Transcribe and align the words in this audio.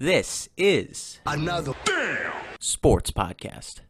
This 0.00 0.48
is 0.56 1.18
Another 1.26 1.72
damn 1.84 2.32
Sports 2.60 3.10
Podcast. 3.10 3.80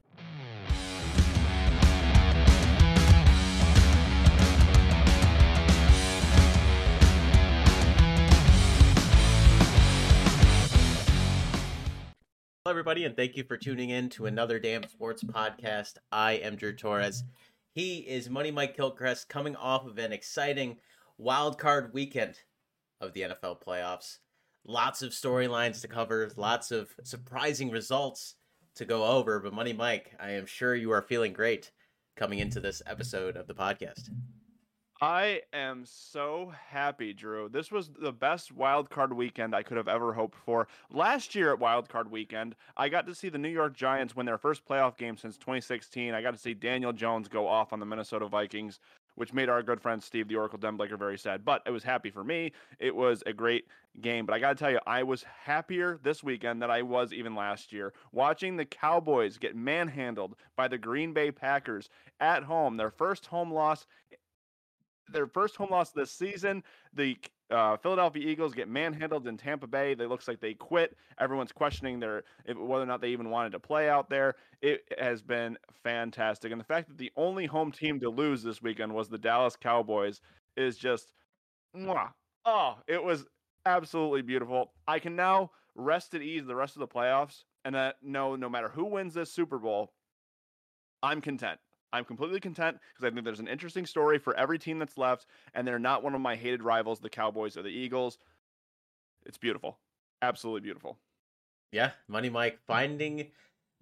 Hello, 12.65 12.71
everybody, 12.71 13.05
and 13.05 13.15
thank 13.15 13.37
you 13.37 13.45
for 13.45 13.59
tuning 13.59 13.91
in 13.91 14.09
to 14.09 14.25
another 14.25 14.59
Damn 14.59 14.89
Sports 14.89 15.23
Podcast. 15.23 15.99
I 16.11 16.33
am 16.37 16.57
Drew 16.57 16.75
Torres. 16.75 17.23
He 17.75 17.99
is 17.99 18.31
Money 18.31 18.51
Mike 18.51 18.75
Kilcrest 18.75 19.29
coming 19.29 19.57
off 19.57 19.87
of 19.87 19.99
an 19.99 20.15
exciting 20.15 20.79
wild 21.19 21.59
card 21.59 21.93
weekend 21.93 22.41
of 22.99 23.13
the 23.13 23.21
NFL 23.21 23.63
playoffs. 23.63 24.21
Lots 24.71 25.01
of 25.01 25.13
storylines 25.13 25.81
to 25.81 25.89
cover, 25.89 26.31
lots 26.37 26.71
of 26.71 26.91
surprising 27.03 27.71
results 27.71 28.35
to 28.75 28.85
go 28.85 29.03
over. 29.03 29.41
But 29.41 29.55
Money 29.55 29.73
Mike, 29.73 30.15
I 30.21 30.33
am 30.33 30.45
sure 30.45 30.75
you 30.75 30.91
are 30.91 31.01
feeling 31.01 31.33
great 31.33 31.73
coming 32.17 32.39
into 32.39 32.61
this 32.61 32.83
episode 32.87 33.39
of 33.39 33.47
the 33.47 33.55
podcast. 33.55 34.11
I 35.01 35.41
am 35.55 35.85
so 35.87 36.53
happy, 36.71 37.15
Drew. 37.15 37.49
This 37.49 37.73
was 37.73 37.89
the 37.99 38.13
best 38.13 38.53
wild 38.53 38.91
card 38.91 39.15
weekend 39.15 39.55
I 39.55 39.63
could 39.63 39.79
have 39.79 39.89
ever 39.89 40.13
hoped 40.13 40.37
for. 40.45 40.69
Last 40.91 41.35
year 41.35 41.51
at 41.51 41.61
wild 41.61 41.89
card 41.89 42.11
weekend, 42.11 42.55
I 42.77 42.91
got 42.91 43.07
to 43.07 43.15
see 43.15 43.31
the 43.31 43.39
New 43.39 43.49
York 43.49 43.75
Giants 43.75 44.15
win 44.15 44.27
their 44.27 44.37
first 44.37 44.67
playoff 44.69 44.99
game 44.99 45.17
since 45.17 45.39
2016. 45.39 46.13
I 46.13 46.21
got 46.21 46.33
to 46.33 46.39
see 46.39 46.53
Daniel 46.53 46.93
Jones 46.93 47.29
go 47.29 47.47
off 47.47 47.73
on 47.73 47.81
the 47.81 47.87
Minnesota 47.87 48.29
Vikings, 48.29 48.81
which 49.19 49.33
made 49.33 49.49
our 49.49 49.63
good 49.63 49.81
friend 49.81 50.03
Steve 50.03 50.29
the 50.29 50.37
Oracle 50.37 50.59
Denblaker 50.59 50.99
very 50.99 51.19
sad. 51.19 51.45
But 51.45 51.63
it 51.67 51.71
was 51.71 51.83
happy 51.83 52.11
for 52.11 52.25
me. 52.25 52.53
It 52.79 52.95
was 52.95 53.23
a 53.27 53.33
great 53.33 53.67
game. 54.01 54.27
But 54.27 54.35
I 54.35 54.39
got 54.39 54.51
to 54.51 54.55
tell 54.55 54.71
you, 54.71 54.81
I 54.87 55.03
was 55.03 55.25
happier 55.45 55.99
this 56.03 56.23
weekend 56.23 56.63
than 56.63 56.71
I 56.71 56.83
was 56.83 57.13
even 57.13 57.35
last 57.35 57.73
year. 57.73 57.93
Watching 58.13 58.57
the 58.57 58.65
Cowboys 58.65 59.39
get 59.39 59.57
manhandled 59.57 60.37
by 60.57 60.69
the 60.69 60.79
Green 60.79 61.13
Bay 61.13 61.31
Packers 61.31 61.91
at 62.21 62.45
home, 62.45 62.77
their 62.77 62.91
first 62.91 63.27
home 63.27 63.53
loss 63.53 63.87
their 65.13 65.27
first 65.27 65.57
home 65.57 65.71
loss 65.71 65.91
this 65.91 66.11
season. 66.11 66.63
The 66.95 67.17
uh, 67.51 67.77
Philadelphia 67.77 68.27
Eagles 68.27 68.55
get 68.55 68.69
manhandled 68.69 69.27
in 69.27 69.37
Tampa 69.37 69.67
Bay. 69.67 69.95
They 69.95 70.07
looks 70.07 70.29
like 70.29 70.41
they 70.41 70.55
quit. 70.55 70.97
Everyone's 71.19 71.53
questioning 71.53 71.99
their 71.99 72.25
whether 72.47 72.83
or 72.83 72.87
not 72.87 73.01
they 73.01 73.09
even 73.09 73.31
wanted 73.31 73.53
to 73.53 73.61
play 73.61 73.89
out 73.89 74.11
there. 74.11 74.35
It 74.61 74.85
has 74.99 75.23
been 75.23 75.57
fantastic, 75.83 76.53
and 76.53 76.61
the 76.61 76.65
fact 76.65 76.89
that 76.89 76.99
the 76.99 77.13
only 77.17 77.47
home 77.47 77.73
team 77.73 78.01
to 78.01 78.11
lose 78.11 78.43
this 78.43 78.63
weekend 78.63 78.93
was 78.93 79.09
the 79.09 79.19
Dallas 79.19 79.57
Cowboys 79.57 80.21
is 80.57 80.77
just, 80.77 81.13
mwah. 81.77 82.11
oh, 82.45 82.77
it 82.87 83.03
was 83.03 83.27
absolutely 83.65 84.23
beautiful. 84.23 84.73
I 84.87 84.99
can 84.99 85.17
now 85.17 85.51
rest 85.75 86.15
at 86.15 86.23
ease 86.23 86.47
the 86.47 86.57
rest 86.57 86.77
of 86.77 86.81
the 86.81 86.89
playoffs, 86.89 87.45
and 87.65 87.75
that 87.75 87.97
no, 88.03 88.37
no 88.37 88.49
matter 88.49 88.69
who 88.69 88.85
wins 88.85 89.15
this 89.15 89.33
Super 89.33 89.59
Bowl, 89.59 89.93
I'm 91.03 91.21
content. 91.21 91.61
I'm 91.93 92.05
completely 92.05 92.41
content 92.41 92.79
because 92.93 93.05
I 93.05 93.11
think 93.11 93.25
there's 93.25 93.41
an 93.41 93.49
interesting 93.49 93.87
story 93.87 94.19
for 94.19 94.35
every 94.37 94.59
team 94.59 94.79
that's 94.79 94.99
left, 94.99 95.27
and 95.55 95.67
they're 95.67 95.79
not 95.79 96.03
one 96.03 96.15
of 96.15 96.21
my 96.21 96.37
hated 96.37 96.63
rivals, 96.63 97.01
the 97.01 97.11
Cowboys 97.11 97.57
or 97.57 97.63
the 97.63 97.71
Eagles. 97.71 98.19
It's 99.25 99.39
beautiful. 99.39 99.79
Absolutely 100.23 100.61
beautiful. 100.63 100.99
Yeah, 101.71 101.93
Money 102.07 102.31
Mike 102.31 102.59
finding 102.67 103.33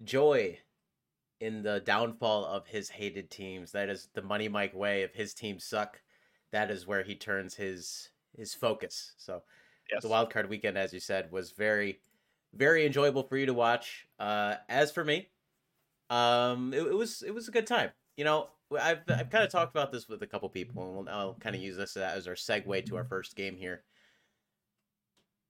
joy 0.03 0.59
in 1.39 1.63
the 1.63 1.81
downfall 1.81 2.45
of 2.45 2.67
his 2.67 2.89
hated 2.89 3.31
teams. 3.31 3.71
That 3.73 3.89
is 3.89 4.09
the 4.13 4.21
Money 4.21 4.49
Mike 4.49 4.73
way. 4.73 5.03
If 5.03 5.15
his 5.15 5.33
teams 5.33 5.65
suck, 5.65 6.01
that 6.51 6.71
is 6.71 6.87
where 6.87 7.03
he 7.03 7.15
turns 7.15 7.55
his 7.55 8.11
his 8.35 8.53
focus. 8.53 9.13
So 9.17 9.43
Yes. 9.91 10.03
the 10.03 10.09
wild 10.09 10.31
card 10.31 10.49
weekend, 10.49 10.77
as 10.77 10.93
you 10.93 10.99
said, 10.99 11.31
was 11.31 11.51
very, 11.51 12.01
very 12.53 12.85
enjoyable 12.85 13.23
for 13.23 13.37
you 13.37 13.47
to 13.47 13.53
watch. 13.53 14.07
Uh, 14.19 14.57
as 14.69 14.91
for 14.91 15.05
me, 15.05 15.29
um, 16.09 16.73
it, 16.73 16.81
it 16.81 16.95
was 16.95 17.21
it 17.21 17.33
was 17.33 17.47
a 17.47 17.51
good 17.51 17.67
time. 17.67 17.91
You 18.15 18.23
know, 18.23 18.47
I've 18.71 18.99
I've 19.09 19.29
kind 19.29 19.43
of 19.43 19.51
talked 19.51 19.75
about 19.75 19.91
this 19.91 20.07
with 20.07 20.21
a 20.21 20.27
couple 20.27 20.49
people, 20.49 20.83
and 20.83 20.95
we'll, 20.95 21.09
I'll 21.09 21.33
kind 21.35 21.55
of 21.55 21.61
use 21.61 21.77
this 21.77 21.97
as 21.97 22.27
our 22.27 22.35
segue 22.35 22.85
to 22.85 22.95
our 22.95 23.05
first 23.05 23.35
game 23.35 23.55
here. 23.55 23.83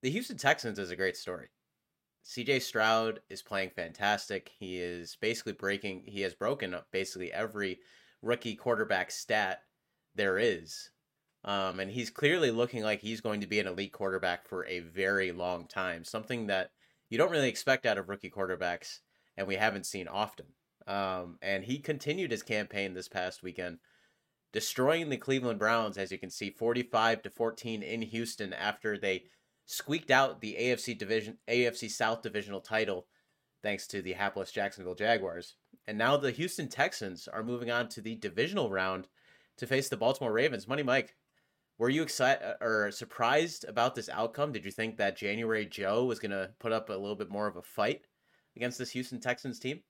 The 0.04 0.10
Houston 0.12 0.38
Texans 0.38 0.80
is 0.80 0.92
a 0.92 0.96
great 0.96 1.18
story. 1.18 1.48
CJ 2.26 2.62
Stroud 2.62 3.22
is 3.30 3.42
playing 3.42 3.70
fantastic. 3.70 4.52
He 4.60 4.80
is 4.80 5.18
basically 5.22 5.54
breaking. 5.54 6.04
He 6.06 6.22
has 6.22 6.34
broken 6.34 6.74
up 6.74 6.88
basically 6.92 7.32
every 7.32 7.80
rookie 8.22 8.56
quarterback 8.56 9.12
stat 9.12 9.62
there 10.16 10.38
is. 10.38 10.92
Um, 11.46 11.80
and 11.80 11.90
he's 11.90 12.10
clearly 12.10 12.52
looking 12.52 12.84
like 12.84 13.00
he's 13.00 13.22
going 13.22 13.42
to 13.42 13.48
be 13.48 13.60
an 13.60 13.68
elite 13.68 13.94
quarterback 13.94 14.46
for 14.46 14.66
a 14.66 14.82
very 14.82 15.32
long 15.32 15.68
time. 15.68 16.04
Something 16.04 16.48
that 16.48 16.72
you 17.10 17.18
don't 17.18 17.32
really 17.32 17.48
expect 17.48 17.86
out 17.86 17.98
of 17.98 18.10
rookie 18.10 18.30
quarterbacks, 18.30 19.00
and 19.38 19.48
we 19.48 19.56
haven't 19.56 19.86
seen 19.86 20.08
often. 20.08 20.48
Um, 20.88 21.38
and 21.42 21.64
he 21.64 21.80
continued 21.80 22.32
his 22.32 22.44
campaign 22.44 22.94
this 22.94 23.08
past 23.08 23.44
weekend, 23.44 23.80
destroying 24.54 25.10
the 25.10 25.18
Cleveland 25.18 25.60
Browns, 25.60 25.98
as 25.98 26.12
you 26.12 26.18
can 26.18 26.30
see, 26.30 26.50
45 26.50 27.22
to 27.24 27.30
14 27.30 27.84
in 27.84 28.02
Houston 28.02 28.54
after 28.54 28.98
they 28.98 29.26
squeaked 29.66 30.10
out 30.10 30.40
the 30.40 30.56
AFC 30.60 30.98
division, 30.98 31.38
AFC 31.48 31.92
South 31.92 32.22
divisional 32.22 32.62
title, 32.62 33.06
thanks 33.62 33.86
to 33.88 34.02
the 34.02 34.14
hapless 34.14 34.52
Jacksonville 34.52 34.96
Jaguars. 34.96 35.56
And 35.88 35.98
now 35.98 36.16
the 36.18 36.32
Houston 36.32 36.70
Texans 36.70 37.28
are 37.28 37.44
moving 37.44 37.70
on 37.70 37.90
to 37.90 38.02
the 38.02 38.16
divisional 38.16 38.70
round 38.70 39.08
to 39.58 39.68
face 39.68 39.90
the 39.90 39.98
Baltimore 39.98 40.32
Ravens. 40.32 40.68
Money 40.68 40.84
Mike, 40.84 41.16
were 41.78 41.90
you 41.90 42.02
excited 42.02 42.56
or 42.62 42.92
surprised 42.92 43.66
about 43.66 43.94
this 43.94 44.10
outcome? 44.10 44.54
Did 44.54 44.64
you 44.64 44.72
think 44.72 44.98
that 44.98 45.18
January 45.18 45.66
Joe 45.66 46.06
was 46.06 46.20
going 46.20 46.32
to 46.32 46.52
put 46.60 46.72
up 46.72 46.90
a 46.90 46.94
little 46.94 47.16
bit 47.16 47.30
more 47.30 47.48
of 47.48 47.58
a 47.58 47.62
fight 47.62 48.06
against 48.58 48.78
this 48.78 48.92
Houston 48.92 49.20
Texans 49.20 49.60
team? 49.60 49.82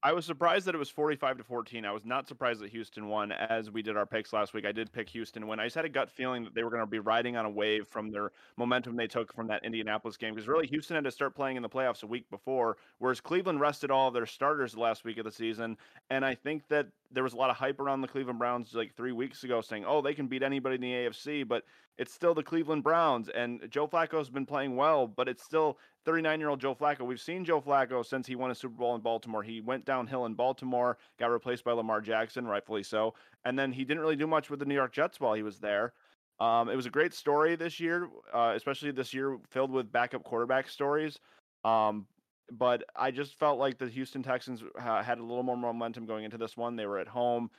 I 0.00 0.12
was 0.12 0.24
surprised 0.24 0.66
that 0.66 0.76
it 0.76 0.78
was 0.78 0.90
45 0.90 1.38
to 1.38 1.44
14. 1.44 1.84
I 1.84 1.90
was 1.90 2.04
not 2.04 2.28
surprised 2.28 2.60
that 2.60 2.70
Houston 2.70 3.08
won 3.08 3.32
as 3.32 3.72
we 3.72 3.82
did 3.82 3.96
our 3.96 4.06
picks 4.06 4.32
last 4.32 4.54
week. 4.54 4.64
I 4.64 4.70
did 4.70 4.92
pick 4.92 5.08
Houston 5.08 5.48
win. 5.48 5.58
I 5.58 5.66
just 5.66 5.74
had 5.74 5.84
a 5.84 5.88
gut 5.88 6.08
feeling 6.08 6.44
that 6.44 6.54
they 6.54 6.62
were 6.62 6.70
going 6.70 6.82
to 6.82 6.86
be 6.86 7.00
riding 7.00 7.36
on 7.36 7.44
a 7.44 7.50
wave 7.50 7.88
from 7.88 8.12
their 8.12 8.30
momentum 8.56 8.94
they 8.94 9.08
took 9.08 9.32
from 9.32 9.48
that 9.48 9.64
Indianapolis 9.64 10.16
game 10.16 10.34
because 10.34 10.46
really 10.46 10.68
Houston 10.68 10.94
had 10.94 11.02
to 11.02 11.10
start 11.10 11.34
playing 11.34 11.56
in 11.56 11.64
the 11.64 11.68
playoffs 11.68 12.04
a 12.04 12.06
week 12.06 12.30
before, 12.30 12.76
whereas 12.98 13.20
Cleveland 13.20 13.60
rested 13.60 13.90
all 13.90 14.06
of 14.06 14.14
their 14.14 14.26
starters 14.26 14.74
the 14.74 14.80
last 14.80 15.04
week 15.04 15.18
of 15.18 15.24
the 15.24 15.32
season. 15.32 15.76
And 16.10 16.24
I 16.24 16.36
think 16.36 16.68
that 16.68 16.86
there 17.10 17.24
was 17.24 17.32
a 17.32 17.36
lot 17.36 17.50
of 17.50 17.56
hype 17.56 17.80
around 17.80 18.00
the 18.00 18.08
Cleveland 18.08 18.38
Browns 18.38 18.74
like 18.74 18.94
three 18.94 19.12
weeks 19.12 19.42
ago 19.42 19.60
saying, 19.60 19.84
oh, 19.84 20.00
they 20.00 20.14
can 20.14 20.28
beat 20.28 20.44
anybody 20.44 20.76
in 20.76 20.80
the 20.80 20.92
AFC, 20.92 21.48
but 21.48 21.64
it's 21.96 22.14
still 22.14 22.34
the 22.34 22.42
Cleveland 22.42 22.84
Browns. 22.84 23.28
And 23.30 23.68
Joe 23.68 23.88
Flacco's 23.88 24.30
been 24.30 24.46
playing 24.46 24.76
well, 24.76 25.08
but 25.08 25.28
it's 25.28 25.42
still 25.42 25.78
39 26.08 26.40
year 26.40 26.48
old 26.48 26.58
Joe 26.58 26.74
Flacco. 26.74 27.02
We've 27.02 27.20
seen 27.20 27.44
Joe 27.44 27.60
Flacco 27.60 28.02
since 28.02 28.26
he 28.26 28.34
won 28.34 28.50
a 28.50 28.54
Super 28.54 28.76
Bowl 28.76 28.94
in 28.94 29.02
Baltimore. 29.02 29.42
He 29.42 29.60
went 29.60 29.84
downhill 29.84 30.24
in 30.24 30.32
Baltimore, 30.32 30.96
got 31.18 31.26
replaced 31.26 31.64
by 31.64 31.72
Lamar 31.72 32.00
Jackson, 32.00 32.46
rightfully 32.46 32.82
so. 32.82 33.12
And 33.44 33.58
then 33.58 33.72
he 33.72 33.84
didn't 33.84 34.00
really 34.00 34.16
do 34.16 34.26
much 34.26 34.48
with 34.48 34.58
the 34.58 34.64
New 34.64 34.74
York 34.74 34.90
Jets 34.90 35.20
while 35.20 35.34
he 35.34 35.42
was 35.42 35.58
there. 35.58 35.92
Um, 36.40 36.70
it 36.70 36.76
was 36.76 36.86
a 36.86 36.90
great 36.90 37.12
story 37.12 37.56
this 37.56 37.78
year, 37.78 38.08
uh, 38.32 38.54
especially 38.56 38.90
this 38.90 39.12
year 39.12 39.36
filled 39.50 39.70
with 39.70 39.92
backup 39.92 40.24
quarterback 40.24 40.70
stories. 40.70 41.18
Um, 41.62 42.06
but 42.50 42.84
I 42.96 43.10
just 43.10 43.38
felt 43.38 43.58
like 43.58 43.76
the 43.76 43.88
Houston 43.88 44.22
Texans 44.22 44.62
ha- 44.78 45.02
had 45.02 45.18
a 45.18 45.22
little 45.22 45.42
more 45.42 45.58
momentum 45.58 46.06
going 46.06 46.24
into 46.24 46.38
this 46.38 46.56
one. 46.56 46.74
They 46.74 46.86
were 46.86 47.00
at 47.00 47.08
home. 47.08 47.50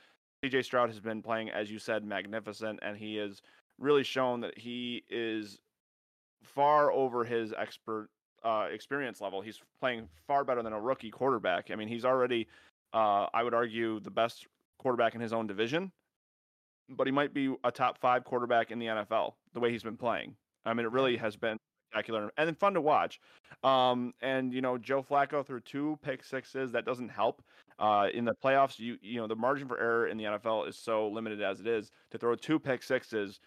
CJ 0.44 0.64
Stroud 0.64 0.88
has 0.88 0.98
been 0.98 1.22
playing, 1.22 1.50
as 1.50 1.70
you 1.70 1.78
said, 1.78 2.04
magnificent, 2.04 2.80
and 2.82 2.96
he 2.96 3.14
has 3.14 3.42
really 3.78 4.02
shown 4.02 4.40
that 4.40 4.58
he 4.58 5.04
is 5.08 5.60
far 6.42 6.90
over 6.90 7.24
his 7.24 7.52
expert 7.56 8.08
uh, 8.42 8.68
experience 8.70 9.20
level. 9.20 9.40
He's 9.40 9.60
playing 9.80 10.08
far 10.26 10.44
better 10.44 10.62
than 10.62 10.72
a 10.72 10.80
rookie 10.80 11.10
quarterback. 11.10 11.70
I 11.70 11.76
mean, 11.76 11.88
he's 11.88 12.04
already, 12.04 12.48
uh, 12.92 13.26
I 13.32 13.42
would 13.42 13.54
argue, 13.54 14.00
the 14.00 14.10
best 14.10 14.46
quarterback 14.78 15.14
in 15.14 15.20
his 15.20 15.32
own 15.32 15.46
division, 15.46 15.92
but 16.88 17.06
he 17.06 17.12
might 17.12 17.34
be 17.34 17.54
a 17.64 17.70
top 17.70 17.98
five 17.98 18.24
quarterback 18.24 18.70
in 18.70 18.78
the 18.78 18.86
NFL 18.86 19.34
the 19.54 19.60
way 19.60 19.70
he's 19.70 19.82
been 19.82 19.96
playing. 19.96 20.34
I 20.64 20.74
mean, 20.74 20.86
it 20.86 20.92
really 20.92 21.16
has 21.16 21.36
been 21.36 21.58
spectacular 21.90 22.30
and 22.36 22.56
fun 22.58 22.74
to 22.74 22.80
watch. 22.80 23.20
Um, 23.62 24.12
and 24.22 24.52
you 24.52 24.60
know, 24.60 24.78
Joe 24.78 25.02
Flacco 25.02 25.44
threw 25.44 25.60
two 25.60 25.98
pick 26.02 26.24
sixes. 26.24 26.72
That 26.72 26.84
doesn't 26.84 27.08
help. 27.08 27.42
Uh, 27.78 28.08
in 28.12 28.24
the 28.24 28.34
playoffs, 28.44 28.78
you 28.78 28.96
you 29.02 29.20
know 29.20 29.26
the 29.26 29.36
margin 29.36 29.68
for 29.68 29.78
error 29.78 30.08
in 30.08 30.16
the 30.16 30.24
NFL 30.24 30.68
is 30.68 30.76
so 30.76 31.08
limited 31.08 31.42
as 31.42 31.60
it 31.60 31.66
is. 31.66 31.90
To 32.10 32.18
throw 32.18 32.34
two 32.34 32.58
pick 32.58 32.82
sixes, 32.82 33.40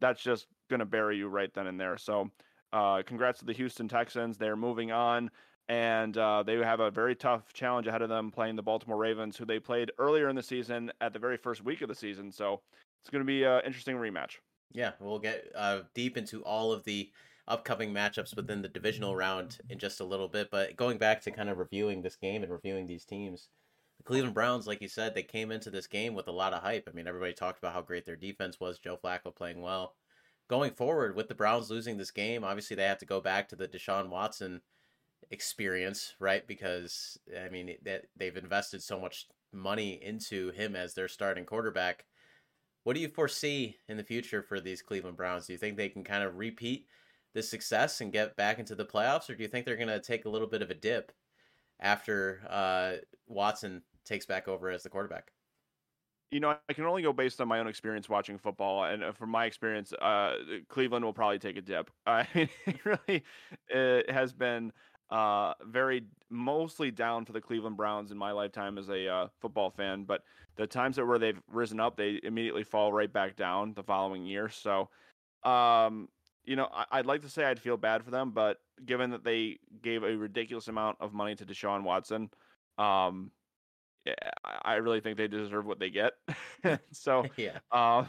that's 0.00 0.22
just 0.22 0.46
going 0.68 0.80
to 0.80 0.86
bury 0.86 1.16
you 1.16 1.28
right 1.28 1.52
then 1.54 1.66
and 1.66 1.80
there. 1.80 1.96
So, 1.96 2.30
uh, 2.74 3.02
congrats 3.06 3.38
to 3.38 3.44
the 3.44 3.52
Houston 3.54 3.88
Texans. 3.88 4.36
They're 4.36 4.56
moving 4.56 4.92
on, 4.92 5.30
and 5.68 6.18
uh, 6.18 6.42
they 6.42 6.56
have 6.56 6.80
a 6.80 6.90
very 6.90 7.14
tough 7.14 7.52
challenge 7.52 7.86
ahead 7.86 8.02
of 8.02 8.08
them 8.08 8.30
playing 8.30 8.56
the 8.56 8.62
Baltimore 8.62 8.98
Ravens, 8.98 9.36
who 9.36 9.46
they 9.46 9.60
played 9.60 9.92
earlier 9.98 10.28
in 10.28 10.36
the 10.36 10.42
season 10.42 10.92
at 11.00 11.12
the 11.12 11.18
very 11.18 11.36
first 11.36 11.64
week 11.64 11.80
of 11.80 11.88
the 11.88 11.94
season. 11.94 12.30
So, 12.32 12.60
it's 13.02 13.10
going 13.10 13.20
to 13.20 13.26
be 13.26 13.44
an 13.44 13.60
interesting 13.64 13.96
rematch. 13.96 14.38
Yeah, 14.72 14.92
we'll 14.98 15.18
get 15.18 15.44
uh, 15.54 15.82
deep 15.94 16.16
into 16.16 16.42
all 16.42 16.72
of 16.72 16.84
the 16.84 17.10
upcoming 17.46 17.92
matchups 17.92 18.34
within 18.34 18.62
the 18.62 18.68
divisional 18.68 19.14
round 19.14 19.58
in 19.68 19.78
just 19.78 20.00
a 20.00 20.04
little 20.04 20.28
bit. 20.28 20.50
But 20.50 20.76
going 20.76 20.98
back 20.98 21.20
to 21.22 21.30
kind 21.30 21.48
of 21.48 21.58
reviewing 21.58 22.02
this 22.02 22.16
game 22.16 22.42
and 22.42 22.50
reviewing 22.50 22.86
these 22.86 23.04
teams, 23.04 23.48
the 23.98 24.04
Cleveland 24.04 24.34
Browns, 24.34 24.66
like 24.66 24.80
you 24.80 24.88
said, 24.88 25.14
they 25.14 25.22
came 25.22 25.52
into 25.52 25.70
this 25.70 25.86
game 25.86 26.14
with 26.14 26.28
a 26.28 26.32
lot 26.32 26.54
of 26.54 26.62
hype. 26.62 26.88
I 26.88 26.92
mean, 26.94 27.06
everybody 27.06 27.34
talked 27.34 27.58
about 27.58 27.74
how 27.74 27.82
great 27.82 28.04
their 28.04 28.16
defense 28.16 28.58
was, 28.58 28.78
Joe 28.78 28.98
Flacco 29.02 29.34
playing 29.34 29.60
well. 29.60 29.94
Going 30.48 30.72
forward 30.72 31.16
with 31.16 31.28
the 31.28 31.34
Browns 31.34 31.70
losing 31.70 31.96
this 31.96 32.10
game, 32.10 32.44
obviously 32.44 32.76
they 32.76 32.84
have 32.84 32.98
to 32.98 33.06
go 33.06 33.20
back 33.20 33.48
to 33.48 33.56
the 33.56 33.68
Deshaun 33.68 34.08
Watson 34.08 34.60
experience, 35.30 36.14
right? 36.18 36.46
Because 36.46 37.18
I 37.38 37.48
mean 37.48 37.76
that 37.84 38.06
they've 38.16 38.36
invested 38.36 38.82
so 38.82 38.98
much 39.00 39.26
money 39.52 40.00
into 40.02 40.50
him 40.50 40.76
as 40.76 40.94
their 40.94 41.08
starting 41.08 41.44
quarterback. 41.44 42.04
What 42.82 42.94
do 42.94 43.00
you 43.00 43.08
foresee 43.08 43.76
in 43.88 43.96
the 43.96 44.04
future 44.04 44.42
for 44.42 44.60
these 44.60 44.82
Cleveland 44.82 45.16
Browns? 45.16 45.46
Do 45.46 45.54
you 45.54 45.58
think 45.58 45.76
they 45.76 45.88
can 45.88 46.04
kind 46.04 46.22
of 46.22 46.36
repeat 46.36 46.86
this 47.34 47.50
success 47.50 48.00
and 48.00 48.12
get 48.12 48.36
back 48.36 48.58
into 48.58 48.74
the 48.74 48.84
playoffs, 48.84 49.28
or 49.28 49.34
do 49.34 49.42
you 49.42 49.48
think 49.48 49.66
they're 49.66 49.76
going 49.76 49.88
to 49.88 50.00
take 50.00 50.24
a 50.24 50.28
little 50.28 50.46
bit 50.46 50.62
of 50.62 50.70
a 50.70 50.74
dip 50.74 51.12
after 51.80 52.42
uh, 52.48 52.94
Watson 53.26 53.82
takes 54.04 54.24
back 54.24 54.48
over 54.48 54.70
as 54.70 54.84
the 54.84 54.88
quarterback? 54.88 55.33
You 56.34 56.40
know, 56.40 56.58
I 56.68 56.72
can 56.72 56.84
only 56.84 57.02
go 57.02 57.12
based 57.12 57.40
on 57.40 57.46
my 57.46 57.60
own 57.60 57.68
experience 57.68 58.08
watching 58.08 58.38
football, 58.38 58.82
and 58.82 59.04
uh, 59.04 59.12
from 59.12 59.30
my 59.30 59.44
experience, 59.44 59.92
uh, 59.92 60.34
Cleveland 60.68 61.04
will 61.04 61.12
probably 61.12 61.38
take 61.38 61.56
a 61.56 61.62
dip. 61.62 61.92
I 62.06 62.26
mean, 62.34 62.48
it 62.66 62.84
really 62.84 63.22
it 63.68 64.10
has 64.10 64.32
been 64.32 64.72
uh, 65.10 65.54
very 65.62 66.08
mostly 66.30 66.90
down 66.90 67.24
for 67.24 67.30
the 67.30 67.40
Cleveland 67.40 67.76
Browns 67.76 68.10
in 68.10 68.18
my 68.18 68.32
lifetime 68.32 68.78
as 68.78 68.88
a 68.88 69.06
uh, 69.06 69.28
football 69.38 69.70
fan. 69.70 70.06
But 70.06 70.24
the 70.56 70.66
times 70.66 70.96
that 70.96 71.06
where 71.06 71.20
they've 71.20 71.40
risen 71.46 71.78
up, 71.78 71.96
they 71.96 72.18
immediately 72.24 72.64
fall 72.64 72.92
right 72.92 73.12
back 73.12 73.36
down 73.36 73.74
the 73.74 73.84
following 73.84 74.26
year. 74.26 74.48
So, 74.48 74.90
um, 75.44 76.08
you 76.42 76.56
know, 76.56 76.66
I- 76.66 76.96
would 76.96 77.06
like 77.06 77.22
to 77.22 77.28
say 77.28 77.44
I'd 77.44 77.60
feel 77.60 77.76
bad 77.76 78.04
for 78.04 78.10
them, 78.10 78.32
but 78.32 78.60
given 78.84 79.10
that 79.10 79.22
they 79.22 79.60
gave 79.82 80.02
a 80.02 80.16
ridiculous 80.16 80.66
amount 80.66 80.96
of 81.00 81.12
money 81.12 81.36
to 81.36 81.46
Deshaun 81.46 81.84
Watson, 81.84 82.28
um, 82.76 83.30
I 84.44 84.74
really 84.74 85.00
think 85.00 85.16
they 85.16 85.28
deserve 85.28 85.66
what 85.66 85.78
they 85.78 85.90
get. 85.90 86.12
so, 86.92 87.24
yeah. 87.36 87.58
Um, 87.72 88.06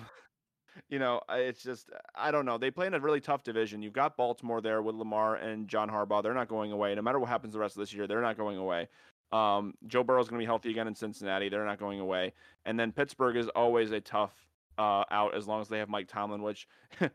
you 0.89 0.99
know, 0.99 1.21
it's 1.29 1.63
just 1.63 1.89
I 2.15 2.31
don't 2.31 2.45
know. 2.45 2.57
They 2.57 2.71
play 2.71 2.87
in 2.87 2.93
a 2.93 2.99
really 2.99 3.21
tough 3.21 3.43
division. 3.43 3.81
You've 3.81 3.93
got 3.93 4.17
Baltimore 4.17 4.61
there 4.61 4.81
with 4.81 4.95
Lamar 4.95 5.35
and 5.35 5.67
John 5.67 5.89
Harbaugh. 5.89 6.21
They're 6.21 6.33
not 6.33 6.49
going 6.49 6.71
away. 6.71 6.93
No 6.95 7.01
matter 7.01 7.19
what 7.19 7.29
happens 7.29 7.53
the 7.53 7.59
rest 7.59 7.77
of 7.77 7.81
this 7.81 7.93
year, 7.93 8.07
they're 8.07 8.21
not 8.21 8.37
going 8.37 8.57
away. 8.57 8.89
Um, 9.31 9.73
Joe 9.87 10.03
Burrow's 10.03 10.27
going 10.27 10.39
to 10.39 10.43
be 10.43 10.47
healthy 10.47 10.71
again 10.71 10.87
in 10.87 10.95
Cincinnati. 10.95 11.49
They're 11.49 11.65
not 11.65 11.79
going 11.79 11.99
away. 11.99 12.33
And 12.65 12.79
then 12.79 12.91
Pittsburgh 12.91 13.37
is 13.37 13.47
always 13.49 13.91
a 13.91 13.99
tough 13.99 14.33
uh, 14.77 15.03
out 15.09 15.35
as 15.35 15.47
long 15.47 15.61
as 15.61 15.67
they 15.67 15.79
have 15.79 15.89
Mike 15.89 16.07
Tomlin, 16.07 16.41
which 16.41 16.67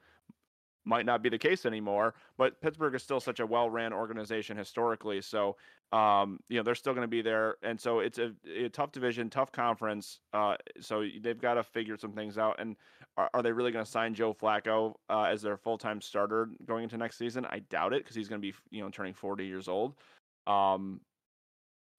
might 0.85 1.07
not 1.07 1.23
be 1.23 1.29
the 1.29 1.39
case 1.39 1.67
anymore. 1.67 2.15
But 2.39 2.61
Pittsburgh 2.61 2.95
is 2.95 3.03
still 3.03 3.21
such 3.21 3.41
a 3.41 3.47
well-ran 3.47 3.93
organization 3.93 4.57
historically, 4.57 5.21
so 5.21 5.57
um, 5.93 6.39
you 6.49 6.57
know 6.57 6.63
they're 6.63 6.75
still 6.75 6.93
going 6.93 7.05
to 7.05 7.09
be 7.09 7.23
there. 7.23 7.57
And 7.63 7.81
so 7.81 8.01
it's 8.01 8.19
a, 8.19 8.33
a 8.47 8.69
tough 8.69 8.93
division, 8.93 9.29
tough 9.31 9.53
conference. 9.53 10.21
Uh, 10.33 10.57
so 10.81 11.05
they've 11.21 11.41
got 11.41 11.55
to 11.55 11.63
figure 11.63 11.97
some 11.97 12.13
things 12.13 12.39
out. 12.39 12.57
And 12.59 12.77
are, 13.17 13.31
are 13.35 13.43
they 13.43 13.53
really 13.53 13.73
going 13.73 13.85
to 13.85 13.91
sign 13.91 14.15
Joe 14.15 14.35
Flacco 14.35 14.95
uh, 15.09 15.25
as 15.25 15.43
their 15.43 15.57
full-time 15.57 16.01
starter 16.01 16.49
going 16.65 16.85
into 16.85 16.97
next 16.97 17.19
season? 17.19 17.45
I 17.47 17.61
doubt 17.71 17.93
it 17.93 18.03
because 18.03 18.17
he's 18.17 18.29
going 18.29 18.41
to 18.41 18.47
be 18.47 18.55
you 18.71 18.83
know 18.83 18.91
turning 18.91 19.15
40 19.15 19.47
years 19.47 19.69
old. 19.69 19.95
Um, 20.47 21.01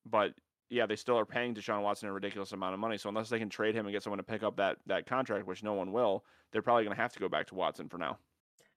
but 0.10 0.34
yeah, 0.70 0.86
they 0.86 0.96
still 0.96 1.20
are 1.20 1.26
paying 1.26 1.54
Deshaun 1.54 1.84
Watson 1.84 2.08
a 2.08 2.14
ridiculous 2.14 2.54
amount 2.54 2.74
of 2.74 2.80
money. 2.80 2.98
So 2.98 3.10
unless 3.10 3.30
they 3.30 3.40
can 3.40 3.50
trade 3.50 3.76
him 3.76 3.86
and 3.86 3.94
get 3.94 4.04
someone 4.04 4.18
to 4.18 4.24
pick 4.24 4.42
up 4.42 4.56
that 4.56 4.78
that 4.88 5.06
contract, 5.06 5.46
which 5.46 5.64
no 5.64 5.74
one 5.74 5.92
will, 5.92 6.24
they're 6.52 6.62
probably 6.62 6.86
going 6.86 6.96
to 6.96 7.02
have 7.02 7.14
to 7.14 7.20
go 7.20 7.30
back 7.30 7.48
to 7.48 7.56
Watson 7.56 7.90
for 7.90 7.98
now. 7.98 8.18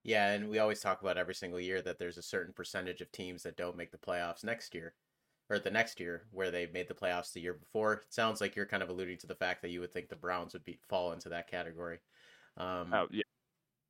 Yeah, 0.05 0.33
and 0.33 0.51
we 0.51 0.59
always 0.59 0.81
talk 0.81 1.01
about 1.01 1.17
every 1.17 1.35
single 1.35 1.59
year 1.59 1.81
that 1.83 1.99
there's 1.99 2.19
a 2.19 2.23
certain 2.23 2.53
percentage 2.53 3.01
of 3.01 3.11
teams 3.11 3.43
that 3.43 3.56
don't 3.56 3.77
make 3.77 3.91
the 3.91 3.99
playoffs 3.99 4.45
next 4.45 4.75
year 4.75 4.95
or 5.51 5.59
the 5.59 5.71
next 5.71 5.99
year 5.99 6.25
where 6.31 6.51
they 6.51 6.67
made 6.73 6.89
the 6.89 6.95
playoffs 6.95 7.33
the 7.33 7.41
year 7.41 7.55
before. 7.55 7.95
It 7.95 8.12
sounds 8.12 8.41
like 8.41 8.55
you're 8.55 8.67
kind 8.67 8.83
of 8.83 8.91
alluding 8.91 9.19
to 9.19 9.27
the 9.27 9.35
fact 9.35 9.62
that 9.62 9.71
you 9.71 9.81
would 9.81 9.93
think 9.93 10.09
the 10.09 10.17
Browns 10.17 10.53
would 10.53 10.65
be 10.65 10.79
fall 10.89 11.12
into 11.12 11.31
that 11.31 11.51
category. 11.51 12.01
Um, 12.59 12.93
oh, 12.93 13.06
yeah. 13.11 13.23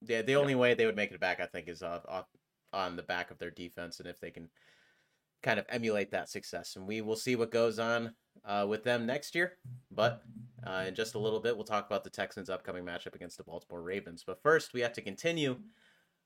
Yeah, 0.06 0.22
the 0.22 0.36
only 0.36 0.52
yeah. 0.52 0.58
way 0.58 0.74
they 0.74 0.86
would 0.86 0.96
make 0.96 1.12
it 1.12 1.20
back, 1.20 1.40
I 1.40 1.46
think, 1.46 1.68
is 1.68 1.82
off, 1.82 2.04
off 2.08 2.26
on 2.72 2.96
the 2.96 3.02
back 3.02 3.30
of 3.30 3.38
their 3.38 3.50
defense, 3.50 4.00
and 4.00 4.08
if 4.08 4.20
they 4.20 4.30
can 4.30 4.50
kind 5.42 5.58
of 5.58 5.66
emulate 5.68 6.10
that 6.10 6.28
success, 6.28 6.76
and 6.76 6.86
we 6.86 7.00
will 7.00 7.16
see 7.16 7.36
what 7.36 7.50
goes 7.50 7.78
on 7.78 8.14
uh, 8.44 8.66
with 8.68 8.84
them 8.84 9.06
next 9.06 9.34
year. 9.34 9.52
But 9.90 10.22
uh, 10.66 10.84
in 10.88 10.94
just 10.94 11.14
a 11.14 11.18
little 11.18 11.40
bit, 11.40 11.56
we'll 11.56 11.64
talk 11.64 11.86
about 11.86 12.04
the 12.04 12.10
Texans' 12.10 12.50
upcoming 12.50 12.84
matchup 12.84 13.14
against 13.14 13.38
the 13.38 13.44
Baltimore 13.44 13.82
Ravens. 13.82 14.24
But 14.26 14.42
first, 14.42 14.74
we 14.74 14.80
have 14.80 14.92
to 14.94 15.02
continue 15.02 15.56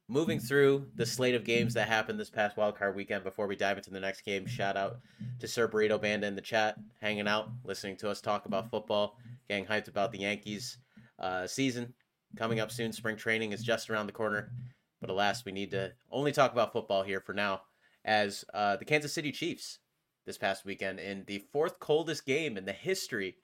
moving 0.08 0.40
through 0.40 0.86
the 0.96 1.04
slate 1.04 1.34
of 1.34 1.44
games 1.44 1.74
that 1.74 1.86
happened 1.86 2.18
this 2.18 2.30
past 2.30 2.56
wildcard 2.56 2.94
weekend 2.94 3.22
before 3.22 3.46
we 3.46 3.54
dive 3.54 3.76
into 3.76 3.90
the 3.90 4.00
next 4.00 4.22
game. 4.22 4.46
Shout 4.46 4.76
out 4.76 5.00
to 5.38 5.46
Sir 5.46 5.68
Burrito 5.68 6.00
Banda 6.00 6.26
in 6.26 6.34
the 6.34 6.40
chat, 6.40 6.76
hanging 7.00 7.28
out, 7.28 7.50
listening 7.62 7.96
to 7.98 8.10
us 8.10 8.22
talk 8.22 8.46
about 8.46 8.70
football, 8.70 9.18
getting 9.48 9.66
hyped 9.66 9.88
about 9.88 10.10
the 10.10 10.20
Yankees 10.20 10.78
uh, 11.18 11.46
season 11.46 11.92
coming 12.36 12.58
up 12.58 12.70
soon. 12.70 12.92
Spring 12.92 13.16
training 13.16 13.52
is 13.52 13.62
just 13.62 13.90
around 13.90 14.06
the 14.06 14.12
corner. 14.12 14.50
But 15.00 15.10
alas, 15.10 15.44
we 15.44 15.52
need 15.52 15.70
to 15.72 15.92
only 16.10 16.32
talk 16.32 16.52
about 16.52 16.72
football 16.72 17.02
here 17.02 17.20
for 17.20 17.34
now, 17.34 17.62
as 18.04 18.44
uh, 18.54 18.76
the 18.76 18.84
Kansas 18.84 19.12
City 19.12 19.30
Chiefs 19.30 19.78
this 20.24 20.38
past 20.38 20.64
weekend 20.64 20.98
in 20.98 21.24
the 21.26 21.44
fourth 21.52 21.78
coldest 21.78 22.26
game 22.26 22.56
in 22.56 22.64
the 22.64 22.72
history 22.72 23.36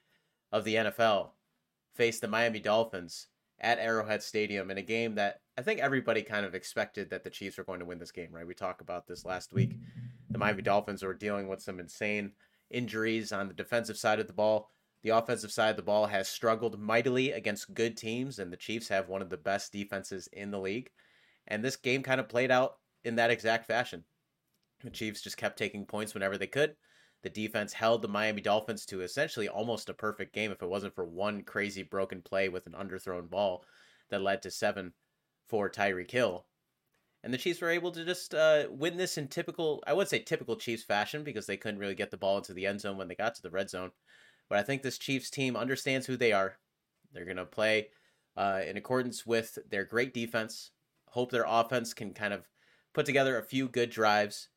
of 0.51 0.63
the 0.63 0.75
NFL 0.75 1.29
faced 1.93 2.21
the 2.21 2.27
Miami 2.27 2.59
Dolphins 2.59 3.27
at 3.59 3.79
Arrowhead 3.79 4.21
Stadium 4.21 4.69
in 4.69 4.77
a 4.77 4.81
game 4.81 5.15
that 5.15 5.41
I 5.57 5.61
think 5.61 5.79
everybody 5.79 6.21
kind 6.21 6.45
of 6.45 6.55
expected 6.55 7.09
that 7.09 7.23
the 7.23 7.29
Chiefs 7.29 7.57
were 7.57 7.63
going 7.63 7.79
to 7.79 7.85
win 7.85 7.99
this 7.99 8.11
game, 8.11 8.29
right? 8.31 8.45
We 8.45 8.53
talked 8.53 8.81
about 8.81 9.07
this 9.07 9.25
last 9.25 9.53
week. 9.53 9.77
The 10.29 10.37
Miami 10.37 10.61
Dolphins 10.61 11.03
were 11.03 11.13
dealing 11.13 11.47
with 11.47 11.61
some 11.61 11.79
insane 11.79 12.33
injuries 12.69 13.31
on 13.31 13.47
the 13.47 13.53
defensive 13.53 13.97
side 13.97 14.19
of 14.19 14.27
the 14.27 14.33
ball. 14.33 14.69
The 15.03 15.11
offensive 15.11 15.51
side 15.51 15.69
of 15.69 15.75
the 15.77 15.83
ball 15.83 16.07
has 16.07 16.27
struggled 16.27 16.79
mightily 16.79 17.31
against 17.31 17.73
good 17.73 17.95
teams, 17.95 18.39
and 18.39 18.51
the 18.51 18.57
Chiefs 18.57 18.89
have 18.89 19.07
one 19.07 19.21
of 19.21 19.29
the 19.29 19.37
best 19.37 19.71
defenses 19.71 20.27
in 20.33 20.51
the 20.51 20.59
league. 20.59 20.89
And 21.47 21.63
this 21.63 21.75
game 21.75 22.03
kind 22.03 22.19
of 22.19 22.27
played 22.27 22.51
out 22.51 22.77
in 23.03 23.15
that 23.15 23.29
exact 23.29 23.67
fashion. 23.67 24.03
The 24.83 24.89
Chiefs 24.89 25.21
just 25.21 25.37
kept 25.37 25.57
taking 25.57 25.85
points 25.85 26.13
whenever 26.13 26.37
they 26.37 26.47
could. 26.47 26.75
The 27.25 27.31
defense 27.31 27.73
held 27.73 28.03
the 28.03 28.07
Miami 28.07 28.39
Dolphins 28.39 28.85
to 28.85 29.01
essentially 29.01 29.49
almost 29.49 29.89
a 29.89 29.95
perfect 29.95 30.31
game 30.31 30.51
if 30.51 30.61
it 30.61 30.69
wasn't 30.69 30.93
for 30.93 31.03
one 31.03 31.41
crazy 31.41 31.81
broken 31.81 32.21
play 32.21 32.49
with 32.49 32.67
an 32.67 32.73
underthrown 32.73 33.31
ball 33.31 33.65
that 34.09 34.21
led 34.21 34.43
to 34.43 34.51
seven 34.51 34.93
for 35.47 35.67
Tyreek 35.67 36.11
Hill. 36.11 36.45
And 37.23 37.33
the 37.33 37.39
Chiefs 37.39 37.61
were 37.61 37.71
able 37.71 37.91
to 37.93 38.05
just 38.05 38.35
uh, 38.35 38.67
win 38.69 38.97
this 38.97 39.17
in 39.17 39.27
typical, 39.27 39.83
I 39.87 39.93
would 39.93 40.07
say 40.07 40.19
typical 40.19 40.55
Chiefs 40.55 40.83
fashion 40.83 41.23
because 41.23 41.47
they 41.47 41.57
couldn't 41.57 41.79
really 41.79 41.95
get 41.95 42.11
the 42.11 42.17
ball 42.17 42.37
into 42.37 42.53
the 42.53 42.67
end 42.67 42.81
zone 42.81 42.95
when 42.95 43.07
they 43.07 43.15
got 43.15 43.33
to 43.33 43.41
the 43.41 43.49
red 43.49 43.71
zone. 43.71 43.89
But 44.47 44.59
I 44.59 44.61
think 44.61 44.83
this 44.83 44.99
Chiefs 44.99 45.31
team 45.31 45.55
understands 45.55 46.05
who 46.05 46.17
they 46.17 46.31
are. 46.31 46.59
They're 47.11 47.25
going 47.25 47.37
to 47.37 47.45
play 47.47 47.87
uh, 48.37 48.61
in 48.67 48.77
accordance 48.77 49.25
with 49.25 49.57
their 49.67 49.83
great 49.83 50.13
defense. 50.13 50.69
Hope 51.07 51.31
their 51.31 51.45
offense 51.47 51.95
can 51.95 52.13
kind 52.13 52.35
of 52.35 52.47
put 52.93 53.07
together 53.07 53.35
a 53.35 53.43
few 53.43 53.67
good 53.67 53.89
drives. 53.89 54.49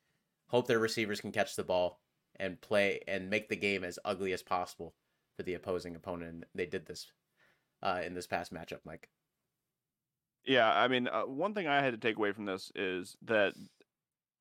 Hope 0.48 0.66
their 0.66 0.78
receivers 0.78 1.22
can 1.22 1.32
catch 1.32 1.56
the 1.56 1.64
ball 1.64 2.02
and 2.38 2.60
play 2.60 3.00
and 3.08 3.30
make 3.30 3.48
the 3.48 3.56
game 3.56 3.84
as 3.84 3.98
ugly 4.04 4.32
as 4.32 4.42
possible 4.42 4.94
for 5.36 5.42
the 5.42 5.54
opposing 5.54 5.96
opponent. 5.96 6.30
And 6.30 6.44
they 6.54 6.66
did 6.66 6.86
this 6.86 7.10
uh, 7.82 8.00
in 8.04 8.14
this 8.14 8.26
past 8.26 8.52
matchup, 8.52 8.80
Mike. 8.84 9.08
Yeah, 10.44 10.72
I 10.72 10.88
mean, 10.88 11.08
uh, 11.08 11.22
one 11.22 11.54
thing 11.54 11.66
I 11.66 11.82
had 11.82 11.92
to 11.92 11.98
take 11.98 12.16
away 12.16 12.32
from 12.32 12.46
this 12.46 12.72
is 12.74 13.16
that 13.22 13.54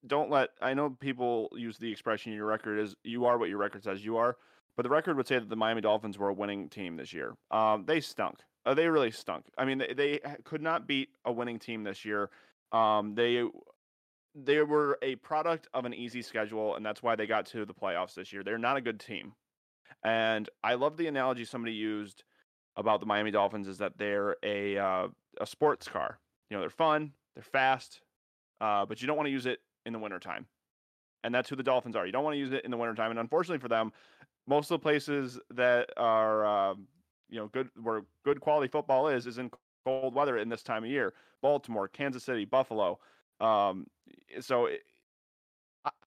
don't 0.05 0.29
let. 0.29 0.49
I 0.61 0.73
know 0.73 0.89
people 0.89 1.49
use 1.53 1.77
the 1.77 1.91
expression 1.91 2.33
"your 2.33 2.45
record 2.45 2.79
is 2.79 2.95
you 3.03 3.25
are 3.25 3.37
what 3.37 3.49
your 3.49 3.57
record 3.57 3.83
says 3.83 4.05
you 4.05 4.17
are," 4.17 4.37
but 4.77 4.83
the 4.83 4.89
record 4.89 5.17
would 5.17 5.27
say 5.27 5.39
that 5.39 5.49
the 5.49 5.55
Miami 5.55 5.81
Dolphins 5.81 6.17
were 6.17 6.29
a 6.29 6.33
winning 6.33 6.69
team 6.69 6.95
this 6.95 7.13
year. 7.13 7.35
Um, 7.51 7.83
they 7.85 7.99
stunk. 7.99 8.37
Uh, 8.65 8.73
they 8.73 8.87
really 8.87 9.11
stunk. 9.11 9.45
I 9.57 9.65
mean, 9.65 9.79
they, 9.79 9.93
they, 9.93 10.19
could 10.43 10.61
not 10.61 10.87
beat 10.87 11.09
a 11.25 11.31
winning 11.31 11.57
team 11.57 11.83
this 11.83 12.03
year. 12.03 12.29
Um, 12.71 13.15
they 13.15 13.43
they 14.45 14.61
were 14.61 14.99
a 15.01 15.15
product 15.15 15.67
of 15.73 15.85
an 15.85 15.93
easy 15.93 16.21
schedule, 16.21 16.75
and 16.75 16.85
that's 16.85 17.01
why 17.01 17.15
they 17.15 17.25
got 17.25 17.45
to 17.47 17.65
the 17.65 17.73
playoffs 17.73 18.13
this 18.13 18.31
year. 18.31 18.43
They're 18.43 18.57
not 18.57 18.77
a 18.77 18.81
good 18.81 18.99
team. 18.99 19.33
And 20.03 20.49
I 20.63 20.75
love 20.75 20.97
the 20.97 21.07
analogy 21.07 21.43
somebody 21.43 21.73
used 21.73 22.23
about 22.75 22.99
the 22.99 23.05
Miami 23.05 23.31
Dolphins 23.31 23.67
is 23.67 23.79
that 23.79 23.97
they're 23.97 24.35
a 24.43 24.77
uh, 24.77 25.07
a 25.41 25.45
sports 25.45 25.87
car. 25.87 26.19
You 26.49 26.57
know, 26.57 26.61
they're 26.61 26.69
fun, 26.69 27.13
they're 27.33 27.43
fast, 27.43 28.01
uh, 28.61 28.85
but 28.85 29.01
you 29.01 29.07
don't 29.07 29.17
want 29.17 29.27
to 29.27 29.31
use 29.31 29.47
it 29.47 29.59
in 29.85 29.93
the 29.93 29.99
wintertime. 29.99 30.45
And 31.23 31.33
that's 31.33 31.49
who 31.49 31.55
the 31.55 31.63
Dolphins 31.63 31.95
are. 31.95 32.05
You 32.05 32.11
don't 32.11 32.23
want 32.23 32.35
to 32.35 32.39
use 32.39 32.53
it 32.53 32.63
in 32.63 32.71
the 32.71 32.77
wintertime. 32.77 33.09
And 33.09 33.19
unfortunately 33.19 33.59
for 33.59 33.67
them, 33.67 33.91
most 34.47 34.71
of 34.71 34.79
the 34.79 34.83
places 34.83 35.39
that 35.55 35.89
are 35.97 36.45
uh, 36.45 36.75
you 37.29 37.39
know 37.39 37.47
good 37.47 37.69
where 37.81 38.03
good 38.23 38.39
quality 38.39 38.69
football 38.69 39.07
is 39.07 39.25
is 39.25 39.39
in 39.39 39.49
cold 39.83 40.13
weather 40.13 40.37
in 40.37 40.49
this 40.49 40.63
time 40.63 40.83
of 40.83 40.89
year. 40.89 41.13
Baltimore, 41.41 41.87
Kansas 41.87 42.23
City, 42.23 42.45
Buffalo. 42.45 42.99
Um, 43.39 43.87
so 44.39 44.65
it, 44.65 44.81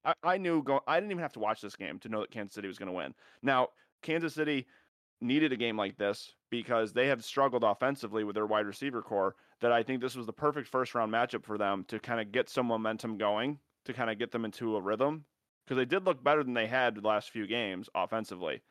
I, 0.05 0.15
I 0.23 0.39
knew 0.39 0.63
go, 0.63 0.81
I 0.87 0.99
didn't 0.99 1.13
even 1.13 1.23
have 1.23 1.33
to 1.35 1.41
watch 1.41 1.61
this 1.61 1.77
game 1.77 1.99
to 2.01 2.09
know 2.09 2.21
that 2.21 2.31
Kansas 2.31 2.55
City 2.55 2.69
was 2.69 2.79
going 2.79 2.89
to 2.89 2.97
win. 2.97 3.15
Now, 3.43 3.69
Kansas 4.03 4.35
City 4.35 4.67
needed 5.21 5.53
a 5.53 5.57
game 5.57 5.77
like 5.77 5.97
this 5.97 6.33
because 6.51 6.93
they 6.93 7.09
have 7.09 7.25
struggled 7.25 7.65
offensively 7.65 8.25
with 8.25 8.35
their 8.35 8.47
wide 8.47 8.67
receiver 8.67 9.03
corps. 9.03 9.37
That 9.61 9.73
I 9.73 9.83
think 9.83 10.01
this 10.01 10.17
was 10.17 10.27
the 10.27 10.33
perfect 10.33 10.69
first 10.69 10.95
round 10.95 11.13
matchup 11.13 11.45
for 11.45 11.59
them 11.59 11.85
to 11.89 11.99
kind 11.99 12.21
of 12.21 12.33
get 12.33 12.49
some 12.49 12.67
momentum 12.67 13.19
going, 13.19 13.59
to 13.85 13.93
kind 13.93 14.11
of 14.11 14.19
get 14.19 14.31
them 14.33 14.45
into 14.45 14.77
a 14.77 14.81
rhythm 14.81 15.27
because 15.65 15.77
they 15.77 15.85
did 15.85 16.05
look 16.05 16.25
better 16.25 16.43
than 16.43 16.55
they 16.55 16.67
had 16.67 16.95
the 16.95 17.07
last 17.07 17.31
few 17.31 17.47
games 17.47 17.89
offensively. 17.95 18.63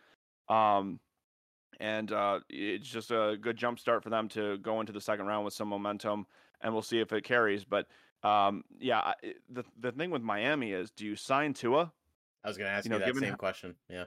Um, 0.50 1.00
and 1.80 2.12
uh, 2.12 2.40
it's 2.50 2.90
just 2.90 3.12
a 3.12 3.38
good 3.40 3.56
jump 3.56 3.80
start 3.80 4.04
for 4.04 4.10
them 4.10 4.28
to 4.30 4.58
go 4.58 4.80
into 4.80 4.92
the 4.92 5.00
second 5.00 5.28
round 5.28 5.46
with 5.46 5.54
some 5.54 5.70
momentum 5.70 6.26
and 6.62 6.74
we'll 6.74 6.82
see 6.82 7.00
if 7.00 7.14
it 7.14 7.24
carries. 7.24 7.64
But 7.64 7.88
um, 8.24 8.64
yeah, 8.80 9.14
the 9.50 9.64
the 9.80 9.92
thing 9.92 10.12
with 10.12 10.22
Miami 10.22 10.72
is, 10.72 10.92
do 10.92 11.06
you 11.06 11.16
sign 11.16 11.54
Tua? 11.54 11.92
I 12.44 12.48
was 12.48 12.58
going 12.58 12.70
to 12.70 12.74
ask 12.74 12.86
you, 12.86 12.90
know, 12.90 12.98
you 12.98 13.14
that 13.14 13.20
same 13.20 13.36
question. 13.36 13.76
Yeah. 13.90 14.06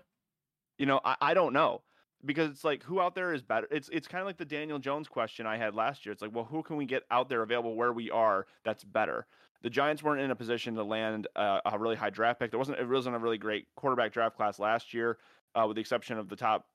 You 0.78 0.87
know, 0.87 1.00
I, 1.04 1.16
I 1.21 1.35
don't 1.35 1.52
know 1.52 1.83
because 2.25 2.50
it's 2.50 2.64
like 2.64 2.83
who 2.83 3.00
out 3.00 3.14
there 3.14 3.33
is 3.33 3.42
better. 3.42 3.66
It's 3.71 3.88
it's 3.92 4.07
kind 4.07 4.21
of 4.21 4.26
like 4.26 4.37
the 4.37 4.45
Daniel 4.45 4.78
Jones 4.78 5.09
question 5.09 5.47
I 5.47 5.57
had 5.57 5.75
last 5.75 6.04
year. 6.04 6.12
It's 6.12 6.23
like, 6.23 6.35
well, 6.35 6.45
who 6.45 6.62
can 6.62 6.76
we 6.76 6.87
get 6.87 7.02
out 7.11 7.28
there 7.28 7.42
available 7.42 7.75
where 7.75 7.92
we 7.92 8.11
are 8.11 8.47
that's 8.64 8.85
better? 8.85 9.26
The 9.62 9.71
Giants 9.71 10.02
weren't 10.02 10.21
in 10.21 10.31
a 10.31 10.37
position 10.37 10.75
to 10.75 10.83
land 10.83 11.28
a, 11.37 11.61
a 11.66 11.78
really 11.78 11.95
high 11.97 12.11
draft 12.11 12.40
pick. 12.40 12.50
There 12.50 12.59
wasn't 12.59 12.78
it 12.78 12.88
wasn't 12.88 13.16
a 13.16 13.19
really 13.19 13.38
great 13.38 13.66
quarterback 13.76 14.12
draft 14.12 14.37
class 14.37 14.59
last 14.59 14.95
year, 14.95 15.19
uh, 15.54 15.64
with 15.66 15.76
the 15.76 15.81
exception 15.81 16.19
of 16.19 16.28
the 16.28 16.37
top, 16.37 16.66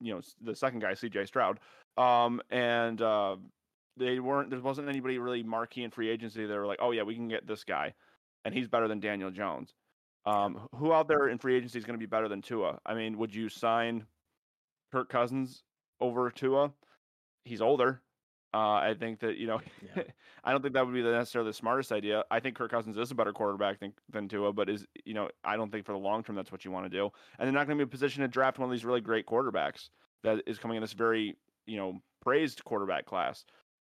you 0.00 0.14
know, 0.14 0.20
the 0.42 0.54
second 0.54 0.80
guy, 0.80 0.94
C.J. 0.94 1.26
Stroud, 1.26 1.60
um, 1.96 2.40
and 2.50 3.00
uh, 3.00 3.36
they 3.96 4.18
weren't. 4.18 4.50
There 4.50 4.60
wasn't 4.60 4.88
anybody 4.88 5.18
really 5.18 5.42
marquee 5.42 5.84
in 5.84 5.90
free 5.90 6.10
agency. 6.10 6.46
They 6.46 6.56
were 6.56 6.66
like, 6.66 6.78
oh 6.80 6.92
yeah, 6.92 7.02
we 7.02 7.14
can 7.14 7.28
get 7.28 7.46
this 7.46 7.64
guy, 7.64 7.94
and 8.44 8.54
he's 8.54 8.68
better 8.68 8.88
than 8.88 9.00
Daniel 9.00 9.30
Jones. 9.30 9.74
Um, 10.24 10.68
who 10.74 10.92
out 10.92 11.06
there 11.06 11.28
in 11.28 11.38
free 11.38 11.56
agency 11.56 11.78
is 11.78 11.84
going 11.84 11.98
to 11.98 12.02
be 12.02 12.08
better 12.08 12.28
than 12.28 12.42
Tua? 12.42 12.78
I 12.84 12.94
mean, 12.94 13.16
would 13.18 13.34
you 13.34 13.48
sign 13.48 14.04
Kirk 14.90 15.08
Cousins 15.08 15.62
over 16.00 16.30
Tua? 16.30 16.72
He's 17.44 17.60
older. 17.62 18.02
Uh, 18.52 18.74
I 18.74 18.94
think 18.98 19.20
that 19.20 19.36
you 19.36 19.46
know, 19.46 19.60
yeah. 19.96 20.02
I 20.44 20.50
don't 20.50 20.62
think 20.62 20.74
that 20.74 20.86
would 20.86 20.94
be 20.94 21.02
the 21.02 21.12
necessarily 21.12 21.50
the 21.50 21.54
smartest 21.54 21.92
idea. 21.92 22.24
I 22.30 22.40
think 22.40 22.56
Kirk 22.56 22.70
Cousins 22.70 22.96
is 22.96 23.10
a 23.10 23.14
better 23.14 23.32
quarterback 23.32 23.80
than, 23.80 23.92
than 24.10 24.28
Tua, 24.28 24.52
but 24.52 24.68
is 24.68 24.86
you 25.04 25.14
know, 25.14 25.28
I 25.44 25.56
don't 25.56 25.70
think 25.70 25.84
for 25.84 25.92
the 25.92 25.98
long 25.98 26.22
term 26.22 26.36
that's 26.36 26.50
what 26.50 26.64
you 26.64 26.70
want 26.70 26.86
to 26.86 26.90
do. 26.90 27.10
And 27.38 27.46
they're 27.46 27.52
not 27.52 27.66
going 27.66 27.78
to 27.78 27.84
be 27.84 27.88
in 27.88 27.88
a 27.88 27.90
position 27.90 28.22
to 28.22 28.28
draft 28.28 28.58
one 28.58 28.68
of 28.68 28.72
these 28.72 28.84
really 28.84 29.00
great 29.00 29.26
quarterbacks 29.26 29.90
that 30.24 30.42
is 30.46 30.58
coming 30.58 30.76
in 30.76 30.80
this 30.80 30.92
very 30.92 31.36
you 31.66 31.76
know 31.76 32.00
praised 32.22 32.64
quarterback 32.64 33.04
class. 33.06 33.44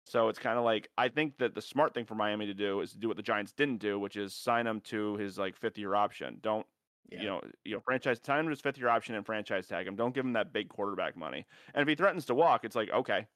So 0.09 0.27
it's 0.27 0.39
kind 0.39 0.57
of 0.57 0.65
like 0.65 0.89
I 0.97 1.07
think 1.07 1.37
that 1.37 1.53
the 1.53 1.61
smart 1.61 1.93
thing 1.93 2.03
for 2.03 2.15
Miami 2.15 2.47
to 2.47 2.53
do 2.55 2.81
is 2.81 2.93
to 2.93 2.97
do 2.97 3.07
what 3.07 3.15
the 3.15 3.23
Giants 3.23 3.51
didn't 3.51 3.77
do, 3.77 3.99
which 3.99 4.15
is 4.15 4.33
sign 4.33 4.65
him 4.65 4.81
to 4.85 5.15
his 5.17 5.37
like 5.37 5.55
fifth 5.55 5.77
year 5.77 5.93
option. 5.93 6.39
Don't 6.41 6.65
yeah. 7.11 7.21
you 7.21 7.27
know 7.27 7.41
you 7.63 7.75
know 7.75 7.79
franchise 7.79 8.19
time 8.19 8.45
to 8.45 8.49
his 8.49 8.59
fifth 8.59 8.79
year 8.79 8.89
option 8.89 9.13
and 9.13 9.23
franchise 9.23 9.67
tag 9.67 9.85
him. 9.85 9.95
Don't 9.95 10.15
give 10.15 10.25
him 10.25 10.33
that 10.33 10.51
big 10.51 10.67
quarterback 10.67 11.15
money. 11.15 11.45
And 11.75 11.83
if 11.83 11.87
he 11.87 11.93
threatens 11.93 12.25
to 12.25 12.33
walk, 12.33 12.65
it's 12.65 12.75
like 12.75 12.89
okay, 12.91 13.27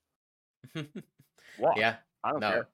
walk. 1.59 1.77
Yeah, 1.77 1.97
I 2.23 2.31
don't 2.31 2.39
no, 2.39 2.51
care. 2.51 2.67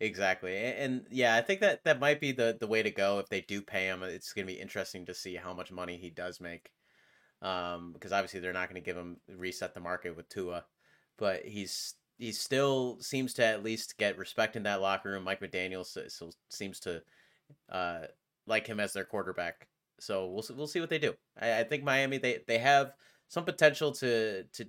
Exactly, 0.00 0.56
and, 0.56 0.78
and, 0.78 1.06
yeah, 1.10 1.36
I 1.36 1.42
think 1.42 1.60
that 1.60 1.84
that 1.84 2.00
might 2.00 2.20
be 2.20 2.32
the 2.32 2.56
the 2.58 2.66
way 2.66 2.82
to 2.82 2.90
go 2.90 3.18
if 3.18 3.28
they 3.28 3.42
do 3.42 3.60
pay 3.60 3.86
him. 3.86 4.02
It's 4.02 4.32
going 4.32 4.46
to 4.46 4.52
be 4.52 4.58
interesting 4.58 5.04
to 5.06 5.14
see 5.14 5.36
how 5.36 5.52
much 5.52 5.70
money 5.70 5.98
he 5.98 6.08
does 6.08 6.40
make, 6.40 6.70
um, 7.42 7.92
because 7.92 8.12
obviously 8.12 8.40
they're 8.40 8.54
not 8.54 8.70
going 8.70 8.80
to 8.80 8.86
give 8.86 8.96
him 8.96 9.18
reset 9.28 9.74
the 9.74 9.80
market 9.80 10.16
with 10.16 10.28
Tua, 10.30 10.64
but 11.18 11.44
he's 11.44 11.94
he 12.18 12.32
still 12.32 12.98
seems 13.00 13.34
to 13.34 13.44
at 13.44 13.62
least 13.62 13.98
get 13.98 14.18
respect 14.18 14.56
in 14.56 14.62
that 14.64 14.80
locker 14.80 15.10
room. 15.10 15.24
Mike 15.24 15.40
McDaniel 15.40 15.84
still 15.84 16.32
seems 16.48 16.80
to 16.80 17.02
uh, 17.70 18.00
like 18.46 18.66
him 18.66 18.80
as 18.80 18.92
their 18.92 19.04
quarterback. 19.04 19.68
So 19.98 20.26
we'll 20.26 20.44
we'll 20.56 20.66
see 20.66 20.80
what 20.80 20.90
they 20.90 20.98
do. 20.98 21.14
I, 21.40 21.60
I 21.60 21.64
think 21.64 21.84
Miami 21.84 22.18
they 22.18 22.40
they 22.46 22.58
have 22.58 22.92
some 23.28 23.44
potential 23.44 23.92
to 23.92 24.44
to 24.44 24.66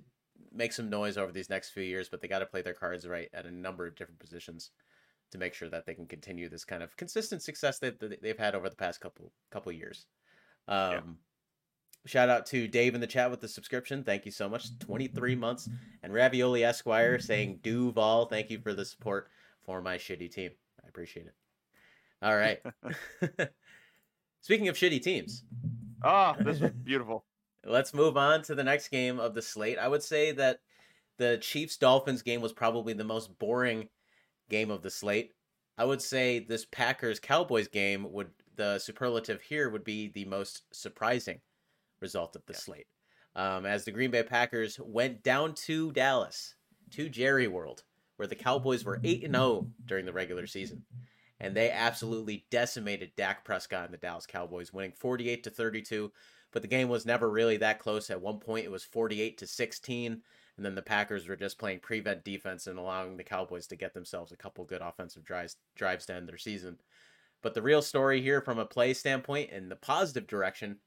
make 0.52 0.72
some 0.72 0.88
noise 0.88 1.18
over 1.18 1.32
these 1.32 1.50
next 1.50 1.70
few 1.70 1.82
years, 1.82 2.08
but 2.08 2.20
they 2.20 2.28
got 2.28 2.38
to 2.40 2.46
play 2.46 2.62
their 2.62 2.74
cards 2.74 3.06
right 3.06 3.28
at 3.34 3.46
a 3.46 3.50
number 3.50 3.86
of 3.86 3.94
different 3.96 4.20
positions 4.20 4.70
to 5.30 5.38
make 5.38 5.52
sure 5.54 5.68
that 5.68 5.84
they 5.84 5.94
can 5.94 6.06
continue 6.06 6.48
this 6.48 6.64
kind 6.64 6.82
of 6.82 6.96
consistent 6.96 7.42
success 7.42 7.78
that 7.80 8.00
they've 8.22 8.38
had 8.38 8.54
over 8.54 8.68
the 8.68 8.76
past 8.76 9.00
couple 9.00 9.32
couple 9.50 9.72
years. 9.72 10.06
Um, 10.66 10.92
yeah. 10.92 11.00
Shout 12.08 12.30
out 12.30 12.46
to 12.46 12.66
Dave 12.66 12.94
in 12.94 13.02
the 13.02 13.06
chat 13.06 13.30
with 13.30 13.40
the 13.40 13.48
subscription. 13.48 14.02
Thank 14.02 14.24
you 14.24 14.32
so 14.32 14.48
much. 14.48 14.78
23 14.78 15.34
months. 15.36 15.68
And 16.02 16.14
Ravioli 16.14 16.64
Esquire 16.64 17.18
saying, 17.18 17.60
Duval, 17.62 18.24
thank 18.26 18.48
you 18.48 18.58
for 18.60 18.72
the 18.72 18.86
support 18.86 19.28
for 19.66 19.82
my 19.82 19.98
shitty 19.98 20.32
team. 20.32 20.52
I 20.82 20.88
appreciate 20.88 21.26
it. 21.26 21.34
All 22.22 22.34
right. 22.34 22.62
Speaking 24.40 24.68
of 24.68 24.76
shitty 24.76 25.02
teams. 25.02 25.44
Oh, 26.02 26.34
this 26.40 26.62
is 26.62 26.70
beautiful. 26.82 27.26
Let's 27.66 27.92
move 27.92 28.16
on 28.16 28.40
to 28.44 28.54
the 28.54 28.64
next 28.64 28.88
game 28.88 29.20
of 29.20 29.34
the 29.34 29.42
slate. 29.42 29.78
I 29.78 29.88
would 29.88 30.02
say 30.02 30.32
that 30.32 30.60
the 31.18 31.36
Chiefs 31.42 31.76
Dolphins 31.76 32.22
game 32.22 32.40
was 32.40 32.54
probably 32.54 32.94
the 32.94 33.04
most 33.04 33.38
boring 33.38 33.90
game 34.48 34.70
of 34.70 34.80
the 34.80 34.90
slate. 34.90 35.34
I 35.76 35.84
would 35.84 36.00
say 36.00 36.38
this 36.38 36.64
Packers 36.64 37.20
Cowboys 37.20 37.68
game 37.68 38.10
would 38.12 38.30
the 38.56 38.78
superlative 38.78 39.42
here 39.42 39.68
would 39.68 39.84
be 39.84 40.08
the 40.08 40.24
most 40.24 40.62
surprising 40.72 41.40
result 42.00 42.36
of 42.36 42.44
the 42.46 42.52
yeah. 42.52 42.58
slate. 42.58 42.86
Um, 43.36 43.66
as 43.66 43.84
the 43.84 43.92
Green 43.92 44.10
Bay 44.10 44.22
Packers 44.22 44.80
went 44.80 45.22
down 45.22 45.54
to 45.66 45.92
Dallas, 45.92 46.54
to 46.90 47.08
Jerry 47.08 47.46
World, 47.46 47.84
where 48.16 48.28
the 48.28 48.34
Cowboys 48.34 48.84
were 48.84 49.00
8 49.04 49.24
and 49.24 49.34
0 49.34 49.68
during 49.86 50.04
the 50.04 50.12
regular 50.12 50.46
season. 50.46 50.82
And 51.40 51.54
they 51.54 51.70
absolutely 51.70 52.46
decimated 52.50 53.12
Dak 53.16 53.44
Prescott 53.44 53.84
and 53.84 53.94
the 53.94 53.98
Dallas 53.98 54.26
Cowboys, 54.26 54.72
winning 54.72 54.92
48 54.92 55.44
to 55.44 55.50
32. 55.50 56.12
But 56.50 56.62
the 56.62 56.68
game 56.68 56.88
was 56.88 57.06
never 57.06 57.30
really 57.30 57.58
that 57.58 57.78
close. 57.78 58.10
At 58.10 58.20
one 58.20 58.40
point, 58.40 58.64
it 58.64 58.72
was 58.72 58.82
48 58.82 59.38
to 59.38 59.46
16. 59.46 60.20
And 60.56 60.66
then 60.66 60.74
the 60.74 60.82
Packers 60.82 61.28
were 61.28 61.36
just 61.36 61.58
playing 61.58 61.78
prevent 61.78 62.24
defense 62.24 62.66
and 62.66 62.78
allowing 62.78 63.16
the 63.16 63.22
Cowboys 63.22 63.68
to 63.68 63.76
get 63.76 63.94
themselves 63.94 64.32
a 64.32 64.36
couple 64.36 64.64
good 64.64 64.82
offensive 64.82 65.24
drives, 65.24 65.56
drives 65.76 66.06
to 66.06 66.14
end 66.14 66.28
their 66.28 66.38
season. 66.38 66.78
But 67.42 67.54
the 67.54 67.62
real 67.62 67.82
story 67.82 68.20
here, 68.20 68.40
from 68.40 68.58
a 68.58 68.64
play 68.64 68.94
standpoint, 68.94 69.50
in 69.50 69.68
the 69.68 69.76
positive 69.76 70.26
direction, 70.26 70.78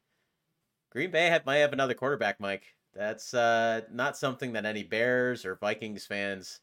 Green 0.92 1.10
Bay 1.10 1.28
have, 1.28 1.46
might 1.46 1.58
have 1.58 1.74
another 1.74 1.94
quarterback, 1.94 2.40
Mike. 2.40 2.64
That's 2.94 3.34
uh, 3.34 3.82
not 3.92 4.18
something 4.18 4.54
that 4.54 4.66
any 4.66 4.84
Bears 4.84 5.46
or 5.46 5.56
Vikings 5.56 6.06
fans 6.06 6.60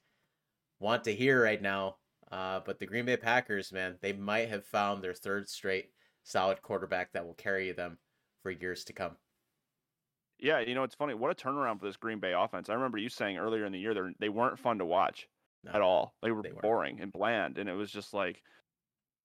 want 0.79 1.05
to 1.05 1.15
hear 1.15 1.43
right 1.43 1.61
now. 1.61 1.97
Uh, 2.31 2.61
but 2.65 2.79
the 2.79 2.87
Green 2.87 3.07
Bay 3.07 3.17
Packers, 3.17 3.73
man, 3.73 3.97
they 4.03 4.13
might 4.13 4.51
have 4.51 4.67
found 4.67 5.03
their 5.03 5.15
third 5.15 5.49
straight 5.49 5.91
solid 6.25 6.61
quarterback 6.61 7.13
that 7.13 7.27
will 7.27 7.35
carry 7.35 7.73
them 7.73 7.97
for 8.43 8.51
years 8.51 8.85
to 8.85 8.93
come. 8.93 9.17
Yeah, 10.39 10.61
you 10.61 10.75
know 10.75 10.85
it's 10.85 10.95
funny. 10.95 11.15
What 11.15 11.31
a 11.31 11.35
turnaround 11.35 11.81
for 11.81 11.87
this 11.87 11.97
Green 11.97 12.21
Bay 12.21 12.35
offense. 12.37 12.69
I 12.69 12.75
remember 12.75 12.99
you 12.99 13.09
saying 13.09 13.39
earlier 13.39 13.65
in 13.65 13.73
the 13.73 13.79
year 13.79 13.95
they 13.95 14.01
they 14.21 14.29
weren't 14.29 14.59
fun 14.59 14.79
to 14.79 14.85
watch 14.85 15.27
no, 15.65 15.73
at 15.73 15.81
all. 15.81 16.15
They 16.23 16.31
were 16.31 16.43
they 16.43 16.53
boring 16.63 17.01
and 17.01 17.13
bland, 17.13 17.59
and 17.59 17.69
it 17.69 17.73
was 17.73 17.91
just 17.91 18.15
like 18.15 18.43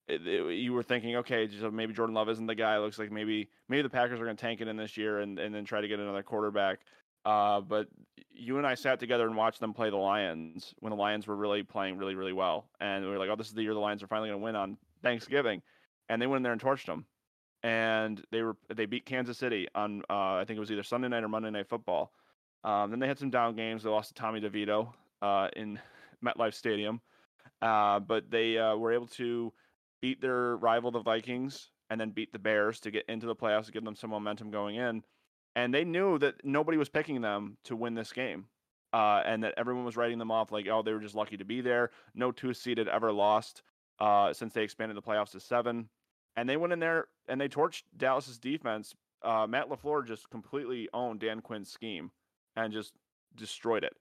you 0.08 0.72
were 0.72 0.82
thinking, 0.82 1.16
okay, 1.16 1.48
so 1.60 1.70
maybe 1.70 1.92
Jordan 1.92 2.14
Love 2.14 2.28
isn't 2.28 2.46
the 2.46 2.54
guy. 2.54 2.76
It 2.76 2.80
looks 2.80 2.98
like 2.98 3.10
maybe 3.10 3.48
maybe 3.68 3.82
the 3.82 3.90
Packers 3.90 4.20
are 4.20 4.24
going 4.24 4.36
to 4.36 4.40
tank 4.40 4.60
it 4.60 4.68
in 4.68 4.76
this 4.76 4.96
year 4.96 5.20
and, 5.20 5.38
and 5.38 5.54
then 5.54 5.64
try 5.64 5.80
to 5.80 5.88
get 5.88 5.98
another 5.98 6.22
quarterback. 6.22 6.80
Uh, 7.24 7.60
but 7.60 7.88
you 8.30 8.58
and 8.58 8.66
I 8.66 8.74
sat 8.74 9.00
together 9.00 9.26
and 9.26 9.36
watched 9.36 9.60
them 9.60 9.72
play 9.72 9.88
the 9.88 9.96
Lions 9.96 10.74
when 10.80 10.90
the 10.90 10.96
Lions 10.96 11.26
were 11.26 11.36
really 11.36 11.62
playing 11.62 11.96
really 11.96 12.14
really 12.14 12.34
well, 12.34 12.68
and 12.80 13.04
we 13.04 13.10
were 13.10 13.18
like, 13.18 13.30
oh, 13.30 13.36
this 13.36 13.48
is 13.48 13.54
the 13.54 13.62
year 13.62 13.72
the 13.72 13.80
Lions 13.80 14.02
are 14.02 14.06
finally 14.06 14.28
going 14.28 14.40
to 14.40 14.44
win 14.44 14.56
on 14.56 14.76
Thanksgiving, 15.02 15.62
and 16.08 16.20
they 16.20 16.26
went 16.26 16.38
in 16.38 16.42
there 16.42 16.52
and 16.52 16.60
torched 16.60 16.86
them, 16.86 17.06
and 17.62 18.22
they 18.30 18.42
were 18.42 18.56
they 18.74 18.84
beat 18.84 19.06
Kansas 19.06 19.38
City 19.38 19.68
on 19.74 20.02
uh, 20.10 20.34
I 20.34 20.44
think 20.46 20.58
it 20.58 20.60
was 20.60 20.70
either 20.70 20.82
Sunday 20.82 21.08
night 21.08 21.24
or 21.24 21.28
Monday 21.28 21.50
night 21.50 21.68
football. 21.68 22.12
Um, 22.62 22.90
then 22.90 22.98
they 22.98 23.08
had 23.08 23.18
some 23.18 23.30
down 23.30 23.56
games. 23.56 23.82
They 23.82 23.90
lost 23.90 24.08
to 24.08 24.14
Tommy 24.14 24.40
DeVito 24.40 24.92
uh, 25.22 25.48
in 25.56 25.78
MetLife 26.24 26.54
Stadium, 26.54 27.00
uh, 27.62 28.00
but 28.00 28.30
they 28.30 28.58
uh, 28.58 28.76
were 28.76 28.92
able 28.92 29.06
to 29.08 29.52
beat 30.04 30.20
their 30.20 30.58
rival, 30.58 30.90
the 30.90 31.00
Vikings, 31.00 31.70
and 31.88 31.98
then 31.98 32.10
beat 32.10 32.30
the 32.30 32.38
Bears 32.38 32.78
to 32.78 32.90
get 32.90 33.06
into 33.08 33.24
the 33.24 33.34
playoffs, 33.34 33.64
to 33.64 33.72
give 33.72 33.86
them 33.86 33.96
some 33.96 34.10
momentum 34.10 34.50
going 34.50 34.76
in. 34.76 35.02
And 35.56 35.72
they 35.72 35.82
knew 35.82 36.18
that 36.18 36.44
nobody 36.44 36.76
was 36.76 36.90
picking 36.90 37.22
them 37.22 37.56
to 37.64 37.74
win 37.74 37.94
this 37.94 38.12
game. 38.12 38.44
Uh, 38.92 39.22
and 39.24 39.42
that 39.42 39.54
everyone 39.56 39.86
was 39.86 39.96
writing 39.96 40.18
them 40.18 40.30
off 40.30 40.52
like, 40.52 40.66
oh, 40.70 40.82
they 40.82 40.92
were 40.92 41.00
just 41.00 41.14
lucky 41.14 41.38
to 41.38 41.44
be 41.46 41.62
there. 41.62 41.90
No 42.14 42.32
two 42.32 42.52
seed 42.52 42.76
had 42.76 42.86
ever 42.86 43.12
lost 43.12 43.62
uh, 43.98 44.30
since 44.34 44.52
they 44.52 44.62
expanded 44.62 44.94
the 44.94 45.00
playoffs 45.00 45.30
to 45.30 45.40
seven. 45.40 45.88
And 46.36 46.46
they 46.46 46.58
went 46.58 46.74
in 46.74 46.80
there 46.80 47.06
and 47.26 47.40
they 47.40 47.48
torched 47.48 47.84
Dallas's 47.96 48.38
defense. 48.38 48.94
Uh, 49.22 49.46
Matt 49.48 49.70
LaFleur 49.70 50.06
just 50.06 50.28
completely 50.28 50.86
owned 50.92 51.20
Dan 51.20 51.40
Quinn's 51.40 51.70
scheme 51.70 52.10
and 52.56 52.74
just 52.74 52.92
destroyed 53.36 53.84
it. 53.84 53.94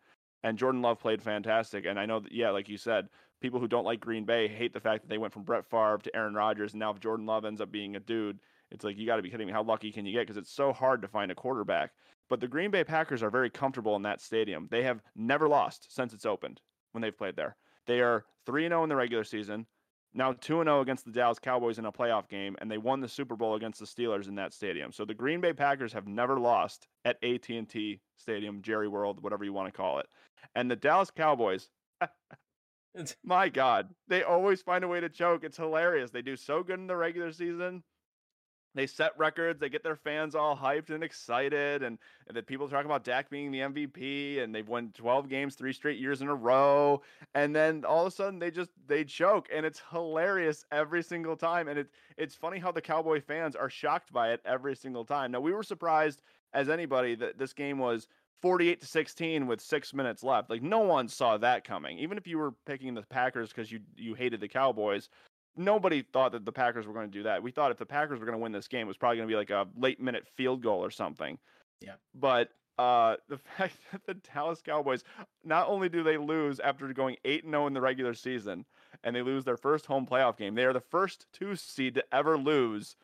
And 0.43 0.57
Jordan 0.57 0.81
Love 0.81 0.99
played 0.99 1.23
fantastic. 1.23 1.85
And 1.85 1.97
I 1.97 2.05
know 2.05 2.19
that, 2.19 2.33
yeah, 2.33 2.49
like 2.49 2.67
you 2.67 2.77
said, 2.77 3.07
people 3.43 3.59
who 3.59 3.67
don't 3.67 3.83
like 3.83 3.99
Green 3.99 4.23
Bay 4.23 4.47
hate 4.47 4.73
the 4.73 4.79
fact 4.79 5.03
that 5.03 5.09
they 5.09 5.17
went 5.17 5.33
from 5.33 5.43
Brett 5.43 5.69
Favre 5.69 5.99
to 6.01 6.15
Aaron 6.15 6.33
Rodgers, 6.33 6.71
and 6.71 6.79
now 6.79 6.91
if 6.91 7.01
Jordan 7.01 7.25
Love 7.25 7.43
ends 7.43 7.59
up 7.59 7.71
being 7.71 7.97
a 7.97 7.99
dude, 7.99 8.39
it's 8.71 8.85
like 8.85 8.97
you 8.97 9.05
got 9.05 9.17
to 9.17 9.21
be 9.21 9.29
kidding 9.29 9.45
me. 9.45 9.53
How 9.53 9.61
lucky 9.61 9.91
can 9.91 10.05
you 10.05 10.13
get? 10.13 10.21
Because 10.21 10.37
it's 10.37 10.49
so 10.51 10.71
hard 10.71 11.01
to 11.01 11.09
find 11.09 11.29
a 11.29 11.35
quarterback. 11.35 11.91
But 12.29 12.39
the 12.39 12.47
Green 12.47 12.71
Bay 12.71 12.85
Packers 12.85 13.21
are 13.21 13.29
very 13.29 13.49
comfortable 13.49 13.97
in 13.97 14.01
that 14.03 14.21
stadium. 14.21 14.69
They 14.71 14.83
have 14.83 15.01
never 15.15 15.49
lost 15.49 15.93
since 15.93 16.13
it's 16.13 16.25
opened 16.25 16.61
when 16.93 17.01
they've 17.01 17.15
played 17.15 17.35
there. 17.35 17.57
They 17.85 17.99
are 17.99 18.23
3 18.45 18.65
and 18.65 18.71
0 18.71 18.83
in 18.83 18.89
the 18.89 18.95
regular 18.95 19.25
season, 19.25 19.67
now 20.13 20.31
2 20.31 20.63
0 20.63 20.79
against 20.79 21.03
the 21.03 21.11
Dallas 21.11 21.37
Cowboys 21.37 21.79
in 21.79 21.85
a 21.85 21.91
playoff 21.91 22.29
game, 22.29 22.55
and 22.59 22.71
they 22.71 22.77
won 22.77 23.01
the 23.01 23.09
Super 23.09 23.35
Bowl 23.35 23.55
against 23.55 23.81
the 23.81 23.85
Steelers 23.85 24.29
in 24.29 24.35
that 24.35 24.53
stadium. 24.53 24.93
So 24.93 25.03
the 25.03 25.13
Green 25.13 25.41
Bay 25.41 25.51
Packers 25.51 25.91
have 25.91 26.07
never 26.07 26.39
lost 26.39 26.87
at 27.03 27.21
AT&T 27.21 27.99
Stadium, 28.17 28.61
Jerry 28.61 28.87
World, 28.87 29.21
whatever 29.21 29.43
you 29.43 29.51
want 29.51 29.67
to 29.67 29.77
call 29.77 29.99
it. 29.99 30.07
And 30.55 30.71
the 30.71 30.77
Dallas 30.77 31.11
Cowboys 31.11 31.67
My 33.23 33.49
God, 33.49 33.89
they 34.07 34.23
always 34.23 34.61
find 34.61 34.83
a 34.83 34.87
way 34.87 34.99
to 34.99 35.09
choke. 35.09 35.43
It's 35.43 35.57
hilarious. 35.57 36.11
They 36.11 36.21
do 36.21 36.35
so 36.35 36.63
good 36.63 36.79
in 36.79 36.87
the 36.87 36.95
regular 36.95 37.31
season, 37.31 37.83
they 38.75 38.87
set 38.87 39.17
records, 39.17 39.59
they 39.59 39.69
get 39.69 39.83
their 39.83 39.95
fans 39.95 40.33
all 40.33 40.57
hyped 40.57 40.89
and 40.89 41.03
excited, 41.03 41.83
and, 41.83 41.99
and 42.27 42.35
that 42.35 42.47
people 42.47 42.67
talking 42.67 42.87
about 42.87 43.03
Dak 43.03 43.29
being 43.29 43.51
the 43.51 43.59
MVP, 43.59 44.41
and 44.41 44.53
they've 44.53 44.67
won 44.67 44.91
12 44.95 45.29
games 45.29 45.55
three 45.55 45.73
straight 45.73 45.99
years 45.99 46.21
in 46.21 46.27
a 46.27 46.35
row, 46.35 47.01
and 47.35 47.55
then 47.55 47.85
all 47.85 48.01
of 48.01 48.11
a 48.11 48.15
sudden 48.15 48.39
they 48.39 48.49
just 48.49 48.71
they 48.87 49.03
choke, 49.03 49.47
and 49.53 49.65
it's 49.65 49.81
hilarious 49.91 50.65
every 50.71 51.03
single 51.03 51.35
time, 51.35 51.67
and 51.67 51.77
it's 51.77 51.91
it's 52.17 52.35
funny 52.35 52.57
how 52.57 52.71
the 52.71 52.81
Cowboy 52.81 53.21
fans 53.21 53.55
are 53.55 53.69
shocked 53.69 54.11
by 54.11 54.31
it 54.31 54.41
every 54.43 54.75
single 54.75 55.05
time. 55.05 55.31
Now 55.31 55.39
we 55.39 55.53
were 55.53 55.63
surprised 55.63 56.21
as 56.53 56.69
anybody 56.69 57.15
that 57.15 57.37
this 57.37 57.53
game 57.53 57.77
was 57.77 58.07
48 58.41 58.81
to 58.81 58.87
16 58.87 59.47
with 59.47 59.61
six 59.61 59.93
minutes 59.93 60.23
left. 60.23 60.49
Like 60.49 60.61
no 60.61 60.79
one 60.79 61.07
saw 61.07 61.37
that 61.37 61.63
coming. 61.63 61.99
Even 61.99 62.17
if 62.17 62.27
you 62.27 62.37
were 62.37 62.53
picking 62.65 62.93
the 62.93 63.03
Packers 63.03 63.49
because 63.49 63.71
you 63.71 63.79
you 63.95 64.13
hated 64.15 64.41
the 64.41 64.47
Cowboys, 64.47 65.09
nobody 65.55 66.01
thought 66.01 66.31
that 66.33 66.45
the 66.45 66.51
Packers 66.51 66.87
were 66.87 66.93
going 66.93 67.09
to 67.09 67.17
do 67.17 67.23
that. 67.23 67.41
We 67.41 67.51
thought 67.51 67.71
if 67.71 67.77
the 67.77 67.85
Packers 67.85 68.19
were 68.19 68.25
going 68.25 68.37
to 68.37 68.41
win 68.43 68.51
this 68.51 68.67
game, 68.67 68.81
it 68.81 68.87
was 68.87 68.97
probably 68.97 69.17
going 69.17 69.29
to 69.29 69.31
be 69.31 69.37
like 69.37 69.49
a 69.49 69.67
late 69.77 69.99
minute 70.01 70.27
field 70.35 70.61
goal 70.61 70.83
or 70.83 70.91
something. 70.91 71.37
Yeah. 71.81 71.95
But 72.15 72.49
uh, 72.77 73.17
the 73.29 73.37
fact 73.57 73.77
that 73.91 74.05
the 74.05 74.15
Dallas 74.15 74.61
Cowboys 74.61 75.03
not 75.43 75.67
only 75.67 75.89
do 75.89 76.03
they 76.03 76.17
lose 76.17 76.59
after 76.59 76.91
going 76.93 77.17
8 77.23 77.45
0 77.45 77.67
in 77.67 77.73
the 77.73 77.81
regular 77.81 78.13
season 78.13 78.65
and 79.03 79.15
they 79.15 79.21
lose 79.21 79.43
their 79.43 79.57
first 79.57 79.85
home 79.85 80.05
playoff 80.05 80.37
game, 80.37 80.55
they 80.55 80.65
are 80.65 80.73
the 80.73 80.79
first 80.79 81.27
two 81.33 81.55
seed 81.55 81.95
to 81.95 82.03
ever 82.11 82.37
lose 82.37 82.95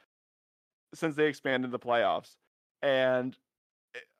since 0.94 1.16
they 1.16 1.28
expanded 1.28 1.72
the 1.72 1.80
playoffs. 1.80 2.36
And 2.82 3.38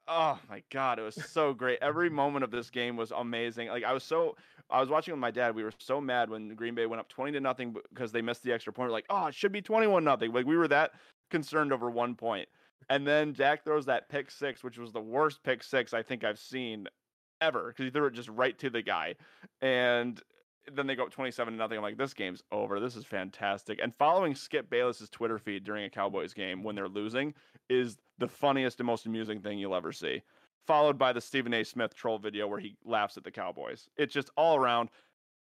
oh 0.10 0.40
my 0.50 0.64
god, 0.72 1.00
it 1.00 1.04
was 1.04 1.16
so 1.30 1.54
great. 1.54 1.80
Every 1.82 2.10
moment 2.10 2.44
of 2.44 2.52
this 2.52 2.70
game 2.70 2.98
was 2.98 3.12
amazing. 3.12 3.70
Like 3.70 3.84
I 3.84 3.94
was 3.94 4.04
so 4.04 4.36
I 4.70 4.80
was 4.80 4.90
watching 4.90 5.14
with 5.14 5.22
my 5.22 5.32
dad. 5.32 5.56
We 5.56 5.64
were 5.64 5.74
so 5.78 6.02
mad 6.02 6.30
when 6.30 6.56
Green 6.56 6.76
Bay 6.76 6.86
went 6.86 7.00
up 7.00 7.08
20 7.08 7.32
to 7.34 7.40
nothing 7.40 7.76
because 7.94 8.12
they 8.12 8.22
missed 8.22 8.44
the 8.44 8.52
extra 8.52 8.74
point. 8.74 8.90
We're 8.90 8.94
like, 8.94 9.06
oh, 9.10 9.28
it 9.28 9.36
should 9.36 9.52
be 9.52 9.62
21 9.62 10.04
nothing. 10.04 10.34
Like 10.34 10.46
we 10.46 10.58
were 10.58 10.68
that 10.68 10.92
concerned 11.30 11.72
over 11.72 11.90
one 11.90 12.16
point. 12.16 12.50
And 12.90 13.06
then 13.06 13.34
Dak 13.34 13.64
throws 13.64 13.86
that 13.86 14.10
pick 14.10 14.32
six, 14.32 14.64
which 14.64 14.78
was 14.78 14.92
the 14.92 15.02
worst 15.02 15.44
pick 15.44 15.64
six 15.64 15.94
I 15.94 16.02
think 16.02 16.24
I've 16.24 16.40
seen 16.40 16.88
ever 17.42 17.68
because 17.68 17.86
he 17.86 17.92
threw 17.92 18.08
it 18.08 18.14
just 18.14 18.30
right 18.30 18.58
to 18.60 18.70
the 18.70 18.82
guy. 18.82 19.16
And 19.62 20.22
then 20.74 20.88
they 20.88 20.96
go 20.96 21.04
up 21.04 21.12
27 21.12 21.54
to 21.54 21.58
nothing. 21.58 21.78
I'm 21.78 21.84
like, 21.84 21.98
this 21.98 22.14
game's 22.14 22.44
over. 22.52 22.80
This 22.80 22.96
is 22.96 23.06
fantastic. 23.06 23.80
And 23.82 23.94
following 23.98 24.36
Skip 24.36 24.70
Bayless's 24.70 25.10
Twitter 25.10 25.40
feed 25.40 25.64
during 25.64 25.86
a 25.86 25.90
Cowboys 25.90 26.34
game 26.34 26.64
when 26.64 26.76
they're 26.76 26.88
losing 26.88 27.34
is 27.70 27.98
the 28.18 28.28
funniest 28.28 28.80
and 28.80 28.88
most 28.88 29.06
amusing 29.06 29.42
thing 29.42 29.58
you'll 29.58 29.76
ever 29.76 29.92
see 29.92 30.22
followed 30.70 31.00
by 31.00 31.12
the 31.12 31.20
Stephen 31.20 31.52
A. 31.56 31.64
Smith 31.64 31.96
troll 31.96 32.20
video 32.20 32.48
where 32.48 32.60
he 32.60 32.78
laughs 32.86 33.18
at 33.18 33.24
the 33.24 33.32
Cowboys. 33.32 33.90
It's 33.98 34.14
just 34.14 34.30
all 34.38 34.56
around. 34.56 34.90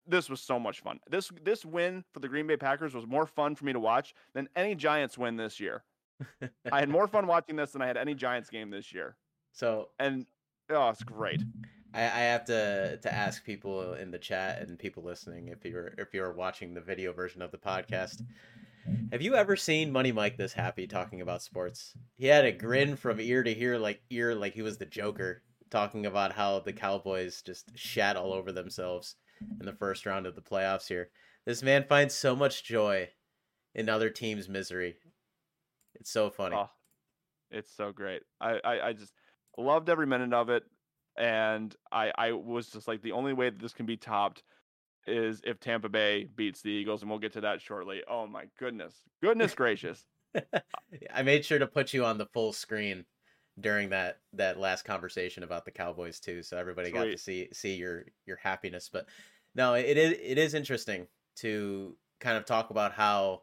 This 0.07 0.31
was 0.31 0.41
so 0.41 0.59
much 0.59 0.81
fun. 0.81 1.01
This 1.11 1.31
this 1.43 1.67
win 1.67 2.03
for 2.15 2.21
the 2.21 2.29
Green 2.29 2.47
Bay 2.47 2.57
Packers 2.57 2.95
was 2.95 3.07
more 3.07 3.27
fun 3.27 3.55
for 3.55 3.67
me 3.67 3.75
to 3.75 3.79
watch 3.79 4.15
than 4.33 4.49
any 4.57 4.75
Giants 4.75 5.19
win 5.19 5.37
this 5.37 5.61
year. 5.61 5.85
I 6.73 6.81
had 6.81 6.89
more 6.89 7.07
fun 7.07 7.27
watching 7.27 7.57
this 7.57 7.73
than 7.73 7.83
I 7.83 7.87
had 7.87 7.99
any 7.99 8.15
Giants 8.15 8.49
game 8.49 8.71
this 8.71 8.91
year. 8.91 9.17
So 9.53 9.91
and 9.99 10.25
oh, 10.71 10.89
it's 10.89 11.03
great. 11.03 11.43
I, 11.93 12.05
I 12.05 12.21
have 12.21 12.47
to 12.47 12.97
to 12.97 13.15
ask 13.15 13.45
people 13.45 13.93
in 13.93 14.11
the 14.11 14.19
chat 14.19 14.67
and 14.67 14.79
people 14.79 15.03
listening 15.03 15.49
if 15.49 15.63
you're 15.63 15.93
if 15.99 16.15
you're 16.15 16.33
watching 16.33 16.73
the 16.73 16.81
video 16.81 17.13
version 17.13 17.43
of 17.43 17.51
the 17.51 17.59
podcast 17.59 18.23
have 19.13 19.23
you 19.23 19.35
ever 19.35 19.57
seen 19.57 19.93
Money 19.93 20.13
Mike 20.13 20.37
this 20.37 20.53
happy 20.53 20.87
talking 20.87 21.21
about 21.21 21.43
sports? 21.43 21.95
He 22.17 22.27
had 22.27 22.45
a 22.45 22.53
grin 22.53 22.97
from 22.97 23.21
ear 23.21 23.43
to 23.43 23.59
ear, 23.59 23.79
like 23.79 24.01
ear, 24.11 24.35
like 24.35 24.55
he 24.55 24.63
was 24.63 24.79
the 24.79 24.87
Joker, 24.87 25.43
talking 25.71 26.07
about 26.07 26.33
how 26.33 26.61
the 26.61 26.73
Cowboys 26.73 27.43
just 27.43 27.71
shat 27.75 28.17
all 28.17 28.33
over 28.33 28.53
themselves 28.53 29.17
in 29.61 29.67
the 29.67 29.73
first 29.73 30.07
round 30.07 30.27
of 30.27 30.35
the 30.35 30.43
playoffs. 30.43 30.89
Here, 30.89 31.11
this 31.47 31.63
man 31.63 31.85
finds 31.89 32.15
so 32.15 32.37
much 32.37 32.65
joy 32.65 33.09
in 33.75 33.89
other 33.89 34.11
teams' 34.11 34.49
misery. 34.49 34.97
It's 35.95 36.11
so 36.11 36.31
funny. 36.31 36.57
Oh, 36.57 36.71
it's 37.51 37.75
so 37.75 37.93
great. 37.93 38.23
I, 38.41 38.61
I, 38.65 38.89
I 38.89 38.93
just 38.93 39.13
loved 39.57 39.89
every 39.89 40.07
minute 40.07 40.33
of 40.33 40.49
it, 40.51 40.65
and 41.17 41.75
I, 41.91 42.13
I 42.17 42.33
was 42.33 42.69
just 42.69 42.89
like 42.89 43.03
the 43.03 43.13
only 43.13 43.33
way 43.33 43.51
that 43.51 43.61
this 43.61 43.73
can 43.73 43.87
be 43.87 43.97
topped 43.97 44.43
is 45.09 45.41
if 45.45 45.61
Tampa 45.61 45.89
Bay 45.89 46.29
beats 46.37 46.63
the 46.63 46.71
Eagles, 46.71 47.03
and 47.03 47.11
we'll 47.11 47.19
get 47.19 47.33
to 47.35 47.41
that 47.43 47.61
shortly. 47.61 48.03
Oh 48.09 48.27
my 48.27 48.45
goodness, 48.59 48.95
goodness 49.23 49.55
gracious! 49.55 50.05
I 51.15 51.23
made 51.23 51.45
sure 51.45 51.59
to 51.59 51.67
put 51.67 51.93
you 51.93 52.05
on 52.05 52.19
the 52.19 52.27
full 52.27 52.53
screen 52.53 53.05
during 53.61 53.91
that 53.91 54.19
that 54.35 54.59
last 54.59 54.85
conversation 54.85 55.43
about 55.43 55.65
the 55.65 55.71
Cowboys 55.71 56.21
too, 56.21 56.43
so 56.43 56.57
everybody 56.57 56.91
Sweet. 56.91 56.99
got 56.99 57.05
to 57.05 57.19
see 57.19 57.49
see 57.53 57.75
your 57.75 58.05
your 58.27 58.37
happiness. 58.37 58.89
But 58.93 59.07
no, 59.55 59.75
it 59.75 59.97
is 59.97 60.17
it 60.23 60.39
is 60.39 60.55
interesting 60.55 61.07
to 61.37 61.97
kind 62.21 62.37
of 62.37 62.45
talk 62.45 62.71
about 62.71 62.93
how 62.93 63.43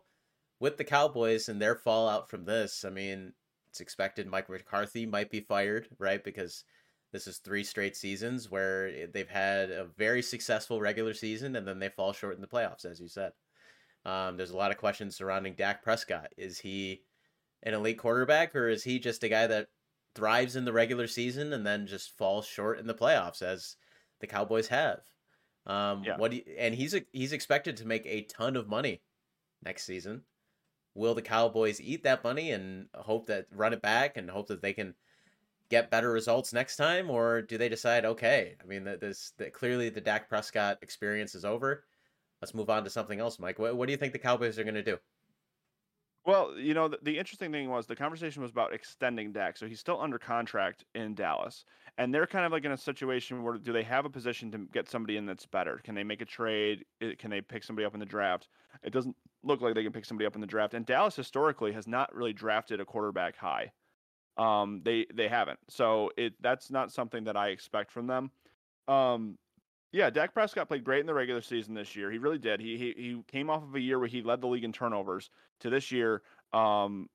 with 0.60 0.78
the 0.78 0.84
Cowboys 0.84 1.50
and 1.50 1.62
their 1.62 1.76
fallout 1.76 2.30
from 2.30 2.46
this. 2.46 2.86
I 2.86 2.90
mean, 2.90 3.34
it's 3.70 3.82
expected 3.82 4.28
Mike 4.28 4.50
McCarthy 4.50 5.06
might 5.06 5.30
be 5.30 5.42
fired, 5.42 5.88
right? 6.00 6.24
Because 6.24 6.64
this 7.16 7.28
is 7.28 7.38
three 7.38 7.64
straight 7.64 7.96
seasons 7.96 8.52
where 8.52 9.08
they've 9.08 9.30
had 9.30 9.72
a 9.72 9.88
very 9.98 10.22
successful 10.22 10.82
regular 10.82 11.14
season 11.14 11.56
and 11.56 11.66
then 11.66 11.80
they 11.80 11.88
fall 11.88 12.12
short 12.12 12.36
in 12.36 12.42
the 12.42 12.48
playoffs, 12.48 12.84
as 12.84 13.00
you 13.00 13.08
said. 13.08 13.32
Um, 14.04 14.36
there's 14.36 14.52
a 14.52 14.58
lot 14.58 14.72
of 14.72 14.78
questions 14.78 15.16
surrounding 15.16 15.54
Dak 15.56 15.82
Prescott. 15.82 16.34
Is 16.38 16.60
he 16.60 17.04
an 17.64 17.74
elite 17.74 18.00
quarterback 18.00 18.54
or 18.54 18.68
is 18.68 18.84
he 18.84 19.00
just 19.00 19.24
a 19.24 19.30
guy 19.30 19.48
that 19.48 19.68
thrives 20.14 20.58
in 20.58 20.66
the 20.66 20.74
regular 20.74 21.08
season 21.08 21.54
and 21.54 21.66
then 21.66 21.88
just 21.88 22.18
falls 22.18 22.46
short 22.46 22.80
in 22.80 22.86
the 22.86 22.94
playoffs, 22.94 23.42
as 23.42 23.78
the 24.20 24.28
Cowboys 24.28 24.68
have? 24.68 25.00
Um, 25.66 26.04
yeah. 26.04 26.18
What 26.18 26.34
you, 26.34 26.44
and 26.58 26.76
he's 26.76 27.00
he's 27.14 27.32
expected 27.32 27.78
to 27.78 27.88
make 27.88 28.06
a 28.06 28.24
ton 28.24 28.58
of 28.58 28.68
money 28.68 29.02
next 29.64 29.86
season. 29.86 30.24
Will 30.96 31.16
the 31.16 31.22
Cowboys 31.22 31.80
eat 31.80 32.04
that 32.04 32.26
money 32.26 32.52
and 32.52 32.88
hope 32.94 33.28
that 33.28 33.48
run 33.52 33.72
it 33.72 33.82
back 33.82 34.18
and 34.18 34.30
hope 34.30 34.48
that 34.48 34.62
they 34.62 34.74
can 34.74 34.96
get 35.70 35.92
better 35.92 36.12
results 36.12 36.54
next 36.54 36.76
time, 36.76 37.10
or 37.10 37.42
do 37.42 37.58
they 37.58 37.70
decide, 37.70 38.06
okay, 38.06 38.56
I 38.62 38.66
mean, 38.66 38.84
this 38.84 39.34
that 39.38 39.54
clearly 39.54 39.90
the 39.90 40.02
Dak 40.02 40.30
Prescott 40.30 40.78
experience 40.82 41.36
is 41.36 41.46
over. 41.46 41.86
Let's 42.42 42.54
move 42.54 42.70
on 42.70 42.84
to 42.84 42.90
something 42.90 43.20
else, 43.20 43.40
Mike. 43.40 43.60
What, 43.60 43.76
what 43.76 43.88
do 43.88 43.92
you 43.92 43.98
think 43.98 44.14
the 44.14 44.20
Cowboys 44.20 44.60
are 44.60 44.64
going 44.64 44.76
to 44.76 44.84
do? 44.84 44.98
Well, 46.26 46.58
you 46.58 46.74
know, 46.74 46.88
the, 46.88 46.98
the, 47.04 47.20
interesting 47.20 47.52
thing 47.52 47.70
was 47.70 47.86
the 47.86 47.96
conversation 47.96 48.42
was 48.42 48.50
about 48.50 48.74
extending 48.74 49.32
Dak. 49.32 49.58
So 49.58 49.68
he's 49.68 49.80
still 49.80 50.02
under 50.02 50.18
contract 50.18 50.84
in 50.96 51.14
Dallas. 51.14 51.66
And 52.00 52.14
they're 52.14 52.26
kind 52.26 52.46
of 52.46 52.52
like 52.52 52.66
in 52.66 52.72
a 52.72 52.78
situation 52.78 53.44
where 53.44 53.58
do 53.60 53.72
they 53.72 53.84
have 53.84 54.06
a 54.06 54.10
position 54.10 54.52
to 54.52 54.58
get 54.74 54.90
somebody 54.90 55.18
in 55.18 55.28
that's 55.28 55.46
better? 55.46 55.80
Can 55.84 55.94
they 55.94 56.04
make 56.04 56.22
a 56.22 56.26
trade? 56.26 56.84
Can 57.20 57.30
they 57.30 57.42
pick 57.42 57.64
somebody 57.64 57.86
up 57.86 57.94
in 57.94 58.00
the 58.00 58.08
draft? 58.08 58.48
It 58.84 58.92
doesn't 58.92 59.16
look 59.44 59.62
like 59.62 59.76
they 59.76 59.84
can 59.84 59.94
pick 59.94 60.06
somebody 60.06 60.26
up 60.26 60.34
in 60.34 60.42
the 60.42 60.48
draft. 60.48 60.74
And 60.74 60.86
Dallas 60.86 61.16
historically 61.16 61.72
has 61.74 61.88
not 61.88 62.14
really 62.14 62.34
drafted 62.34 62.80
a 62.80 62.86
quarterback 62.86 63.38
high. 63.38 63.72
Um, 64.38 64.82
they 64.84 65.06
they 65.14 65.28
haven't. 65.28 65.60
So 65.70 66.12
it 66.18 66.34
that's 66.42 66.70
not 66.70 66.92
something 66.92 67.24
that 67.26 67.38
I 67.38 67.50
expect 67.50 67.92
from 67.92 68.08
them. 68.08 68.32
Um, 68.88 69.38
yeah, 69.92 70.10
Dak 70.10 70.34
Prescott 70.34 70.68
played 70.68 70.84
great 70.84 71.00
in 71.00 71.06
the 71.06 71.14
regular 71.14 71.42
season 71.42 71.74
this 71.74 71.96
year. 71.96 72.12
He 72.12 72.18
really 72.18 72.38
did. 72.38 72.60
He 72.60 72.78
he 72.78 72.94
he 72.98 73.24
came 73.28 73.50
off 73.50 73.64
of 73.64 73.76
a 73.76 73.80
year 73.80 73.98
where 73.98 74.10
he 74.10 74.22
led 74.22 74.42
the 74.42 74.48
league 74.48 74.66
in 74.66 74.74
turnovers 74.74 75.30
to 75.62 75.70
this 75.70 75.92
year. 75.92 76.22
Um, 76.52 77.10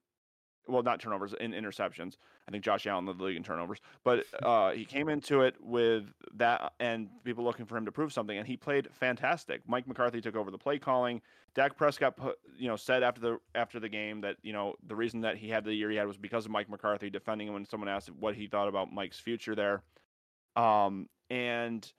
well, 0.67 0.83
not 0.83 0.99
turnovers 0.99 1.33
in 1.39 1.51
interceptions. 1.51 2.17
I 2.47 2.51
think 2.51 2.63
Josh 2.63 2.87
Allen 2.87 3.05
led 3.05 3.17
the 3.17 3.23
league 3.23 3.37
in 3.37 3.43
turnovers, 3.43 3.79
but 4.03 4.25
uh, 4.41 4.71
he 4.71 4.85
came 4.85 5.09
into 5.09 5.41
it 5.41 5.55
with 5.61 6.05
that 6.35 6.73
and 6.79 7.09
people 7.23 7.43
looking 7.43 7.65
for 7.65 7.77
him 7.77 7.85
to 7.85 7.91
prove 7.91 8.11
something, 8.11 8.37
and 8.37 8.47
he 8.47 8.57
played 8.57 8.87
fantastic. 8.91 9.61
Mike 9.67 9.87
McCarthy 9.87 10.21
took 10.21 10.35
over 10.35 10.51
the 10.51 10.57
play 10.57 10.79
calling. 10.79 11.21
Dak 11.53 11.77
Prescott, 11.77 12.15
put, 12.15 12.39
you 12.57 12.67
know, 12.67 12.75
said 12.75 13.03
after 13.03 13.21
the 13.21 13.39
after 13.55 13.79
the 13.79 13.89
game 13.89 14.21
that 14.21 14.37
you 14.41 14.53
know 14.53 14.75
the 14.87 14.95
reason 14.95 15.21
that 15.21 15.37
he 15.37 15.49
had 15.49 15.65
the 15.65 15.73
year 15.73 15.89
he 15.89 15.97
had 15.97 16.07
was 16.07 16.17
because 16.17 16.45
of 16.45 16.51
Mike 16.51 16.69
McCarthy 16.69 17.09
defending 17.09 17.47
him 17.47 17.53
when 17.53 17.65
someone 17.65 17.89
asked 17.89 18.09
what 18.11 18.35
he 18.35 18.47
thought 18.47 18.67
about 18.67 18.91
Mike's 18.91 19.19
future 19.19 19.55
there. 19.55 19.83
Um, 20.55 21.07
and 21.29 21.91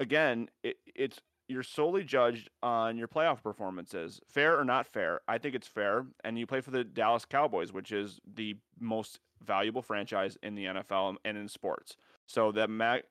again, 0.00 0.48
it, 0.62 0.76
it's 0.94 1.20
you're 1.50 1.62
solely 1.64 2.04
judged 2.04 2.48
on 2.62 2.96
your 2.96 3.08
playoff 3.08 3.42
performances, 3.42 4.20
fair 4.28 4.58
or 4.58 4.64
not 4.64 4.86
fair. 4.86 5.20
I 5.26 5.38
think 5.38 5.54
it's 5.54 5.66
fair, 5.66 6.06
and 6.22 6.38
you 6.38 6.46
play 6.46 6.60
for 6.60 6.70
the 6.70 6.84
Dallas 6.84 7.24
Cowboys, 7.24 7.72
which 7.72 7.90
is 7.90 8.20
the 8.34 8.56
most 8.78 9.18
valuable 9.44 9.82
franchise 9.82 10.36
in 10.42 10.54
the 10.54 10.66
NFL 10.66 11.16
and 11.24 11.38
in 11.38 11.48
sports. 11.48 11.96
So 12.26 12.52
the 12.52 12.66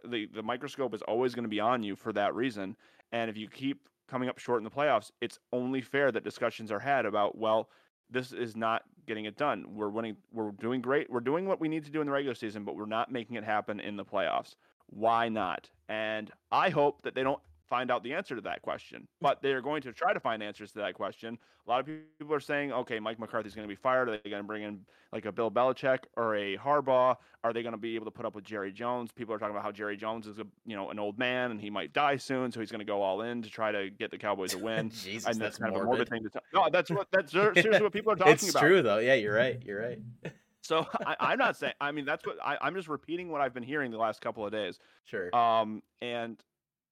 the, 0.06 0.28
the 0.34 0.44
microscope 0.44 0.94
is 0.94 1.02
always 1.02 1.36
going 1.36 1.44
to 1.44 1.50
be 1.50 1.60
on 1.60 1.84
you 1.84 1.96
for 1.96 2.13
that 2.13 2.36
reason. 2.36 2.76
And 3.12 3.30
if 3.30 3.38
you 3.38 3.50
keep 3.50 3.89
coming 4.08 4.30
up 4.30 4.39
short 4.39 4.60
in 4.60 4.63
the 4.63 4.70
playoffs, 4.70 5.12
it's 5.22 5.39
only 5.52 5.82
fair 5.82 6.12
that 6.12 6.24
discussions 6.24 6.72
are 6.72 6.80
had 6.80 7.06
about, 7.06 7.38
well, 7.38 7.70
this 8.10 8.32
is 8.32 8.56
not 8.56 8.84
getting 9.08 9.26
it 9.26 9.38
done. 9.38 9.65
We're 9.76 9.89
winning, 9.89 10.18
we're 10.32 10.52
doing 10.52 10.82
great. 10.82 11.10
We're 11.10 11.20
doing 11.20 11.46
what 11.46 11.60
we 11.60 11.68
need 11.68 11.86
to 11.86 11.92
do 11.92 12.02
in 12.02 12.08
the 12.08 12.13
regular 12.13 12.36
season, 12.36 12.63
but 12.63 12.76
we're 12.76 12.86
not 12.86 13.12
making 13.12 13.36
it 13.36 13.44
happen 13.44 13.80
in 13.80 13.98
the 13.98 14.06
playoffs. 14.06 14.56
Why 14.88 15.30
not? 15.30 15.70
And 15.88 16.32
I 16.52 16.70
hope 16.70 17.04
that 17.04 17.13
they 17.13 17.24
don't 17.24 17.42
find 17.70 17.92
out 17.92 18.04
the 18.04 18.14
answer 18.14 18.36
to 18.36 18.42
that 18.42 18.62
question. 18.62 19.08
But 19.22 19.42
they're 19.42 19.62
going 19.62 19.82
to 19.84 19.94
try 19.94 20.14
to 20.14 20.20
find 20.20 20.42
answers 20.42 20.72
to 20.74 20.80
that 20.80 20.96
question. 20.96 21.38
A 21.68 21.70
lot 21.70 21.80
of 21.80 21.86
people 21.86 22.34
are 22.34 22.40
saying, 22.40 22.72
okay, 22.72 23.00
Mike 23.00 23.20
McCarthy's 23.20 23.54
going 23.54 23.68
to 23.68 23.72
be 23.72 23.80
fired. 23.80 24.10
Are 24.10 24.20
they 24.24 24.30
going 24.30 24.42
to 24.42 24.48
bring 24.48 24.64
in 24.64 24.80
like 25.14 25.26
a 25.26 25.32
Bill 25.32 25.52
Belichick 25.52 26.00
or 26.18 26.36
a 26.36 26.58
Harbaugh? 26.58 27.16
Are 27.44 27.54
they 27.54 27.62
going 27.62 27.74
to 27.74 27.78
be 27.78 27.96
able 27.96 28.06
to 28.06 28.12
put 28.12 28.26
up 28.26 28.36
with 28.36 28.44
Jerry 28.44 28.72
Jones? 28.72 29.12
People 29.12 29.34
are 29.36 29.38
talking 29.38 29.52
about 29.52 29.64
how 29.64 29.72
Jerry 29.72 29.96
Jones 29.96 30.28
is 30.28 30.40
a 30.40 30.46
you 30.66 30.76
know 30.76 30.90
an 30.90 31.00
old 31.00 31.18
man 31.18 31.52
and 31.52 31.62
he 31.62 31.70
might 31.70 31.94
die 31.94 32.18
soon, 32.18 32.52
so 32.52 32.60
he's 32.60 32.72
going 32.72 32.80
to 32.80 32.86
go 32.86 33.02
all 33.02 33.22
in 33.22 33.42
to 33.44 33.50
try 33.50 33.72
to 33.72 33.90
get 33.90 34.12
the 34.12 34.18
Cowboys 34.18 34.56
a 34.56 34.58
win. 34.58 34.90
Jesus, 35.04 35.28
and 35.28 35.40
that's 35.40 35.58
kind 35.58 35.72
morbid. 35.72 35.82
of 35.82 35.84
a 35.84 35.86
morbid 35.86 36.10
thing 36.10 36.24
to 36.24 36.30
talk. 36.30 36.44
No, 36.54 36.68
that's 36.72 36.90
what 36.90 37.08
that's 37.12 37.32
seriously 37.32 37.82
what 37.82 37.94
people 37.94 38.12
are 38.12 38.16
talking 38.16 38.34
it's 38.34 38.50
about. 38.50 38.62
true 38.62 38.82
though. 38.82 38.98
Yeah, 38.98 39.14
you're 39.14 39.36
right. 39.36 39.62
You're 39.66 39.82
right. 39.82 40.00
So 40.62 40.86
I, 41.08 41.16
I'm 41.20 41.40
not 41.40 41.58
saying. 41.58 41.74
I 41.82 41.92
mean, 41.92 42.06
that's 42.06 42.24
what 42.28 42.38
I, 42.44 42.58
I'm 42.62 42.76
just 42.76 42.90
repeating 42.90 43.32
what 43.32 43.42
I've 43.42 43.56
been 43.56 43.64
hearing 43.64 43.90
the 43.90 43.98
last 43.98 44.22
couple 44.22 44.46
of 44.46 44.52
days. 44.52 44.78
Sure. 45.06 45.36
Um, 45.36 45.82
and 46.00 46.38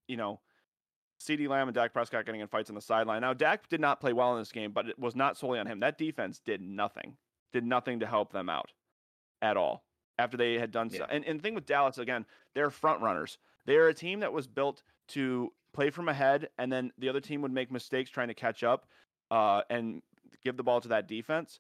you 0.08 0.18
know, 0.18 0.40
CeeDee 1.20 1.48
Lamb 1.48 1.68
and 1.68 1.76
Dak 1.76 1.94
Prescott 1.94 2.26
getting 2.26 2.42
in 2.42 2.48
fights 2.48 2.70
on 2.70 2.76
the 2.76 2.82
sideline. 2.82 3.22
Now, 3.22 3.34
Dak 3.34 3.68
did 3.70 3.82
not 3.82 4.00
play 4.00 4.14
well 4.14 4.34
in 4.34 4.42
this 4.42 4.52
game, 4.52 4.72
but 4.72 4.88
it 4.88 5.00
was 5.00 5.16
not 5.16 5.38
solely 5.38 5.60
on 5.60 5.68
him. 5.68 5.80
That 5.80 5.98
defense 5.98 6.40
did 6.40 6.62
nothing, 6.62 7.18
did 7.54 7.66
nothing 7.66 8.00
to 8.00 8.06
help 8.08 8.32
them 8.32 8.50
out 8.50 8.72
at 9.42 9.58
all 9.58 9.84
after 10.20 10.38
they 10.38 10.56
had 10.56 10.72
done 10.72 10.90
so. 10.90 11.06
And 11.10 11.26
and 11.26 11.40
the 11.40 11.44
thing 11.44 11.56
with 11.56 11.66
Dallas 11.66 11.98
again, 11.98 12.26
they're 12.54 12.70
front 12.70 13.02
runners. 13.02 13.38
They're 13.66 13.90
a 13.90 13.94
team 13.94 14.22
that 14.22 14.32
was 14.32 14.48
built 14.48 14.84
to 15.10 15.52
play 15.74 15.90
from 15.90 16.10
ahead, 16.10 16.50
and 16.58 16.72
then 16.72 16.92
the 16.98 17.10
other 17.10 17.20
team 17.20 17.42
would 17.42 17.52
make 17.52 17.72
mistakes 17.72 18.10
trying 18.10 18.30
to 18.30 18.34
catch 18.34 18.64
up, 18.64 18.88
uh, 19.32 19.62
and 19.70 20.02
give 20.44 20.58
the 20.58 20.64
ball 20.64 20.82
to 20.82 20.88
that 20.88 21.08
defense. 21.08 21.60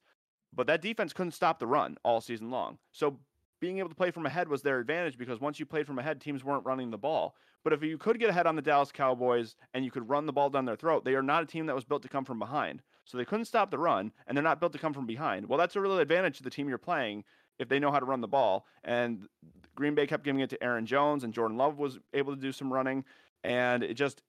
But 0.56 0.68
that 0.68 0.82
defense 0.82 1.14
couldn't 1.14 1.34
stop 1.34 1.60
the 1.60 1.68
run 1.68 1.98
all 2.04 2.22
season 2.22 2.50
long. 2.50 2.78
So 2.92 3.20
being 3.60 3.80
able 3.80 3.90
to 3.90 3.96
play 3.96 4.12
from 4.12 4.26
ahead 4.26 4.48
was 4.48 4.62
their 4.62 4.80
advantage 4.80 5.18
because 5.18 5.42
once 5.42 5.60
you 5.60 5.66
played 5.66 5.86
from 5.86 6.00
ahead, 6.00 6.22
teams 6.22 6.44
weren't 6.44 6.66
running 6.66 6.90
the 6.90 6.98
ball. 6.98 7.36
But 7.64 7.74
if 7.74 7.84
you 7.84 7.98
could 7.98 8.20
get 8.20 8.30
ahead 8.30 8.48
on 8.48 8.56
the 8.56 8.62
Dallas 8.62 8.92
Cowboys 8.92 9.56
and 9.74 9.84
you 9.84 9.92
could 9.92 10.08
run 10.08 10.26
the 10.26 10.34
ball 10.34 10.50
down 10.50 10.66
their 10.66 10.76
throat, 10.76 11.04
they 11.04 11.16
are 11.16 11.24
not 11.24 11.44
a 11.44 11.46
team 11.46 11.66
that 11.66 11.76
was 11.76 11.84
built 11.84 12.02
to 12.04 12.10
come 12.10 12.24
from 12.24 12.40
behind. 12.40 12.82
So 13.04 13.18
they 13.18 13.26
couldn't 13.26 13.46
stop 13.46 13.72
the 13.72 13.78
run, 13.78 14.12
and 14.26 14.36
they're 14.36 14.44
not 14.44 14.60
built 14.60 14.74
to 14.74 14.80
come 14.80 14.94
from 14.94 15.06
behind. 15.06 15.48
Well, 15.48 15.58
that's 15.58 15.76
a 15.76 15.82
real 15.82 15.98
advantage 16.00 16.38
to 16.38 16.44
the 16.44 16.50
team 16.50 16.68
you're 16.68 16.78
playing 16.78 17.24
if 17.58 17.70
they 17.70 17.80
know 17.80 17.92
how 17.92 18.00
to 18.00 18.06
run 18.06 18.22
the 18.22 18.28
ball. 18.28 18.66
And 18.84 19.28
Green 19.76 19.96
Bay 19.96 20.08
kept 20.08 20.24
giving 20.24 20.42
it 20.42 20.50
to 20.52 20.64
Aaron 20.64 20.86
Jones, 20.86 21.24
and 21.24 21.34
Jordan 21.34 21.58
Love 21.58 21.78
was 21.78 22.00
able 22.14 22.36
to 22.36 22.42
do 22.42 22.52
some 22.52 22.72
running, 22.72 23.06
and 23.44 23.84
it 23.84 23.94
just 23.94 24.24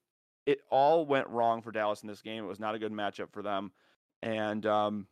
it 0.45 0.61
all 0.71 1.05
went 1.05 1.27
wrong 1.27 1.61
for 1.61 1.71
Dallas 1.71 2.01
in 2.01 2.07
this 2.07 2.21
game. 2.21 2.43
It 2.43 2.47
was 2.47 2.59
not 2.59 2.75
a 2.75 2.79
good 2.79 2.91
matchup 2.91 3.31
for 3.31 3.41
them, 3.41 3.71
and 4.21 4.65
um, 4.65 5.07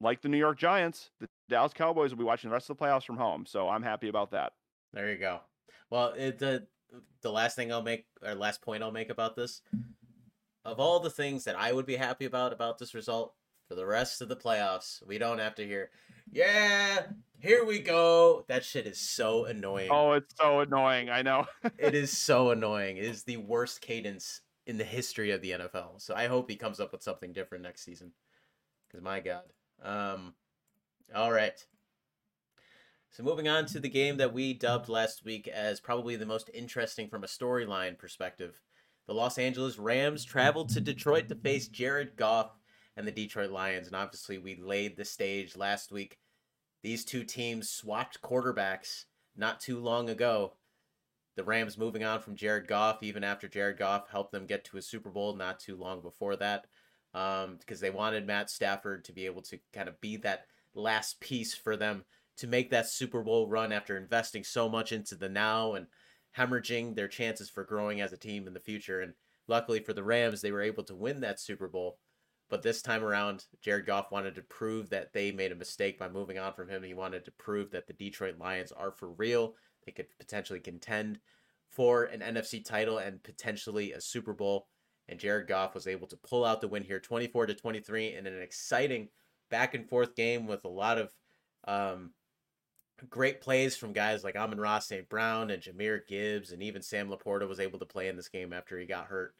like 0.00 0.22
the 0.22 0.28
New 0.28 0.38
York 0.38 0.58
Giants, 0.58 1.10
the 1.20 1.28
Dallas 1.48 1.72
Cowboys 1.72 2.10
will 2.10 2.18
be 2.18 2.24
watching 2.24 2.50
the 2.50 2.54
rest 2.54 2.70
of 2.70 2.76
the 2.76 2.84
playoffs 2.84 3.04
from 3.04 3.16
home. 3.16 3.44
So 3.46 3.68
I'm 3.68 3.82
happy 3.82 4.08
about 4.08 4.30
that. 4.30 4.52
There 4.92 5.10
you 5.10 5.18
go. 5.18 5.40
Well, 5.90 6.14
it, 6.16 6.38
the 6.38 6.66
the 7.22 7.32
last 7.32 7.56
thing 7.56 7.72
I'll 7.72 7.82
make 7.82 8.06
or 8.22 8.34
last 8.34 8.62
point 8.62 8.82
I'll 8.82 8.92
make 8.92 9.10
about 9.10 9.36
this, 9.36 9.62
of 10.64 10.80
all 10.80 11.00
the 11.00 11.10
things 11.10 11.44
that 11.44 11.58
I 11.58 11.72
would 11.72 11.86
be 11.86 11.96
happy 11.96 12.24
about 12.24 12.52
about 12.52 12.78
this 12.78 12.94
result 12.94 13.34
for 13.68 13.74
the 13.74 13.86
rest 13.86 14.20
of 14.20 14.28
the 14.28 14.36
playoffs, 14.36 15.04
we 15.06 15.18
don't 15.18 15.38
have 15.38 15.54
to 15.56 15.66
hear, 15.66 15.90
yeah, 16.30 17.04
here 17.38 17.64
we 17.64 17.80
go. 17.80 18.44
That 18.48 18.64
shit 18.64 18.86
is 18.86 18.98
so 18.98 19.44
annoying. 19.44 19.88
Oh, 19.90 20.12
it's 20.12 20.34
so 20.38 20.60
annoying. 20.60 21.08
I 21.10 21.22
know. 21.22 21.46
it 21.78 21.94
is 21.94 22.16
so 22.16 22.50
annoying. 22.50 22.96
It 22.96 23.04
is 23.04 23.24
the 23.24 23.38
worst 23.38 23.80
cadence 23.80 24.40
in 24.66 24.78
the 24.78 24.84
history 24.84 25.30
of 25.30 25.42
the 25.42 25.52
NFL. 25.52 26.00
So 26.00 26.14
I 26.14 26.26
hope 26.26 26.50
he 26.50 26.56
comes 26.56 26.80
up 26.80 26.92
with 26.92 27.02
something 27.02 27.32
different 27.32 27.64
next 27.64 27.84
season. 27.84 28.12
Because 28.88 29.02
my 29.02 29.20
God. 29.20 29.44
Um, 29.82 30.34
all 31.14 31.32
right. 31.32 31.64
So 33.14 33.22
moving 33.22 33.46
on 33.46 33.66
to 33.66 33.78
the 33.78 33.88
game 33.88 34.16
that 34.16 34.34
we 34.34 34.54
dubbed 34.54 34.88
last 34.88 35.24
week 35.24 35.46
as 35.46 35.78
probably 35.78 36.16
the 36.16 36.26
most 36.26 36.50
interesting 36.52 37.06
from 37.06 37.22
a 37.22 37.28
storyline 37.28 37.96
perspective. 37.96 38.60
The 39.06 39.14
Los 39.14 39.38
Angeles 39.38 39.78
Rams 39.78 40.24
traveled 40.24 40.70
to 40.70 40.80
Detroit 40.80 41.28
to 41.28 41.36
face 41.36 41.68
Jared 41.68 42.16
Goff 42.16 42.58
and 42.96 43.06
the 43.06 43.12
Detroit 43.12 43.52
Lions. 43.52 43.86
And 43.86 43.94
obviously, 43.94 44.38
we 44.38 44.56
laid 44.56 44.96
the 44.96 45.04
stage 45.04 45.56
last 45.56 45.92
week. 45.92 46.18
These 46.82 47.04
two 47.04 47.22
teams 47.22 47.70
swapped 47.70 48.20
quarterbacks 48.20 49.04
not 49.36 49.60
too 49.60 49.78
long 49.78 50.10
ago. 50.10 50.54
The 51.36 51.44
Rams 51.44 51.78
moving 51.78 52.02
on 52.02 52.18
from 52.18 52.34
Jared 52.34 52.66
Goff, 52.66 53.04
even 53.04 53.22
after 53.22 53.46
Jared 53.46 53.78
Goff 53.78 54.08
helped 54.10 54.32
them 54.32 54.46
get 54.46 54.64
to 54.64 54.76
a 54.78 54.82
Super 54.82 55.10
Bowl 55.10 55.36
not 55.36 55.60
too 55.60 55.76
long 55.76 56.00
before 56.00 56.34
that, 56.34 56.66
um, 57.14 57.58
because 57.60 57.78
they 57.78 57.90
wanted 57.90 58.26
Matt 58.26 58.50
Stafford 58.50 59.04
to 59.04 59.12
be 59.12 59.26
able 59.26 59.42
to 59.42 59.60
kind 59.72 59.88
of 59.88 60.00
be 60.00 60.16
that 60.16 60.46
last 60.74 61.20
piece 61.20 61.54
for 61.54 61.76
them 61.76 62.04
to 62.38 62.46
make 62.46 62.70
that 62.70 62.88
Super 62.88 63.22
Bowl 63.22 63.48
run 63.48 63.72
after 63.72 63.96
investing 63.96 64.44
so 64.44 64.68
much 64.68 64.92
into 64.92 65.14
the 65.14 65.28
now 65.28 65.74
and 65.74 65.86
hemorrhaging 66.36 66.94
their 66.94 67.08
chances 67.08 67.48
for 67.48 67.64
growing 67.64 68.00
as 68.00 68.12
a 68.12 68.16
team 68.16 68.46
in 68.46 68.54
the 68.54 68.60
future. 68.60 69.00
And 69.00 69.14
luckily 69.46 69.80
for 69.80 69.92
the 69.92 70.02
Rams, 70.02 70.40
they 70.40 70.52
were 70.52 70.62
able 70.62 70.82
to 70.84 70.94
win 70.94 71.20
that 71.20 71.40
Super 71.40 71.68
Bowl. 71.68 71.98
But 72.50 72.62
this 72.62 72.82
time 72.82 73.02
around, 73.02 73.44
Jared 73.62 73.86
Goff 73.86 74.10
wanted 74.10 74.34
to 74.34 74.42
prove 74.42 74.90
that 74.90 75.12
they 75.12 75.32
made 75.32 75.52
a 75.52 75.56
mistake 75.56 75.98
by 75.98 76.08
moving 76.08 76.38
on 76.38 76.52
from 76.52 76.68
him. 76.68 76.82
He 76.82 76.94
wanted 76.94 77.24
to 77.24 77.32
prove 77.32 77.70
that 77.70 77.86
the 77.86 77.94
Detroit 77.94 78.38
Lions 78.38 78.72
are 78.72 78.90
for 78.90 79.10
real. 79.12 79.54
They 79.86 79.92
could 79.92 80.06
potentially 80.18 80.60
contend 80.60 81.20
for 81.70 82.04
an 82.04 82.20
NFC 82.20 82.64
title 82.64 82.98
and 82.98 83.22
potentially 83.22 83.92
a 83.92 84.00
Super 84.00 84.32
Bowl. 84.32 84.68
And 85.08 85.18
Jared 85.18 85.48
Goff 85.48 85.74
was 85.74 85.86
able 85.86 86.06
to 86.08 86.16
pull 86.16 86.44
out 86.44 86.60
the 86.60 86.68
win 86.68 86.82
here 86.82 87.00
24 87.00 87.46
to 87.46 87.54
23 87.54 88.14
in 88.14 88.26
an 88.26 88.40
exciting 88.40 89.08
back 89.50 89.74
and 89.74 89.88
forth 89.88 90.14
game 90.14 90.46
with 90.46 90.64
a 90.64 90.68
lot 90.68 90.98
of 90.98 91.12
um, 91.66 92.12
great 93.08 93.40
plays 93.40 93.76
from 93.76 93.92
guys 93.92 94.24
like 94.24 94.36
Amon-Ra 94.36 94.78
St. 94.78 95.08
Brown 95.08 95.50
and 95.50 95.62
Jahmyr 95.62 96.06
Gibbs, 96.06 96.52
and 96.52 96.62
even 96.62 96.82
Sam 96.82 97.08
LaPorta 97.08 97.48
was 97.48 97.60
able 97.60 97.78
to 97.78 97.86
play 97.86 98.08
in 98.08 98.16
this 98.16 98.28
game 98.28 98.52
after 98.52 98.78
he 98.78 98.86
got 98.86 99.06
hurt. 99.06 99.34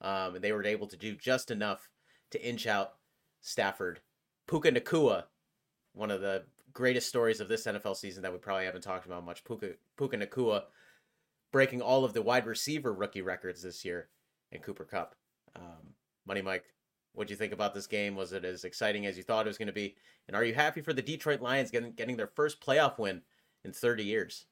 Um, 0.00 0.36
and 0.36 0.44
they 0.44 0.52
were 0.52 0.64
able 0.64 0.86
to 0.88 0.96
do 0.96 1.14
just 1.16 1.50
enough 1.50 1.88
to 2.30 2.46
inch 2.46 2.66
out 2.66 2.94
Stafford. 3.40 4.00
Puka 4.46 4.72
Nacua, 4.72 5.24
one 5.94 6.10
of 6.10 6.20
the 6.20 6.44
greatest 6.72 7.08
stories 7.08 7.40
of 7.40 7.48
this 7.48 7.66
NFL 7.66 7.96
season 7.96 8.22
that 8.22 8.32
we 8.32 8.38
probably 8.38 8.66
haven't 8.66 8.82
talked 8.82 9.06
about 9.06 9.24
much. 9.24 9.44
Puka, 9.44 9.72
Puka 9.96 10.18
Nacua 10.18 10.64
breaking 11.52 11.80
all 11.80 12.04
of 12.04 12.12
the 12.12 12.22
wide 12.22 12.46
receiver 12.46 12.92
rookie 12.92 13.22
records 13.22 13.62
this 13.62 13.84
year 13.84 14.08
in 14.52 14.60
Cooper 14.60 14.84
Kupp. 14.84 15.14
Um, 15.56 15.94
Money 16.26 16.42
Mike, 16.42 16.64
what 17.16 17.26
do 17.26 17.32
you 17.32 17.36
think 17.36 17.54
about 17.54 17.72
this 17.72 17.86
game? 17.86 18.14
Was 18.14 18.34
it 18.34 18.44
as 18.44 18.64
exciting 18.64 19.06
as 19.06 19.16
you 19.16 19.22
thought 19.22 19.46
it 19.46 19.48
was 19.48 19.56
going 19.56 19.66
to 19.68 19.72
be? 19.72 19.96
And 20.28 20.36
are 20.36 20.44
you 20.44 20.54
happy 20.54 20.82
for 20.82 20.92
the 20.92 21.00
Detroit 21.00 21.40
Lions 21.40 21.70
getting 21.70 21.92
getting 21.92 22.16
their 22.16 22.26
first 22.26 22.60
playoff 22.60 22.98
win 22.98 23.22
in 23.64 23.72
30 23.72 24.04
years? 24.04 24.44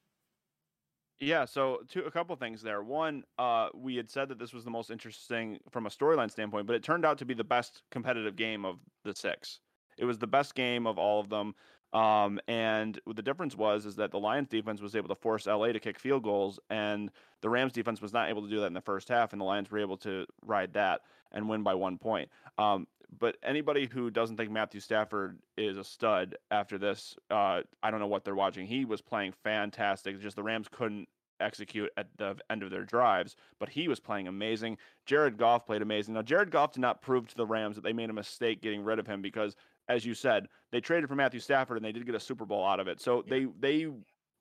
Yeah, 1.21 1.45
so 1.45 1.81
two 1.89 2.01
a 2.05 2.11
couple 2.11 2.35
things 2.37 2.63
there. 2.63 2.83
One, 2.83 3.23
uh, 3.39 3.69
we 3.75 3.97
had 3.97 4.11
said 4.11 4.31
that 4.31 4.39
this 4.39 4.55
was 4.55 4.65
the 4.65 4.71
most 4.71 4.91
interesting 4.91 5.59
from 5.71 5.87
a 5.87 5.91
storyline 5.91 6.31
standpoint, 6.31 6.67
but 6.67 6.75
it 6.75 6.83
turned 6.83 7.05
out 7.05 7.19
to 7.19 7.27
be 7.27 7.35
the 7.35 7.45
best 7.45 7.83
competitive 7.91 8.35
game 8.35 8.65
of 8.65 8.79
the 9.05 9.15
six. 9.15 9.61
It 9.99 10.07
was 10.07 10.19
the 10.19 10.27
best 10.27 10.55
game 10.55 10.87
of 10.87 10.99
all 10.99 11.21
of 11.21 11.29
them. 11.29 11.55
Um, 11.93 12.41
and 12.49 12.99
the 13.07 13.23
difference 13.23 13.55
was 13.55 13.87
is 13.87 13.95
that 13.97 14.11
the 14.11 14.19
Lions 14.19 14.49
defense 14.49 14.81
was 14.81 14.97
able 14.97 15.09
to 15.09 15.15
force 15.15 15.47
LA 15.47 15.69
to 15.69 15.79
kick 15.79 16.01
field 16.01 16.25
goals, 16.25 16.59
and 16.71 17.11
the 17.43 17.51
Rams 17.51 17.73
defense 17.73 18.01
was 18.01 18.13
not 18.13 18.31
able 18.31 18.43
to 18.43 18.49
do 18.49 18.61
that 18.61 18.67
in 18.67 18.73
the 18.73 18.81
first 18.81 19.09
half, 19.09 19.33
and 19.33 19.41
the 19.41 19.45
Lions 19.45 19.71
were 19.71 19.79
able 19.79 19.99
to 19.99 20.27
ride 20.43 20.73
that 20.73 21.03
and 21.35 21.49
win 21.49 21.63
by 21.63 21.75
one 21.75 21.99
point. 21.99 22.31
Um, 22.57 22.87
but 23.19 23.37
anybody 23.43 23.87
who 23.87 24.11
doesn't 24.11 24.37
think 24.37 24.51
Matthew 24.51 24.81
Stafford 24.81 25.39
is 25.57 25.77
a 25.77 25.85
stud 25.85 26.37
after 26.51 26.79
this, 26.79 27.17
uh, 27.31 27.61
I 27.83 27.91
don't 27.91 28.01
know 28.01 28.07
what 28.07 28.25
they're 28.25 28.35
watching. 28.35 28.67
He 28.67 28.85
was 28.85 29.01
playing 29.01 29.35
fantastic. 29.45 30.21
Just 30.21 30.37
the 30.37 30.43
Rams 30.43 30.69
couldn't 30.71 31.09
execute 31.41 31.91
at 31.97 32.09
the 32.17 32.37
end 32.51 32.63
of 32.63 32.71
their 32.71 32.85
drives, 32.85 33.37
but 33.59 33.69
he 33.69 33.89
was 33.89 34.01
playing 34.01 34.29
amazing. 34.29 34.79
Jared 35.07 35.37
Goff 35.37 35.67
played 35.67 35.83
amazing. 35.83 36.15
Now, 36.15 36.23
Jared 36.23 36.51
Goff 36.51 36.73
did 36.73 36.81
not 36.81 37.03
prove 37.03 37.29
to 37.29 37.37
the 37.37 37.47
Rams 37.47 37.77
that 37.77 37.85
they 37.85 37.93
made 37.93 38.11
a 38.11 38.15
mistake 38.15 38.63
getting 38.63 38.83
rid 38.83 38.99
of 38.99 39.07
him 39.07 39.23
because, 39.23 39.55
as 39.89 40.05
you 40.05 40.15
said, 40.15 40.49
they 40.73 40.81
traded 40.81 41.09
for 41.09 41.15
Matthew 41.17 41.41
Stafford 41.41 41.77
and 41.77 41.85
they 41.85 41.93
did 41.93 42.07
get 42.07 42.15
a 42.15 42.21
Super 42.21 42.47
Bowl 42.47 42.67
out 42.67 42.81
of 42.81 42.89
it. 42.89 43.01
So 43.01 43.25
they 43.29 43.47
they 43.61 43.89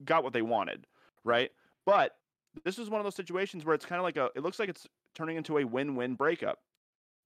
got 0.06 0.24
what 0.24 0.34
they 0.34 0.42
wanted, 0.42 0.88
right? 1.24 1.52
But 1.86 2.16
this 2.64 2.78
is 2.78 2.90
one 2.90 3.00
of 3.00 3.06
those 3.06 3.16
situations 3.16 3.66
where 3.66 3.76
it's 3.76 3.86
kind 3.86 4.00
of 4.00 4.04
like 4.04 4.18
a. 4.18 4.30
It 4.36 4.44
looks 4.44 4.60
like 4.60 4.70
it's 4.70 4.88
turning 5.16 5.38
into 5.38 5.58
a 5.58 5.66
win-win 5.66 6.16
breakup. 6.16 6.60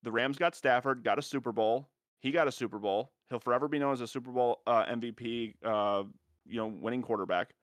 The 0.02 0.12
Rams 0.12 0.38
got 0.38 0.54
Stafford, 0.54 1.02
got 1.02 1.18
a 1.18 1.22
Super 1.22 1.52
Bowl. 1.52 1.88
He 2.20 2.30
got 2.30 2.48
a 2.48 2.52
Super 2.52 2.78
Bowl. 2.78 3.12
He'll 3.30 3.38
forever 3.38 3.68
be 3.68 3.78
known 3.78 3.92
as 3.92 4.00
a 4.00 4.06
Super 4.06 4.30
Bowl 4.30 4.60
uh, 4.66 4.84
MVP, 4.86 5.54
uh, 5.64 6.04
you 6.46 6.56
know, 6.56 6.66
winning 6.66 7.02
quarterback. 7.02 7.54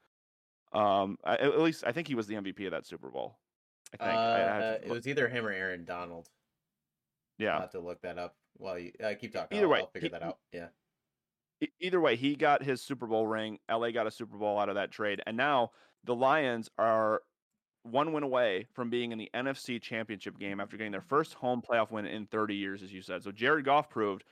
Um, 0.74 1.18
I, 1.24 1.36
at 1.38 1.60
least 1.60 1.84
I 1.88 1.92
think 1.92 2.08
he 2.08 2.16
was 2.16 2.28
the 2.28 2.36
MVP 2.36 2.66
of 2.66 2.72
that 2.72 2.86
Super 2.86 3.10
Bowl. 3.10 3.38
I 3.94 3.98
think 3.98 4.18
I, 4.18 4.42
I 4.42 4.60
Uh, 4.60 4.78
it 4.84 4.90
was 4.90 5.08
either 5.08 5.28
him 5.28 5.46
or 5.46 5.52
Aaron 5.52 5.86
Donald. 5.86 6.30
Yeah, 7.38 7.56
I'll 7.56 7.62
have 7.62 7.72
to 7.72 7.80
look 7.80 8.02
that 8.02 8.18
up 8.18 8.36
while 8.58 8.78
you 8.78 8.92
uh, 9.04 9.14
keep 9.20 9.34
talking. 9.34 9.58
Either 9.58 9.68
I'll, 9.68 9.72
way, 9.72 9.80
I'll 9.80 9.88
figure 9.88 10.08
he- 10.08 10.12
that 10.12 10.24
out. 10.24 10.38
Yeah. 10.52 10.68
Either 11.80 12.02
way, 12.02 12.18
he 12.18 12.36
got 12.36 12.64
his 12.64 12.82
Super 12.82 13.08
Bowl 13.08 13.26
ring. 13.26 13.60
LA 13.72 13.92
got 13.92 14.08
a 14.08 14.12
Super 14.12 14.38
Bowl 14.38 14.60
out 14.60 14.68
of 14.68 14.76
that 14.76 14.92
trade, 14.92 15.22
and 15.26 15.38
now 15.38 15.72
the 16.04 16.14
Lions 16.14 16.70
are 16.78 17.22
one 17.86 18.12
win 18.14 18.24
away 18.24 18.68
from 18.74 18.90
being 18.90 19.12
in 19.12 19.18
the 19.18 19.30
NFC 19.34 19.82
Championship 19.82 20.40
game 20.40 20.60
after 20.60 20.76
getting 20.76 20.92
their 20.92 21.02
first 21.02 21.36
home 21.36 21.62
playoff 21.62 21.92
win 21.92 22.06
in 22.06 22.26
30 22.26 22.56
years, 22.56 22.82
as 22.82 22.92
you 22.92 23.02
said. 23.02 23.24
So 23.24 23.32
Jared 23.32 23.66
Goff 23.66 23.90
proved 23.90 24.24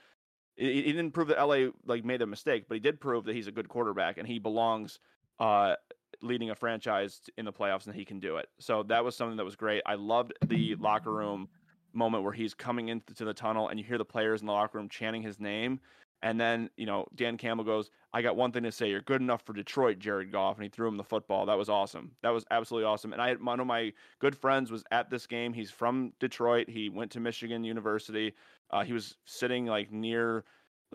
he 0.56 0.82
didn't 0.82 1.10
prove 1.10 1.28
that 1.28 1.44
LA 1.44 1.70
like 1.84 2.04
made 2.04 2.22
a 2.22 2.26
mistake, 2.26 2.66
but 2.68 2.74
he 2.74 2.80
did 2.80 3.00
prove 3.00 3.24
that 3.24 3.34
he's 3.34 3.48
a 3.48 3.52
good 3.52 3.68
quarterback 3.68 4.18
and 4.18 4.28
he 4.28 4.38
belongs 4.38 5.00
uh, 5.40 5.74
leading 6.22 6.50
a 6.50 6.54
franchise 6.54 7.20
in 7.36 7.44
the 7.44 7.52
playoffs 7.52 7.86
and 7.86 7.94
he 7.94 8.04
can 8.04 8.20
do 8.20 8.36
it. 8.36 8.48
So 8.60 8.84
that 8.84 9.04
was 9.04 9.16
something 9.16 9.36
that 9.36 9.44
was 9.44 9.56
great. 9.56 9.82
I 9.84 9.94
loved 9.94 10.32
the 10.46 10.76
locker 10.76 11.12
room 11.12 11.48
moment 11.92 12.24
where 12.24 12.32
he's 12.32 12.54
coming 12.54 12.88
into 12.88 13.24
the 13.24 13.34
tunnel 13.34 13.68
and 13.68 13.78
you 13.78 13.84
hear 13.84 13.98
the 13.98 14.04
players 14.04 14.40
in 14.40 14.46
the 14.46 14.52
locker 14.52 14.78
room 14.78 14.88
chanting 14.88 15.22
his 15.22 15.40
name. 15.40 15.80
And 16.24 16.40
then, 16.40 16.70
you 16.78 16.86
know, 16.86 17.06
Dan 17.14 17.36
Campbell 17.36 17.64
goes, 17.64 17.90
I 18.14 18.22
got 18.22 18.34
one 18.34 18.50
thing 18.50 18.62
to 18.62 18.72
say. 18.72 18.88
You're 18.88 19.02
good 19.02 19.20
enough 19.20 19.42
for 19.42 19.52
Detroit, 19.52 19.98
Jared 19.98 20.32
Goff. 20.32 20.56
And 20.56 20.64
he 20.64 20.70
threw 20.70 20.88
him 20.88 20.96
the 20.96 21.04
football. 21.04 21.44
That 21.44 21.58
was 21.58 21.68
awesome. 21.68 22.12
That 22.22 22.30
was 22.30 22.46
absolutely 22.50 22.86
awesome. 22.86 23.12
And 23.12 23.20
I 23.20 23.28
had 23.28 23.44
one 23.44 23.60
of 23.60 23.66
my 23.66 23.92
good 24.20 24.34
friends 24.34 24.70
was 24.70 24.84
at 24.90 25.10
this 25.10 25.26
game. 25.26 25.52
He's 25.52 25.70
from 25.70 26.14
Detroit. 26.20 26.70
He 26.70 26.88
went 26.88 27.10
to 27.10 27.20
Michigan 27.20 27.62
University. 27.62 28.32
Uh, 28.70 28.84
he 28.84 28.94
was 28.94 29.18
sitting 29.26 29.66
like 29.66 29.92
near 29.92 30.44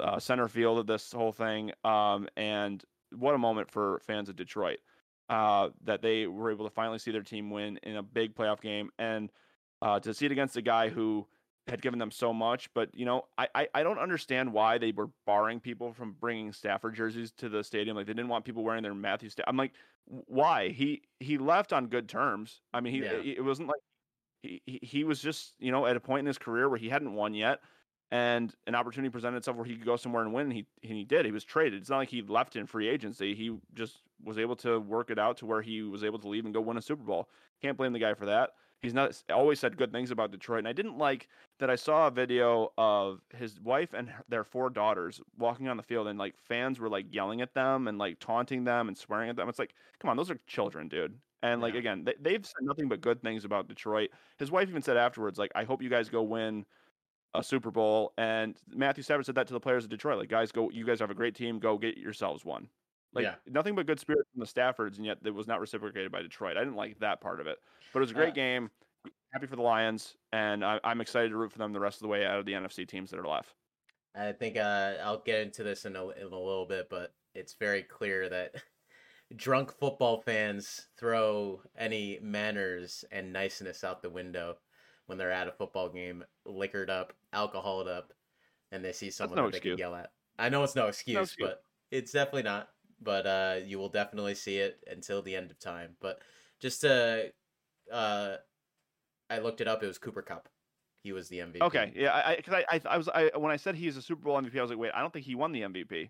uh, 0.01 0.17
center 0.17 0.47
field 0.47 0.79
of 0.79 0.87
this 0.87 1.11
whole 1.11 1.31
thing. 1.31 1.73
Um, 1.83 2.27
and 2.35 2.83
what 3.15 3.35
a 3.35 3.37
moment 3.37 3.69
for 3.69 4.01
fans 4.07 4.29
of 4.29 4.35
Detroit 4.35 4.79
uh, 5.29 5.69
that 5.83 6.01
they 6.01 6.25
were 6.25 6.49
able 6.49 6.65
to 6.65 6.73
finally 6.73 6.97
see 6.97 7.11
their 7.11 7.21
team 7.21 7.51
win 7.51 7.79
in 7.83 7.97
a 7.97 8.03
big 8.03 8.33
playoff 8.33 8.61
game 8.61 8.89
and 8.97 9.29
uh, 9.83 9.99
to 9.99 10.11
see 10.11 10.25
it 10.25 10.31
against 10.31 10.57
a 10.57 10.61
guy 10.63 10.89
who 10.89 11.27
had 11.69 11.81
given 11.81 11.99
them 11.99 12.11
so 12.11 12.33
much. 12.33 12.69
But 12.73 12.89
you 12.93 13.05
know, 13.05 13.25
I, 13.37 13.47
I, 13.55 13.67
I 13.75 13.83
don't 13.83 13.99
understand 13.99 14.51
why 14.51 14.77
they 14.77 14.91
were 14.91 15.09
barring 15.25 15.59
people 15.59 15.93
from 15.93 16.15
bringing 16.19 16.51
Stafford 16.51 16.95
jerseys 16.95 17.31
to 17.37 17.49
the 17.49 17.63
stadium. 17.63 17.95
Like 17.95 18.07
they 18.07 18.13
didn't 18.13 18.29
want 18.29 18.45
people 18.45 18.63
wearing 18.63 18.83
their 18.83 18.93
Matthew. 18.93 19.29
Stafford. 19.29 19.49
I'm 19.49 19.57
like, 19.57 19.73
why? 20.05 20.69
He 20.69 21.03
he 21.19 21.37
left 21.37 21.73
on 21.73 21.87
good 21.87 22.09
terms. 22.09 22.61
I 22.73 22.81
mean, 22.81 22.93
he 22.93 22.99
yeah. 22.99 23.21
it 23.23 23.43
wasn't 23.43 23.69
like 23.69 23.81
he 24.43 24.79
he 24.81 25.03
was 25.03 25.21
just 25.21 25.53
you 25.59 25.71
know 25.71 25.85
at 25.85 25.95
a 25.95 25.99
point 25.99 26.21
in 26.21 26.25
his 26.25 26.37
career 26.37 26.69
where 26.69 26.79
he 26.79 26.89
hadn't 26.89 27.13
won 27.13 27.33
yet 27.33 27.59
and 28.11 28.53
an 28.65 28.75
opportunity 28.75 29.11
presented 29.11 29.37
itself 29.37 29.57
where 29.57 29.65
he 29.65 29.75
could 29.75 29.85
go 29.85 29.95
somewhere 29.95 30.23
and 30.23 30.33
win. 30.33 30.47
And 30.47 30.53
he 30.53 30.65
and 30.83 30.93
he 30.93 31.03
did. 31.03 31.25
He 31.25 31.31
was 31.31 31.43
traded. 31.43 31.81
It's 31.81 31.89
not 31.89 31.97
like 31.97 32.09
he 32.09 32.21
left 32.21 32.55
in 32.55 32.65
free 32.65 32.87
agency. 32.87 33.35
He 33.35 33.55
just 33.73 33.97
was 34.23 34.37
able 34.37 34.55
to 34.57 34.79
work 34.79 35.11
it 35.11 35.19
out 35.19 35.37
to 35.37 35.45
where 35.45 35.61
he 35.61 35.81
was 35.83 36.03
able 36.03 36.19
to 36.19 36.27
leave 36.27 36.45
and 36.45 36.53
go 36.53 36.61
win 36.61 36.77
a 36.77 36.81
Super 36.81 37.03
Bowl. 37.03 37.29
Can't 37.61 37.77
blame 37.77 37.93
the 37.93 37.99
guy 37.99 38.13
for 38.13 38.25
that. 38.25 38.51
He's 38.81 38.93
not 38.93 39.21
always 39.29 39.59
said 39.59 39.75
good 39.75 39.91
things 39.91 40.09
about 40.09 40.31
Detroit. 40.31 40.59
And 40.59 40.67
I 40.67 40.73
didn't 40.73 40.97
like 40.97 41.27
that 41.59 41.69
I 41.69 41.75
saw 41.75 42.07
a 42.07 42.11
video 42.11 42.71
of 42.77 43.21
his 43.35 43.59
wife 43.59 43.93
and 43.93 44.09
their 44.29 44.45
four 44.45 44.69
daughters 44.69 45.19
walking 45.37 45.67
on 45.67 45.75
the 45.75 45.83
field 45.83 46.07
and 46.07 46.17
like 46.17 46.35
fans 46.47 46.79
were 46.79 46.89
like 46.89 47.05
yelling 47.11 47.41
at 47.41 47.53
them 47.53 47.87
and 47.87 47.97
like 47.97 48.19
taunting 48.19 48.63
them 48.63 48.87
and 48.87 48.97
swearing 48.97 49.29
at 49.29 49.35
them. 49.35 49.49
It's 49.49 49.59
like, 49.59 49.73
come 49.99 50.09
on, 50.09 50.15
those 50.15 50.31
are 50.31 50.39
children, 50.47 50.87
dude. 50.87 51.13
And 51.41 51.61
like 51.61 51.73
yeah. 51.73 51.79
again, 51.79 52.03
they, 52.05 52.15
they've 52.21 52.45
said 52.45 52.61
nothing 52.61 52.87
but 52.87 53.01
good 53.01 53.21
things 53.21 53.43
about 53.43 53.67
Detroit. 53.67 54.11
His 54.37 54.51
wife 54.51 54.69
even 54.69 54.81
said 54.81 54.97
afterwards, 54.97 55.37
like, 55.37 55.51
I 55.55 55.65
hope 55.65 55.81
you 55.81 55.89
guys 55.89 56.09
go 56.09 56.23
win 56.23 56.65
a 57.33 57.43
Super 57.43 57.71
Bowl. 57.71 58.13
And 58.17 58.55
Matthew 58.69 59.03
Stafford 59.03 59.25
said 59.25 59.35
that 59.35 59.47
to 59.47 59.53
the 59.53 59.59
players 59.59 59.83
of 59.83 59.89
Detroit, 59.89 60.19
like, 60.19 60.29
guys, 60.29 60.51
go, 60.51 60.69
you 60.69 60.85
guys 60.85 60.99
have 60.99 61.11
a 61.11 61.15
great 61.15 61.35
team, 61.35 61.59
go 61.59 61.77
get 61.77 61.97
yourselves 61.97 62.45
one. 62.45 62.69
Like 63.13 63.23
yeah. 63.23 63.35
nothing 63.47 63.75
but 63.75 63.87
good 63.87 63.99
spirit 63.99 64.25
from 64.31 64.39
the 64.39 64.45
Staffords, 64.45 64.97
and 64.97 65.05
yet 65.05 65.17
it 65.23 65.33
was 65.33 65.47
not 65.47 65.59
reciprocated 65.59 66.11
by 66.11 66.21
Detroit. 66.21 66.57
I 66.57 66.59
didn't 66.59 66.75
like 66.75 66.99
that 66.99 67.21
part 67.21 67.39
of 67.39 67.47
it, 67.47 67.57
but 67.91 67.99
it 67.99 68.01
was 68.01 68.11
a 68.11 68.15
great 68.15 68.35
game. 68.35 68.69
Happy 69.33 69.47
for 69.47 69.55
the 69.55 69.61
Lions, 69.61 70.15
and 70.31 70.63
I, 70.63 70.79
am 70.83 71.01
excited 71.01 71.29
to 71.29 71.37
root 71.37 71.51
for 71.51 71.57
them 71.57 71.73
the 71.73 71.79
rest 71.79 71.97
of 71.97 72.01
the 72.01 72.07
way 72.07 72.25
out 72.25 72.39
of 72.39 72.45
the 72.45 72.53
NFC 72.53 72.87
teams 72.87 73.11
that 73.11 73.19
are 73.19 73.27
left. 73.27 73.53
I 74.15 74.31
think 74.31 74.57
uh, 74.57 74.93
I'll 75.03 75.21
get 75.23 75.41
into 75.41 75.63
this 75.63 75.85
in 75.85 75.95
a, 75.95 76.09
in 76.09 76.23
a 76.23 76.29
little 76.29 76.65
bit, 76.65 76.87
but 76.89 77.13
it's 77.35 77.53
very 77.53 77.83
clear 77.83 78.27
that 78.29 78.55
drunk 79.35 79.71
football 79.79 80.21
fans 80.21 80.87
throw 80.99 81.61
any 81.77 82.19
manners 82.21 83.05
and 83.11 83.31
niceness 83.31 83.83
out 83.83 84.01
the 84.01 84.09
window 84.09 84.57
when 85.05 85.17
they're 85.17 85.31
at 85.31 85.47
a 85.47 85.51
football 85.51 85.89
game, 85.89 86.23
liquored 86.45 86.89
up, 86.89 87.13
alcoholed 87.33 87.87
up, 87.87 88.13
and 88.71 88.83
they 88.83 88.91
see 88.91 89.09
someone 89.09 89.37
no 89.37 89.45
that 89.45 89.53
they 89.53 89.69
can 89.69 89.77
yell 89.77 89.95
at. 89.95 90.11
I 90.37 90.49
know 90.49 90.63
it's 90.63 90.75
no 90.75 90.87
excuse, 90.87 91.15
no 91.15 91.21
excuse, 91.21 91.49
but 91.49 91.63
it's 91.91 92.11
definitely 92.11 92.43
not. 92.43 92.69
But 93.01 93.25
uh, 93.25 93.55
you 93.65 93.79
will 93.79 93.89
definitely 93.89 94.35
see 94.35 94.57
it 94.57 94.83
until 94.89 95.21
the 95.21 95.35
end 95.35 95.51
of 95.51 95.59
time. 95.59 95.95
But 96.01 96.21
just 96.59 96.81
to, 96.81 97.31
uh, 97.91 98.35
I 99.29 99.39
looked 99.39 99.61
it 99.61 99.67
up. 99.67 99.83
It 99.83 99.87
was 99.87 99.97
Cooper 99.97 100.21
Kupp. 100.21 100.49
He 101.01 101.13
was 101.13 101.29
the 101.29 101.39
MVP. 101.39 101.61
Okay, 101.61 101.93
yeah, 101.95 102.35
because 102.35 102.53
I, 102.53 102.65
I, 102.69 102.81
I, 102.89 102.97
was, 102.97 103.07
I 103.07 103.31
when 103.37 103.51
I 103.51 103.55
said 103.55 103.75
he's 103.75 103.95
a 103.95 104.01
Super 104.01 104.23
Bowl 104.23 104.41
MVP, 104.41 104.57
I 104.57 104.61
was 104.61 104.69
like, 104.69 104.79
wait, 104.79 104.91
I 104.93 104.99
don't 104.99 105.13
think 105.13 105.25
he 105.25 105.33
won 105.33 105.53
the 105.53 105.61
MVP. 105.61 106.09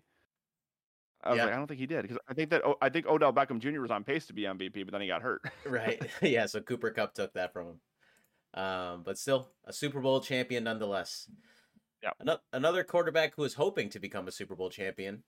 I 1.22 1.30
was 1.30 1.36
yeah. 1.36 1.44
like, 1.44 1.52
I 1.52 1.56
don't 1.56 1.66
think 1.66 1.80
he 1.80 1.86
did 1.86 2.02
because 2.02 2.18
I 2.28 2.34
think 2.34 2.50
that 2.50 2.62
I 2.80 2.88
think 2.88 3.06
Odell 3.06 3.32
Beckham 3.32 3.58
Jr. 3.58 3.80
was 3.80 3.90
on 3.90 4.04
pace 4.04 4.26
to 4.26 4.32
be 4.32 4.42
MVP, 4.42 4.84
but 4.84 4.92
then 4.92 5.00
he 5.00 5.06
got 5.06 5.22
hurt. 5.22 5.42
right. 5.66 6.02
Yeah. 6.22 6.46
So 6.46 6.60
Cooper 6.60 6.90
Kupp 6.90 7.14
took 7.14 7.34
that 7.34 7.52
from 7.52 7.66
him. 7.66 7.80
Um, 8.54 9.02
but 9.04 9.18
still 9.18 9.50
a 9.64 9.72
Super 9.72 10.00
Bowl 10.00 10.20
champion 10.20 10.64
nonetheless. 10.64 11.30
Yeah. 12.02 12.36
Another 12.52 12.82
quarterback 12.82 13.34
who 13.36 13.42
was 13.42 13.54
hoping 13.54 13.90
to 13.90 13.98
become 13.98 14.26
a 14.26 14.32
Super 14.32 14.56
Bowl 14.56 14.70
champion, 14.70 15.22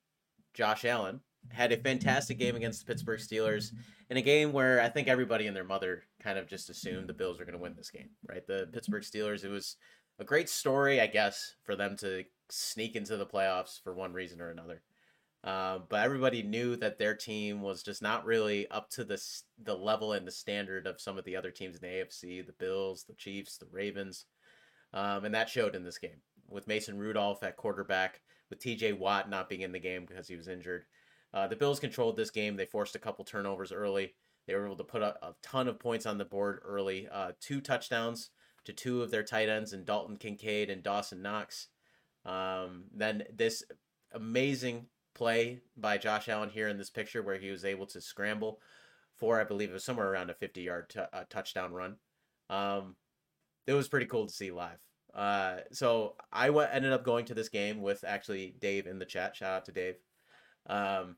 Josh 0.54 0.84
Allen, 0.86 1.20
had 1.50 1.72
a 1.72 1.76
fantastic 1.76 2.38
game 2.38 2.56
against 2.56 2.80
the 2.80 2.86
Pittsburgh 2.86 3.20
Steelers 3.20 3.72
in 4.10 4.16
a 4.16 4.22
game 4.22 4.52
where 4.52 4.80
I 4.80 4.88
think 4.88 5.08
everybody 5.08 5.46
and 5.46 5.56
their 5.56 5.64
mother 5.64 6.04
kind 6.22 6.38
of 6.38 6.48
just 6.48 6.70
assumed 6.70 7.08
the 7.08 7.14
Bills 7.14 7.38
were 7.38 7.44
going 7.44 7.56
to 7.56 7.62
win 7.62 7.74
this 7.76 7.90
game, 7.90 8.10
right? 8.28 8.46
The 8.46 8.68
Pittsburgh 8.72 9.02
Steelers, 9.02 9.44
it 9.44 9.50
was 9.50 9.76
a 10.18 10.24
great 10.24 10.48
story, 10.48 11.00
I 11.00 11.06
guess, 11.06 11.54
for 11.64 11.76
them 11.76 11.96
to 11.98 12.24
sneak 12.50 12.96
into 12.96 13.16
the 13.16 13.26
playoffs 13.26 13.82
for 13.82 13.94
one 13.94 14.12
reason 14.12 14.40
or 14.40 14.50
another. 14.50 14.82
Uh, 15.44 15.80
but 15.88 16.04
everybody 16.04 16.42
knew 16.42 16.76
that 16.76 16.98
their 16.98 17.16
team 17.16 17.62
was 17.62 17.82
just 17.82 18.00
not 18.00 18.24
really 18.24 18.68
up 18.68 18.88
to 18.90 19.02
the 19.02 19.20
the 19.64 19.74
level 19.74 20.12
and 20.12 20.24
the 20.24 20.30
standard 20.30 20.86
of 20.86 21.00
some 21.00 21.18
of 21.18 21.24
the 21.24 21.34
other 21.34 21.50
teams 21.50 21.74
in 21.76 21.80
the 21.80 21.94
AFC, 21.94 22.46
the 22.46 22.52
Bills, 22.60 23.04
the 23.08 23.14
Chiefs, 23.14 23.58
the 23.58 23.66
Ravens, 23.72 24.26
um, 24.94 25.24
and 25.24 25.34
that 25.34 25.48
showed 25.48 25.74
in 25.74 25.82
this 25.82 25.98
game 25.98 26.20
with 26.48 26.68
Mason 26.68 26.96
Rudolph 26.96 27.42
at 27.42 27.56
quarterback, 27.56 28.20
with 28.50 28.60
T.J. 28.60 28.92
Watt 28.92 29.28
not 29.28 29.48
being 29.48 29.62
in 29.62 29.72
the 29.72 29.80
game 29.80 30.04
because 30.06 30.28
he 30.28 30.36
was 30.36 30.48
injured. 30.48 30.84
Uh, 31.34 31.46
the 31.46 31.56
Bills 31.56 31.80
controlled 31.80 32.16
this 32.16 32.30
game. 32.30 32.56
They 32.56 32.66
forced 32.66 32.94
a 32.94 32.98
couple 33.00 33.24
turnovers 33.24 33.72
early. 33.72 34.14
They 34.46 34.54
were 34.54 34.66
able 34.66 34.76
to 34.76 34.84
put 34.84 35.02
a, 35.02 35.16
a 35.24 35.34
ton 35.42 35.68
of 35.68 35.78
points 35.78 36.06
on 36.06 36.18
the 36.18 36.24
board 36.24 36.60
early. 36.64 37.08
Uh, 37.10 37.32
two 37.40 37.60
touchdowns 37.60 38.30
to 38.64 38.72
two 38.72 39.02
of 39.02 39.10
their 39.10 39.22
tight 39.22 39.48
ends, 39.48 39.72
and 39.72 39.84
Dalton 39.84 40.16
Kincaid 40.16 40.70
and 40.70 40.82
Dawson 40.82 41.22
Knox. 41.22 41.68
Um, 42.24 42.84
then 42.94 43.24
this 43.34 43.62
amazing 44.12 44.86
play 45.14 45.60
by 45.76 45.98
Josh 45.98 46.28
Allen 46.28 46.50
here 46.50 46.68
in 46.68 46.78
this 46.78 46.90
picture 46.90 47.22
where 47.22 47.38
he 47.38 47.50
was 47.50 47.64
able 47.64 47.86
to 47.86 48.00
scramble 48.00 48.60
for, 49.16 49.40
I 49.40 49.44
believe 49.44 49.70
it 49.70 49.74
was 49.74 49.84
somewhere 49.84 50.10
around 50.10 50.30
a 50.30 50.34
50 50.34 50.62
yard 50.62 50.90
t- 50.90 51.00
uh, 51.00 51.24
touchdown 51.28 51.72
run. 51.72 51.96
Um, 52.50 52.96
it 53.66 53.74
was 53.74 53.88
pretty 53.88 54.06
cool 54.06 54.26
to 54.26 54.32
see 54.32 54.50
live. 54.50 54.78
Uh, 55.14 55.58
so 55.72 56.14
I 56.32 56.46
w- 56.46 56.66
ended 56.70 56.92
up 56.92 57.04
going 57.04 57.26
to 57.26 57.34
this 57.34 57.48
game 57.48 57.82
with 57.82 58.04
actually 58.04 58.54
Dave 58.60 58.86
in 58.86 58.98
the 58.98 59.04
chat. 59.04 59.36
Shout 59.36 59.52
out 59.52 59.64
to 59.66 59.72
Dave. 59.72 59.96
Um, 60.66 61.16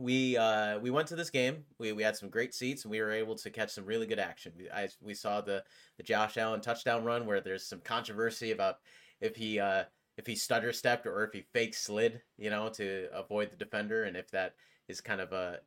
we 0.00 0.36
uh, 0.36 0.78
we 0.78 0.90
went 0.90 1.08
to 1.08 1.16
this 1.16 1.30
game. 1.30 1.64
We, 1.78 1.92
we 1.92 2.02
had 2.02 2.16
some 2.16 2.30
great 2.30 2.54
seats 2.54 2.84
and 2.84 2.90
we 2.90 3.00
were 3.00 3.12
able 3.12 3.34
to 3.36 3.50
catch 3.50 3.70
some 3.70 3.84
really 3.84 4.06
good 4.06 4.18
action. 4.18 4.52
We, 4.56 4.70
I, 4.70 4.88
we 5.02 5.14
saw 5.14 5.40
the 5.40 5.62
the 5.98 6.02
Josh 6.02 6.38
Allen 6.38 6.60
touchdown 6.60 7.04
run 7.04 7.26
where 7.26 7.40
there's 7.40 7.66
some 7.66 7.80
controversy 7.80 8.52
about 8.52 8.76
if 9.20 9.36
he 9.36 9.60
uh, 9.60 9.84
if 10.16 10.26
he 10.26 10.34
stutter 10.34 10.72
stepped 10.72 11.06
or 11.06 11.24
if 11.24 11.32
he 11.32 11.42
fake 11.52 11.74
slid, 11.74 12.22
you 12.38 12.50
know, 12.50 12.70
to 12.70 13.08
avoid 13.12 13.50
the 13.50 13.56
defender, 13.56 14.04
and 14.04 14.16
if 14.16 14.30
that 14.30 14.54
is 14.88 15.00
kind 15.00 15.20
of 15.20 15.32
a 15.32 15.58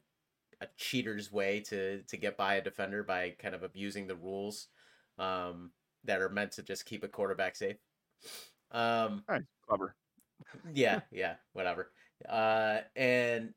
a 0.62 0.68
cheater's 0.78 1.32
way 1.32 1.60
to 1.60 2.02
to 2.04 2.18
get 2.18 2.36
by 2.36 2.56
a 2.56 2.64
defender 2.64 3.04
by 3.04 3.36
kind 3.38 3.54
of 3.54 3.62
abusing 3.62 4.08
the 4.08 4.16
rules 4.16 4.68
um, 5.20 5.72
that 6.06 6.22
are 6.22 6.30
meant 6.30 6.54
to 6.54 6.64
just 6.64 6.86
keep 6.86 7.04
a 7.04 7.08
quarterback 7.08 7.56
safe. 7.56 7.78
Um, 8.72 9.24
right, 9.28 9.44
clever. 9.68 9.96
yeah, 10.74 11.02
yeah, 11.12 11.36
whatever. 11.54 11.92
Uh, 12.28 12.80
and 12.96 13.54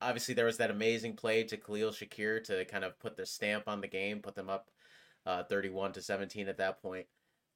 obviously 0.00 0.34
there 0.34 0.46
was 0.46 0.56
that 0.58 0.70
amazing 0.70 1.14
play 1.14 1.44
to 1.44 1.56
Khalil 1.56 1.90
Shakir 1.90 2.42
to 2.44 2.64
kind 2.64 2.84
of 2.84 2.98
put 2.98 3.16
the 3.16 3.26
stamp 3.26 3.64
on 3.66 3.80
the 3.80 3.88
game, 3.88 4.20
put 4.20 4.34
them 4.34 4.48
up 4.48 4.70
uh, 5.26 5.44
31 5.44 5.92
to 5.92 6.02
17 6.02 6.48
at 6.48 6.58
that 6.58 6.80
point. 6.82 7.06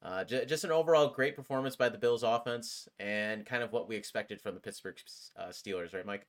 Uh, 0.03 0.23
j- 0.23 0.45
just 0.45 0.63
an 0.63 0.71
overall 0.71 1.07
great 1.07 1.35
performance 1.35 1.75
by 1.75 1.89
the 1.89 1.97
Bills 1.97 2.23
offense 2.23 2.87
and 2.99 3.45
kind 3.45 3.63
of 3.63 3.71
what 3.71 3.87
we 3.87 3.95
expected 3.95 4.39
from 4.39 4.53
the 4.53 4.61
Pittsburgh 4.61 4.97
uh, 5.37 5.47
Steelers, 5.47 5.93
right, 5.93 6.05
Mike? 6.05 6.27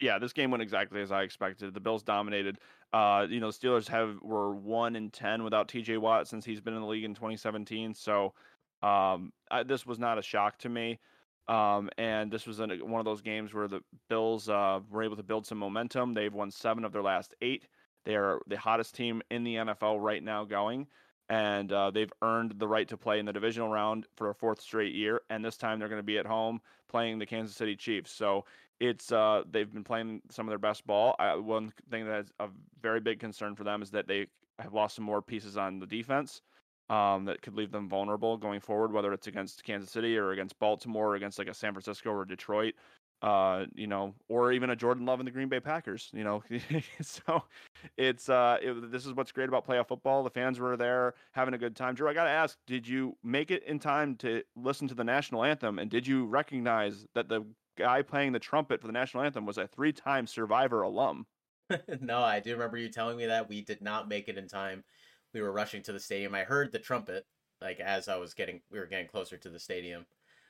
Yeah, 0.00 0.18
this 0.18 0.32
game 0.32 0.50
went 0.50 0.62
exactly 0.62 1.00
as 1.00 1.12
I 1.12 1.22
expected. 1.22 1.72
The 1.72 1.80
Bills 1.80 2.02
dominated. 2.02 2.58
Uh, 2.92 3.26
you 3.28 3.38
know, 3.38 3.52
the 3.52 3.56
Steelers 3.56 3.86
have 3.88 4.16
were 4.22 4.52
one 4.52 4.96
in 4.96 5.10
ten 5.10 5.44
without 5.44 5.68
T.J. 5.68 5.98
Watt 5.98 6.26
since 6.26 6.44
he's 6.44 6.60
been 6.60 6.74
in 6.74 6.80
the 6.80 6.86
league 6.86 7.04
in 7.04 7.14
2017. 7.14 7.94
So 7.94 8.34
um, 8.82 9.32
I, 9.52 9.62
this 9.62 9.86
was 9.86 10.00
not 10.00 10.18
a 10.18 10.22
shock 10.22 10.58
to 10.58 10.68
me. 10.68 10.98
Um, 11.46 11.90
and 11.98 12.30
this 12.30 12.46
was 12.46 12.60
an, 12.60 12.70
one 12.88 13.00
of 13.00 13.04
those 13.04 13.20
games 13.20 13.52
where 13.52 13.68
the 13.68 13.80
Bills 14.08 14.48
uh, 14.48 14.80
were 14.90 15.02
able 15.02 15.16
to 15.16 15.22
build 15.22 15.46
some 15.46 15.58
momentum. 15.58 16.14
They've 16.14 16.32
won 16.32 16.50
seven 16.50 16.84
of 16.84 16.92
their 16.92 17.02
last 17.02 17.34
eight. 17.42 17.68
They 18.04 18.16
are 18.16 18.40
the 18.46 18.58
hottest 18.58 18.94
team 18.94 19.22
in 19.30 19.44
the 19.44 19.56
NFL 19.56 20.02
right 20.02 20.22
now 20.22 20.44
going 20.44 20.86
and 21.28 21.72
uh, 21.72 21.90
they've 21.90 22.12
earned 22.22 22.54
the 22.58 22.68
right 22.68 22.86
to 22.88 22.96
play 22.96 23.18
in 23.18 23.26
the 23.26 23.32
divisional 23.32 23.68
round 23.68 24.06
for 24.14 24.30
a 24.30 24.34
fourth 24.34 24.60
straight 24.60 24.94
year. 24.94 25.22
And 25.30 25.44
this 25.44 25.56
time 25.56 25.78
they're 25.78 25.88
going 25.88 25.98
to 25.98 26.02
be 26.02 26.18
at 26.18 26.26
home 26.26 26.60
playing 26.88 27.18
the 27.18 27.26
Kansas 27.26 27.56
City 27.56 27.76
Chiefs. 27.76 28.12
So 28.12 28.44
it's 28.80 29.10
uh, 29.10 29.44
they've 29.50 29.72
been 29.72 29.84
playing 29.84 30.20
some 30.30 30.46
of 30.46 30.50
their 30.50 30.58
best 30.58 30.86
ball. 30.86 31.14
I, 31.18 31.34
one 31.36 31.72
thing 31.90 32.06
that's 32.06 32.32
a 32.40 32.48
very 32.82 33.00
big 33.00 33.20
concern 33.20 33.54
for 33.54 33.64
them 33.64 33.80
is 33.80 33.90
that 33.92 34.06
they 34.06 34.26
have 34.58 34.74
lost 34.74 34.96
some 34.96 35.04
more 35.04 35.22
pieces 35.22 35.56
on 35.56 35.78
the 35.78 35.86
defense. 35.86 36.42
Um, 36.90 37.24
that 37.24 37.42
could 37.42 37.54
leave 37.54 37.72
them 37.72 37.88
vulnerable 37.88 38.36
going 38.36 38.60
forward, 38.60 38.92
whether 38.92 39.12
it's 39.12 39.26
against 39.26 39.64
Kansas 39.64 39.90
City 39.90 40.16
or 40.16 40.32
against 40.32 40.58
Baltimore, 40.58 41.12
or 41.12 41.14
against 41.16 41.38
like 41.38 41.48
a 41.48 41.54
San 41.54 41.72
Francisco 41.72 42.10
or 42.10 42.24
Detroit, 42.24 42.74
uh, 43.22 43.64
you 43.74 43.86
know, 43.86 44.14
or 44.28 44.52
even 44.52 44.70
a 44.70 44.76
Jordan 44.76 45.06
Love 45.06 45.18
and 45.18 45.26
the 45.26 45.32
Green 45.32 45.48
Bay 45.48 45.60
Packers, 45.60 46.10
you 46.12 46.24
know. 46.24 46.42
so 47.00 47.42
it's 47.96 48.28
uh, 48.28 48.58
it, 48.60 48.92
this 48.92 49.06
is 49.06 49.14
what's 49.14 49.32
great 49.32 49.48
about 49.48 49.66
playoff 49.66 49.88
football. 49.88 50.22
The 50.22 50.30
fans 50.30 50.60
were 50.60 50.76
there 50.76 51.14
having 51.32 51.54
a 51.54 51.58
good 51.58 51.74
time. 51.74 51.94
Drew, 51.94 52.08
I 52.08 52.14
got 52.14 52.24
to 52.24 52.30
ask, 52.30 52.58
did 52.66 52.86
you 52.86 53.16
make 53.22 53.50
it 53.50 53.62
in 53.64 53.78
time 53.78 54.16
to 54.16 54.42
listen 54.56 54.86
to 54.88 54.94
the 54.94 55.04
national 55.04 55.42
anthem, 55.42 55.78
and 55.78 55.90
did 55.90 56.06
you 56.06 56.26
recognize 56.26 57.06
that 57.14 57.28
the 57.28 57.44
guy 57.78 58.02
playing 58.02 58.32
the 58.32 58.38
trumpet 58.38 58.80
for 58.80 58.86
the 58.86 58.92
national 58.92 59.22
anthem 59.22 59.46
was 59.46 59.58
a 59.58 59.66
three-time 59.66 60.26
Survivor 60.26 60.82
alum? 60.82 61.26
no, 62.00 62.18
I 62.18 62.40
do 62.40 62.52
remember 62.52 62.76
you 62.76 62.90
telling 62.90 63.16
me 63.16 63.26
that 63.26 63.48
we 63.48 63.62
did 63.62 63.80
not 63.80 64.06
make 64.06 64.28
it 64.28 64.36
in 64.36 64.48
time 64.48 64.84
we 65.34 65.42
were 65.42 65.52
rushing 65.52 65.82
to 65.82 65.92
the 65.92 66.00
stadium. 66.00 66.34
I 66.34 66.44
heard 66.44 66.72
the 66.72 66.78
trumpet 66.78 67.26
like 67.60 67.80
as 67.80 68.08
I 68.08 68.16
was 68.16 68.34
getting 68.34 68.60
we 68.70 68.78
were 68.78 68.86
getting 68.86 69.08
closer 69.08 69.36
to 69.36 69.50
the 69.50 69.58
stadium, 69.58 70.06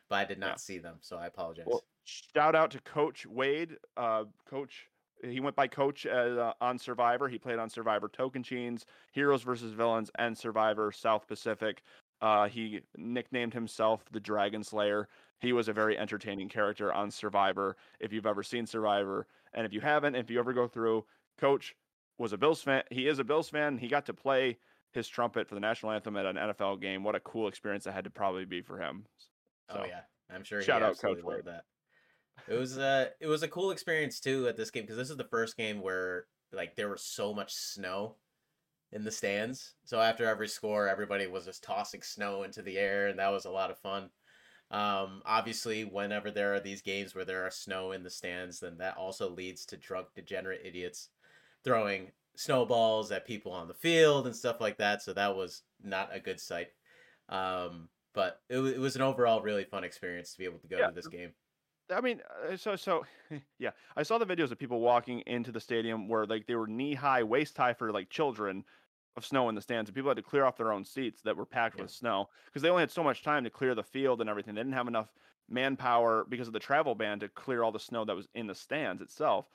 but 0.08 0.16
I 0.16 0.24
did 0.24 0.38
not 0.38 0.50
yeah. 0.50 0.56
see 0.56 0.78
them, 0.78 0.96
so 1.00 1.16
I 1.16 1.26
apologize. 1.26 1.64
Well, 1.66 1.84
shout 2.04 2.54
out 2.54 2.70
to 2.72 2.80
Coach 2.80 3.26
Wade, 3.26 3.76
uh, 3.96 4.24
Coach. 4.48 4.88
He 5.22 5.40
went 5.40 5.56
by 5.56 5.68
Coach 5.68 6.06
uh, 6.06 6.52
on 6.60 6.78
Survivor. 6.78 7.28
He 7.28 7.38
played 7.38 7.58
on 7.58 7.70
Survivor 7.70 8.08
Tocantins, 8.08 8.84
Heroes 9.12 9.42
versus 9.42 9.72
Villains, 9.72 10.10
and 10.18 10.36
Survivor 10.36 10.92
South 10.92 11.26
Pacific. 11.26 11.82
Uh, 12.20 12.48
he 12.48 12.80
nicknamed 12.96 13.54
himself 13.54 14.04
the 14.12 14.20
Dragon 14.20 14.62
Slayer. 14.62 15.08
He 15.40 15.52
was 15.52 15.68
a 15.68 15.72
very 15.72 15.98
entertaining 15.98 16.48
character 16.48 16.92
on 16.92 17.10
Survivor. 17.10 17.76
If 18.00 18.12
you've 18.12 18.26
ever 18.26 18.42
seen 18.42 18.66
Survivor, 18.66 19.26
and 19.54 19.64
if 19.64 19.72
you 19.72 19.80
haven't, 19.80 20.14
if 20.14 20.30
you 20.30 20.38
ever 20.38 20.52
go 20.52 20.66
through, 20.66 21.04
Coach 21.38 21.74
was 22.18 22.32
a 22.32 22.38
Bills 22.38 22.62
fan. 22.62 22.82
He 22.90 23.08
is 23.08 23.18
a 23.18 23.24
Bills 23.24 23.48
fan. 23.48 23.78
He 23.78 23.88
got 23.88 24.06
to 24.06 24.14
play 24.14 24.58
his 24.94 25.08
trumpet 25.08 25.48
for 25.48 25.54
the 25.54 25.60
national 25.60 25.92
anthem 25.92 26.16
at 26.16 26.26
an 26.26 26.36
NFL 26.36 26.80
game. 26.80 27.02
What 27.02 27.14
a 27.14 27.20
cool 27.20 27.48
experience 27.48 27.84
that 27.84 27.94
had 27.94 28.04
to 28.04 28.10
probably 28.10 28.44
be 28.44 28.62
for 28.62 28.78
him. 28.78 29.04
Oh, 29.70 29.74
so, 29.74 29.80
oh 29.82 29.86
yeah, 29.86 30.00
I'm 30.34 30.44
sure. 30.44 30.62
Shout 30.62 30.82
out 30.82 30.98
Coach 30.98 31.22
Wade. 31.22 31.44
That. 31.46 31.64
It 32.48 32.58
was 32.58 32.78
uh 32.78 33.08
it 33.20 33.26
was 33.26 33.42
a 33.42 33.48
cool 33.48 33.70
experience 33.70 34.20
too 34.20 34.48
at 34.48 34.56
this 34.56 34.70
game 34.70 34.82
because 34.82 34.96
this 34.96 35.10
is 35.10 35.16
the 35.16 35.24
first 35.24 35.56
game 35.56 35.80
where 35.80 36.26
like 36.52 36.76
there 36.76 36.88
was 36.88 37.02
so 37.02 37.32
much 37.32 37.54
snow 37.54 38.16
in 38.92 39.04
the 39.04 39.10
stands. 39.10 39.74
So 39.84 40.00
after 40.00 40.26
every 40.26 40.48
score, 40.48 40.88
everybody 40.88 41.26
was 41.26 41.44
just 41.44 41.64
tossing 41.64 42.02
snow 42.02 42.44
into 42.44 42.62
the 42.62 42.78
air, 42.78 43.08
and 43.08 43.18
that 43.18 43.32
was 43.32 43.44
a 43.44 43.50
lot 43.50 43.70
of 43.70 43.78
fun. 43.78 44.10
Um, 44.70 45.22
obviously, 45.26 45.84
whenever 45.84 46.30
there 46.30 46.54
are 46.54 46.60
these 46.60 46.80
games 46.80 47.14
where 47.14 47.24
there 47.24 47.44
are 47.44 47.50
snow 47.50 47.92
in 47.92 48.02
the 48.02 48.10
stands, 48.10 48.60
then 48.60 48.78
that 48.78 48.96
also 48.96 49.28
leads 49.28 49.66
to 49.66 49.76
drunk, 49.76 50.08
degenerate 50.14 50.62
idiots 50.64 51.10
throwing 51.64 52.12
snowballs 52.36 53.12
at 53.12 53.26
people 53.26 53.52
on 53.52 53.68
the 53.68 53.74
field 53.74 54.26
and 54.26 54.34
stuff 54.34 54.60
like 54.60 54.78
that. 54.78 55.02
So 55.02 55.12
that 55.12 55.36
was 55.36 55.62
not 55.82 56.10
a 56.12 56.20
good 56.20 56.40
sight. 56.40 56.68
Um, 57.28 57.88
but 58.14 58.40
it, 58.48 58.58
it 58.58 58.78
was 58.78 58.96
an 58.96 59.02
overall 59.02 59.42
really 59.42 59.64
fun 59.64 59.84
experience 59.84 60.32
to 60.32 60.38
be 60.38 60.44
able 60.44 60.58
to 60.58 60.68
go 60.68 60.78
yeah. 60.78 60.88
to 60.88 60.94
this 60.94 61.08
game. 61.08 61.32
I 61.94 62.00
mean, 62.00 62.20
uh, 62.50 62.56
so 62.56 62.76
so 62.76 63.04
yeah, 63.58 63.70
I 63.96 64.02
saw 64.02 64.18
the 64.18 64.26
videos 64.26 64.50
of 64.50 64.58
people 64.58 64.80
walking 64.80 65.20
into 65.26 65.52
the 65.52 65.60
stadium 65.60 66.08
where 66.08 66.26
like 66.26 66.46
they 66.46 66.54
were 66.54 66.66
knee 66.66 66.94
high, 66.94 67.22
waist 67.22 67.56
high 67.56 67.74
for 67.74 67.92
like 67.92 68.08
children 68.08 68.64
of 69.16 69.24
snow 69.24 69.48
in 69.48 69.54
the 69.54 69.60
stands, 69.60 69.88
and 69.88 69.94
people 69.94 70.10
had 70.10 70.16
to 70.16 70.22
clear 70.22 70.44
off 70.44 70.56
their 70.56 70.72
own 70.72 70.84
seats 70.84 71.20
that 71.22 71.36
were 71.36 71.44
packed 71.44 71.76
yeah. 71.76 71.82
with 71.82 71.90
snow 71.90 72.28
because 72.46 72.62
they 72.62 72.70
only 72.70 72.82
had 72.82 72.90
so 72.90 73.04
much 73.04 73.22
time 73.22 73.44
to 73.44 73.50
clear 73.50 73.74
the 73.74 73.82
field 73.82 74.20
and 74.20 74.30
everything. 74.30 74.54
They 74.54 74.60
didn't 74.60 74.74
have 74.74 74.88
enough 74.88 75.08
manpower 75.48 76.24
because 76.28 76.46
of 76.46 76.54
the 76.54 76.58
travel 76.58 76.94
ban 76.94 77.20
to 77.20 77.28
clear 77.28 77.62
all 77.62 77.72
the 77.72 77.78
snow 77.78 78.04
that 78.06 78.16
was 78.16 78.28
in 78.34 78.46
the 78.46 78.54
stands 78.54 79.02
itself. 79.02 79.46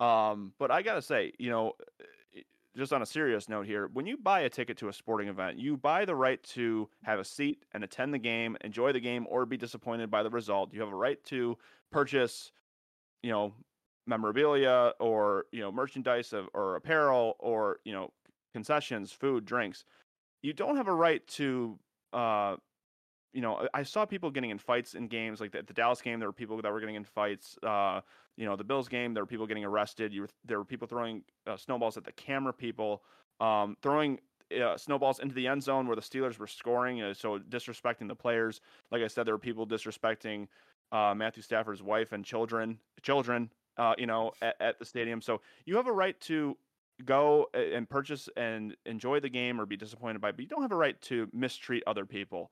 Um, 0.00 0.52
but 0.58 0.70
I 0.70 0.82
gotta 0.82 1.02
say, 1.02 1.32
you 1.38 1.50
know, 1.50 1.74
just 2.76 2.92
on 2.92 3.02
a 3.02 3.06
serious 3.06 3.48
note 3.48 3.66
here, 3.66 3.88
when 3.92 4.06
you 4.06 4.16
buy 4.16 4.40
a 4.40 4.50
ticket 4.50 4.76
to 4.78 4.88
a 4.88 4.92
sporting 4.92 5.28
event, 5.28 5.58
you 5.58 5.76
buy 5.76 6.04
the 6.04 6.14
right 6.14 6.42
to 6.42 6.88
have 7.02 7.18
a 7.18 7.24
seat 7.24 7.64
and 7.72 7.82
attend 7.82 8.12
the 8.12 8.18
game, 8.18 8.56
enjoy 8.62 8.92
the 8.92 9.00
game, 9.00 9.26
or 9.28 9.46
be 9.46 9.56
disappointed 9.56 10.10
by 10.10 10.22
the 10.22 10.30
result. 10.30 10.72
You 10.72 10.80
have 10.80 10.92
a 10.92 10.96
right 10.96 11.22
to 11.24 11.56
purchase, 11.90 12.52
you 13.22 13.30
know, 13.30 13.54
memorabilia 14.06 14.92
or 15.00 15.46
you 15.52 15.60
know 15.60 15.72
merchandise 15.72 16.32
of, 16.32 16.48
or 16.54 16.76
apparel 16.76 17.36
or 17.38 17.80
you 17.84 17.92
know 17.92 18.12
concessions, 18.52 19.12
food, 19.12 19.44
drinks. 19.44 19.84
You 20.42 20.52
don't 20.52 20.76
have 20.76 20.88
a 20.88 20.94
right 20.94 21.26
to 21.28 21.78
uh, 22.12 22.56
you 23.36 23.42
know, 23.42 23.68
I 23.74 23.82
saw 23.82 24.06
people 24.06 24.30
getting 24.30 24.48
in 24.48 24.56
fights 24.56 24.94
in 24.94 25.08
games 25.08 25.42
like 25.42 25.52
the, 25.52 25.62
the 25.62 25.74
Dallas 25.74 26.00
game. 26.00 26.18
There 26.18 26.28
were 26.28 26.32
people 26.32 26.58
that 26.62 26.72
were 26.72 26.80
getting 26.80 26.94
in 26.94 27.04
fights. 27.04 27.58
Uh, 27.62 28.00
you 28.38 28.46
know, 28.46 28.56
the 28.56 28.64
Bills 28.64 28.88
game. 28.88 29.12
There 29.12 29.22
were 29.22 29.26
people 29.26 29.46
getting 29.46 29.64
arrested. 29.66 30.14
You 30.14 30.22
were, 30.22 30.28
there 30.46 30.56
were 30.56 30.64
people 30.64 30.88
throwing 30.88 31.22
uh, 31.46 31.58
snowballs 31.58 31.98
at 31.98 32.04
the 32.04 32.12
camera 32.12 32.54
people, 32.54 33.02
um, 33.38 33.76
throwing 33.82 34.20
uh, 34.58 34.78
snowballs 34.78 35.18
into 35.20 35.34
the 35.34 35.48
end 35.48 35.62
zone 35.62 35.86
where 35.86 35.96
the 35.96 36.00
Steelers 36.00 36.38
were 36.38 36.46
scoring. 36.46 37.02
Uh, 37.02 37.12
so 37.12 37.38
disrespecting 37.38 38.08
the 38.08 38.14
players. 38.14 38.62
Like 38.90 39.02
I 39.02 39.06
said, 39.06 39.26
there 39.26 39.34
were 39.34 39.38
people 39.38 39.66
disrespecting 39.66 40.48
uh, 40.90 41.12
Matthew 41.14 41.42
Stafford's 41.42 41.82
wife 41.82 42.12
and 42.12 42.24
children. 42.24 42.78
Children, 43.02 43.50
uh, 43.76 43.92
you 43.98 44.06
know, 44.06 44.32
at, 44.40 44.56
at 44.60 44.78
the 44.78 44.86
stadium. 44.86 45.20
So 45.20 45.42
you 45.66 45.76
have 45.76 45.88
a 45.88 45.92
right 45.92 46.18
to 46.22 46.56
go 47.04 47.48
and 47.52 47.86
purchase 47.86 48.30
and 48.34 48.74
enjoy 48.86 49.20
the 49.20 49.28
game 49.28 49.60
or 49.60 49.66
be 49.66 49.76
disappointed 49.76 50.22
by, 50.22 50.30
it, 50.30 50.36
but 50.36 50.42
you 50.42 50.48
don't 50.48 50.62
have 50.62 50.72
a 50.72 50.76
right 50.76 50.98
to 51.02 51.28
mistreat 51.34 51.82
other 51.86 52.06
people 52.06 52.50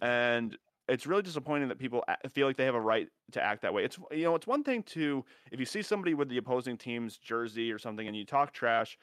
and 0.00 0.56
it's 0.88 1.06
really 1.06 1.22
disappointing 1.22 1.68
that 1.68 1.78
people 1.78 2.04
feel 2.32 2.46
like 2.46 2.56
they 2.56 2.64
have 2.64 2.74
a 2.74 2.80
right 2.80 3.08
to 3.32 3.42
act 3.42 3.62
that 3.62 3.74
way. 3.74 3.84
It's 3.84 3.98
you 4.10 4.24
know, 4.24 4.34
it's 4.34 4.46
one 4.46 4.62
thing 4.62 4.82
to 4.84 5.24
if 5.50 5.58
you 5.58 5.66
see 5.66 5.82
somebody 5.82 6.14
with 6.14 6.28
the 6.28 6.38
opposing 6.38 6.76
team's 6.76 7.18
jersey 7.18 7.72
or 7.72 7.78
something 7.78 8.06
and 8.06 8.16
you 8.16 8.24
talk 8.24 8.52
trash, 8.52 8.96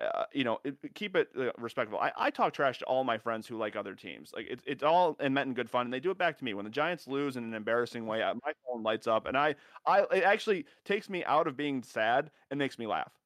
uh, 0.00 0.24
you 0.32 0.44
know, 0.44 0.58
it, 0.64 0.76
keep 0.94 1.16
it 1.16 1.28
uh, 1.38 1.50
respectful. 1.58 1.98
I, 1.98 2.12
I 2.16 2.30
talk 2.30 2.52
trash 2.52 2.78
to 2.80 2.84
all 2.86 3.04
my 3.04 3.18
friends 3.18 3.46
who 3.46 3.56
like 3.56 3.76
other 3.76 3.94
teams. 3.94 4.32
Like 4.34 4.46
it's 4.48 4.62
it's 4.66 4.82
all 4.82 5.16
meant 5.20 5.48
in 5.48 5.54
good 5.54 5.70
fun, 5.70 5.86
and 5.86 5.92
they 5.92 6.00
do 6.00 6.10
it 6.10 6.18
back 6.18 6.38
to 6.38 6.44
me 6.44 6.54
when 6.54 6.64
the 6.64 6.70
Giants 6.70 7.06
lose 7.06 7.36
in 7.36 7.44
an 7.44 7.54
embarrassing 7.54 8.06
way. 8.06 8.20
My 8.20 8.52
phone 8.66 8.82
lights 8.82 9.06
up, 9.06 9.26
and 9.26 9.36
I 9.36 9.54
I 9.86 10.02
it 10.12 10.24
actually 10.24 10.66
takes 10.84 11.08
me 11.08 11.24
out 11.24 11.46
of 11.46 11.56
being 11.56 11.82
sad 11.82 12.30
and 12.50 12.58
makes 12.58 12.78
me 12.78 12.86
laugh 12.86 13.17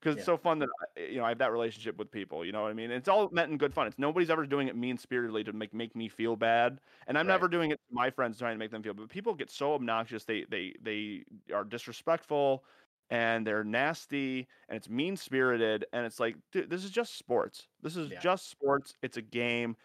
because 0.00 0.14
yeah. 0.14 0.20
it's 0.20 0.26
so 0.26 0.36
fun 0.36 0.58
that 0.60 0.68
you 0.96 1.16
know 1.16 1.24
I 1.24 1.30
have 1.30 1.38
that 1.38 1.52
relationship 1.52 1.96
with 1.98 2.10
people. 2.10 2.44
You 2.44 2.52
know 2.52 2.62
what 2.62 2.70
I 2.70 2.74
mean? 2.74 2.90
It's 2.90 3.08
all 3.08 3.28
meant 3.30 3.50
in 3.50 3.58
good 3.58 3.74
fun. 3.74 3.86
It's 3.86 3.98
nobody's 3.98 4.30
ever 4.30 4.46
doing 4.46 4.68
it 4.68 4.76
mean 4.76 4.98
spiritedly 4.98 5.44
to 5.44 5.52
make 5.52 5.74
make 5.74 5.96
me 5.96 6.08
feel 6.08 6.36
bad, 6.36 6.78
and 7.06 7.18
I'm 7.18 7.26
right. 7.26 7.34
never 7.34 7.48
doing 7.48 7.70
it 7.70 7.80
to 7.88 7.94
my 7.94 8.10
friends 8.10 8.38
trying 8.38 8.54
to 8.54 8.58
make 8.58 8.70
them 8.70 8.82
feel. 8.82 8.94
But 8.94 9.08
people 9.08 9.34
get 9.34 9.50
so 9.50 9.74
obnoxious. 9.74 10.24
They 10.24 10.44
they 10.48 10.74
they 10.80 11.24
are 11.52 11.64
disrespectful, 11.64 12.64
and 13.10 13.46
they're 13.46 13.64
nasty, 13.64 14.46
and 14.68 14.76
it's 14.76 14.88
mean 14.88 15.16
spirited, 15.16 15.86
and 15.92 16.06
it's 16.06 16.20
like, 16.20 16.36
dude, 16.52 16.70
this 16.70 16.84
is 16.84 16.90
just 16.90 17.18
sports. 17.18 17.66
This 17.82 17.96
is 17.96 18.10
yeah. 18.10 18.20
just 18.20 18.50
sports. 18.50 18.94
It's 19.02 19.16
a 19.16 19.22
game. 19.22 19.76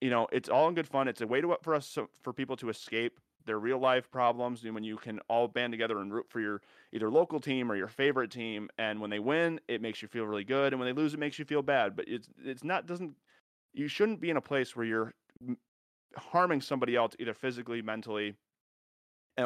You 0.00 0.10
know, 0.10 0.28
it's 0.32 0.48
all 0.48 0.68
in 0.68 0.74
good 0.74 0.88
fun. 0.88 1.08
It's 1.08 1.22
a 1.22 1.26
way 1.26 1.40
to 1.40 1.56
for 1.62 1.74
us 1.74 1.98
for 2.22 2.32
people 2.32 2.56
to 2.56 2.68
escape 2.68 3.18
their 3.46 3.58
real 3.58 3.78
life 3.78 4.10
problems 4.10 4.64
and 4.64 4.74
when 4.74 4.84
you 4.84 4.96
can 4.96 5.20
all 5.28 5.48
band 5.48 5.72
together 5.72 5.98
and 5.98 6.12
root 6.12 6.26
for 6.28 6.40
your 6.40 6.60
either 6.92 7.10
local 7.10 7.40
team 7.40 7.70
or 7.70 7.76
your 7.76 7.88
favorite 7.88 8.30
team 8.30 8.68
and 8.78 9.00
when 9.00 9.10
they 9.10 9.18
win 9.18 9.60
it 9.68 9.80
makes 9.80 10.02
you 10.02 10.08
feel 10.08 10.24
really 10.24 10.44
good 10.44 10.72
and 10.72 10.80
when 10.80 10.86
they 10.86 11.00
lose 11.00 11.14
it 11.14 11.20
makes 11.20 11.38
you 11.38 11.44
feel 11.44 11.62
bad 11.62 11.94
but 11.96 12.06
it's 12.08 12.28
it's 12.44 12.64
not 12.64 12.86
doesn't 12.86 13.14
you 13.72 13.88
shouldn't 13.88 14.20
be 14.20 14.30
in 14.30 14.36
a 14.36 14.40
place 14.40 14.74
where 14.74 14.86
you're 14.86 15.14
harming 16.16 16.60
somebody 16.60 16.96
else 16.96 17.12
either 17.18 17.34
physically 17.34 17.82
mentally 17.82 18.34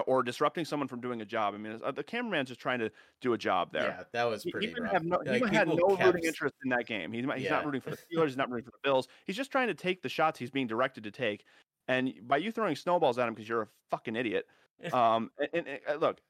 or 0.07 0.23
disrupting 0.23 0.65
someone 0.65 0.89
from 0.89 1.01
doing 1.01 1.23
a 1.23 1.25
job. 1.25 1.55
I 1.55 1.59
mean, 1.59 1.81
uh, 1.83 1.91
the 1.91 2.03
cameraman's 2.03 2.49
just 2.49 2.61
trying 2.61 2.79
to 2.81 2.91
do 3.21 3.33
a 3.33 3.39
job 3.39 3.73
there. 3.73 3.97
Yeah, 3.99 4.03
that 4.13 4.25
was 4.25 4.45
pretty. 4.45 4.69
He, 4.69 4.75
he 4.75 4.81
have 4.93 5.05
no, 5.05 5.19
like, 5.25 5.49
he 5.49 5.57
had 5.57 5.69
no 5.69 5.97
kept... 5.97 6.05
rooting 6.05 6.25
interest 6.25 6.55
in 6.63 6.71
that 6.71 6.87
game. 6.87 7.13
He's, 7.13 7.25
he's 7.37 7.45
yeah. 7.45 7.51
not 7.51 7.65
rooting 7.65 7.81
for 7.81 7.91
the 7.91 7.97
Steelers. 8.15 8.27
he's 8.27 8.37
not 8.37 8.51
rooting 8.51 8.65
for 8.65 8.71
the 8.71 8.89
Bills. 8.89 9.09
He's 9.25 9.37
just 9.37 9.51
trying 9.51 9.69
to 9.69 9.75
take 9.75 10.03
the 10.03 10.09
shots 10.09 10.39
he's 10.39 10.51
being 10.51 10.67
directed 10.67 11.05
to 11.05 11.11
take. 11.11 11.45
And 11.89 12.13
by 12.27 12.37
you 12.37 12.53
throwing 12.53 12.77
snowballs 12.77 13.19
at 13.19 13.27
him 13.27 13.35
because 13.35 13.49
you're 13.49 13.63
a 13.63 13.69
fucking 13.91 14.15
idiot. 14.15 14.47
um, 14.93 15.31
and, 15.39 15.49
and, 15.55 15.67
and, 15.67 15.81
uh, 15.89 15.95
look, 15.95 16.21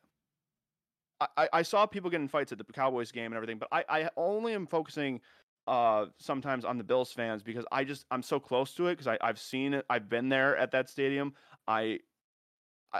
I, 1.36 1.48
I 1.52 1.62
saw 1.62 1.84
people 1.84 2.10
getting 2.10 2.28
fights 2.28 2.52
at 2.52 2.58
the 2.58 2.64
Cowboys 2.64 3.10
game 3.10 3.26
and 3.26 3.34
everything, 3.34 3.58
but 3.58 3.68
I, 3.72 3.84
I 3.88 4.10
only 4.16 4.54
am 4.54 4.66
focusing 4.66 5.20
uh, 5.66 6.06
sometimes 6.18 6.64
on 6.64 6.78
the 6.78 6.84
Bills 6.84 7.12
fans 7.12 7.42
because 7.42 7.66
I 7.72 7.84
just 7.84 8.06
I'm 8.10 8.22
so 8.22 8.38
close 8.40 8.72
to 8.74 8.86
it 8.86 8.96
because 8.96 9.18
I've 9.20 9.38
seen 9.38 9.74
it. 9.74 9.84
I've 9.90 10.08
been 10.08 10.28
there 10.28 10.56
at 10.56 10.70
that 10.70 10.88
stadium. 10.88 11.34
I 11.66 11.98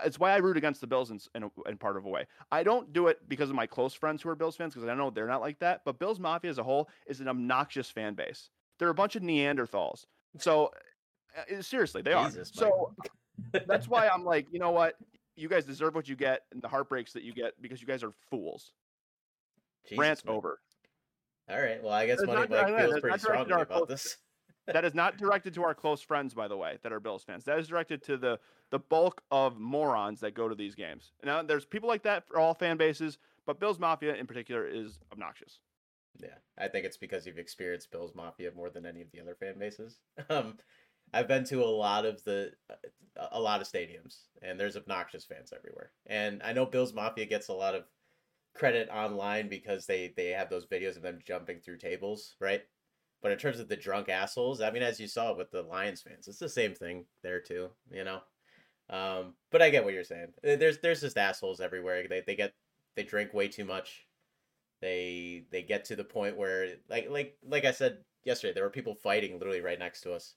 it's 0.05 0.19
why 0.19 0.33
I 0.33 0.37
root 0.37 0.59
against 0.59 0.83
the 0.83 0.87
Bills 0.87 1.11
in, 1.11 1.19
in, 1.35 1.51
in, 1.67 1.79
part 1.79 1.97
of 1.97 2.05
a 2.05 2.09
way. 2.11 2.27
I 2.53 2.63
don't 2.63 2.93
do 2.93 3.07
it 3.07 3.27
because 3.27 3.49
of 3.49 3.57
my 3.57 3.67
close 3.67 3.95
friends 3.95 4.21
who 4.21 4.29
are 4.29 4.35
Bills 4.35 4.55
fans 4.55 4.75
because 4.75 4.87
I 4.87 4.95
know 4.95 5.09
they're 5.09 5.27
not 5.27 5.41
like 5.41 5.59
that. 5.61 5.81
But 5.87 5.99
Bills 5.99 6.21
Mafia 6.21 6.51
as 6.51 6.59
a 6.59 6.63
whole 6.63 6.91
is 7.07 7.21
an 7.21 7.29
obnoxious 7.29 7.91
fan 7.91 8.13
base. 8.13 8.51
They're 8.79 8.91
a 8.91 8.95
bunch 8.95 9.17
of 9.17 9.23
Neanderthals. 9.23 10.05
So 10.37 10.71
seriously, 11.61 12.03
they 12.03 12.15
Jesus, 12.15 12.51
are. 12.51 12.55
So 12.55 12.95
that's 13.67 13.89
why 13.89 14.09
I'm 14.09 14.25
like, 14.25 14.47
you 14.53 14.59
know 14.59 14.71
what? 14.71 14.97
You 15.37 15.49
guys 15.49 15.65
deserve 15.65 15.95
what 15.95 16.09
you 16.09 16.17
get 16.17 16.43
and 16.53 16.61
the 16.61 16.69
heartbreaks 16.69 17.13
that 17.13 17.23
you 17.23 17.33
get 17.33 17.61
because 17.61 17.81
you 17.81 17.87
guys 17.87 18.03
are 18.03 18.13
fools. 18.31 18.73
Jesus, 19.85 19.99
Rant 19.99 20.25
man. 20.27 20.35
over. 20.35 20.61
All 21.49 21.61
right. 21.61 21.83
Well, 21.83 21.93
I 21.93 22.07
guess 22.07 22.21
Money 22.23 22.47
Mike 22.49 22.79
feels 22.79 23.01
pretty 23.01 23.19
strongly 23.19 23.53
about 23.53 23.69
close, 23.69 23.89
this. 23.89 24.17
that 24.73 24.85
is 24.85 24.95
not 24.95 25.17
directed 25.17 25.55
to 25.55 25.63
our 25.63 25.75
close 25.75 26.03
friends, 26.03 26.35
by 26.35 26.47
the 26.47 26.57
way, 26.57 26.79
that 26.83 26.93
are 26.93 27.01
Bills 27.01 27.25
fans. 27.25 27.45
That 27.45 27.59
is 27.59 27.69
directed 27.69 28.03
to 28.05 28.17
the 28.19 28.39
the 28.71 28.79
bulk 28.79 29.23
of 29.31 29.59
morons 29.59 30.21
that 30.21 30.35
go 30.35 30.47
to 30.47 30.55
these 30.55 30.75
games. 30.75 31.13
Now, 31.25 31.43
there's 31.43 31.65
people 31.65 31.89
like 31.89 32.03
that 32.03 32.29
for 32.29 32.39
all 32.39 32.53
fan 32.53 32.77
bases, 32.77 33.17
but 33.47 33.59
Bills 33.59 33.79
Mafia 33.79 34.15
in 34.15 34.27
particular 34.27 34.67
is 34.67 35.01
obnoxious. 35.11 35.61
Yeah, 36.21 36.35
I 36.59 36.69
think 36.69 36.85
it's 36.85 36.99
because 36.99 37.25
you've 37.25 37.39
experienced 37.39 37.91
Bills 37.91 38.15
Mafia 38.15 38.51
more 38.55 38.69
than 38.69 38.85
any 38.85 39.01
of 39.01 39.11
the 39.11 39.21
other 39.21 39.35
fan 39.35 39.59
bases. 39.59 40.01
Um, 40.29 40.59
I've 41.13 41.29
been 41.29 41.45
to 41.45 41.63
a 41.63 41.67
lot 41.67 42.05
of 42.05 42.23
the 42.25 42.53
a 43.33 43.41
lot 43.41 43.61
of 43.61 43.67
stadiums, 43.67 44.23
and 44.43 44.59
there's 44.59 44.77
obnoxious 44.77 45.25
fans 45.25 45.53
everywhere. 45.57 45.91
And 46.07 46.43
I 46.43 46.53
know 46.53 46.67
Bills 46.67 46.95
Mafia 46.95 47.27
gets 47.27 47.49
a 47.49 47.55
lot 47.55 47.75
of 47.75 47.85
credit 48.55 48.89
online 48.91 49.49
because 49.49 49.87
they 49.87 50.13
they 50.17 50.29
have 50.29 50.51
those 50.51 50.67
videos 50.67 50.97
of 50.97 51.03
them 51.03 51.19
jumping 51.25 51.61
through 51.61 51.79
tables, 51.79 52.37
right? 52.41 52.63
But 53.21 53.33
in 53.33 53.39
terms 53.39 53.59
of 53.59 53.69
the 53.69 53.77
drunk 53.77 54.09
assholes, 54.09 54.61
I 54.61 54.71
mean, 54.71 54.83
as 54.83 55.01
you 55.01 55.09
saw 55.09 55.35
with 55.35 55.51
the 55.51 55.63
Lions 55.63 56.03
fans, 56.03 56.29
it's 56.29 56.39
the 56.39 56.49
same 56.49 56.75
thing 56.75 57.05
there 57.23 57.41
too, 57.41 57.71
you 57.91 58.05
know. 58.05 58.21
Um, 58.91 59.35
but 59.51 59.61
I 59.61 59.71
get 59.71 59.85
what 59.85 59.95
you're 59.95 60.05
saying. 60.05 60.29
Uh, 60.45 60.57
there's 60.57 60.79
there's 60.79 61.01
just 61.01 61.19
assholes 61.19 61.61
everywhere. 61.61 62.07
They 62.09 62.23
they 62.27 62.37
get 62.37 62.53
they 62.97 63.03
drink 63.03 63.35
way 63.35 63.49
too 63.49 63.65
much. 63.65 64.07
They 64.81 65.45
they 65.51 65.63
get 65.63 65.85
to 65.87 65.97
the 65.97 66.05
point 66.05 66.37
where 66.37 66.69
like 66.89 67.09
like 67.11 67.37
like 67.47 67.65
I 67.65 67.73
said 67.73 67.99
yesterday, 68.25 68.55
there 68.55 68.65
were 68.65 68.71
people 68.71 68.95
fighting 68.95 69.39
literally 69.39 69.61
right 69.61 69.79
next 69.79 70.03
to 70.03 70.13
us. 70.13 70.35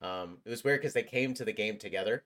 Um, 0.00 0.38
it 0.44 0.50
was 0.50 0.64
weird 0.64 0.80
because 0.80 0.94
they 0.94 1.02
came 1.02 1.34
to 1.34 1.44
the 1.44 1.52
game 1.52 1.78
together. 1.78 2.24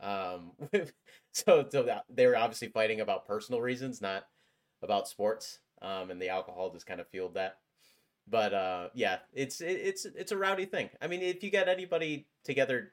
Um, 0.00 0.52
so 1.32 1.66
so 1.70 2.00
they 2.10 2.26
were 2.26 2.36
obviously 2.36 2.68
fighting 2.68 3.00
about 3.00 3.26
personal 3.26 3.60
reasons, 3.60 4.00
not 4.00 4.24
about 4.82 5.08
sports. 5.08 5.60
Um, 5.80 6.10
and 6.10 6.22
the 6.22 6.28
alcohol 6.28 6.70
just 6.70 6.86
kind 6.86 7.00
of 7.00 7.08
fueled 7.08 7.34
that. 7.34 7.58
But 8.28 8.54
uh, 8.54 8.88
yeah, 8.94 9.18
it's 9.32 9.60
it, 9.60 9.80
it's 9.82 10.04
it's 10.04 10.32
a 10.32 10.36
rowdy 10.36 10.64
thing. 10.64 10.90
I 11.00 11.08
mean, 11.08 11.22
if 11.22 11.42
you 11.42 11.50
get 11.50 11.68
anybody 11.68 12.26
together 12.44 12.92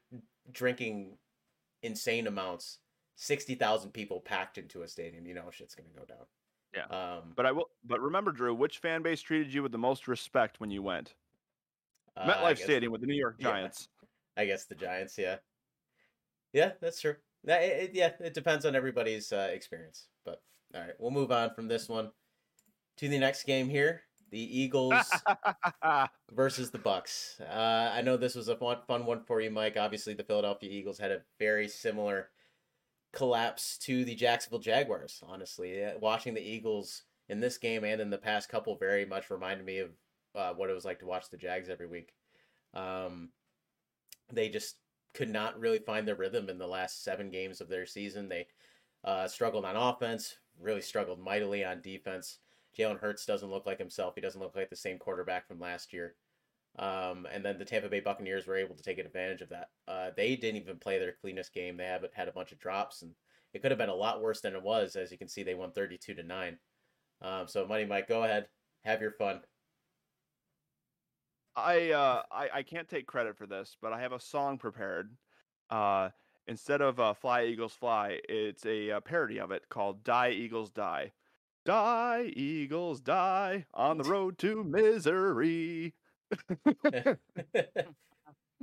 drinking 0.52 1.18
insane 1.84 2.26
amounts, 2.26 2.80
sixty 3.16 3.56
thousand 3.56 3.92
people 3.92 4.22
packed 4.22 4.58
into 4.58 4.82
a 4.82 4.88
stadium, 4.88 5.28
you 5.28 5.36
know 5.36 5.52
shit's 5.52 5.76
gonna 5.76 5.90
go 5.96 6.06
down. 6.06 6.26
Yeah. 6.74 6.86
Um, 6.86 7.34
but 7.36 7.46
I 7.46 7.52
will. 7.52 7.70
But 7.86 8.02
remember, 8.02 8.32
Drew, 8.32 8.56
which 8.56 8.80
fan 8.80 9.04
base 9.04 9.22
treated 9.22 9.54
you 9.54 9.62
with 9.62 9.72
the 9.72 9.78
most 9.78 10.08
respect 10.08 10.60
when 10.60 10.72
you 10.72 10.82
went? 10.82 11.14
Uh, 12.20 12.28
MetLife 12.28 12.58
guess, 12.58 12.64
Stadium 12.64 12.92
with 12.92 13.02
the 13.02 13.08
New 13.08 13.16
York 13.16 13.40
Giants. 13.40 13.88
Yeah, 14.36 14.44
I 14.44 14.46
guess 14.46 14.66
the 14.66 14.76
Giants. 14.76 15.18
Yeah. 15.18 15.38
Yeah, 16.54 16.72
that's 16.82 17.00
true. 17.00 17.16
That, 17.46 17.62
it, 17.62 17.92
yeah, 17.94 18.12
it 18.20 18.34
depends 18.34 18.66
on 18.66 18.76
everybody's 18.76 19.32
uh, 19.32 19.50
experience. 19.52 20.08
But 20.26 20.42
all 20.76 20.82
right, 20.82 20.94
we'll 21.00 21.12
move 21.12 21.32
on 21.32 21.54
from 21.54 21.68
this 21.68 21.88
one 21.88 22.12
to 22.98 23.08
the 23.08 23.20
next 23.20 23.44
game 23.44 23.70
here. 23.70 24.02
The 24.32 24.60
Eagles 24.60 24.94
versus 26.32 26.70
the 26.70 26.78
Bucks. 26.78 27.42
Uh, 27.42 27.92
I 27.94 28.02
know 28.02 28.16
this 28.16 28.36
was 28.36 28.48
a 28.48 28.56
fun, 28.56 28.78
fun 28.88 29.06
one 29.06 29.24
for 29.24 29.42
you, 29.42 29.50
Mike. 29.50 29.76
Obviously, 29.78 30.14
the 30.14 30.24
Philadelphia 30.24 30.70
Eagles 30.70 31.00
had 31.00 31.12
a 31.12 31.22
very 31.40 31.68
similar 31.68 32.30
collapse 33.12 33.78
to 33.80 34.06
the 34.06 34.14
Jacksonville 34.14 34.60
Jaguars. 34.60 35.24
Honestly, 35.28 35.84
watching 36.00 36.36
the 36.36 36.48
Eagles 36.48 37.04
in 37.28 37.40
this 37.40 37.58
game 37.58 37.84
and 37.84 38.02
in 38.02 38.10
the 38.10 38.18
past 38.18 38.50
couple 38.50 38.76
very 38.76 39.06
much 39.06 39.32
reminded 39.32 39.66
me 39.66 39.80
of 39.80 39.90
uh, 40.36 40.54
what 40.54 40.70
it 40.70 40.74
was 40.74 40.86
like 40.86 41.00
to 41.00 41.06
watch 41.06 41.30
the 41.30 41.38
Jags 41.38 41.70
every 41.70 41.88
week. 41.88 42.14
Um, 42.74 43.30
they 44.32 44.50
just 44.50 44.78
could 45.14 45.30
not 45.30 45.60
really 45.60 45.80
find 45.80 46.08
their 46.08 46.16
rhythm 46.16 46.50
in 46.50 46.58
the 46.58 46.68
last 46.68 47.04
seven 47.04 47.30
games 47.30 47.62
of 47.62 47.70
their 47.70 47.86
season. 47.86 48.30
They 48.30 48.48
uh, 49.04 49.28
struggled 49.28 49.66
on 49.66 49.76
offense, 49.76 50.36
really 50.60 50.82
struggled 50.82 51.20
mightily 51.20 51.66
on 51.66 51.82
defense. 51.82 52.40
Jalen 52.78 53.00
Hurts 53.00 53.26
doesn't 53.26 53.50
look 53.50 53.66
like 53.66 53.80
himself. 53.80 54.14
He 54.16 54.22
doesn't 54.22 54.40
look 54.40 54.56
like 54.56 54.70
the 54.70 54.76
same 54.76 55.00
quarterback 55.00 55.48
from 55.48 55.60
last 55.60 55.92
year. 55.92 56.16
Um, 56.78 57.28
and 57.34 57.44
then 57.44 57.58
the 57.58 57.66
Tampa 57.66 57.90
Bay 57.90 58.00
Buccaneers 58.00 58.46
were 58.46 58.56
able 58.56 58.76
to 58.76 58.84
take 58.84 59.00
advantage 59.00 59.42
of 59.42 59.50
that. 59.50 59.70
Uh, 59.88 60.12
they 60.16 60.36
didn't 60.36 60.62
even 60.62 60.78
play 60.78 61.00
their 61.00 61.16
cleanest 61.20 61.54
game. 61.54 61.76
They 61.76 61.86
have 61.86 62.06
had 62.14 62.28
a 62.28 62.32
bunch 62.32 62.52
of 62.52 62.60
drops, 62.60 63.02
and 63.02 63.12
it 63.54 63.62
could 63.62 63.72
have 63.72 63.80
been 63.80 63.90
a 63.90 63.96
lot 63.96 64.22
worse 64.22 64.42
than 64.42 64.54
it 64.54 64.62
was. 64.62 64.96
As 64.96 65.12
you 65.12 65.18
can 65.18 65.28
see, 65.28 65.42
they 65.42 65.56
won 65.56 65.72
thirty-two 65.72 66.14
to 66.14 66.24
nine. 66.24 66.60
Um, 67.22 67.48
so, 67.48 67.66
Money 67.66 67.86
Mike, 67.86 68.08
go 68.08 68.24
ahead, 68.24 68.48
have 68.86 69.02
your 69.02 69.12
fun. 69.12 69.42
I, 71.64 71.92
uh, 71.92 72.24
I 72.32 72.50
I 72.56 72.64
can't 72.64 72.88
take 72.88 73.08
credit 73.08 73.38
for 73.38 73.46
this, 73.46 73.78
but 73.82 73.94
I 73.94 74.02
have 74.02 74.14
a 74.14 74.20
song 74.20 74.58
prepared. 74.58 75.12
Uh, 75.70 76.10
instead 76.48 76.82
of 76.82 77.00
uh, 77.00 77.14
"Fly 77.14 77.46
Eagles 77.46 77.74
Fly," 77.74 78.20
it's 78.28 78.66
a, 78.66 78.90
a 78.90 78.98
uh, 78.98 79.00
parody 79.00 79.40
of 79.40 79.52
it 79.52 79.70
called 79.70 80.04
"Die 80.04 80.32
Eagles 80.32 80.72
Die." 80.72 81.12
Die, 81.66 82.34
Eagles, 82.36 83.02
die 83.02 83.66
on 83.74 83.98
the 83.98 84.04
road 84.04 84.38
to 84.40 84.64
misery. 84.64 85.94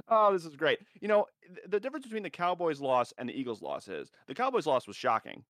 oh, 0.09 0.33
this 0.33 0.45
is 0.45 0.57
great. 0.57 0.81
You 1.01 1.09
know, 1.09 1.27
the 1.69 1.79
difference 1.79 2.07
between 2.07 2.23
the 2.23 2.31
Cowboys' 2.31 2.81
loss 2.81 3.13
and 3.19 3.29
the 3.29 3.39
Eagles' 3.39 3.63
loss 3.63 3.87
is 3.87 4.11
the 4.27 4.35
Cowboys' 4.35 4.67
loss 4.67 4.87
was 4.87 4.97
shocking. 4.97 5.45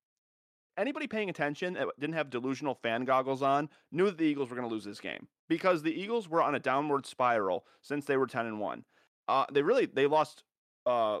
Anybody 0.77 1.07
paying 1.07 1.29
attention 1.29 1.73
that 1.73 1.87
didn't 1.99 2.15
have 2.15 2.29
delusional 2.29 2.75
fan 2.75 3.03
goggles 3.03 3.41
on 3.41 3.69
knew 3.91 4.05
that 4.05 4.17
the 4.17 4.25
Eagles 4.25 4.49
were 4.49 4.55
going 4.55 4.67
to 4.67 4.73
lose 4.73 4.85
this 4.85 4.99
game 4.99 5.27
because 5.49 5.81
the 5.81 5.93
Eagles 5.93 6.29
were 6.29 6.41
on 6.41 6.55
a 6.55 6.59
downward 6.59 7.05
spiral 7.05 7.65
since 7.81 8.05
they 8.05 8.17
were 8.17 8.27
10 8.27 8.45
and 8.45 8.59
1. 8.59 8.85
Uh, 9.27 9.45
they 9.51 9.61
really 9.61 9.87
they 9.87 10.05
lost 10.05 10.43
uh, 10.85 11.19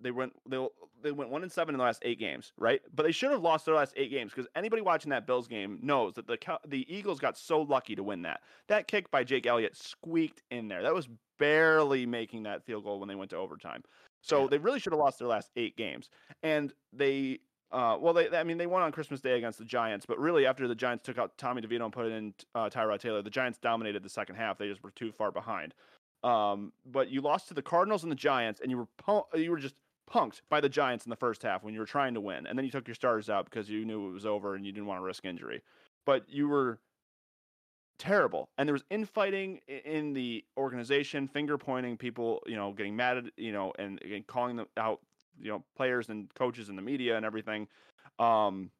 they 0.00 0.10
went 0.10 0.32
they 0.48 0.64
they 1.02 1.12
went 1.12 1.30
one 1.30 1.42
and 1.42 1.52
seven 1.52 1.74
in 1.74 1.78
the 1.78 1.84
last 1.84 2.02
eight 2.04 2.18
games, 2.18 2.52
right? 2.58 2.80
But 2.94 3.04
they 3.04 3.12
should 3.12 3.30
have 3.30 3.42
lost 3.42 3.66
their 3.66 3.74
last 3.74 3.92
eight 3.96 4.10
games 4.10 4.32
because 4.32 4.48
anybody 4.56 4.82
watching 4.82 5.10
that 5.10 5.26
Bills 5.26 5.46
game 5.46 5.78
knows 5.82 6.14
that 6.14 6.26
the 6.26 6.38
the 6.66 6.86
Eagles 6.94 7.20
got 7.20 7.38
so 7.38 7.62
lucky 7.62 7.94
to 7.94 8.02
win 8.02 8.22
that. 8.22 8.40
That 8.68 8.88
kick 8.88 9.10
by 9.10 9.24
Jake 9.24 9.46
Elliott 9.46 9.76
squeaked 9.76 10.42
in 10.50 10.68
there. 10.68 10.82
That 10.82 10.94
was 10.94 11.08
barely 11.38 12.06
making 12.06 12.44
that 12.44 12.64
field 12.64 12.84
goal 12.84 13.00
when 13.00 13.08
they 13.08 13.14
went 13.14 13.30
to 13.30 13.36
overtime. 13.36 13.82
So 14.20 14.42
yeah. 14.42 14.48
they 14.48 14.58
really 14.58 14.80
should 14.80 14.92
have 14.92 15.00
lost 15.00 15.18
their 15.18 15.28
last 15.28 15.50
eight 15.56 15.76
games, 15.76 16.08
and 16.42 16.72
they. 16.92 17.40
Uh, 17.74 17.98
well, 17.98 18.14
they, 18.14 18.28
I 18.28 18.44
mean, 18.44 18.56
they 18.56 18.68
won 18.68 18.82
on 18.82 18.92
Christmas 18.92 19.20
Day 19.20 19.36
against 19.36 19.58
the 19.58 19.64
Giants, 19.64 20.06
but 20.06 20.16
really, 20.20 20.46
after 20.46 20.68
the 20.68 20.76
Giants 20.76 21.04
took 21.04 21.18
out 21.18 21.36
Tommy 21.36 21.60
DeVito 21.60 21.82
and 21.82 21.92
put 21.92 22.06
in 22.06 22.32
uh, 22.54 22.70
Tyrod 22.70 23.00
Taylor, 23.00 23.20
the 23.20 23.30
Giants 23.30 23.58
dominated 23.58 24.04
the 24.04 24.08
second 24.08 24.36
half. 24.36 24.58
They 24.58 24.68
just 24.68 24.84
were 24.84 24.92
too 24.92 25.10
far 25.10 25.32
behind. 25.32 25.74
Um, 26.22 26.72
but 26.86 27.10
you 27.10 27.20
lost 27.20 27.48
to 27.48 27.54
the 27.54 27.62
Cardinals 27.62 28.04
and 28.04 28.12
the 28.12 28.16
Giants, 28.16 28.60
and 28.60 28.70
you 28.70 28.78
were 28.78 29.22
you 29.34 29.50
were 29.50 29.58
just 29.58 29.74
punked 30.08 30.42
by 30.48 30.60
the 30.60 30.68
Giants 30.68 31.04
in 31.04 31.10
the 31.10 31.16
first 31.16 31.42
half 31.42 31.64
when 31.64 31.74
you 31.74 31.80
were 31.80 31.86
trying 31.86 32.14
to 32.14 32.20
win, 32.20 32.46
and 32.46 32.56
then 32.56 32.64
you 32.64 32.70
took 32.70 32.86
your 32.86 32.94
starters 32.94 33.28
out 33.28 33.44
because 33.44 33.68
you 33.68 33.84
knew 33.84 34.08
it 34.08 34.12
was 34.12 34.24
over 34.24 34.54
and 34.54 34.64
you 34.64 34.70
didn't 34.70 34.86
want 34.86 35.00
to 35.00 35.04
risk 35.04 35.24
injury. 35.24 35.60
But 36.06 36.28
you 36.28 36.46
were 36.46 36.78
terrible, 37.98 38.50
and 38.56 38.68
there 38.68 38.74
was 38.74 38.84
infighting 38.88 39.60
in 39.66 40.12
the 40.12 40.44
organization, 40.56 41.26
finger 41.26 41.58
pointing, 41.58 41.96
people, 41.96 42.40
you 42.46 42.54
know, 42.54 42.72
getting 42.72 42.94
mad 42.94 43.16
at, 43.16 43.24
you 43.36 43.52
know, 43.52 43.72
and, 43.80 44.00
and 44.02 44.24
calling 44.28 44.54
them 44.54 44.66
out, 44.76 45.00
you 45.40 45.50
know, 45.50 45.64
players 45.76 46.08
and 46.08 46.32
coaches 46.34 46.68
and 46.68 46.78
the 46.78 46.82
media 46.82 47.16
and 47.16 47.26
everything. 47.26 47.68
Um, 48.18 48.70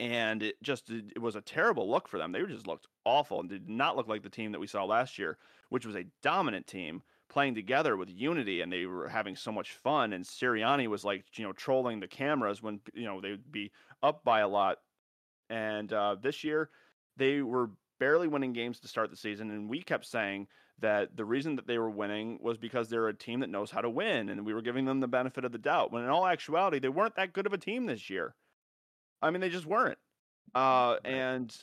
and 0.00 0.42
it 0.42 0.62
just 0.62 0.90
it 0.90 1.20
was 1.20 1.36
a 1.36 1.40
terrible 1.40 1.88
look 1.88 2.08
for 2.08 2.18
them. 2.18 2.32
They 2.32 2.42
just 2.42 2.66
looked 2.66 2.88
awful 3.04 3.40
and 3.40 3.48
did 3.48 3.68
not 3.68 3.96
look 3.96 4.08
like 4.08 4.22
the 4.22 4.28
team 4.28 4.52
that 4.52 4.58
we 4.60 4.66
saw 4.66 4.84
last 4.84 5.18
year, 5.18 5.38
which 5.68 5.86
was 5.86 5.96
a 5.96 6.06
dominant 6.22 6.66
team 6.66 7.02
playing 7.32 7.54
together 7.54 7.96
with 7.96 8.10
unity 8.10 8.60
and 8.60 8.70
they 8.70 8.84
were 8.84 9.08
having 9.08 9.34
so 9.34 9.50
much 9.50 9.72
fun 9.72 10.12
and 10.12 10.22
Sirianni 10.22 10.86
was 10.86 11.02
like 11.02 11.24
you 11.36 11.44
know 11.44 11.52
trolling 11.54 11.98
the 11.98 12.06
cameras 12.06 12.62
when 12.62 12.78
you 12.92 13.04
know 13.04 13.22
they 13.22 13.30
would 13.30 13.50
be 13.50 13.72
up 14.02 14.22
by 14.22 14.40
a 14.40 14.48
lot 14.48 14.78
and 15.48 15.90
uh, 15.94 16.14
this 16.20 16.44
year 16.44 16.68
they 17.16 17.40
were 17.40 17.70
barely 17.98 18.28
winning 18.28 18.52
games 18.52 18.80
to 18.80 18.88
start 18.88 19.10
the 19.10 19.16
season 19.16 19.50
and 19.50 19.70
we 19.70 19.80
kept 19.80 20.04
saying 20.04 20.46
that 20.82 21.16
the 21.16 21.24
reason 21.24 21.56
that 21.56 21.66
they 21.66 21.78
were 21.78 21.90
winning 21.90 22.38
was 22.40 22.58
because 22.58 22.88
they're 22.88 23.08
a 23.08 23.14
team 23.14 23.40
that 23.40 23.50
knows 23.50 23.70
how 23.70 23.80
to 23.80 23.90
win 23.90 24.28
and 24.28 24.44
we 24.44 24.54
were 24.54 24.62
giving 24.62 24.84
them 24.84 25.00
the 25.00 25.08
benefit 25.08 25.44
of 25.44 25.52
the 25.52 25.58
doubt 25.58 25.92
when 25.92 26.04
in 26.04 26.10
all 26.10 26.26
actuality 26.26 26.78
they 26.78 26.88
weren't 26.88 27.16
that 27.16 27.32
good 27.32 27.46
of 27.46 27.52
a 27.52 27.58
team 27.58 27.86
this 27.86 28.10
year 28.10 28.34
i 29.20 29.30
mean 29.30 29.40
they 29.40 29.48
just 29.48 29.66
weren't 29.66 29.98
uh, 30.54 30.96
and 31.04 31.56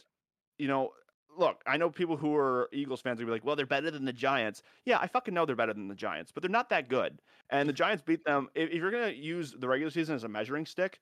you 0.57 0.67
know 0.67 0.91
look, 1.37 1.61
I 1.65 1.77
know 1.77 1.89
people 1.89 2.17
who 2.17 2.35
are 2.35 2.69
Eagles 2.73 3.01
fans 3.01 3.21
are 3.21 3.25
be 3.25 3.31
like, 3.31 3.45
well, 3.45 3.55
they're 3.55 3.65
better 3.65 3.89
than 3.89 4.05
the 4.05 4.13
Giants. 4.13 4.61
Yeah, 4.85 4.99
I 4.99 5.07
fucking 5.07 5.33
know 5.33 5.45
they're 5.45 5.55
better 5.55 5.73
than 5.73 5.87
the 5.87 5.95
Giants, 5.95 6.31
but 6.31 6.43
they're 6.43 6.49
not 6.49 6.69
that 6.69 6.89
good. 6.89 7.21
And 7.49 7.67
the 7.67 7.73
Giants 7.73 8.03
beat 8.05 8.25
them. 8.25 8.49
If, 8.55 8.69
if 8.69 8.75
you're 8.75 8.91
going 8.91 9.11
to 9.11 9.15
use 9.15 9.55
the 9.57 9.67
regular 9.67 9.89
season 9.89 10.15
as 10.15 10.23
a 10.23 10.27
measuring 10.27 10.65
stick, 10.65 10.99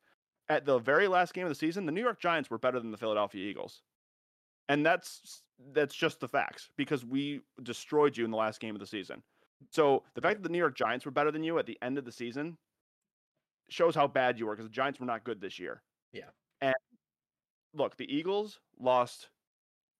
at 0.49 0.65
the 0.65 0.79
very 0.79 1.07
last 1.07 1.33
game 1.33 1.43
of 1.43 1.49
the 1.49 1.55
season, 1.55 1.85
the 1.85 1.91
New 1.91 2.01
York 2.01 2.21
Giants 2.21 2.49
were 2.49 2.57
better 2.57 2.79
than 2.79 2.91
the 2.91 2.97
Philadelphia 2.97 3.45
Eagles. 3.45 3.81
And 4.69 4.85
that's 4.85 5.43
that's 5.73 5.95
just 5.95 6.19
the 6.19 6.27
facts 6.27 6.69
because 6.77 7.05
we 7.05 7.41
destroyed 7.63 8.15
you 8.15 8.25
in 8.25 8.31
the 8.31 8.37
last 8.37 8.59
game 8.59 8.75
of 8.75 8.79
the 8.79 8.87
season. 8.87 9.23
So 9.71 10.03
the 10.13 10.21
fact 10.21 10.37
that 10.37 10.43
the 10.43 10.51
New 10.51 10.57
York 10.57 10.75
Giants 10.75 11.05
were 11.05 11.11
better 11.11 11.31
than 11.31 11.43
you 11.43 11.57
at 11.57 11.65
the 11.65 11.77
end 11.81 11.97
of 11.97 12.05
the 12.05 12.11
season 12.11 12.57
shows 13.69 13.95
how 13.95 14.07
bad 14.07 14.37
you 14.37 14.45
were 14.45 14.55
because 14.55 14.69
the 14.69 14.73
Giants 14.73 14.99
were 14.99 15.05
not 15.05 15.23
good 15.23 15.41
this 15.41 15.59
year. 15.59 15.81
Yeah. 16.13 16.29
And 16.61 16.75
look, 17.73 17.97
the 17.97 18.13
Eagles 18.13 18.59
lost 18.79 19.29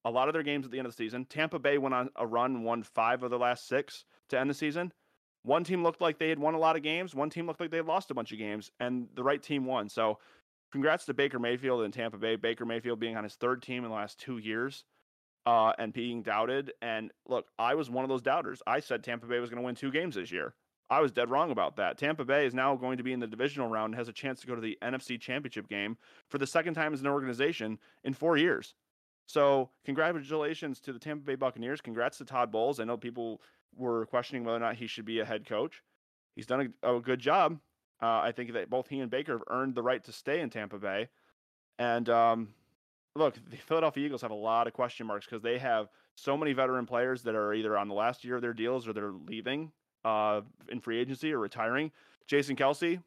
a 0.05 0.12
lot 0.12 0.30
of 0.30 0.34
their 0.34 0.43
games 0.43 0.66
at 0.66 0.72
the 0.72 0.78
end 0.78 0.88
of 0.88 0.93
the 0.93 1.03
season. 1.03 1.26
Tampa 1.26 1.60
Bay 1.60 1.78
went 1.78 1.95
on 1.95 2.10
a 2.16 2.26
run, 2.26 2.64
won 2.64 2.84
five 2.84 3.24
of 3.24 3.32
the 3.32 3.39
last 3.39 3.68
six 3.68 4.05
to 4.30 4.39
end 4.39 4.49
the 4.49 4.53
season. 4.53 4.93
One 5.43 5.64
team 5.64 5.84
looked 5.84 6.01
like 6.01 6.20
they 6.20 6.30
had 6.30 6.39
won 6.39 6.53
a 6.53 6.60
lot 6.60 6.76
of 6.76 6.84
games. 6.84 7.16
One 7.16 7.30
team 7.30 7.47
looked 7.47 7.60
like 7.60 7.72
they 7.72 7.78
had 7.78 7.86
lost 7.86 8.12
a 8.12 8.14
bunch 8.14 8.32
of 8.32 8.38
games, 8.38 8.72
and 8.80 9.08
the 9.16 9.24
right 9.24 9.41
team 9.41 9.66
won. 9.66 9.88
So, 9.88 10.20
congrats 10.72 11.05
to 11.05 11.14
Baker 11.14 11.39
Mayfield 11.39 11.84
and 11.84 11.93
Tampa 11.93 12.18
Bay. 12.18 12.36
Baker 12.36 12.66
Mayfield 12.66 12.99
being 12.99 13.16
on 13.16 13.24
his 13.24 13.36
third 13.36 13.62
team 13.62 13.84
in 13.84 13.89
the 13.89 13.95
last 13.95 14.20
two 14.20 14.39
years 14.39 14.84
uh, 15.47 15.71
and 15.79 15.93
being 15.93 16.21
doubted. 16.21 16.73
And 16.81 17.09
look, 17.25 17.47
I 17.57 17.73
was 17.73 17.89
one 17.89 18.03
of 18.03 18.09
those 18.09 18.21
doubters. 18.21 18.61
I 18.67 18.81
said 18.81 19.01
Tampa 19.01 19.27
Bay 19.27 19.39
was 19.39 19.49
going 19.49 19.61
to 19.61 19.65
win 19.65 19.75
two 19.75 19.91
games 19.91 20.15
this 20.15 20.29
year. 20.29 20.53
I 20.89 20.99
was 20.99 21.13
dead 21.13 21.29
wrong 21.29 21.51
about 21.51 21.77
that. 21.77 21.97
Tampa 21.97 22.25
Bay 22.25 22.45
is 22.45 22.53
now 22.53 22.75
going 22.75 22.97
to 22.97 23.03
be 23.03 23.13
in 23.13 23.21
the 23.21 23.27
divisional 23.27 23.69
round 23.69 23.93
and 23.93 23.95
has 23.97 24.09
a 24.09 24.13
chance 24.13 24.41
to 24.41 24.47
go 24.47 24.55
to 24.55 24.61
the 24.61 24.77
NFC 24.81 25.19
Championship 25.19 25.69
game 25.69 25.97
for 26.27 26.37
the 26.37 26.45
second 26.45 26.73
time 26.73 26.93
as 26.93 26.99
an 26.99 27.07
organization 27.07 27.79
in 28.03 28.13
four 28.13 28.35
years. 28.35 28.75
So, 29.25 29.69
congratulations 29.85 30.81
to 30.81 30.91
the 30.91 30.99
Tampa 30.99 31.23
Bay 31.23 31.35
Buccaneers. 31.35 31.79
Congrats 31.79 32.17
to 32.17 32.25
Todd 32.25 32.51
Bowles. 32.51 32.81
I 32.81 32.83
know 32.83 32.97
people 32.97 33.41
were 33.73 34.05
questioning 34.05 34.43
whether 34.43 34.57
or 34.57 34.61
not 34.61 34.75
he 34.75 34.87
should 34.87 35.05
be 35.05 35.21
a 35.21 35.25
head 35.25 35.45
coach. 35.45 35.81
He's 36.35 36.45
done 36.45 36.73
a, 36.83 36.95
a 36.95 36.99
good 36.99 37.19
job. 37.19 37.57
Uh, 38.01 38.19
I 38.19 38.33
think 38.33 38.51
that 38.51 38.69
both 38.69 38.89
he 38.89 38.99
and 38.99 39.09
Baker 39.09 39.33
have 39.33 39.43
earned 39.49 39.75
the 39.75 39.83
right 39.83 40.03
to 40.03 40.11
stay 40.11 40.41
in 40.41 40.49
Tampa 40.49 40.77
Bay. 40.77 41.07
And 41.79 42.09
um, 42.09 42.49
look, 43.18 43.36
the 43.49 43.57
Philadelphia 43.57 44.05
Eagles 44.05 44.22
have 44.22 44.32
a 44.32 44.36
lot 44.36 44.68
of 44.68 44.74
question 44.74 45.07
marks 45.07 45.26
because 45.26 45.41
they 45.41 45.57
have 45.57 45.89
so 46.15 46.38
many 46.38 46.53
veteran 46.53 46.86
players 46.86 47.24
that 47.24 47.36
are 47.36 47.53
either 47.53 47.78
on 47.78 47.88
the 47.88 47.93
last 47.93 48.24
year 48.24 48.36
of 48.36 48.41
their 48.41 48.53
deals 48.53 48.88
or 48.88 48.93
they're 48.93 49.11
leaving 49.11 49.72
uh, 50.05 50.41
in 50.70 50.80
free 50.80 50.99
agency 50.99 51.32
or 51.34 51.39
retiring. 51.39 51.91
Jason 52.28 52.55
Kelce, 52.55 53.01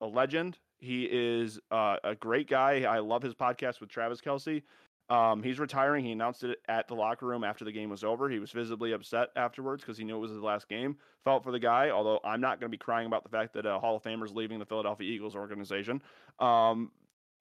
a 0.00 0.06
legend. 0.06 0.58
He 0.78 1.08
is 1.10 1.58
uh, 1.70 1.96
a 2.04 2.14
great 2.14 2.48
guy. 2.48 2.82
I 2.82 2.98
love 2.98 3.22
his 3.22 3.34
podcast 3.34 3.80
with 3.80 3.88
Travis 3.88 4.20
Kelce. 4.20 4.62
Um, 5.08 5.42
he's 5.42 5.60
retiring. 5.60 6.04
He 6.04 6.12
announced 6.12 6.42
it 6.42 6.58
at 6.68 6.88
the 6.88 6.94
locker 6.94 7.26
room 7.26 7.44
after 7.44 7.64
the 7.64 7.72
game 7.72 7.88
was 7.90 8.02
over. 8.02 8.28
He 8.28 8.40
was 8.40 8.50
visibly 8.50 8.92
upset 8.92 9.28
afterwards 9.36 9.82
because 9.82 9.96
he 9.96 10.04
knew 10.04 10.16
it 10.16 10.20
was 10.20 10.32
his 10.32 10.40
last 10.40 10.68
game. 10.68 10.96
Felt 11.24 11.44
for 11.44 11.52
the 11.52 11.60
guy, 11.60 11.90
although 11.90 12.18
I'm 12.24 12.40
not 12.40 12.60
going 12.60 12.70
to 12.70 12.76
be 12.76 12.78
crying 12.78 13.06
about 13.06 13.22
the 13.22 13.28
fact 13.30 13.54
that 13.54 13.66
a 13.66 13.78
Hall 13.78 13.96
of 13.96 14.02
Famer 14.02 14.24
is 14.24 14.32
leaving 14.32 14.58
the 14.58 14.66
Philadelphia 14.66 15.08
Eagles 15.08 15.36
organization. 15.36 16.02
Um, 16.40 16.90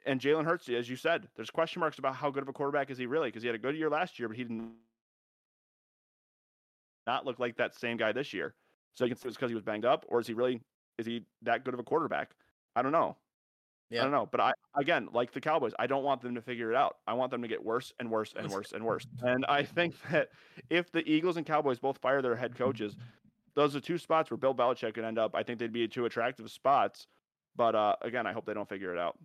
and 0.06 0.20
Jalen 0.20 0.46
Hurts, 0.46 0.70
as 0.70 0.90
you 0.90 0.96
said, 0.96 1.28
there's 1.36 1.50
question 1.50 1.80
marks 1.80 2.00
about 2.00 2.16
how 2.16 2.30
good 2.30 2.44
of 2.44 2.50
a 2.50 2.54
quarterback 2.54 2.90
is 2.92 2.98
he 2.98 3.06
really 3.06 3.30
because 3.30 3.42
he 3.42 3.48
had 3.48 3.56
a 3.56 3.60
good 3.60 3.76
year 3.76 3.90
last 3.90 4.20
year, 4.20 4.28
but 4.28 4.38
he 4.38 4.44
did 4.44 4.52
not 4.52 4.70
not 7.08 7.26
look 7.26 7.40
like 7.40 7.56
that 7.58 7.76
same 7.76 7.98
guy 7.98 8.12
this 8.12 8.34
year. 8.34 8.56
So 8.96 9.06
you 9.06 9.12
can 9.12 9.18
say 9.18 9.28
it's 9.28 9.38
because 9.38 9.52
he 9.52 9.56
was 9.56 9.64
banged 9.64 9.86
up, 9.86 10.06
or 10.08 10.20
is 10.20 10.28
he 10.28 10.34
really 10.34 10.62
is 10.98 11.06
he 11.06 11.24
that 11.44 11.64
good 11.64 11.74
of 11.74 11.80
a 11.80 11.84
quarterback? 11.84 12.32
I 12.76 12.82
don't 12.82 12.92
know. 12.92 13.18
Yeah. 13.92 14.02
I 14.02 14.04
don't 14.04 14.12
know, 14.12 14.28
but 14.32 14.42
I 14.42 14.54
again, 14.76 15.10
like 15.14 15.32
the 15.32 15.42
Cowboys, 15.42 15.74
I 15.78 15.86
don't 15.86 16.04
want 16.04 16.22
them 16.22 16.34
to 16.36 16.42
figure 16.42 16.72
it 16.72 16.76
out. 16.76 16.98
I 17.06 17.14
want 17.14 17.32
them 17.32 17.42
to 17.42 17.48
get 17.48 17.64
worse 17.64 17.94
and 18.00 18.10
worse 18.10 18.34
and 18.36 18.50
worse 18.50 18.72
and 18.72 18.84
worse. 18.84 19.06
And 19.22 19.46
I 19.46 19.64
think 19.64 19.96
that 20.12 20.30
if 20.70 20.92
the 20.92 21.08
Eagles 21.08 21.38
and 21.38 21.46
Cowboys 21.46 21.80
both 21.80 22.00
fire 22.00 22.22
their 22.22 22.36
head 22.36 22.56
coaches, 22.56 22.96
those 23.56 23.76
are 23.76 23.80
two 23.80 23.98
spots 23.98 24.32
where 24.32 24.38
Bill 24.38 24.56
Belichick 24.56 24.96
could 24.96 25.04
end 25.04 25.20
up. 25.20 25.36
I 25.36 25.44
think 25.44 25.60
they'd 25.60 25.72
be 25.72 25.88
two 25.88 26.06
attractive 26.06 26.50
spots. 26.50 27.08
But 27.56 27.76
uh, 27.76 27.96
again, 28.02 28.26
I 28.28 28.34
hope 28.34 28.46
they 28.46 28.54
don't 28.54 28.68
figure 28.68 28.94
it 28.94 29.00
out. 29.00 29.18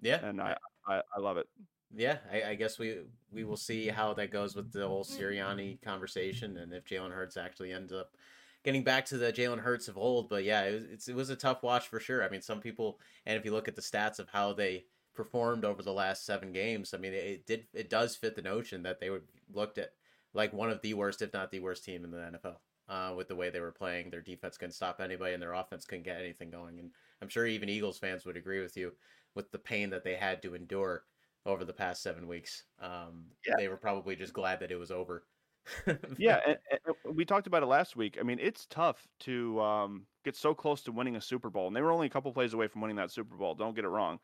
Yeah, 0.00 0.24
and 0.24 0.40
I 0.40 0.56
I, 0.86 1.02
I 1.16 1.20
love 1.20 1.36
it. 1.36 1.46
Yeah, 1.94 2.18
I, 2.30 2.50
I, 2.50 2.54
guess 2.54 2.78
we 2.78 2.98
we 3.32 3.44
will 3.44 3.56
see 3.56 3.88
how 3.88 4.12
that 4.14 4.30
goes 4.30 4.54
with 4.54 4.72
the 4.72 4.86
whole 4.86 5.04
Sirianni 5.04 5.80
conversation, 5.82 6.58
and 6.58 6.72
if 6.72 6.84
Jalen 6.84 7.12
Hurts 7.12 7.36
actually 7.36 7.72
ends 7.72 7.92
up 7.92 8.14
getting 8.62 8.84
back 8.84 9.04
to 9.06 9.16
the 9.16 9.32
Jalen 9.32 9.60
Hurts 9.60 9.88
of 9.88 9.96
old. 9.96 10.28
But 10.28 10.44
yeah, 10.44 10.62
it 10.62 10.90
was, 10.90 11.08
it 11.08 11.14
was 11.14 11.30
a 11.30 11.36
tough 11.36 11.62
watch 11.62 11.88
for 11.88 12.00
sure. 12.00 12.22
I 12.22 12.28
mean, 12.28 12.42
some 12.42 12.60
people, 12.60 13.00
and 13.26 13.38
if 13.38 13.44
you 13.44 13.52
look 13.52 13.68
at 13.68 13.76
the 13.76 13.82
stats 13.82 14.18
of 14.18 14.28
how 14.28 14.52
they 14.52 14.84
performed 15.14 15.64
over 15.64 15.82
the 15.82 15.92
last 15.92 16.26
seven 16.26 16.52
games, 16.52 16.92
I 16.92 16.98
mean, 16.98 17.14
it 17.14 17.46
did 17.46 17.66
it 17.72 17.90
does 17.90 18.16
fit 18.16 18.36
the 18.36 18.42
notion 18.42 18.82
that 18.82 19.00
they 19.00 19.10
would 19.10 19.24
looked 19.52 19.78
at 19.78 19.92
like 20.34 20.52
one 20.52 20.70
of 20.70 20.82
the 20.82 20.94
worst, 20.94 21.22
if 21.22 21.32
not 21.32 21.50
the 21.50 21.60
worst 21.60 21.84
team 21.84 22.04
in 22.04 22.10
the 22.10 22.18
NFL. 22.18 22.56
Uh, 22.88 23.12
with 23.14 23.28
the 23.28 23.36
way 23.36 23.50
they 23.50 23.60
were 23.60 23.70
playing, 23.70 24.08
their 24.08 24.22
defense 24.22 24.56
couldn't 24.56 24.72
stop 24.72 24.98
anybody, 24.98 25.34
and 25.34 25.42
their 25.42 25.52
offense 25.52 25.84
couldn't 25.84 26.06
get 26.06 26.20
anything 26.22 26.48
going. 26.50 26.78
And 26.78 26.90
I'm 27.20 27.28
sure 27.28 27.46
even 27.46 27.68
Eagles 27.68 27.98
fans 27.98 28.24
would 28.24 28.38
agree 28.38 28.62
with 28.62 28.78
you 28.78 28.92
with 29.34 29.50
the 29.50 29.58
pain 29.58 29.90
that 29.90 30.04
they 30.04 30.14
had 30.14 30.42
to 30.42 30.54
endure 30.54 31.04
over 31.46 31.64
the 31.64 31.72
past 31.72 32.02
seven 32.02 32.26
weeks. 32.28 32.64
Um, 32.80 33.26
yeah. 33.46 33.54
They 33.56 33.68
were 33.68 33.76
probably 33.76 34.16
just 34.16 34.32
glad 34.32 34.60
that 34.60 34.70
it 34.70 34.78
was 34.78 34.90
over 34.90 35.24
yeah, 36.18 36.40
and, 36.46 36.58
and 36.70 37.16
we 37.16 37.24
talked 37.24 37.46
about 37.46 37.62
it 37.62 37.66
last 37.66 37.96
week. 37.96 38.16
I 38.20 38.22
mean, 38.22 38.38
it's 38.40 38.66
tough 38.66 39.06
to 39.20 39.60
um, 39.60 40.06
get 40.24 40.36
so 40.36 40.54
close 40.54 40.82
to 40.82 40.92
winning 40.92 41.16
a 41.16 41.20
Super 41.20 41.50
Bowl, 41.50 41.66
and 41.66 41.76
they 41.76 41.82
were 41.82 41.92
only 41.92 42.06
a 42.06 42.10
couple 42.10 42.32
plays 42.32 42.54
away 42.54 42.68
from 42.68 42.80
winning 42.80 42.96
that 42.96 43.10
Super 43.10 43.36
Bowl. 43.36 43.54
Don't 43.54 43.74
get 43.74 43.84
it 43.84 43.88
wrong. 43.88 44.18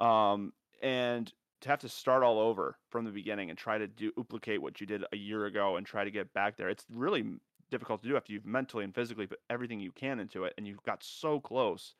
Um, 0.00 0.52
and 0.82 1.32
to 1.62 1.68
have 1.68 1.80
to 1.80 1.88
start 1.88 2.22
all 2.22 2.38
over 2.38 2.78
from 2.90 3.04
the 3.04 3.10
beginning 3.10 3.50
and 3.50 3.58
try 3.58 3.78
to 3.78 3.86
do, 3.86 4.12
duplicate 4.16 4.60
what 4.60 4.80
you 4.80 4.86
did 4.86 5.04
a 5.12 5.16
year 5.16 5.46
ago 5.46 5.76
and 5.76 5.86
try 5.86 6.04
to 6.04 6.10
get 6.10 6.32
back 6.32 6.56
there, 6.56 6.68
it's 6.68 6.84
really 6.90 7.24
difficult 7.70 8.02
to 8.02 8.08
do 8.08 8.16
after 8.16 8.32
you've 8.32 8.46
mentally 8.46 8.84
and 8.84 8.94
physically 8.94 9.26
put 9.26 9.40
everything 9.50 9.80
you 9.80 9.92
can 9.92 10.20
into 10.20 10.44
it, 10.44 10.54
and 10.56 10.66
you 10.66 10.76
got 10.84 11.02
so 11.02 11.40
close, 11.40 11.94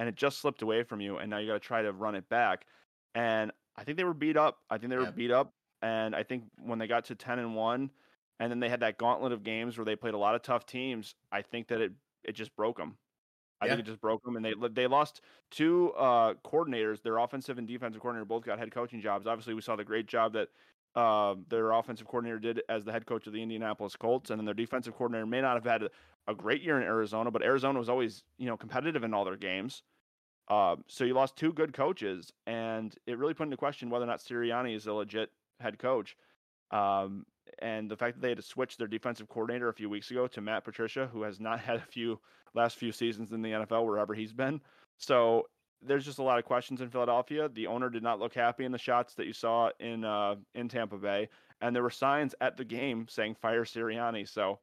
and 0.00 0.08
it 0.08 0.16
just 0.16 0.40
slipped 0.40 0.62
away 0.62 0.82
from 0.82 1.00
you, 1.00 1.18
and 1.18 1.30
now 1.30 1.38
you 1.38 1.46
got 1.46 1.54
to 1.54 1.60
try 1.60 1.82
to 1.82 1.92
run 1.92 2.16
it 2.16 2.28
back. 2.28 2.66
And 3.14 3.52
I 3.76 3.84
think 3.84 3.96
they 3.96 4.04
were 4.04 4.14
beat 4.14 4.36
up. 4.36 4.58
I 4.68 4.78
think 4.78 4.90
they 4.90 4.96
were 4.96 5.04
yeah. 5.04 5.10
beat 5.12 5.30
up 5.30 5.52
and 5.82 6.14
I 6.14 6.22
think 6.22 6.44
when 6.62 6.78
they 6.78 6.86
got 6.86 7.06
to 7.06 7.14
10 7.14 7.38
and 7.38 7.54
1 7.54 7.90
and 8.38 8.50
then 8.50 8.60
they 8.60 8.68
had 8.68 8.80
that 8.80 8.98
gauntlet 8.98 9.32
of 9.32 9.42
games 9.42 9.78
where 9.78 9.84
they 9.84 9.96
played 9.96 10.14
a 10.14 10.18
lot 10.18 10.34
of 10.34 10.42
tough 10.42 10.66
teams, 10.66 11.14
I 11.30 11.42
think 11.42 11.68
that 11.68 11.80
it 11.80 11.92
it 12.24 12.32
just 12.32 12.54
broke 12.54 12.76
them. 12.76 12.96
I 13.62 13.66
yeah. 13.66 13.72
think 13.72 13.86
it 13.86 13.90
just 13.90 14.00
broke 14.00 14.22
them, 14.24 14.36
and 14.36 14.44
they 14.44 14.54
they 14.72 14.86
lost 14.86 15.20
two 15.50 15.92
uh, 15.92 16.34
coordinators. 16.44 17.02
Their 17.02 17.18
offensive 17.18 17.58
and 17.58 17.68
defensive 17.68 18.00
coordinator 18.00 18.24
both 18.24 18.44
got 18.44 18.58
head 18.58 18.72
coaching 18.72 19.00
jobs. 19.00 19.26
Obviously, 19.26 19.52
we 19.52 19.60
saw 19.60 19.76
the 19.76 19.84
great 19.84 20.06
job 20.06 20.32
that 20.32 20.48
uh, 20.94 21.34
their 21.48 21.72
offensive 21.72 22.06
coordinator 22.06 22.38
did 22.38 22.62
as 22.70 22.84
the 22.84 22.92
head 22.92 23.04
coach 23.04 23.26
of 23.26 23.34
the 23.34 23.42
Indianapolis 23.42 23.96
Colts, 23.96 24.30
and 24.30 24.38
then 24.38 24.46
their 24.46 24.54
defensive 24.54 24.94
coordinator 24.96 25.26
may 25.26 25.42
not 25.42 25.54
have 25.54 25.64
had 25.64 25.82
a, 25.82 25.90
a 26.26 26.34
great 26.34 26.62
year 26.62 26.78
in 26.78 26.82
Arizona, 26.82 27.30
but 27.30 27.42
Arizona 27.42 27.78
was 27.78 27.90
always 27.90 28.22
you 28.38 28.46
know 28.46 28.56
competitive 28.56 29.04
in 29.04 29.12
all 29.12 29.26
their 29.26 29.36
games. 29.36 29.82
Uh, 30.50 30.74
so 30.88 31.04
you 31.04 31.14
lost 31.14 31.36
two 31.36 31.52
good 31.52 31.72
coaches, 31.72 32.32
and 32.46 32.96
it 33.06 33.16
really 33.16 33.34
put 33.34 33.44
into 33.44 33.56
question 33.56 33.88
whether 33.88 34.04
or 34.04 34.08
not 34.08 34.18
Sirianni 34.18 34.74
is 34.74 34.86
a 34.88 34.92
legit 34.92 35.30
head 35.60 35.78
coach. 35.78 36.16
Um, 36.72 37.24
and 37.60 37.88
the 37.88 37.96
fact 37.96 38.16
that 38.16 38.20
they 38.20 38.30
had 38.30 38.38
to 38.38 38.42
switch 38.42 38.76
their 38.76 38.88
defensive 38.88 39.28
coordinator 39.28 39.68
a 39.68 39.74
few 39.74 39.88
weeks 39.88 40.10
ago 40.10 40.26
to 40.26 40.40
Matt 40.40 40.64
Patricia, 40.64 41.08
who 41.12 41.22
has 41.22 41.38
not 41.38 41.60
had 41.68 41.76
a 41.76 41.82
few 41.82 42.18
last 42.54 42.78
few 42.78 42.90
seasons 42.90 43.30
in 43.32 43.42
the 43.42 43.50
NFL 43.50 43.86
wherever 43.86 44.12
he's 44.12 44.32
been. 44.32 44.60
So 44.98 45.46
there's 45.82 46.04
just 46.04 46.18
a 46.18 46.22
lot 46.22 46.38
of 46.38 46.44
questions 46.44 46.80
in 46.80 46.90
Philadelphia. 46.90 47.48
The 47.48 47.68
owner 47.68 47.88
did 47.88 48.02
not 48.02 48.18
look 48.18 48.34
happy 48.34 48.64
in 48.64 48.72
the 48.72 48.78
shots 48.78 49.14
that 49.14 49.26
you 49.26 49.32
saw 49.32 49.70
in 49.78 50.04
uh, 50.04 50.34
in 50.54 50.68
Tampa 50.68 50.98
Bay, 50.98 51.28
and 51.60 51.74
there 51.74 51.82
were 51.82 51.90
signs 51.90 52.34
at 52.40 52.56
the 52.56 52.64
game 52.64 53.06
saying 53.08 53.36
"Fire 53.40 53.64
Sirianni." 53.64 54.28
So 54.28 54.58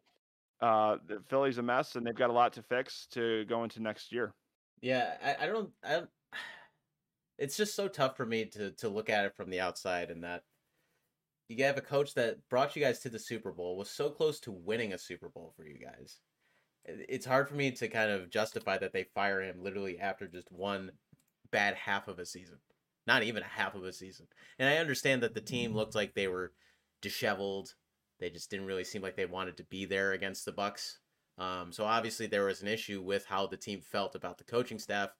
uh, 0.62 0.98
the 1.08 1.22
Philly's 1.28 1.58
a 1.58 1.64
mess, 1.64 1.96
and 1.96 2.06
they've 2.06 2.14
got 2.14 2.30
a 2.30 2.34
lot 2.34 2.54
to 2.54 2.62
fix 2.62 3.08
to 3.12 3.46
go 3.46 3.64
into 3.64 3.82
next 3.82 4.12
year. 4.12 4.34
Yeah, 4.82 5.14
I, 5.24 5.46
I 5.46 5.48
don't. 5.48 5.70
I, 5.84 6.04
it's 7.38 7.58
just 7.58 7.76
so 7.76 7.88
tough 7.88 8.18
for 8.18 8.26
me 8.26 8.46
to 8.46 8.72
to 8.72 8.90
look 8.90 9.10
at 9.10 9.26
it 9.26 9.36
from 9.36 9.50
the 9.50 9.60
outside, 9.60 10.12
and 10.12 10.24
that 10.24 10.44
you 11.50 11.64
have 11.64 11.78
a 11.78 11.82
coach 11.82 12.14
that 12.16 12.38
brought 12.50 12.76
you 12.76 12.82
guys 12.82 13.00
to 13.00 13.10
the 13.10 13.20
Super 13.20 13.52
Bowl, 13.52 13.78
was 13.78 13.90
so 13.90 14.10
close 14.10 14.40
to 14.42 14.52
winning 14.52 14.94
a 14.94 14.98
Super 14.98 15.30
Bowl 15.30 15.54
for 15.56 15.66
you 15.66 15.80
guys. 15.80 16.20
It's 16.86 17.26
hard 17.26 17.50
for 17.50 17.56
me 17.56 17.72
to 17.72 17.88
kind 17.90 18.12
of 18.12 18.30
justify 18.30 18.78
that 18.78 18.94
they 18.94 19.06
fire 19.16 19.42
him 19.42 19.62
literally 19.62 20.00
after 20.00 20.28
just 20.28 20.52
one 20.52 20.92
bad 21.52 21.76
half 21.76 22.08
of 22.08 22.20
a 22.20 22.26
season. 22.26 22.58
Not 23.06 23.24
even 23.24 23.44
a 23.44 23.48
half 23.48 23.76
of 23.76 23.84
a 23.84 23.94
season. 23.94 24.28
And 24.60 24.70
I 24.70 24.78
understand 24.78 25.24
that 25.24 25.34
the 25.34 25.42
team 25.42 25.74
looked 25.74 25.96
like 25.96 26.14
they 26.14 26.28
were 26.28 26.54
disheveled. 27.02 27.74
They 28.20 28.30
just 28.30 28.50
didn't 28.50 28.66
really 28.66 28.84
seem 28.84 29.02
like 29.02 29.16
they 29.16 29.26
wanted 29.26 29.58
to 29.58 29.64
be 29.66 29.86
there 29.86 30.14
against 30.14 30.46
the 30.46 30.52
Bucks. 30.52 31.00
Um, 31.38 31.72
so 31.72 31.86
obviously 31.86 32.28
there 32.28 32.46
was 32.46 32.62
an 32.62 32.68
issue 32.68 33.02
with 33.02 33.26
how 33.26 33.46
the 33.48 33.58
team 33.58 33.82
felt 33.82 34.16
about 34.16 34.38
the 34.38 34.44
coaching 34.44 34.80
staff 34.80 35.12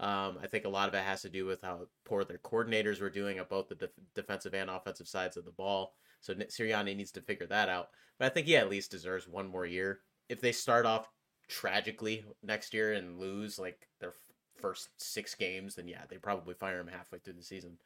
um, 0.00 0.38
I 0.40 0.46
think 0.46 0.64
a 0.64 0.68
lot 0.68 0.88
of 0.88 0.94
it 0.94 1.02
has 1.02 1.22
to 1.22 1.28
do 1.28 1.44
with 1.44 1.62
how 1.62 1.80
poor 2.04 2.24
their 2.24 2.38
coordinators 2.38 3.00
were 3.00 3.10
doing 3.10 3.38
at 3.38 3.48
both 3.48 3.68
the 3.68 3.74
def- 3.74 3.90
defensive 4.14 4.54
and 4.54 4.70
offensive 4.70 5.08
sides 5.08 5.36
of 5.36 5.44
the 5.44 5.50
ball. 5.50 5.94
So 6.20 6.34
Sirianni 6.34 6.96
needs 6.96 7.10
to 7.12 7.20
figure 7.20 7.46
that 7.48 7.68
out. 7.68 7.88
But 8.18 8.26
I 8.26 8.28
think 8.28 8.46
he 8.46 8.56
at 8.56 8.70
least 8.70 8.92
deserves 8.92 9.26
one 9.26 9.48
more 9.48 9.66
year. 9.66 10.00
If 10.28 10.40
they 10.40 10.52
start 10.52 10.86
off 10.86 11.08
tragically 11.48 12.24
next 12.44 12.74
year 12.74 12.92
and 12.92 13.18
lose 13.18 13.58
like 13.58 13.88
their 14.00 14.12
first 14.60 14.88
six 14.98 15.34
games, 15.34 15.74
then 15.74 15.88
yeah, 15.88 16.02
they 16.08 16.16
probably 16.16 16.54
fire 16.54 16.78
him 16.78 16.88
halfway 16.88 17.18
through 17.18 17.34
the 17.34 17.42
season. 17.42 17.78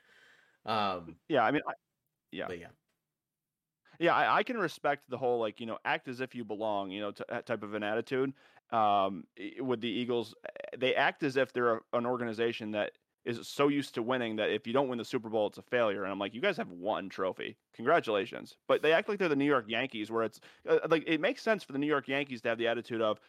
Um, 0.66 1.16
yeah, 1.28 1.44
I 1.44 1.50
mean, 1.50 1.62
I, 1.66 1.72
yeah, 2.30 2.46
but 2.46 2.58
yeah. 2.58 2.68
Yeah, 4.02 4.16
I, 4.16 4.38
I, 4.38 4.42
can 4.42 4.58
respect 4.58 5.08
the 5.08 5.16
whole 5.16 5.38
like 5.38 5.60
you 5.60 5.66
know 5.66 5.78
act 5.84 6.08
as 6.08 6.20
if 6.20 6.34
you 6.34 6.44
belong, 6.44 6.90
you 6.90 7.00
know, 7.00 7.12
t- 7.12 7.22
type 7.46 7.62
of 7.62 7.74
an 7.74 7.84
attitude 7.84 8.32
um, 8.72 9.24
with 9.60 9.80
the 9.80 9.88
Eagles. 9.88 10.34
Eh, 10.44 10.76
they 10.76 10.96
act 10.96 11.22
as 11.22 11.36
if 11.36 11.52
they're 11.52 11.76
a, 11.76 11.80
an 11.92 12.04
organization 12.04 12.72
that 12.72 12.90
is 13.24 13.46
so 13.46 13.68
used 13.68 13.94
to 13.94 14.02
winning 14.02 14.34
that 14.36 14.50
if 14.50 14.66
you 14.66 14.72
don't 14.72 14.88
win 14.88 14.98
the 14.98 15.04
Super 15.04 15.28
Bowl, 15.28 15.46
it's 15.46 15.58
a 15.58 15.62
failure. 15.62 16.02
And 16.02 16.10
I'm 16.10 16.18
like, 16.18 16.34
you 16.34 16.40
guys 16.40 16.56
have 16.56 16.68
one 16.70 17.08
trophy. 17.08 17.56
Congratulations. 17.76 18.56
But 18.66 18.82
they 18.82 18.92
act 18.92 19.08
like 19.08 19.20
they're 19.20 19.28
the 19.28 19.36
New 19.36 19.44
York 19.44 19.66
Yankees, 19.68 20.10
where 20.10 20.24
it's 20.24 20.40
uh, 20.68 20.78
like 20.90 21.04
it 21.06 21.20
makes 21.20 21.40
sense 21.40 21.62
for 21.62 21.72
the 21.72 21.78
New 21.78 21.86
York 21.86 22.08
Yankees 22.08 22.42
to 22.42 22.48
have 22.48 22.58
the 22.58 22.66
attitude 22.66 23.00
of 23.00 23.20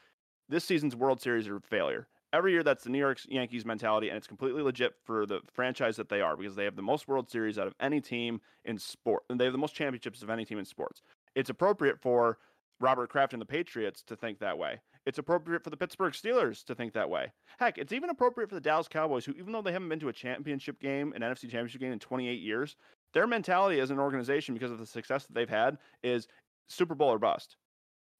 this 0.49 0.65
season's 0.65 0.95
World 0.95 1.21
Series 1.21 1.47
are 1.47 1.57
a 1.57 1.61
failure. 1.61 2.07
Every 2.33 2.51
year, 2.51 2.63
that's 2.63 2.83
the 2.83 2.89
New 2.89 2.97
York 2.97 3.19
Yankees 3.29 3.63
mentality, 3.63 4.09
and 4.09 4.17
it's 4.17 4.25
completely 4.25 4.63
legit 4.63 4.95
for 5.05 5.27
the 5.27 5.41
franchise 5.53 5.97
that 5.97 6.09
they 6.09 6.19
are 6.19 6.35
because 6.35 6.55
they 6.55 6.65
have 6.65 6.75
the 6.75 6.81
most 6.81 7.07
World 7.07 7.29
Series 7.29 7.59
out 7.59 7.67
of 7.67 7.75
any 7.79 8.01
team 8.01 8.41
in 8.65 8.79
sport, 8.79 9.21
and 9.29 9.39
they 9.39 9.45
have 9.45 9.53
the 9.53 9.59
most 9.59 9.75
championships 9.75 10.23
of 10.23 10.31
any 10.31 10.43
team 10.43 10.57
in 10.57 10.65
sports. 10.65 11.03
It's 11.35 11.51
appropriate 11.51 12.01
for 12.01 12.39
Robert 12.79 13.09
Kraft 13.09 13.33
and 13.33 13.41
the 13.41 13.45
Patriots 13.45 14.01
to 14.07 14.15
think 14.15 14.39
that 14.39 14.57
way. 14.57 14.79
It's 15.05 15.19
appropriate 15.19 15.63
for 15.63 15.69
the 15.69 15.77
Pittsburgh 15.77 16.13
Steelers 16.13 16.63
to 16.65 16.73
think 16.73 16.93
that 16.93 17.09
way. 17.09 17.31
Heck, 17.59 17.77
it's 17.77 17.93
even 17.93 18.09
appropriate 18.09 18.49
for 18.49 18.55
the 18.55 18.61
Dallas 18.61 18.87
Cowboys, 18.87 19.25
who, 19.25 19.33
even 19.33 19.51
though 19.53 19.61
they 19.61 19.71
haven't 19.71 19.89
been 19.89 19.99
to 19.99 20.09
a 20.09 20.13
championship 20.13 20.79
game, 20.79 21.13
an 21.13 21.21
NFC 21.21 21.41
championship 21.41 21.81
game 21.81 21.91
in 21.91 21.99
28 21.99 22.39
years, 22.39 22.77
their 23.13 23.27
mentality 23.27 23.79
as 23.79 23.91
an 23.91 23.99
organization, 23.99 24.55
because 24.55 24.71
of 24.71 24.79
the 24.79 24.87
success 24.87 25.25
that 25.25 25.35
they've 25.35 25.49
had, 25.49 25.77
is 26.01 26.27
Super 26.67 26.95
Bowl 26.95 27.09
or 27.09 27.19
bust. 27.19 27.57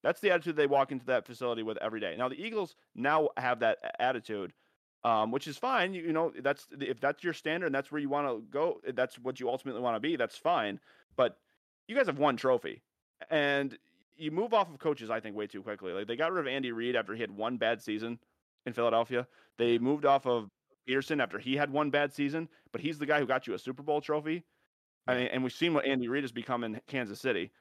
That's 0.04 0.20
the 0.20 0.32
attitude 0.32 0.56
they 0.56 0.68
walk 0.68 0.92
into 0.92 1.06
that 1.08 1.26
facility 1.26 1.64
with 1.64 1.78
every 1.78 2.00
day. 2.00 2.16
Now, 2.18 2.30
the 2.30 2.42
Eagles 2.42 2.76
now 2.94 3.30
have 3.38 3.60
that 3.62 3.78
attitude, 4.00 4.54
um, 5.04 5.32
which 5.32 5.48
is 5.48 5.58
fine. 5.58 5.94
You, 5.94 6.04
you 6.04 6.14
know, 6.14 6.34
that's 6.42 6.68
if 6.80 7.00
that's 7.00 7.24
your 7.24 7.34
standard 7.34 7.68
and 7.68 7.76
that's 7.76 7.92
where 7.92 8.02
you 8.02 8.10
want 8.10 8.28
to 8.28 8.44
go, 8.52 8.82
that's 8.94 9.18
what 9.18 9.40
you 9.40 9.50
ultimately 9.50 9.82
want 9.82 9.96
to 9.96 10.00
be. 10.00 10.16
That's 10.16 10.38
fine. 10.38 10.80
But 11.16 11.38
you 11.88 11.96
guys 11.96 12.08
have 12.08 12.20
one 12.20 12.38
trophy, 12.38 12.82
and 13.30 13.78
you 14.16 14.32
move 14.32 14.54
off 14.54 14.70
of 14.70 14.80
coaches, 14.80 15.10
I 15.10 15.20
think, 15.20 15.36
way 15.36 15.48
too 15.48 15.62
quickly. 15.62 15.94
Like 15.94 16.08
they 16.08 16.16
got 16.16 16.32
rid 16.32 16.42
of 16.42 16.48
Andy 16.48 16.72
Reid 16.72 16.96
after 16.96 17.14
he 17.14 17.22
had 17.22 17.32
one 17.32 17.58
bad 17.58 17.82
season 17.82 18.20
in 18.66 18.74
Philadelphia. 18.74 19.28
They 19.58 19.78
moved 19.78 20.06
off 20.06 20.26
of 20.26 20.50
Pederson 20.88 21.22
after 21.22 21.40
he 21.40 21.56
had 21.56 21.72
one 21.72 21.90
bad 21.90 22.14
season, 22.14 22.50
but 22.72 22.82
he's 22.82 23.00
the 23.00 23.06
guy 23.06 23.20
who 23.20 23.26
got 23.26 23.48
you 23.48 23.54
a 23.54 23.60
Super 23.60 23.84
Bowl 23.84 24.02
trophy. 24.02 24.44
I 25.08 25.16
mean, 25.16 25.28
and 25.28 25.44
we've 25.44 25.54
seen 25.54 25.74
what 25.74 25.86
Andy 25.86 26.08
Reid 26.08 26.24
has 26.24 26.32
become 26.32 26.64
in 26.64 26.80
Kansas 26.88 27.20
City, 27.20 27.52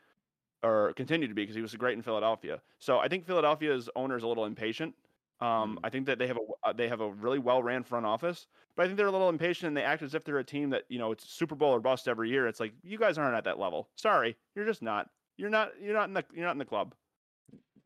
or 0.62 0.92
continued 0.94 1.28
to 1.28 1.34
be 1.34 1.42
because 1.42 1.56
he 1.56 1.62
was 1.62 1.74
great 1.74 1.96
in 1.96 2.02
Philadelphia. 2.02 2.60
So 2.78 2.98
I 2.98 3.08
think 3.08 3.26
Philadelphia's 3.26 3.88
owner 3.96 4.16
is 4.16 4.22
a 4.22 4.26
little 4.26 4.44
impatient. 4.44 4.94
Um, 5.40 5.80
I 5.82 5.90
think 5.90 6.06
that 6.06 6.18
they 6.18 6.28
have 6.28 6.36
a 6.36 6.68
uh, 6.68 6.72
they 6.72 6.88
have 6.88 7.00
a 7.00 7.10
really 7.10 7.40
well 7.40 7.62
ran 7.64 7.82
front 7.82 8.06
office, 8.06 8.46
but 8.76 8.84
I 8.84 8.86
think 8.86 8.96
they're 8.96 9.08
a 9.08 9.12
little 9.12 9.28
impatient 9.28 9.68
and 9.68 9.76
they 9.76 9.82
act 9.82 10.02
as 10.02 10.14
if 10.14 10.24
they're 10.24 10.38
a 10.38 10.44
team 10.44 10.70
that 10.70 10.84
you 10.88 11.00
know 11.00 11.10
it's 11.10 11.28
Super 11.28 11.56
Bowl 11.56 11.72
or 11.72 11.80
bust 11.80 12.06
every 12.06 12.30
year. 12.30 12.46
It's 12.46 12.60
like 12.60 12.72
you 12.84 12.96
guys 12.96 13.18
aren't 13.18 13.36
at 13.36 13.42
that 13.44 13.58
level. 13.58 13.88
Sorry, 13.96 14.36
you're 14.54 14.66
just 14.66 14.82
not. 14.82 15.10
You're 15.36 15.50
not. 15.50 15.72
You're 15.80 15.94
not 15.94 16.06
in 16.08 16.14
the. 16.14 16.24
You're 16.32 16.46
not 16.46 16.52
in 16.52 16.58
the 16.58 16.64
club. 16.64 16.94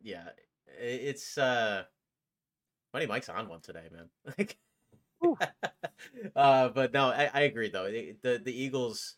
Yeah, 0.02 0.28
it's 0.78 1.38
uh, 1.38 1.84
funny. 2.92 3.06
Mike's 3.06 3.30
on 3.30 3.48
one 3.48 3.60
today, 3.60 3.88
man. 3.90 4.10
Like, 4.38 4.58
uh, 6.36 6.68
but 6.68 6.92
no, 6.92 7.06
I, 7.06 7.30
I 7.32 7.40
agree 7.42 7.70
though. 7.70 7.90
The 7.90 8.38
the 8.44 8.52
Eagles 8.52 9.16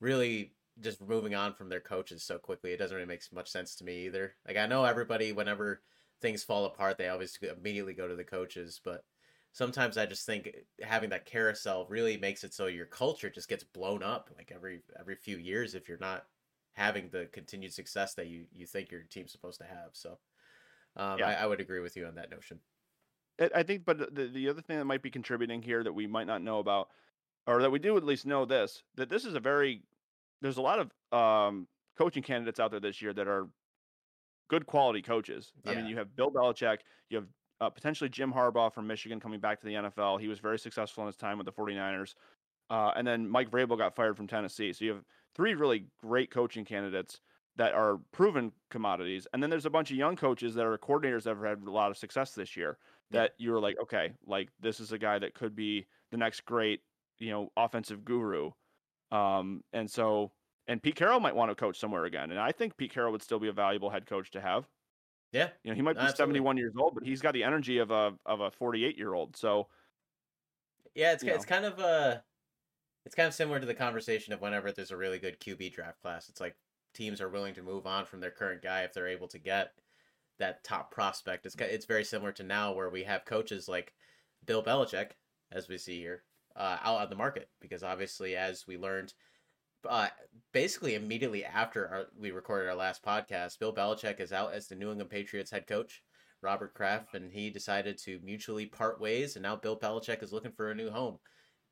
really 0.00 0.52
just 0.80 1.00
moving 1.00 1.34
on 1.34 1.54
from 1.54 1.68
their 1.68 1.80
coaches 1.80 2.22
so 2.22 2.38
quickly. 2.38 2.72
It 2.72 2.78
doesn't 2.78 2.94
really 2.94 3.06
make 3.06 3.22
much 3.32 3.50
sense 3.50 3.74
to 3.76 3.84
me 3.84 4.06
either. 4.06 4.34
Like 4.46 4.56
I 4.56 4.66
know 4.66 4.84
everybody, 4.84 5.32
whenever 5.32 5.82
things 6.20 6.42
fall 6.42 6.64
apart, 6.64 6.98
they 6.98 7.08
always 7.08 7.38
immediately 7.42 7.94
go 7.94 8.08
to 8.08 8.16
the 8.16 8.24
coaches, 8.24 8.80
but 8.82 9.04
sometimes 9.52 9.98
I 9.98 10.06
just 10.06 10.24
think 10.24 10.50
having 10.82 11.10
that 11.10 11.26
carousel 11.26 11.86
really 11.88 12.16
makes 12.16 12.44
it 12.44 12.54
so 12.54 12.66
your 12.66 12.86
culture 12.86 13.30
just 13.30 13.48
gets 13.48 13.64
blown 13.64 14.02
up 14.02 14.30
like 14.36 14.52
every 14.54 14.82
every 14.98 15.16
few 15.16 15.36
years 15.36 15.74
if 15.74 15.88
you're 15.88 15.98
not 15.98 16.24
having 16.74 17.10
the 17.10 17.28
continued 17.32 17.74
success 17.74 18.14
that 18.14 18.28
you 18.28 18.46
you 18.52 18.66
think 18.66 18.90
your 18.90 19.02
team's 19.02 19.32
supposed 19.32 19.60
to 19.60 19.66
have. 19.66 19.90
So 19.92 20.18
um, 20.96 21.18
yeah. 21.18 21.28
I, 21.28 21.44
I 21.44 21.46
would 21.46 21.60
agree 21.60 21.80
with 21.80 21.96
you 21.96 22.06
on 22.06 22.14
that 22.14 22.30
notion. 22.30 22.60
I 23.54 23.62
think, 23.62 23.84
but 23.84 24.14
the, 24.14 24.26
the 24.26 24.48
other 24.48 24.60
thing 24.60 24.78
that 24.78 24.84
might 24.84 25.02
be 25.02 25.10
contributing 25.10 25.62
here 25.62 25.82
that 25.82 25.92
we 25.92 26.06
might 26.06 26.26
not 26.26 26.42
know 26.42 26.58
about, 26.58 26.88
or 27.46 27.62
that 27.62 27.72
we 27.72 27.78
do 27.78 27.96
at 27.96 28.04
least 28.04 28.26
know 28.26 28.44
this, 28.44 28.82
that 28.96 29.08
this 29.08 29.24
is 29.24 29.34
a 29.34 29.40
very, 29.40 29.82
there's 30.42 30.58
a 30.58 30.62
lot 30.62 30.78
of 30.78 31.18
um, 31.18 31.66
coaching 31.96 32.22
candidates 32.22 32.60
out 32.60 32.70
there 32.70 32.80
this 32.80 33.00
year 33.00 33.12
that 33.14 33.26
are 33.26 33.48
good 34.50 34.66
quality 34.66 35.00
coaches. 35.00 35.52
Yeah. 35.64 35.72
I 35.72 35.74
mean, 35.76 35.86
you 35.86 35.96
have 35.96 36.14
Bill 36.14 36.30
Belichick, 36.30 36.78
you 37.08 37.16
have 37.18 37.26
uh, 37.60 37.70
potentially 37.70 38.10
Jim 38.10 38.32
Harbaugh 38.32 38.72
from 38.72 38.86
Michigan 38.86 39.20
coming 39.20 39.40
back 39.40 39.60
to 39.60 39.66
the 39.66 39.74
NFL. 39.74 40.20
He 40.20 40.28
was 40.28 40.40
very 40.40 40.58
successful 40.58 41.04
in 41.04 41.06
his 41.06 41.16
time 41.16 41.38
with 41.38 41.46
the 41.46 41.52
49ers. 41.52 42.14
Uh, 42.68 42.90
and 42.96 43.06
then 43.06 43.28
Mike 43.28 43.50
Vrabel 43.50 43.78
got 43.78 43.94
fired 43.94 44.16
from 44.16 44.26
Tennessee. 44.26 44.72
So 44.72 44.84
you 44.84 44.92
have 44.92 45.04
three 45.34 45.54
really 45.54 45.86
great 46.02 46.30
coaching 46.30 46.64
candidates 46.64 47.20
that 47.56 47.74
are 47.74 48.00
proven 48.12 48.52
commodities. 48.70 49.26
And 49.32 49.42
then 49.42 49.50
there's 49.50 49.66
a 49.66 49.70
bunch 49.70 49.90
of 49.90 49.96
young 49.96 50.16
coaches 50.16 50.54
that 50.54 50.64
are 50.64 50.76
coordinators 50.78 51.24
that 51.24 51.36
have 51.36 51.44
had 51.44 51.66
a 51.66 51.70
lot 51.70 51.90
of 51.90 51.96
success 51.96 52.32
this 52.32 52.56
year 52.56 52.78
that 53.10 53.32
you're 53.38 53.60
like, 53.60 53.76
okay, 53.82 54.12
like 54.26 54.48
this 54.60 54.80
is 54.80 54.92
a 54.92 54.98
guy 54.98 55.18
that 55.18 55.34
could 55.34 55.54
be 55.54 55.86
the 56.10 56.16
next 56.16 56.44
great, 56.46 56.80
you 57.18 57.30
know, 57.30 57.50
offensive 57.56 58.04
guru. 58.04 58.50
Um, 59.12 59.62
and 59.72 59.88
so, 59.88 60.32
and 60.66 60.82
Pete 60.82 60.96
Carroll 60.96 61.20
might 61.20 61.36
want 61.36 61.50
to 61.50 61.54
coach 61.54 61.78
somewhere 61.78 62.06
again. 62.06 62.30
And 62.30 62.40
I 62.40 62.50
think 62.50 62.76
Pete 62.76 62.92
Carroll 62.92 63.12
would 63.12 63.22
still 63.22 63.38
be 63.38 63.48
a 63.48 63.52
valuable 63.52 63.90
head 63.90 64.06
coach 64.06 64.30
to 64.32 64.40
have. 64.40 64.66
Yeah. 65.32 65.48
You 65.62 65.70
know, 65.70 65.76
he 65.76 65.82
might 65.82 65.94
be 65.94 66.00
absolutely. 66.00 66.34
71 66.38 66.56
years 66.56 66.72
old, 66.78 66.94
but 66.94 67.04
he's 67.04 67.20
got 67.20 67.34
the 67.34 67.44
energy 67.44 67.78
of 67.78 67.90
a, 67.90 68.14
of 68.26 68.40
a 68.40 68.50
48 68.50 68.96
year 68.96 69.14
old. 69.14 69.36
So, 69.36 69.68
yeah, 70.94 71.12
it's, 71.12 71.22
it's 71.22 71.44
kind 71.44 71.64
of 71.64 71.78
a, 71.78 72.22
it's 73.04 73.14
kind 73.14 73.26
of 73.26 73.34
similar 73.34 73.60
to 73.60 73.66
the 73.66 73.74
conversation 73.74 74.32
of 74.32 74.40
whenever 74.40 74.72
there's 74.72 74.90
a 74.90 74.96
really 74.96 75.18
good 75.18 75.40
QB 75.40 75.74
draft 75.74 76.00
class. 76.02 76.28
It's 76.28 76.40
like 76.40 76.56
teams 76.94 77.20
are 77.20 77.28
willing 77.28 77.54
to 77.54 77.62
move 77.62 77.86
on 77.86 78.04
from 78.04 78.20
their 78.20 78.30
current 78.30 78.62
guy 78.62 78.82
if 78.82 78.92
they're 78.92 79.08
able 79.08 79.28
to 79.28 79.38
get 79.38 79.72
that 80.38 80.64
top 80.64 80.90
prospect. 80.90 81.46
It's 81.46 81.56
it's 81.58 81.86
very 81.86 82.04
similar 82.04 82.32
to 82.32 82.42
now 82.42 82.72
where 82.72 82.90
we 82.90 83.04
have 83.04 83.24
coaches 83.24 83.68
like 83.68 83.94
Bill 84.46 84.62
Belichick, 84.62 85.12
as 85.50 85.68
we 85.68 85.78
see 85.78 85.98
here, 86.00 86.22
uh, 86.56 86.78
out 86.82 87.00
on 87.00 87.10
the 87.10 87.16
market 87.16 87.48
because 87.60 87.82
obviously, 87.82 88.36
as 88.36 88.66
we 88.66 88.76
learned, 88.76 89.12
uh, 89.88 90.08
basically 90.52 90.94
immediately 90.94 91.44
after 91.44 91.88
our, 91.88 92.06
we 92.18 92.30
recorded 92.30 92.68
our 92.68 92.76
last 92.76 93.04
podcast, 93.04 93.58
Bill 93.58 93.74
Belichick 93.74 94.20
is 94.20 94.32
out 94.32 94.52
as 94.52 94.68
the 94.68 94.74
New 94.74 94.90
England 94.90 95.10
Patriots 95.10 95.50
head 95.50 95.66
coach. 95.66 96.02
Robert 96.42 96.74
Kraft 96.74 97.14
and 97.14 97.32
he 97.32 97.50
decided 97.50 97.96
to 97.98 98.18
mutually 98.24 98.66
part 98.66 99.00
ways, 99.00 99.36
and 99.36 99.44
now 99.44 99.54
Bill 99.54 99.78
Belichick 99.78 100.22
is 100.22 100.32
looking 100.32 100.52
for 100.52 100.70
a 100.70 100.74
new 100.74 100.90
home. 100.90 101.18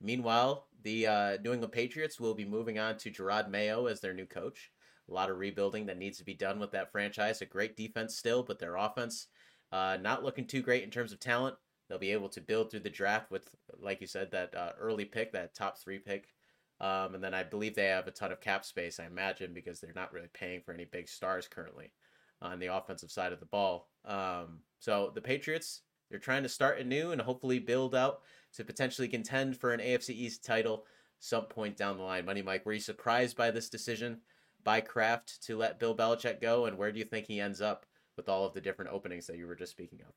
Meanwhile, 0.01 0.69
the 0.83 1.07
uh, 1.07 1.39
New 1.43 1.53
England 1.53 1.73
Patriots 1.73 2.19
will 2.19 2.35
be 2.35 2.45
moving 2.45 2.79
on 2.79 2.97
to 2.99 3.11
Gerard 3.11 3.51
Mayo 3.51 3.87
as 3.87 4.01
their 4.01 4.15
new 4.15 4.27
coach. 4.27 4.71
A 5.09 5.13
lot 5.13 5.29
of 5.29 5.39
rebuilding 5.39 5.87
that 5.87 5.99
needs 5.99 6.19
to 6.19 6.25
be 6.25 6.35
done 6.35 6.61
with 6.61 6.71
that 6.71 6.93
franchise. 6.93 7.43
A 7.43 7.47
great 7.47 7.77
defense 7.77 8.17
still, 8.17 8.43
but 8.43 8.59
their 8.59 8.77
offense 8.77 9.27
uh, 9.73 9.99
not 10.01 10.25
looking 10.25 10.47
too 10.47 10.63
great 10.63 10.85
in 10.85 10.91
terms 10.91 11.13
of 11.13 11.21
talent. 11.21 11.57
They'll 11.91 11.99
be 11.99 12.13
able 12.13 12.29
to 12.31 12.41
build 12.41 12.71
through 12.71 12.81
the 12.81 12.89
draft 12.89 13.31
with, 13.31 13.55
like 13.79 14.01
you 14.01 14.07
said, 14.07 14.31
that 14.31 14.55
uh, 14.55 14.71
early 14.79 15.05
pick, 15.05 15.33
that 15.33 15.55
top 15.55 15.77
three 15.77 15.99
pick. 15.99 16.29
Um, 16.81 17.15
and 17.15 17.23
then 17.23 17.35
I 17.35 17.43
believe 17.43 17.75
they 17.75 17.87
have 17.87 18.07
a 18.07 18.13
ton 18.13 18.33
of 18.33 18.41
cap 18.41 18.65
space, 18.65 18.99
I 18.99 19.07
imagine, 19.07 19.53
because 19.53 19.81
they're 19.81 19.93
not 19.95 20.13
really 20.13 20.31
paying 20.33 20.63
for 20.63 20.73
any 20.73 20.87
big 20.87 21.09
stars 21.09 21.47
currently 21.47 21.93
on 22.41 22.59
the 22.59 22.75
offensive 22.75 23.11
side 23.11 23.33
of 23.33 23.41
the 23.41 23.47
ball. 23.47 23.91
Um, 24.07 24.61
so 24.79 25.13
the 25.15 25.21
Patriots, 25.21 25.83
they're 26.09 26.19
trying 26.19 26.45
to 26.45 26.49
start 26.49 26.79
anew 26.79 27.11
and 27.11 27.21
hopefully 27.21 27.59
build 27.59 27.95
out 27.95 28.21
to 28.55 28.65
potentially 28.65 29.09
contend 29.09 29.59
for 29.59 29.75
an 29.75 29.81
AFC 29.81 30.11
East 30.11 30.43
title 30.43 30.87
some 31.19 31.45
point 31.45 31.77
down 31.77 31.99
the 31.99 32.03
line. 32.03 32.25
Money 32.25 32.41
Mike, 32.41 32.65
were 32.65 32.73
you 32.73 32.81
surprised 32.81 33.37
by 33.37 33.51
this 33.51 33.69
decision? 33.69 34.21
by 34.65 34.81
Kraft 34.81 35.43
to 35.45 35.57
let 35.57 35.79
Bill 35.79 35.97
Belichick 35.97 36.41
go, 36.41 36.67
and 36.67 36.77
where 36.77 36.93
do 36.93 36.99
you 36.99 37.05
think 37.05 37.27
he 37.27 37.41
ends 37.41 37.61
up 37.61 37.87
with 38.17 38.29
all 38.29 38.45
of 38.45 38.53
the 38.53 38.61
different 38.61 38.93
openings 38.93 39.27
that 39.27 39.37
you 39.37 39.47
were 39.47 39.55
just 39.55 39.73
speaking 39.73 40.01
of? 40.07 40.15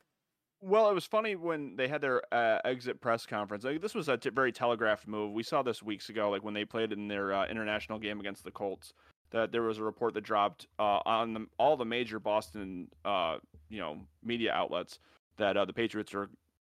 Well, 0.66 0.90
it 0.90 0.94
was 0.94 1.06
funny 1.06 1.36
when 1.36 1.76
they 1.76 1.90
had 1.90 2.00
their 2.00 2.22
uh, 2.34 2.60
exit 2.64 3.02
press 3.02 3.26
conference. 3.26 3.66
Like, 3.66 3.82
this 3.82 3.94
was 3.94 4.08
a 4.08 4.16
t- 4.16 4.30
very 4.30 4.54
telegraphed 4.54 5.08
move. 5.08 5.34
We 5.34 5.44
saw 5.44 5.62
this 5.62 5.84
weeks 5.84 6.08
ago, 6.08 6.30
like 6.30 6.42
when 6.42 6.54
they 6.54 6.64
played 6.64 6.94
in 6.94 7.10
their 7.10 7.34
uh, 7.34 7.46
international 7.48 8.00
game 8.00 8.22
against 8.22 8.46
the 8.46 8.52
Colts. 8.52 8.94
That 9.32 9.52
there 9.52 9.64
was 9.64 9.80
a 9.80 9.84
report 9.84 10.14
that 10.14 10.22
dropped 10.22 10.68
uh, 10.80 11.00
on 11.06 11.34
the, 11.34 11.48
all 11.58 11.76
the 11.76 11.84
major 11.84 12.18
Boston, 12.18 12.88
uh, 13.04 13.40
you 13.68 13.80
know, 13.80 13.98
media 14.24 14.54
outlets 14.54 15.00
that 15.38 15.58
uh, 15.58 15.66
the 15.66 15.74
Patriots 15.74 16.14
are 16.14 16.30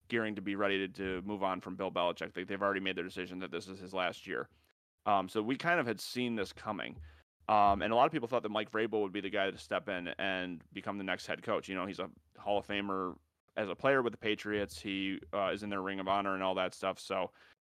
gearing 0.07 0.35
to 0.35 0.41
be 0.41 0.55
ready 0.55 0.87
to, 0.87 0.87
to 0.87 1.27
move 1.27 1.43
on 1.43 1.59
from 1.59 1.75
Bill 1.75 1.91
Belichick. 1.91 2.33
They, 2.33 2.43
they've 2.45 2.61
already 2.61 2.79
made 2.79 2.95
their 2.95 3.03
decision 3.03 3.39
that 3.39 3.51
this 3.51 3.67
is 3.67 3.79
his 3.79 3.93
last 3.93 4.25
year. 4.25 4.47
Um, 5.05 5.27
so 5.27 5.41
we 5.41 5.57
kind 5.57 5.81
of 5.81 5.87
had 5.87 5.99
seen 5.99 6.35
this 6.35 6.53
coming. 6.53 6.95
Um, 7.49 7.81
and 7.81 7.91
a 7.91 7.95
lot 7.95 8.05
of 8.05 8.13
people 8.13 8.29
thought 8.29 8.43
that 8.43 8.51
Mike 8.51 8.71
Vrabel 8.71 9.01
would 9.01 9.11
be 9.11 9.21
the 9.21 9.29
guy 9.29 9.51
to 9.51 9.57
step 9.57 9.89
in 9.89 10.09
and 10.19 10.61
become 10.71 10.97
the 10.97 11.03
next 11.03 11.25
head 11.25 11.41
coach. 11.41 11.67
You 11.67 11.75
know, 11.75 11.87
he's 11.87 11.99
a 11.99 12.09
Hall 12.37 12.59
of 12.59 12.67
Famer 12.67 13.15
as 13.57 13.69
a 13.69 13.75
player 13.75 14.01
with 14.01 14.13
the 14.13 14.17
Patriots. 14.17 14.79
He 14.79 15.19
uh, 15.33 15.49
is 15.53 15.63
in 15.63 15.69
their 15.69 15.81
Ring 15.81 15.99
of 15.99 16.07
Honor 16.07 16.33
and 16.33 16.43
all 16.43 16.55
that 16.55 16.73
stuff. 16.73 16.99
So 16.99 17.31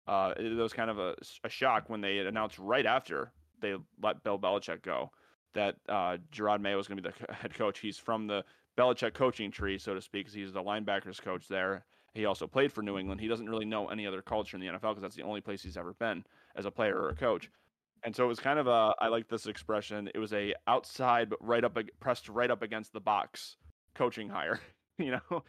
uh, 0.06 0.34
it 0.36 0.56
was 0.56 0.72
kind 0.72 0.90
of 0.90 0.98
a, 0.98 1.14
a, 1.44 1.48
shock 1.48 1.88
when 1.88 2.00
they 2.00 2.18
announced 2.18 2.58
right 2.58 2.86
after 2.86 3.32
they 3.60 3.74
let 4.00 4.22
Bill 4.22 4.38
Belichick 4.38 4.82
go 4.82 5.10
that 5.54 5.76
uh, 5.88 6.18
Jerod 6.32 6.60
Mayo 6.60 6.76
was 6.76 6.86
going 6.86 6.98
to 6.98 7.02
be 7.02 7.08
the 7.08 7.34
head 7.34 7.54
coach. 7.54 7.80
He's 7.80 7.98
from 7.98 8.26
the 8.26 8.44
Belichick 8.78 9.14
coaching 9.14 9.50
tree, 9.50 9.78
so 9.78 9.94
to 9.94 10.00
speak, 10.00 10.26
because 10.26 10.34
he's 10.34 10.52
the 10.52 10.62
linebackers 10.62 11.20
coach 11.20 11.48
there. 11.48 11.84
He 12.14 12.24
also 12.24 12.46
played 12.46 12.72
for 12.72 12.82
New 12.82 12.98
England. 12.98 13.20
He 13.20 13.28
doesn't 13.28 13.48
really 13.48 13.66
know 13.66 13.88
any 13.88 14.06
other 14.06 14.22
culture 14.22 14.56
in 14.56 14.60
the 14.60 14.68
NFL 14.68 14.90
because 14.90 15.02
that's 15.02 15.16
the 15.16 15.22
only 15.22 15.40
place 15.40 15.62
he's 15.62 15.76
ever 15.76 15.94
been 15.94 16.24
as 16.56 16.64
a 16.64 16.70
player 16.70 16.96
or 16.96 17.10
a 17.10 17.14
coach. 17.14 17.50
And 18.04 18.14
so 18.14 18.24
it 18.24 18.28
was 18.28 18.38
kind 18.38 18.58
of 18.58 18.66
a 18.66 18.94
I 19.00 19.08
like 19.08 19.28
this 19.28 19.46
expression. 19.46 20.08
It 20.14 20.18
was 20.18 20.32
a 20.32 20.54
outside 20.66 21.28
but 21.28 21.44
right 21.44 21.64
up 21.64 21.76
pressed 22.00 22.28
right 22.28 22.50
up 22.50 22.62
against 22.62 22.92
the 22.92 23.00
box 23.00 23.56
coaching 23.94 24.28
hire, 24.28 24.60
you 24.98 25.12
know. 25.12 25.42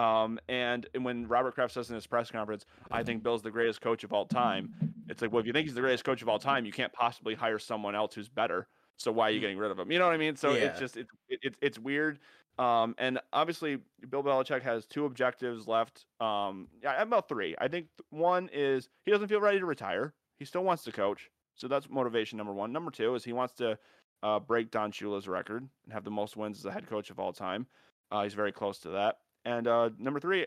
Um, 0.00 0.38
and, 0.48 0.86
and 0.94 1.04
when 1.04 1.28
Robert 1.28 1.54
Kraft 1.54 1.74
says 1.74 1.88
in 1.88 1.94
his 1.94 2.06
press 2.06 2.30
conference, 2.30 2.64
I 2.90 3.02
think 3.02 3.22
Bill's 3.22 3.42
the 3.42 3.50
greatest 3.50 3.80
coach 3.80 4.04
of 4.04 4.12
all 4.12 4.26
time. 4.26 4.74
It's 5.08 5.22
like, 5.22 5.32
well, 5.32 5.40
if 5.40 5.46
you 5.46 5.52
think 5.52 5.66
he's 5.66 5.74
the 5.74 5.80
greatest 5.80 6.04
coach 6.04 6.22
of 6.22 6.28
all 6.28 6.38
time, 6.38 6.64
you 6.64 6.72
can't 6.72 6.92
possibly 6.92 7.34
hire 7.34 7.58
someone 7.58 7.94
else 7.94 8.14
who's 8.14 8.28
better. 8.28 8.68
So 8.96 9.12
why 9.12 9.28
are 9.28 9.30
you 9.30 9.40
getting 9.40 9.58
rid 9.58 9.70
of 9.70 9.78
him? 9.78 9.90
You 9.90 9.98
know 9.98 10.06
what 10.06 10.14
I 10.14 10.18
mean? 10.18 10.36
So 10.36 10.52
yeah. 10.52 10.64
it's 10.64 10.78
just 10.78 10.96
it, 10.96 11.06
it, 11.28 11.56
it's 11.60 11.78
weird. 11.78 12.18
Um, 12.58 12.94
and 12.98 13.18
obviously, 13.32 13.78
Bill 14.08 14.22
Belichick 14.22 14.62
has 14.62 14.86
two 14.86 15.04
objectives 15.04 15.66
left. 15.66 16.06
Um, 16.20 16.68
yeah, 16.82 17.02
about 17.02 17.28
three. 17.28 17.56
I 17.58 17.68
think 17.68 17.88
one 18.10 18.48
is 18.52 18.88
he 19.04 19.10
doesn't 19.10 19.28
feel 19.28 19.40
ready 19.40 19.58
to 19.58 19.66
retire. 19.66 20.14
He 20.38 20.44
still 20.44 20.62
wants 20.62 20.84
to 20.84 20.92
coach. 20.92 21.30
So 21.56 21.68
that's 21.68 21.88
motivation 21.88 22.38
number 22.38 22.52
one. 22.52 22.72
Number 22.72 22.90
two 22.90 23.14
is 23.14 23.24
he 23.24 23.32
wants 23.32 23.54
to 23.54 23.78
uh, 24.22 24.40
break 24.40 24.70
Don 24.70 24.92
Shula's 24.92 25.28
record 25.28 25.68
and 25.84 25.92
have 25.92 26.04
the 26.04 26.10
most 26.10 26.36
wins 26.36 26.58
as 26.58 26.64
a 26.64 26.72
head 26.72 26.88
coach 26.88 27.10
of 27.10 27.18
all 27.18 27.32
time. 27.32 27.66
Uh, 28.14 28.22
he's 28.22 28.34
very 28.34 28.52
close 28.52 28.78
to 28.78 28.90
that. 28.90 29.16
And 29.44 29.66
uh, 29.66 29.90
number 29.98 30.20
three, 30.20 30.46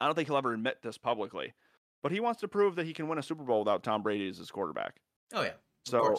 I 0.00 0.06
don't 0.06 0.16
think 0.16 0.26
he'll 0.26 0.36
ever 0.36 0.52
admit 0.52 0.78
this 0.82 0.98
publicly, 0.98 1.54
but 2.02 2.10
he 2.10 2.18
wants 2.18 2.40
to 2.40 2.48
prove 2.48 2.74
that 2.76 2.84
he 2.84 2.92
can 2.92 3.06
win 3.06 3.16
a 3.16 3.22
Super 3.22 3.44
Bowl 3.44 3.60
without 3.60 3.84
Tom 3.84 4.02
Brady 4.02 4.28
as 4.28 4.38
his 4.38 4.50
quarterback. 4.50 4.96
Oh 5.32 5.42
yeah, 5.42 5.52
so 5.86 6.18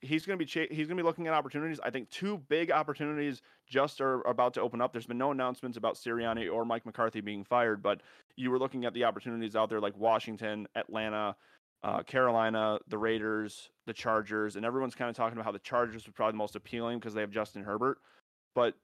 he's 0.00 0.26
going 0.26 0.36
to 0.36 0.44
be 0.44 0.48
cha- 0.48 0.66
he's 0.68 0.88
going 0.88 0.96
to 0.96 1.02
be 1.02 1.06
looking 1.06 1.28
at 1.28 1.32
opportunities. 1.32 1.78
I 1.80 1.90
think 1.90 2.10
two 2.10 2.38
big 2.48 2.72
opportunities 2.72 3.40
just 3.68 4.00
are 4.00 4.20
about 4.22 4.52
to 4.54 4.60
open 4.62 4.80
up. 4.80 4.92
There's 4.92 5.06
been 5.06 5.16
no 5.16 5.30
announcements 5.30 5.78
about 5.78 5.94
Sirianni 5.94 6.52
or 6.52 6.64
Mike 6.64 6.84
McCarthy 6.84 7.20
being 7.20 7.44
fired, 7.44 7.84
but 7.84 8.00
you 8.34 8.50
were 8.50 8.58
looking 8.58 8.84
at 8.84 8.94
the 8.94 9.04
opportunities 9.04 9.54
out 9.54 9.68
there 9.68 9.80
like 9.80 9.96
Washington, 9.96 10.66
Atlanta, 10.74 11.36
uh, 11.84 12.02
Carolina, 12.02 12.80
the 12.88 12.98
Raiders, 12.98 13.70
the 13.86 13.92
Chargers, 13.92 14.56
and 14.56 14.66
everyone's 14.66 14.96
kind 14.96 15.08
of 15.08 15.14
talking 15.14 15.34
about 15.34 15.44
how 15.44 15.52
the 15.52 15.60
Chargers 15.60 16.08
are 16.08 16.12
probably 16.12 16.32
the 16.32 16.38
most 16.38 16.56
appealing 16.56 16.98
because 16.98 17.14
they 17.14 17.20
have 17.20 17.30
Justin 17.30 17.62
Herbert, 17.62 17.98
but 18.56 18.74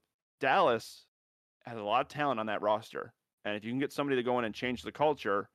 Dallas 0.43 1.07
has 1.65 1.79
a 1.79 1.83
lot 1.83 2.01
of 2.01 2.09
talent 2.09 2.41
on 2.41 2.47
that 2.47 2.61
roster, 2.61 3.15
and 3.45 3.57
if 3.57 3.65
you 3.65 3.71
can 3.71 3.79
get 3.79 3.93
somebody 3.93 4.17
to 4.17 4.25
go 4.25 4.41
in 4.41 4.45
and 4.45 4.53
change 4.53 4.83
the 4.83 4.91
culture, 4.91 5.49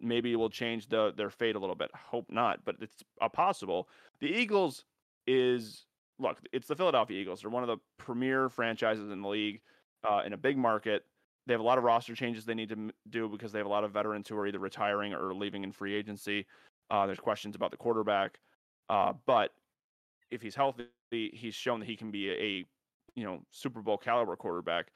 maybe 0.00 0.32
it 0.32 0.36
will 0.36 0.50
change 0.50 0.86
the 0.86 1.14
their 1.16 1.30
fate 1.30 1.56
a 1.56 1.58
little 1.58 1.74
bit. 1.74 1.90
Hope 1.94 2.26
not, 2.28 2.60
but 2.66 2.76
it's 2.82 3.02
possible. 3.32 3.88
The 4.20 4.26
Eagles 4.26 4.84
is 5.26 5.86
look, 6.18 6.36
it's 6.52 6.68
the 6.68 6.76
Philadelphia 6.76 7.18
Eagles. 7.18 7.40
They're 7.40 7.50
one 7.50 7.62
of 7.62 7.68
the 7.68 7.78
premier 7.96 8.50
franchises 8.50 9.10
in 9.10 9.22
the 9.22 9.28
league 9.28 9.62
uh, 10.08 10.20
in 10.26 10.34
a 10.34 10.36
big 10.36 10.58
market. 10.58 11.04
They 11.46 11.54
have 11.54 11.60
a 11.60 11.64
lot 11.64 11.78
of 11.78 11.84
roster 11.84 12.14
changes 12.14 12.44
they 12.44 12.54
need 12.54 12.68
to 12.68 12.90
do 13.08 13.30
because 13.30 13.50
they 13.50 13.58
have 13.58 13.66
a 13.66 13.70
lot 13.70 13.84
of 13.84 13.92
veterans 13.92 14.28
who 14.28 14.36
are 14.36 14.46
either 14.46 14.58
retiring 14.58 15.14
or 15.14 15.32
leaving 15.32 15.64
in 15.64 15.72
free 15.72 15.94
agency. 15.94 16.44
Uh, 16.90 17.06
there's 17.06 17.18
questions 17.18 17.56
about 17.56 17.70
the 17.70 17.78
quarterback, 17.78 18.40
uh, 18.90 19.14
but 19.24 19.52
if 20.30 20.42
he's 20.42 20.54
healthy, 20.54 20.84
he's 21.10 21.54
shown 21.54 21.80
that 21.80 21.86
he 21.86 21.96
can 21.96 22.10
be 22.10 22.30
a 22.30 22.66
you 23.18 23.24
know 23.24 23.42
Super 23.50 23.82
Bowl 23.82 23.98
caliber 23.98 24.36
quarterback. 24.36 24.92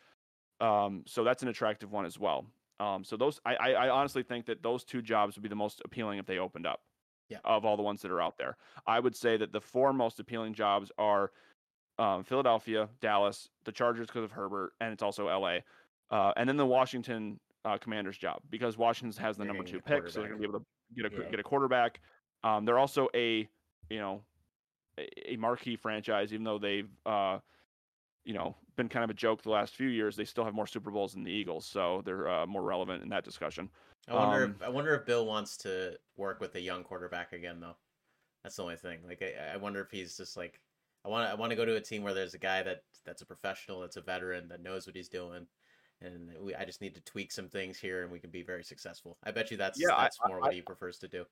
Um, 0.60 1.02
so 1.06 1.24
that's 1.24 1.42
an 1.42 1.48
attractive 1.48 1.90
one 1.90 2.06
as 2.06 2.18
well. 2.18 2.46
Um, 2.78 3.04
so 3.04 3.16
those, 3.16 3.40
I, 3.44 3.54
I, 3.54 3.88
honestly 3.90 4.22
think 4.22 4.46
that 4.46 4.62
those 4.62 4.82
two 4.82 5.02
jobs 5.02 5.36
would 5.36 5.42
be 5.42 5.48
the 5.48 5.54
most 5.54 5.82
appealing 5.84 6.18
if 6.18 6.26
they 6.26 6.38
opened 6.38 6.66
up. 6.66 6.80
Yeah. 7.28 7.38
Of 7.44 7.64
all 7.64 7.76
the 7.76 7.82
ones 7.82 8.02
that 8.02 8.10
are 8.10 8.20
out 8.20 8.36
there, 8.36 8.56
I 8.86 9.00
would 9.00 9.16
say 9.16 9.36
that 9.36 9.52
the 9.52 9.60
four 9.60 9.92
most 9.92 10.20
appealing 10.20 10.52
jobs 10.54 10.90
are 10.98 11.30
um, 11.98 12.24
Philadelphia, 12.24 12.88
Dallas, 13.00 13.48
the 13.64 13.72
Chargers 13.72 14.08
because 14.08 14.24
of 14.24 14.32
Herbert, 14.32 14.72
and 14.80 14.92
it's 14.92 15.02
also 15.02 15.28
L.A. 15.28 15.62
Uh, 16.10 16.32
and 16.36 16.48
then 16.48 16.56
the 16.56 16.66
Washington 16.66 17.38
uh, 17.64 17.78
Commanders 17.78 18.18
job 18.18 18.40
because 18.50 18.76
Washington 18.76 19.22
has 19.22 19.36
the 19.36 19.44
number 19.44 19.62
two 19.62 19.80
pick, 19.80 20.08
so 20.08 20.20
they're 20.20 20.28
going 20.28 20.42
to 20.42 20.48
be 20.48 20.50
able 20.50 20.60
to 20.60 20.66
get 20.96 21.12
a 21.12 21.24
yeah. 21.24 21.30
get 21.30 21.40
a 21.40 21.44
quarterback. 21.44 22.00
Um, 22.44 22.64
they're 22.64 22.78
also 22.78 23.08
a 23.14 23.48
you 23.88 23.98
know 23.98 24.20
a, 24.98 25.32
a 25.32 25.36
marquee 25.36 25.76
franchise, 25.76 26.32
even 26.32 26.44
though 26.44 26.58
they've 26.58 26.90
uh, 27.06 27.38
you 28.24 28.34
know, 28.34 28.56
been 28.76 28.88
kind 28.88 29.04
of 29.04 29.10
a 29.10 29.14
joke 29.14 29.42
the 29.42 29.50
last 29.50 29.74
few 29.74 29.88
years. 29.88 30.16
They 30.16 30.24
still 30.24 30.44
have 30.44 30.54
more 30.54 30.66
Super 30.66 30.90
Bowls 30.90 31.14
than 31.14 31.24
the 31.24 31.30
Eagles, 31.30 31.66
so 31.66 32.02
they're 32.04 32.28
uh, 32.28 32.46
more 32.46 32.62
relevant 32.62 33.02
in 33.02 33.08
that 33.10 33.24
discussion. 33.24 33.68
I 34.08 34.14
wonder. 34.14 34.44
Um, 34.44 34.56
if, 34.56 34.62
I 34.62 34.68
wonder 34.68 34.94
if 34.94 35.06
Bill 35.06 35.26
wants 35.26 35.56
to 35.58 35.96
work 36.16 36.40
with 36.40 36.54
a 36.54 36.60
young 36.60 36.82
quarterback 36.82 37.32
again, 37.32 37.60
though. 37.60 37.76
That's 38.42 38.56
the 38.56 38.62
only 38.62 38.76
thing. 38.76 39.00
Like, 39.06 39.22
I, 39.22 39.54
I 39.54 39.56
wonder 39.56 39.80
if 39.80 39.90
he's 39.90 40.16
just 40.16 40.36
like, 40.36 40.60
I 41.04 41.08
want. 41.08 41.28
I 41.30 41.34
want 41.34 41.50
to 41.50 41.56
go 41.56 41.64
to 41.64 41.76
a 41.76 41.80
team 41.80 42.02
where 42.02 42.14
there's 42.14 42.34
a 42.34 42.38
guy 42.38 42.62
that 42.62 42.82
that's 43.04 43.22
a 43.22 43.26
professional, 43.26 43.80
that's 43.80 43.96
a 43.96 44.00
veteran, 44.00 44.48
that 44.48 44.62
knows 44.62 44.86
what 44.86 44.96
he's 44.96 45.08
doing, 45.08 45.46
and 46.00 46.30
we, 46.40 46.54
I 46.54 46.64
just 46.64 46.80
need 46.80 46.94
to 46.94 47.00
tweak 47.02 47.32
some 47.32 47.48
things 47.48 47.78
here, 47.78 48.02
and 48.02 48.12
we 48.12 48.20
can 48.20 48.30
be 48.30 48.42
very 48.42 48.64
successful. 48.64 49.18
I 49.24 49.30
bet 49.30 49.50
you 49.50 49.56
that's 49.56 49.80
yeah, 49.80 49.94
that's 49.96 50.18
I, 50.24 50.28
more 50.28 50.38
I, 50.38 50.40
what 50.40 50.54
he 50.54 50.62
prefers 50.62 50.98
to 50.98 51.08
do. 51.08 51.24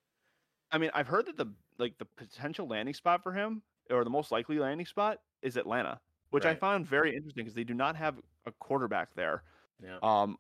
I 0.72 0.78
mean, 0.78 0.90
I've 0.94 1.08
heard 1.08 1.26
that 1.26 1.36
the 1.36 1.46
like 1.78 1.98
the 1.98 2.04
potential 2.04 2.66
landing 2.66 2.94
spot 2.94 3.22
for 3.22 3.32
him, 3.32 3.62
or 3.90 4.04
the 4.04 4.10
most 4.10 4.32
likely 4.32 4.58
landing 4.58 4.86
spot, 4.86 5.18
is 5.42 5.56
Atlanta 5.56 6.00
which 6.30 6.44
right. 6.44 6.52
I 6.52 6.54
found 6.54 6.86
very 6.86 7.14
interesting 7.14 7.44
because 7.44 7.54
they 7.54 7.64
do 7.64 7.74
not 7.74 7.96
have 7.96 8.16
a 8.46 8.52
quarterback 8.52 9.14
there. 9.14 9.42
Yeah. 9.82 9.98
Um, 10.02 10.36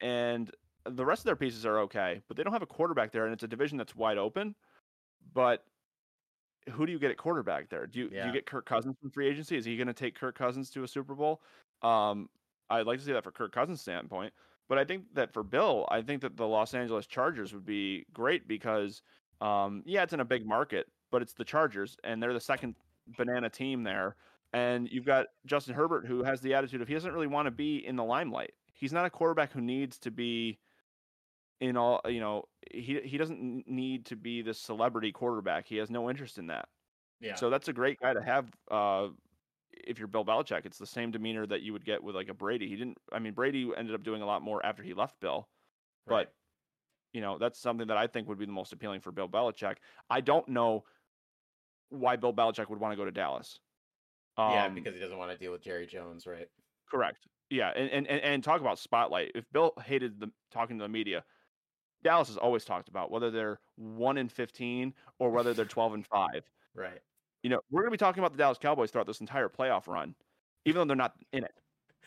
and 0.00 0.50
the 0.88 1.04
rest 1.04 1.20
of 1.20 1.24
their 1.24 1.36
pieces 1.36 1.64
are 1.64 1.78
okay, 1.80 2.20
but 2.28 2.36
they 2.36 2.42
don't 2.42 2.52
have 2.52 2.62
a 2.62 2.66
quarterback 2.66 3.12
there, 3.12 3.24
and 3.24 3.32
it's 3.32 3.42
a 3.42 3.48
division 3.48 3.78
that's 3.78 3.96
wide 3.96 4.18
open. 4.18 4.54
But 5.32 5.64
who 6.70 6.86
do 6.86 6.92
you 6.92 6.98
get 6.98 7.10
at 7.10 7.16
quarterback 7.16 7.68
there? 7.68 7.86
Do 7.86 7.98
you 8.00 8.10
yeah. 8.12 8.22
do 8.22 8.28
you 8.28 8.34
get 8.34 8.46
Kirk 8.46 8.66
Cousins 8.66 8.96
from 9.00 9.10
free 9.10 9.28
agency? 9.28 9.56
Is 9.56 9.64
he 9.64 9.76
going 9.76 9.86
to 9.86 9.94
take 9.94 10.18
Kirk 10.18 10.36
Cousins 10.36 10.70
to 10.70 10.84
a 10.84 10.88
Super 10.88 11.14
Bowl? 11.14 11.42
Um, 11.82 12.28
I'd 12.70 12.86
like 12.86 12.98
to 12.98 13.04
see 13.04 13.12
that 13.12 13.24
for 13.24 13.32
Kirk 13.32 13.52
Cousins' 13.52 13.80
standpoint. 13.80 14.32
But 14.68 14.78
I 14.78 14.84
think 14.84 15.04
that 15.14 15.32
for 15.32 15.42
Bill, 15.42 15.86
I 15.90 16.00
think 16.00 16.22
that 16.22 16.36
the 16.36 16.46
Los 16.46 16.72
Angeles 16.72 17.06
Chargers 17.06 17.52
would 17.52 17.66
be 17.66 18.06
great 18.14 18.48
because, 18.48 19.02
um, 19.42 19.82
yeah, 19.84 20.02
it's 20.02 20.14
in 20.14 20.20
a 20.20 20.24
big 20.24 20.46
market, 20.46 20.86
but 21.10 21.20
it's 21.20 21.34
the 21.34 21.44
Chargers, 21.44 21.98
and 22.02 22.22
they're 22.22 22.32
the 22.32 22.40
second 22.40 22.74
banana 23.18 23.50
team 23.50 23.82
there. 23.82 24.16
And 24.54 24.88
you've 24.90 25.04
got 25.04 25.26
Justin 25.46 25.74
Herbert, 25.74 26.06
who 26.06 26.22
has 26.22 26.40
the 26.40 26.54
attitude 26.54 26.80
of 26.80 26.88
he 26.88 26.94
doesn't 26.94 27.12
really 27.12 27.26
want 27.26 27.46
to 27.46 27.50
be 27.50 27.84
in 27.84 27.96
the 27.96 28.04
limelight. 28.04 28.52
He's 28.72 28.92
not 28.92 29.04
a 29.04 29.10
quarterback 29.10 29.52
who 29.52 29.60
needs 29.60 29.98
to 29.98 30.10
be 30.10 30.58
in 31.60 31.76
all, 31.76 32.00
you 32.06 32.20
know, 32.20 32.44
he 32.72 33.00
he 33.04 33.18
doesn't 33.18 33.64
need 33.66 34.06
to 34.06 34.16
be 34.16 34.42
the 34.42 34.54
celebrity 34.54 35.12
quarterback. 35.12 35.66
He 35.66 35.76
has 35.76 35.90
no 35.90 36.08
interest 36.08 36.38
in 36.38 36.46
that. 36.48 36.68
Yeah. 37.20 37.34
So 37.34 37.50
that's 37.50 37.68
a 37.68 37.72
great 37.72 37.98
guy 38.00 38.12
to 38.12 38.22
have. 38.22 38.50
Uh, 38.70 39.08
if 39.72 39.98
you're 39.98 40.08
Bill 40.08 40.24
Belichick, 40.24 40.66
it's 40.66 40.78
the 40.78 40.86
same 40.86 41.10
demeanor 41.10 41.46
that 41.46 41.62
you 41.62 41.72
would 41.72 41.84
get 41.84 42.02
with 42.02 42.14
like 42.14 42.28
a 42.28 42.34
Brady. 42.34 42.68
He 42.68 42.76
didn't. 42.76 42.98
I 43.12 43.18
mean, 43.18 43.32
Brady 43.32 43.70
ended 43.76 43.94
up 43.94 44.04
doing 44.04 44.22
a 44.22 44.26
lot 44.26 44.42
more 44.42 44.64
after 44.64 44.82
he 44.82 44.94
left 44.94 45.18
Bill, 45.20 45.48
right. 46.06 46.26
but 46.26 46.34
you 47.12 47.20
know 47.20 47.38
that's 47.38 47.58
something 47.58 47.88
that 47.88 47.96
I 47.96 48.06
think 48.06 48.28
would 48.28 48.38
be 48.38 48.46
the 48.46 48.52
most 48.52 48.72
appealing 48.72 49.00
for 49.00 49.10
Bill 49.10 49.28
Belichick. 49.28 49.76
I 50.10 50.20
don't 50.20 50.48
know 50.48 50.84
why 51.90 52.16
Bill 52.16 52.32
Belichick 52.32 52.68
would 52.68 52.80
want 52.80 52.92
to 52.92 52.96
go 52.96 53.04
to 53.04 53.10
Dallas. 53.10 53.58
Um, 54.36 54.52
yeah, 54.52 54.68
because 54.68 54.94
he 54.94 55.00
doesn't 55.00 55.16
want 55.16 55.30
to 55.30 55.38
deal 55.38 55.52
with 55.52 55.62
Jerry 55.62 55.86
Jones, 55.86 56.26
right? 56.26 56.48
Correct. 56.90 57.26
Yeah, 57.50 57.70
and, 57.74 57.90
and 57.90 58.06
and 58.08 58.20
and 58.20 58.44
talk 58.44 58.60
about 58.60 58.78
spotlight. 58.78 59.32
If 59.34 59.44
Bill 59.52 59.72
hated 59.84 60.20
the 60.20 60.30
talking 60.52 60.78
to 60.78 60.84
the 60.84 60.88
media, 60.88 61.24
Dallas 62.02 62.28
has 62.28 62.36
always 62.36 62.64
talked 62.64 62.88
about 62.88 63.10
whether 63.10 63.30
they're 63.30 63.60
one 63.76 64.18
in 64.18 64.28
fifteen 64.28 64.94
or 65.18 65.30
whether 65.30 65.54
they're 65.54 65.64
twelve 65.64 65.94
and 65.94 66.06
five. 66.06 66.44
Right. 66.76 66.98
You 67.44 67.50
know, 67.50 67.60
we're 67.70 67.82
gonna 67.82 67.92
be 67.92 67.98
talking 67.98 68.18
about 68.18 68.32
the 68.32 68.36
Dallas 68.38 68.58
Cowboys 68.58 68.90
throughout 68.90 69.06
this 69.06 69.20
entire 69.20 69.48
playoff 69.48 69.86
run, 69.86 70.16
even 70.64 70.80
though 70.80 70.86
they're 70.86 70.96
not 70.96 71.14
in 71.32 71.44
it. 71.44 71.54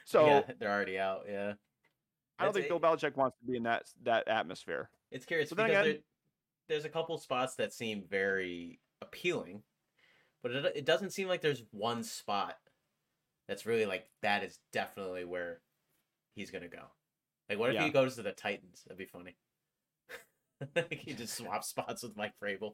So 0.03 0.25
yeah, 0.25 0.41
they're 0.59 0.69
already 0.69 0.99
out. 0.99 1.21
Yeah. 1.25 1.53
I 2.37 2.43
don't 2.43 2.53
think 2.53 2.67
Bill 2.67 2.81
Belichick 2.81 3.15
wants 3.15 3.37
to 3.39 3.45
be 3.49 3.55
in 3.55 3.63
that 3.63 3.83
that 4.03 4.27
atmosphere. 4.27 4.89
It's 5.09 5.25
curious 5.25 5.49
but 5.49 5.67
because 5.67 5.87
again, 5.87 5.99
there's 6.67 6.83
a 6.83 6.89
couple 6.89 7.17
spots 7.17 7.55
that 7.55 7.71
seem 7.71 8.03
very 8.09 8.79
appealing 9.01 9.63
but 10.43 10.51
it, 10.51 10.73
it 10.75 10.85
doesn't 10.85 11.11
seem 11.11 11.27
like 11.27 11.41
there's 11.41 11.63
one 11.71 12.03
spot 12.03 12.57
that's 13.47 13.65
really 13.65 13.85
like 13.85 14.07
that 14.21 14.43
is 14.43 14.59
definitely 14.73 15.25
where 15.25 15.61
he's 16.35 16.51
gonna 16.51 16.67
go. 16.67 16.83
Like, 17.49 17.59
what 17.59 17.69
if 17.69 17.75
yeah. 17.75 17.85
he 17.85 17.89
goes 17.89 18.15
to 18.15 18.21
the 18.21 18.31
Titans? 18.31 18.83
That'd 18.85 18.97
be 18.97 19.05
funny. 19.05 19.37
like 20.75 20.93
he 21.05 21.13
just 21.13 21.33
swaps 21.37 21.67
spots 21.67 22.03
with 22.03 22.17
Mike 22.17 22.33
Vrabel. 22.43 22.73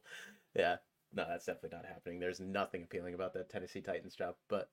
Yeah, 0.55 0.78
no, 1.14 1.26
that's 1.28 1.45
definitely 1.45 1.78
not 1.78 1.86
happening. 1.86 2.20
There's 2.20 2.39
nothing 2.39 2.84
appealing 2.84 3.14
about 3.14 3.34
that 3.34 3.49
Tennessee 3.49 3.82
Titans 3.82 4.16
job. 4.16 4.36
But 4.49 4.70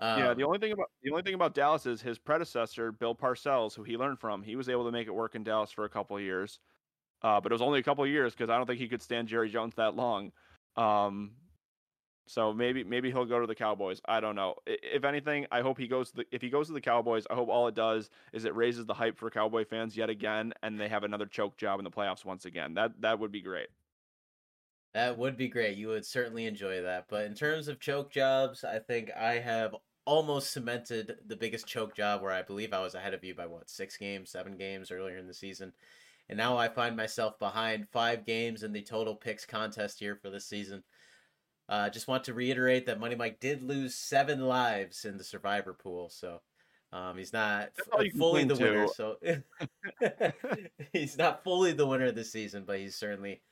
um, 0.00 0.18
yeah, 0.18 0.34
the 0.34 0.44
only 0.44 0.58
thing 0.58 0.72
about 0.72 0.90
the 1.02 1.10
only 1.10 1.22
thing 1.22 1.34
about 1.34 1.54
Dallas 1.54 1.86
is 1.86 2.02
his 2.02 2.18
predecessor, 2.18 2.92
Bill 2.92 3.14
Parcells, 3.14 3.74
who 3.74 3.82
he 3.82 3.96
learned 3.96 4.20
from. 4.20 4.42
He 4.42 4.56
was 4.56 4.68
able 4.68 4.84
to 4.84 4.92
make 4.92 5.06
it 5.06 5.14
work 5.14 5.34
in 5.34 5.44
Dallas 5.44 5.72
for 5.72 5.84
a 5.84 5.88
couple 5.88 6.16
of 6.16 6.22
years, 6.22 6.60
uh, 7.22 7.40
but 7.40 7.52
it 7.52 7.54
was 7.54 7.62
only 7.62 7.80
a 7.80 7.82
couple 7.82 8.04
of 8.04 8.10
years 8.10 8.34
because 8.34 8.50
I 8.50 8.56
don't 8.56 8.66
think 8.66 8.78
he 8.78 8.88
could 8.88 9.02
stand 9.02 9.28
Jerry 9.28 9.48
Jones 9.48 9.74
that 9.76 9.96
long. 9.96 10.32
Um, 10.76 11.32
so 12.28 12.52
maybe 12.52 12.84
maybe 12.84 13.10
he'll 13.10 13.24
go 13.24 13.40
to 13.40 13.46
the 13.46 13.54
Cowboys. 13.54 14.00
I 14.06 14.20
don't 14.20 14.36
know. 14.36 14.54
If 14.66 15.04
anything, 15.04 15.46
I 15.50 15.62
hope 15.62 15.78
he 15.78 15.88
goes 15.88 16.10
to 16.10 16.18
the 16.18 16.24
if 16.30 16.42
he 16.42 16.50
goes 16.50 16.68
to 16.68 16.72
the 16.72 16.80
Cowboys, 16.80 17.26
I 17.30 17.34
hope 17.34 17.48
all 17.48 17.66
it 17.68 17.74
does 17.74 18.10
is 18.32 18.44
it 18.44 18.54
raises 18.54 18.86
the 18.86 18.94
hype 18.94 19.18
for 19.18 19.30
Cowboy 19.30 19.64
fans 19.64 19.96
yet 19.96 20.10
again 20.10 20.52
and 20.62 20.78
they 20.78 20.88
have 20.88 21.04
another 21.04 21.26
choke 21.26 21.56
job 21.56 21.80
in 21.80 21.84
the 21.84 21.90
playoffs 21.90 22.24
once 22.24 22.44
again. 22.44 22.74
That 22.74 23.00
that 23.00 23.18
would 23.18 23.32
be 23.32 23.40
great. 23.40 23.68
That 24.94 25.18
would 25.18 25.36
be 25.36 25.48
great. 25.48 25.76
You 25.76 25.88
would 25.88 26.06
certainly 26.06 26.46
enjoy 26.46 26.82
that. 26.82 27.06
But 27.08 27.24
in 27.24 27.34
terms 27.34 27.68
of 27.68 27.80
choke 27.80 28.10
jobs, 28.10 28.64
I 28.64 28.78
think 28.78 29.10
I 29.16 29.34
have 29.34 29.74
almost 30.04 30.52
cemented 30.52 31.18
the 31.26 31.36
biggest 31.36 31.66
choke 31.66 31.94
job 31.94 32.22
where 32.22 32.32
I 32.32 32.42
believe 32.42 32.72
I 32.72 32.80
was 32.80 32.94
ahead 32.94 33.12
of 33.12 33.22
you 33.22 33.34
by 33.34 33.46
what, 33.46 33.68
6 33.68 33.96
games, 33.98 34.30
7 34.30 34.56
games 34.56 34.90
earlier 34.90 35.18
in 35.18 35.26
the 35.26 35.34
season. 35.34 35.72
And 36.30 36.38
now 36.38 36.56
I 36.56 36.68
find 36.68 36.96
myself 36.96 37.38
behind 37.38 37.88
5 37.88 38.24
games 38.24 38.62
in 38.62 38.72
the 38.72 38.82
total 38.82 39.14
picks 39.14 39.44
contest 39.44 40.00
here 40.00 40.16
for 40.16 40.30
this 40.30 40.46
season. 40.46 40.82
Uh, 41.68 41.90
just 41.90 42.08
want 42.08 42.24
to 42.24 42.34
reiterate 42.34 42.86
that 42.86 43.00
Money 43.00 43.14
Mike 43.14 43.40
did 43.40 43.62
lose 43.62 43.94
seven 43.94 44.40
lives 44.40 45.04
in 45.04 45.18
the 45.18 45.24
survivor 45.24 45.74
pool, 45.74 46.08
so 46.08 46.40
um, 46.92 47.18
he's 47.18 47.32
not 47.32 47.70
f- 47.78 48.06
fully 48.16 48.44
the 48.44 48.54
winner. 48.54 48.88
So 48.88 49.16
he's 50.92 51.18
not 51.18 51.44
fully 51.44 51.72
the 51.72 51.86
winner 51.86 52.06
of 52.06 52.14
this 52.14 52.32
season, 52.32 52.64
but 52.66 52.78
he's 52.78 52.96
certainly 52.96 53.42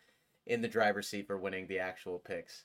in 0.47 0.62
the 0.62 0.69
driver's 0.69 1.09
seat 1.09 1.27
for 1.27 1.37
winning 1.37 1.67
the 1.67 1.81
actual 1.81 2.19
picks. 2.19 2.64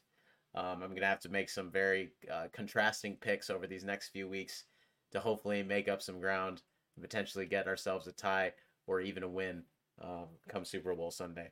Um, 0.56 0.84
I'm 0.84 0.94
gonna 0.94 1.06
have 1.06 1.20
to 1.22 1.30
make 1.30 1.50
some 1.50 1.70
very 1.70 2.12
uh, 2.32 2.48
contrasting 2.54 3.18
picks 3.18 3.50
over 3.50 3.68
these 3.68 3.84
next 3.84 4.10
few 4.10 4.30
weeks 4.30 4.66
to 5.12 5.20
hopefully 5.20 5.64
make 5.64 5.90
up 5.90 6.02
some 6.02 6.20
ground 6.20 6.62
and 6.96 7.04
potentially 7.04 7.46
get 7.46 7.68
ourselves 7.68 8.08
a 8.08 8.12
tie 8.14 8.54
or 8.88 9.02
even 9.02 9.24
a 9.24 9.28
win 9.28 9.64
um, 10.02 10.28
come 10.50 10.66
Super 10.66 10.96
Bowl 10.96 11.12
Sunday. 11.12 11.52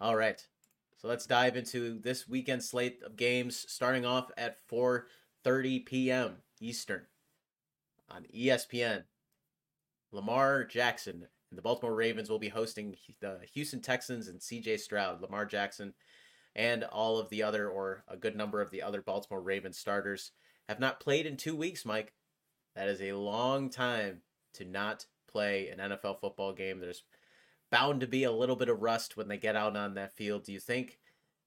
All 0.00 0.16
right. 0.16 0.44
So 0.98 1.06
let's 1.06 1.26
dive 1.26 1.56
into 1.56 2.00
this 2.00 2.28
weekend 2.28 2.62
slate 2.62 3.02
of 3.04 3.16
games 3.16 3.64
starting 3.68 4.04
off 4.04 4.30
at 4.36 4.56
4:30 4.68 5.86
p.m. 5.86 6.38
Eastern 6.60 7.06
on 8.10 8.26
ESPN. 8.34 9.04
Lamar 10.10 10.64
Jackson 10.64 11.28
and 11.50 11.58
the 11.58 11.62
Baltimore 11.62 11.94
Ravens 11.94 12.28
will 12.28 12.40
be 12.40 12.48
hosting 12.48 12.96
the 13.20 13.38
Houston 13.54 13.80
Texans 13.80 14.26
and 14.26 14.40
CJ 14.40 14.80
Stroud. 14.80 15.22
Lamar 15.22 15.46
Jackson, 15.46 15.94
and 16.56 16.82
all 16.82 17.18
of 17.18 17.28
the 17.30 17.44
other, 17.44 17.68
or 17.68 18.02
a 18.08 18.16
good 18.16 18.34
number 18.34 18.60
of 18.60 18.72
the 18.72 18.82
other 18.82 19.00
Baltimore 19.00 19.40
Ravens 19.40 19.78
starters, 19.78 20.32
have 20.68 20.80
not 20.80 20.98
played 20.98 21.26
in 21.26 21.36
two 21.36 21.54
weeks, 21.54 21.84
Mike. 21.84 22.12
That 22.74 22.88
is 22.88 23.00
a 23.00 23.12
long 23.12 23.70
time 23.70 24.22
to 24.54 24.64
not 24.64 25.06
play 25.30 25.68
an 25.68 25.78
NFL 25.78 26.20
football 26.20 26.52
game. 26.52 26.80
There's 26.80 27.04
bound 27.70 28.00
to 28.00 28.06
be 28.06 28.24
a 28.24 28.32
little 28.32 28.56
bit 28.56 28.68
of 28.68 28.80
rust 28.80 29.16
when 29.16 29.28
they 29.28 29.36
get 29.36 29.56
out 29.56 29.76
on 29.76 29.94
that 29.94 30.16
field. 30.16 30.44
Do 30.44 30.52
you 30.52 30.60
think 30.60 30.98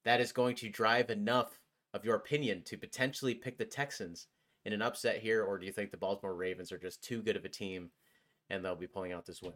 that 0.06 0.22
is 0.22 0.32
going 0.32 0.56
to 0.58 0.70
drive 0.70 1.10
enough 1.10 1.60
of 1.94 2.06
your 2.06 2.16
opinion 2.16 2.64
to 2.64 2.78
potentially 2.78 3.36
pick 3.36 3.58
the 3.58 3.66
Texans 3.66 4.28
in 4.66 4.74
an 4.74 4.82
upset 4.82 5.18
here, 5.18 5.44
or 5.44 5.58
do 5.58 5.66
you 5.66 5.72
think 5.72 5.92
the 5.92 5.98
Baltimore 5.98 6.36
Ravens 6.36 6.72
are 6.72 6.78
just 6.78 7.04
too 7.04 7.22
good 7.22 7.36
of 7.36 7.46
a 7.46 7.50
team 7.50 7.90
and 8.50 8.64
they'll 8.64 8.76
be 8.76 8.88
pulling 8.88 9.12
out 9.12 9.26
this 9.26 9.42
win? 9.42 9.54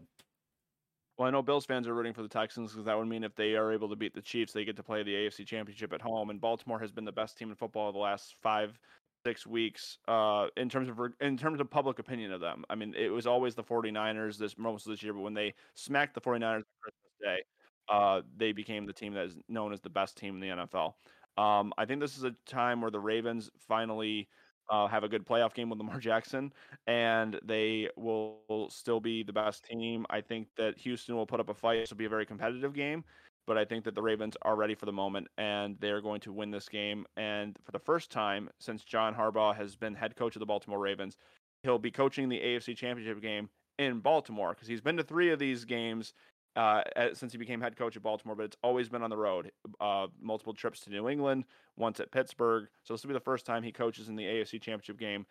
Well, 1.18 1.28
I 1.28 1.32
know 1.32 1.42
Bills 1.42 1.66
fans 1.66 1.88
are 1.88 1.94
rooting 1.94 2.14
for 2.14 2.24
the 2.24 2.28
Texans 2.28 2.72
because 2.72 2.86
that 2.86 2.98
would 2.98 3.08
mean 3.08 3.24
if 3.24 3.36
they 3.36 3.56
are 3.56 3.72
able 3.72 3.88
to 3.90 3.96
beat 3.96 4.14
the 4.14 4.22
Chiefs, 4.22 4.52
they 4.52 4.66
get 4.66 4.76
to 4.76 4.84
play 4.84 5.02
the 5.02 5.14
AFC 5.14 5.46
Championship 5.46 5.94
at 5.94 6.02
home. 6.02 6.30
And 6.30 6.42
Baltimore 6.42 6.80
has 6.80 6.92
been 6.92 7.06
the 7.06 7.12
best 7.12 7.38
team 7.38 7.50
in 7.50 7.56
football 7.56 7.92
the 7.94 8.00
last 8.00 8.36
five, 8.42 8.78
six 9.26 9.48
weeks 9.48 9.98
uh, 10.08 10.48
in 10.56 10.70
terms 10.70 10.88
of 10.88 11.00
in 11.20 11.38
terms 11.38 11.60
of 11.60 11.70
public 11.70 12.00
opinion 12.00 12.32
of 12.32 12.42
them. 12.42 12.64
I 12.70 12.76
mean, 12.76 12.94
it 12.96 13.10
was 13.10 13.26
always 13.26 13.56
the 13.56 13.64
49ers 13.64 14.38
this 14.38 14.58
most 14.58 14.86
of 14.86 14.92
this 14.92 15.02
year, 15.02 15.14
but 15.14 15.22
when 15.22 15.34
they 15.34 15.54
smacked 15.74 16.14
the 16.14 16.22
49ers 16.22 16.58
on 16.58 16.64
Christmas 16.82 17.16
Day, 17.22 17.44
uh, 17.90 18.22
they 18.38 18.52
became 18.52 18.86
the 18.86 18.94
team 18.94 19.14
that 19.14 19.26
is 19.26 19.38
known 19.50 19.74
as 19.74 19.82
the 19.82 19.90
best 19.90 20.18
team 20.18 20.36
in 20.36 20.42
the 20.42 20.66
NFL. 20.66 20.94
Um, 21.38 21.74
I 21.78 21.86
think 21.86 22.00
this 22.00 22.18
is 22.18 22.24
a 22.24 22.36
time 22.46 22.82
where 22.82 22.92
the 22.92 23.00
Ravens 23.00 23.50
finally 23.68 24.30
uh, 24.70 24.88
have 24.88 25.04
a 25.04 25.10
good 25.10 25.26
playoff 25.26 25.54
game 25.54 25.70
with 25.70 25.80
Lamar 25.80 26.00
Jackson, 26.10 26.54
and 26.88 27.40
they 27.44 27.90
will 27.98 28.68
still 28.70 29.00
be 29.00 29.24
the 29.24 29.34
best 29.34 29.66
team. 29.66 30.06
I 30.10 30.22
think 30.22 30.48
that 30.58 30.78
Houston 30.80 31.16
will 31.16 31.26
put 31.26 31.40
up 31.40 31.50
a 31.50 31.54
fight. 31.54 31.82
This 31.82 31.90
will 31.90 31.98
be 31.98 32.06
a 32.06 32.10
very 32.10 32.26
competitive 32.26 32.74
game, 32.74 33.04
but 33.48 33.58
I 33.58 33.66
think 33.66 33.84
that 33.86 33.96
the 33.96 34.02
Ravens 34.02 34.36
are 34.42 34.56
ready 34.56 34.76
for 34.76 34.86
the 34.86 34.94
moment, 34.94 35.28
and 35.38 35.78
they're 35.80 36.02
going 36.02 36.22
to 36.22 36.34
win 36.34 36.52
this 36.52 36.70
game. 36.70 37.06
And 37.18 37.58
for 37.64 37.72
the 37.72 37.80
first 37.80 38.12
time 38.12 38.50
since 38.60 38.84
John 38.84 39.14
Harbaugh 39.14 39.56
has 39.56 39.76
been 39.76 39.96
head 39.96 40.16
coach 40.16 40.36
of 40.36 40.40
the 40.40 40.46
Baltimore 40.46 40.80
Ravens, 40.80 41.18
he'll 41.64 41.80
be 41.80 41.92
coaching 41.92 42.30
the 42.30 42.40
AFC 42.40 42.76
Championship 42.76 43.22
game 43.22 43.50
in 43.78 44.00
Baltimore 44.00 44.54
because 44.54 44.68
he's 44.68 44.82
been 44.82 44.98
to 44.98 45.04
three 45.04 45.32
of 45.32 45.40
these 45.40 45.66
games 45.66 46.14
uh, 46.56 46.82
since 47.14 47.32
he 47.32 47.38
became 47.38 47.60
head 47.60 47.76
coach 47.76 47.98
at 47.98 48.04
Baltimore, 48.04 48.36
but 48.36 48.46
it's 48.46 48.58
always 48.64 48.88
been 48.88 49.04
on 49.04 49.10
the 49.10 49.18
road. 49.18 49.52
Uh, 49.80 50.08
multiple 50.22 50.54
trips 50.54 50.80
to 50.82 50.90
New 50.90 51.10
England, 51.10 51.44
once 51.76 52.00
at 52.00 52.12
Pittsburgh. 52.12 52.68
So 52.84 52.94
this 52.94 53.04
will 53.04 53.10
be 53.10 53.16
the 53.16 53.20
first 53.20 53.46
time 53.46 53.62
he 53.62 53.72
coaches 53.72 54.08
in 54.08 54.16
the 54.16 54.24
AFC 54.24 54.62
Championship 54.62 54.98
game 54.98 55.26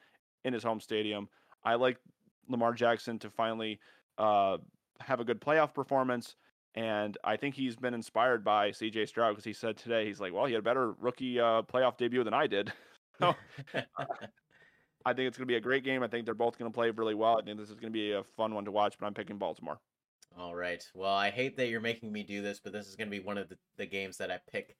in 0.44 0.52
his 0.52 0.62
home 0.62 0.80
stadium. 0.80 1.28
I 1.64 1.76
like 1.76 1.96
Lamar 2.48 2.74
Jackson 2.74 3.18
to 3.20 3.30
finally 3.30 3.80
uh, 4.18 4.58
have 5.00 5.20
a 5.20 5.24
good 5.24 5.40
playoff 5.40 5.72
performance. 5.72 6.36
And 6.74 7.16
I 7.22 7.36
think 7.36 7.54
he's 7.54 7.76
been 7.76 7.94
inspired 7.94 8.44
by 8.44 8.70
CJ 8.70 9.08
Stroud 9.08 9.32
because 9.32 9.44
he 9.44 9.52
said 9.52 9.76
today, 9.76 10.06
he's 10.06 10.20
like, 10.20 10.32
well, 10.32 10.44
he 10.44 10.54
had 10.54 10.60
a 10.60 10.62
better 10.62 10.92
rookie 10.92 11.38
uh, 11.38 11.62
playoff 11.62 11.96
debut 11.96 12.24
than 12.24 12.34
I 12.34 12.46
did. 12.48 12.72
so 13.20 13.34
I 15.06 15.12
think 15.12 15.28
it's 15.28 15.36
going 15.36 15.46
to 15.46 15.52
be 15.52 15.56
a 15.56 15.60
great 15.60 15.84
game. 15.84 16.02
I 16.02 16.08
think 16.08 16.24
they're 16.24 16.34
both 16.34 16.58
going 16.58 16.70
to 16.70 16.74
play 16.74 16.90
really 16.90 17.14
well. 17.14 17.38
I 17.38 17.44
think 17.44 17.58
this 17.58 17.70
is 17.70 17.78
going 17.78 17.92
to 17.92 17.96
be 17.96 18.12
a 18.12 18.24
fun 18.36 18.54
one 18.54 18.64
to 18.64 18.72
watch, 18.72 18.96
but 18.98 19.06
I'm 19.06 19.14
picking 19.14 19.38
Baltimore. 19.38 19.78
All 20.36 20.54
right. 20.56 20.82
Well, 20.94 21.14
I 21.14 21.30
hate 21.30 21.56
that 21.58 21.68
you're 21.68 21.80
making 21.80 22.10
me 22.10 22.24
do 22.24 22.42
this, 22.42 22.58
but 22.58 22.72
this 22.72 22.88
is 22.88 22.96
going 22.96 23.08
to 23.08 23.16
be 23.16 23.24
one 23.24 23.38
of 23.38 23.48
the, 23.48 23.56
the 23.76 23.86
games 23.86 24.16
that 24.16 24.32
I 24.32 24.40
pick 24.50 24.76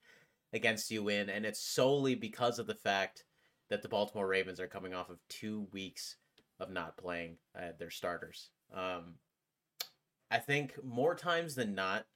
against 0.53 0.91
you 0.91 1.09
in, 1.09 1.29
and 1.31 1.47
it's 1.47 1.61
solely 1.61 2.17
because 2.17 2.59
of 2.59 2.67
the 2.67 2.75
fact 2.75 3.25
that 3.71 3.83
the 3.83 3.89
Baltimore 3.89 4.27
Ravens 4.27 4.59
are 4.59 4.67
coming 4.67 4.95
off 4.95 5.11
of 5.11 5.19
two 5.29 5.69
weeks 5.73 6.17
of 6.59 6.71
not 6.71 6.97
playing 6.97 7.37
uh, 7.57 7.71
their 7.79 7.91
starters. 7.91 8.51
Um, 8.75 9.15
I 10.31 10.39
think 10.39 10.83
more 10.83 11.15
times 11.15 11.55
than 11.55 11.75
not, 11.75 12.07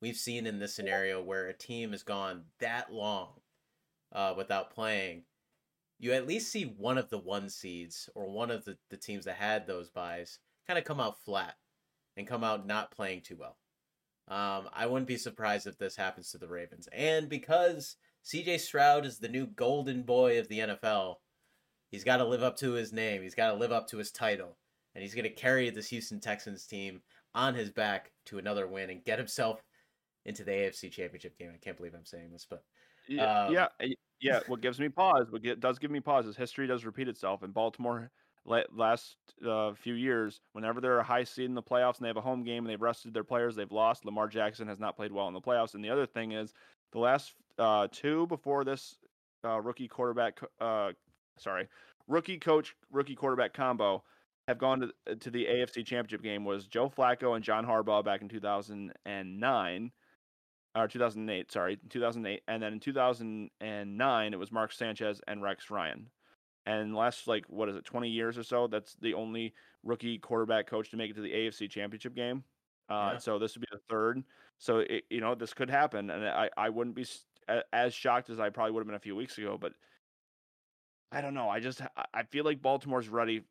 we've 0.00 0.16
seen 0.16 0.46
in 0.46 0.58
this 0.58 0.74
scenario 0.74 1.22
where 1.22 1.48
a 1.48 1.56
team 1.56 1.92
has 1.92 2.02
gone 2.02 2.44
that 2.60 2.92
long 2.92 3.40
uh, 4.12 4.34
without 4.36 4.70
playing, 4.70 5.22
you 5.98 6.12
at 6.12 6.26
least 6.26 6.52
see 6.52 6.64
one 6.64 6.98
of 6.98 7.10
the 7.10 7.18
one 7.18 7.48
seeds 7.48 8.08
or 8.14 8.28
one 8.28 8.50
of 8.50 8.64
the, 8.64 8.76
the 8.90 8.96
teams 8.96 9.24
that 9.24 9.36
had 9.36 9.66
those 9.66 9.88
byes 9.88 10.38
kind 10.66 10.78
of 10.78 10.84
come 10.84 11.00
out 11.00 11.18
flat 11.18 11.56
and 12.16 12.26
come 12.26 12.44
out 12.44 12.66
not 12.66 12.90
playing 12.90 13.22
too 13.22 13.36
well. 13.36 13.56
Um, 14.28 14.68
I 14.72 14.86
wouldn't 14.86 15.06
be 15.06 15.16
surprised 15.16 15.66
if 15.66 15.78
this 15.78 15.96
happens 15.96 16.30
to 16.32 16.38
the 16.38 16.48
Ravens. 16.48 16.88
And 16.92 17.28
because 17.28 17.96
CJ 18.24 18.60
Stroud 18.60 19.06
is 19.06 19.18
the 19.18 19.28
new 19.28 19.46
golden 19.46 20.02
boy 20.02 20.38
of 20.38 20.48
the 20.48 20.58
NFL, 20.58 21.16
he's 21.90 22.04
got 22.04 22.16
to 22.16 22.24
live 22.24 22.42
up 22.42 22.56
to 22.58 22.72
his 22.72 22.92
name. 22.92 23.22
He's 23.22 23.36
got 23.36 23.52
to 23.52 23.56
live 23.56 23.72
up 23.72 23.86
to 23.88 23.98
his 23.98 24.10
title. 24.10 24.56
And 24.94 25.02
he's 25.02 25.14
going 25.14 25.24
to 25.24 25.30
carry 25.30 25.70
this 25.70 25.88
Houston 25.88 26.20
Texans 26.20 26.66
team 26.66 27.02
on 27.36 27.54
his 27.54 27.70
back 27.70 28.10
to 28.26 28.38
another 28.38 28.66
win 28.66 28.90
and 28.90 29.04
get 29.04 29.18
himself 29.18 29.62
into 30.24 30.42
the 30.42 30.50
AFC 30.50 30.90
Championship 30.90 31.38
game. 31.38 31.52
I 31.54 31.58
can't 31.58 31.76
believe 31.76 31.94
I'm 31.94 32.04
saying 32.04 32.32
this, 32.32 32.46
but 32.48 32.64
yeah, 33.06 33.44
um, 33.44 33.52
yeah, 33.52 33.68
yeah. 34.20 34.40
What 34.48 34.60
gives 34.60 34.80
me 34.80 34.88
pause, 34.88 35.26
what 35.30 35.42
does 35.60 35.78
give 35.78 35.92
me 35.92 36.00
pause, 36.00 36.26
is 36.26 36.36
history 36.36 36.66
does 36.66 36.84
repeat 36.84 37.06
itself, 37.06 37.44
and 37.44 37.54
Baltimore 37.54 38.10
last 38.74 39.16
uh, 39.46 39.72
few 39.74 39.94
years, 39.94 40.40
whenever 40.52 40.80
they're 40.80 40.98
a 40.98 41.04
high 41.04 41.24
seed 41.24 41.46
in 41.46 41.54
the 41.54 41.62
playoffs 41.62 41.96
and 41.98 42.04
they 42.04 42.08
have 42.08 42.16
a 42.16 42.22
home 42.22 42.44
game 42.44 42.64
and 42.64 42.70
they've 42.70 42.80
rested 42.80 43.12
their 43.12 43.24
players, 43.24 43.56
they've 43.56 43.72
lost. 43.72 44.04
Lamar 44.04 44.28
Jackson 44.28 44.68
has 44.68 44.78
not 44.78 44.96
played 44.96 45.12
well 45.12 45.28
in 45.28 45.34
the 45.34 45.40
playoffs. 45.40 45.74
And 45.74 45.84
the 45.84 45.90
other 45.90 46.06
thing 46.06 46.32
is, 46.32 46.52
the 46.92 46.98
last 46.98 47.34
uh, 47.58 47.88
two 47.90 48.26
before 48.28 48.64
this 48.64 48.96
uh, 49.44 49.60
rookie 49.60 49.88
quarterback, 49.88 50.40
uh, 50.60 50.92
sorry, 51.38 51.68
rookie 52.06 52.38
coach, 52.38 52.74
rookie 52.90 53.16
quarterback 53.16 53.52
combo 53.52 54.02
have 54.48 54.58
gone 54.58 54.80
to, 54.80 54.90
uh, 55.10 55.14
to 55.20 55.30
the 55.30 55.46
AFC 55.46 55.84
Championship 55.84 56.22
game 56.22 56.44
was 56.44 56.66
Joe 56.66 56.88
Flacco 56.88 57.34
and 57.34 57.44
John 57.44 57.66
Harbaugh 57.66 58.04
back 58.04 58.22
in 58.22 58.28
2009 58.28 59.92
or 60.76 60.88
2008, 60.88 61.50
sorry, 61.52 61.78
2008, 61.88 62.42
and 62.48 62.62
then 62.62 62.74
in 62.74 62.80
2009 62.80 64.32
it 64.32 64.38
was 64.38 64.52
Mark 64.52 64.72
Sanchez 64.72 65.20
and 65.26 65.42
Rex 65.42 65.70
Ryan. 65.70 66.08
And 66.66 66.94
last 66.94 67.28
like 67.28 67.46
what 67.48 67.68
is 67.68 67.76
it, 67.76 67.84
20 67.84 68.08
years 68.08 68.36
or 68.36 68.42
so, 68.42 68.66
that's 68.66 68.94
the 69.00 69.14
only 69.14 69.54
rookie 69.84 70.18
quarterback 70.18 70.66
coach 70.66 70.90
to 70.90 70.96
make 70.96 71.10
it 71.10 71.14
to 71.14 71.22
the 71.22 71.32
AFC 71.32 71.70
Championship 71.70 72.14
game. 72.14 72.44
Uh, 72.88 73.10
yeah. 73.12 73.18
So 73.18 73.38
this 73.38 73.54
would 73.54 73.62
be 73.62 73.68
the 73.72 73.80
third. 73.88 74.22
So 74.58 74.78
it, 74.78 75.04
you 75.10 75.20
know 75.20 75.34
this 75.34 75.54
could 75.54 75.70
happen, 75.70 76.10
and 76.10 76.26
I 76.26 76.50
I 76.56 76.70
wouldn't 76.70 76.96
be 76.96 77.06
as 77.72 77.94
shocked 77.94 78.30
as 78.30 78.40
I 78.40 78.48
probably 78.50 78.72
would 78.72 78.80
have 78.80 78.86
been 78.86 78.96
a 78.96 79.00
few 79.00 79.16
weeks 79.16 79.38
ago. 79.38 79.58
But 79.60 79.72
I 81.12 81.20
don't 81.20 81.34
know. 81.34 81.48
I 81.48 81.60
just 81.60 81.80
I 82.14 82.22
feel 82.24 82.44
like 82.44 82.62
Baltimore's 82.62 83.08
ready, 83.08 83.42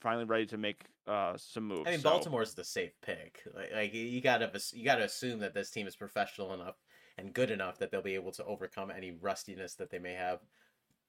finally 0.00 0.24
ready 0.24 0.46
to 0.46 0.56
make 0.56 0.84
uh, 1.06 1.34
some 1.36 1.64
moves. 1.64 1.84
I 1.86 1.92
mean, 1.92 2.00
so. 2.00 2.10
Baltimore's 2.10 2.54
the 2.54 2.64
safe 2.64 2.92
pick. 3.02 3.42
Like, 3.54 3.72
like 3.74 3.94
you 3.94 4.20
gotta 4.20 4.50
you 4.72 4.84
gotta 4.84 5.04
assume 5.04 5.40
that 5.40 5.54
this 5.54 5.70
team 5.70 5.86
is 5.86 5.96
professional 5.96 6.54
enough 6.54 6.76
and 7.18 7.32
good 7.32 7.50
enough 7.50 7.78
that 7.78 7.90
they'll 7.90 8.02
be 8.02 8.14
able 8.14 8.32
to 8.32 8.44
overcome 8.44 8.90
any 8.90 9.12
rustiness 9.12 9.74
that 9.74 9.90
they 9.90 9.98
may 9.98 10.14
have 10.14 10.40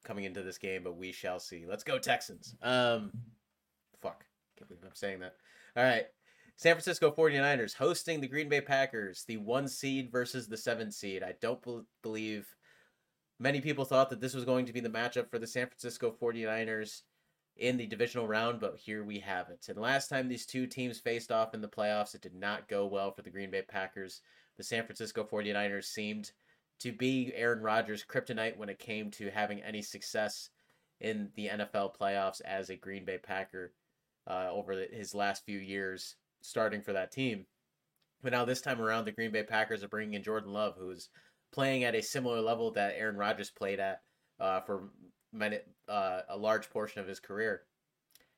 coming 0.04 0.26
into 0.26 0.44
this 0.44 0.58
game, 0.58 0.84
but 0.84 0.98
we 0.98 1.12
shall 1.12 1.40
see. 1.40 1.66
Let's 1.68 1.84
go 1.84 1.98
Texans. 1.98 2.56
Um, 2.62 3.12
fuck, 4.02 4.24
can't 4.58 4.68
believe 4.68 4.84
I'm 4.86 4.94
saying 4.94 5.20
that. 5.20 5.36
All 5.76 5.84
right, 5.84 6.06
San 6.58 6.74
Francisco 6.74 7.12
49ers 7.12 7.74
hosting 7.74 8.22
the 8.22 8.28
Green 8.28 8.48
Bay 8.48 8.62
Packers, 8.62 9.26
the 9.28 9.38
one 9.38 9.68
seed 9.68 10.12
versus 10.12 10.48
the 10.48 10.58
seven 10.58 10.92
seed. 10.92 11.24
I 11.24 11.34
don't 11.42 11.62
be- 11.62 11.82
believe 12.02 12.56
many 13.40 13.60
people 13.60 13.84
thought 13.84 14.10
that 14.10 14.22
this 14.22 14.34
was 14.34 14.46
going 14.46 14.66
to 14.66 14.74
be 14.74 14.80
the 14.80 14.90
matchup 14.90 15.30
for 15.30 15.40
the 15.40 15.48
San 15.48 15.68
Francisco 15.68 16.16
49ers 16.22 17.02
in 17.58 17.78
the 17.78 17.86
divisional 17.86 18.28
round, 18.28 18.60
but 18.60 18.78
here 18.78 19.04
we 19.04 19.20
have 19.20 19.50
it. 19.50 19.66
And 19.70 19.78
last 19.78 20.10
time 20.10 20.28
these 20.28 20.46
two 20.46 20.68
teams 20.68 21.00
faced 21.00 21.32
off 21.32 21.54
in 21.54 21.62
the 21.62 21.68
playoffs, 21.68 22.14
it 22.14 22.22
did 22.22 22.36
not 22.36 22.68
go 22.68 22.86
well 22.86 23.12
for 23.12 23.22
the 23.22 23.30
Green 23.30 23.50
Bay 23.50 23.62
Packers. 23.62 24.22
The 24.58 24.64
San 24.64 24.84
Francisco 24.86 25.24
49ers 25.24 25.86
seemed 25.86 26.32
to 26.80 26.92
be 26.92 27.32
Aaron 27.34 27.62
Rodgers' 27.62 28.04
kryptonite 28.04 28.58
when 28.58 28.70
it 28.70 28.80
came 28.80 29.10
to 29.12 29.30
having 29.30 29.62
any 29.62 29.82
success 29.82 30.50
in 31.00 31.30
the 31.36 31.48
NFL 31.48 31.96
playoffs 31.98 32.42
as 32.42 32.70
a 32.70 32.76
Green 32.76 33.06
Bay 33.06 33.18
Packer 33.18 33.74
uh, 34.28 34.50
over 34.52 34.76
the, 34.76 34.88
his 34.92 35.14
last 35.16 35.46
few 35.46 35.60
years 35.60 36.16
starting 36.42 36.82
for 36.82 36.94
that 36.94 37.12
team. 37.12 37.46
But 38.22 38.34
now 38.34 38.46
this 38.46 38.62
time 38.62 38.82
around, 38.82 39.06
the 39.06 39.12
Green 39.12 39.32
Bay 39.32 39.44
Packers 39.44 39.84
are 39.84 39.90
bringing 39.90 40.16
in 40.16 40.24
Jordan 40.24 40.52
Love, 40.52 40.76
who's 40.78 41.10
playing 41.54 41.84
at 41.84 41.96
a 41.96 42.02
similar 42.02 42.42
level 42.42 42.72
that 42.72 42.96
Aaron 42.98 43.18
Rodgers 43.18 43.52
played 43.52 43.80
at 43.80 44.02
uh, 44.40 44.62
for 44.62 44.90
uh, 45.88 46.22
a 46.30 46.38
large 46.38 46.70
portion 46.70 47.02
of 47.02 47.08
his 47.08 47.20
career. 47.20 47.62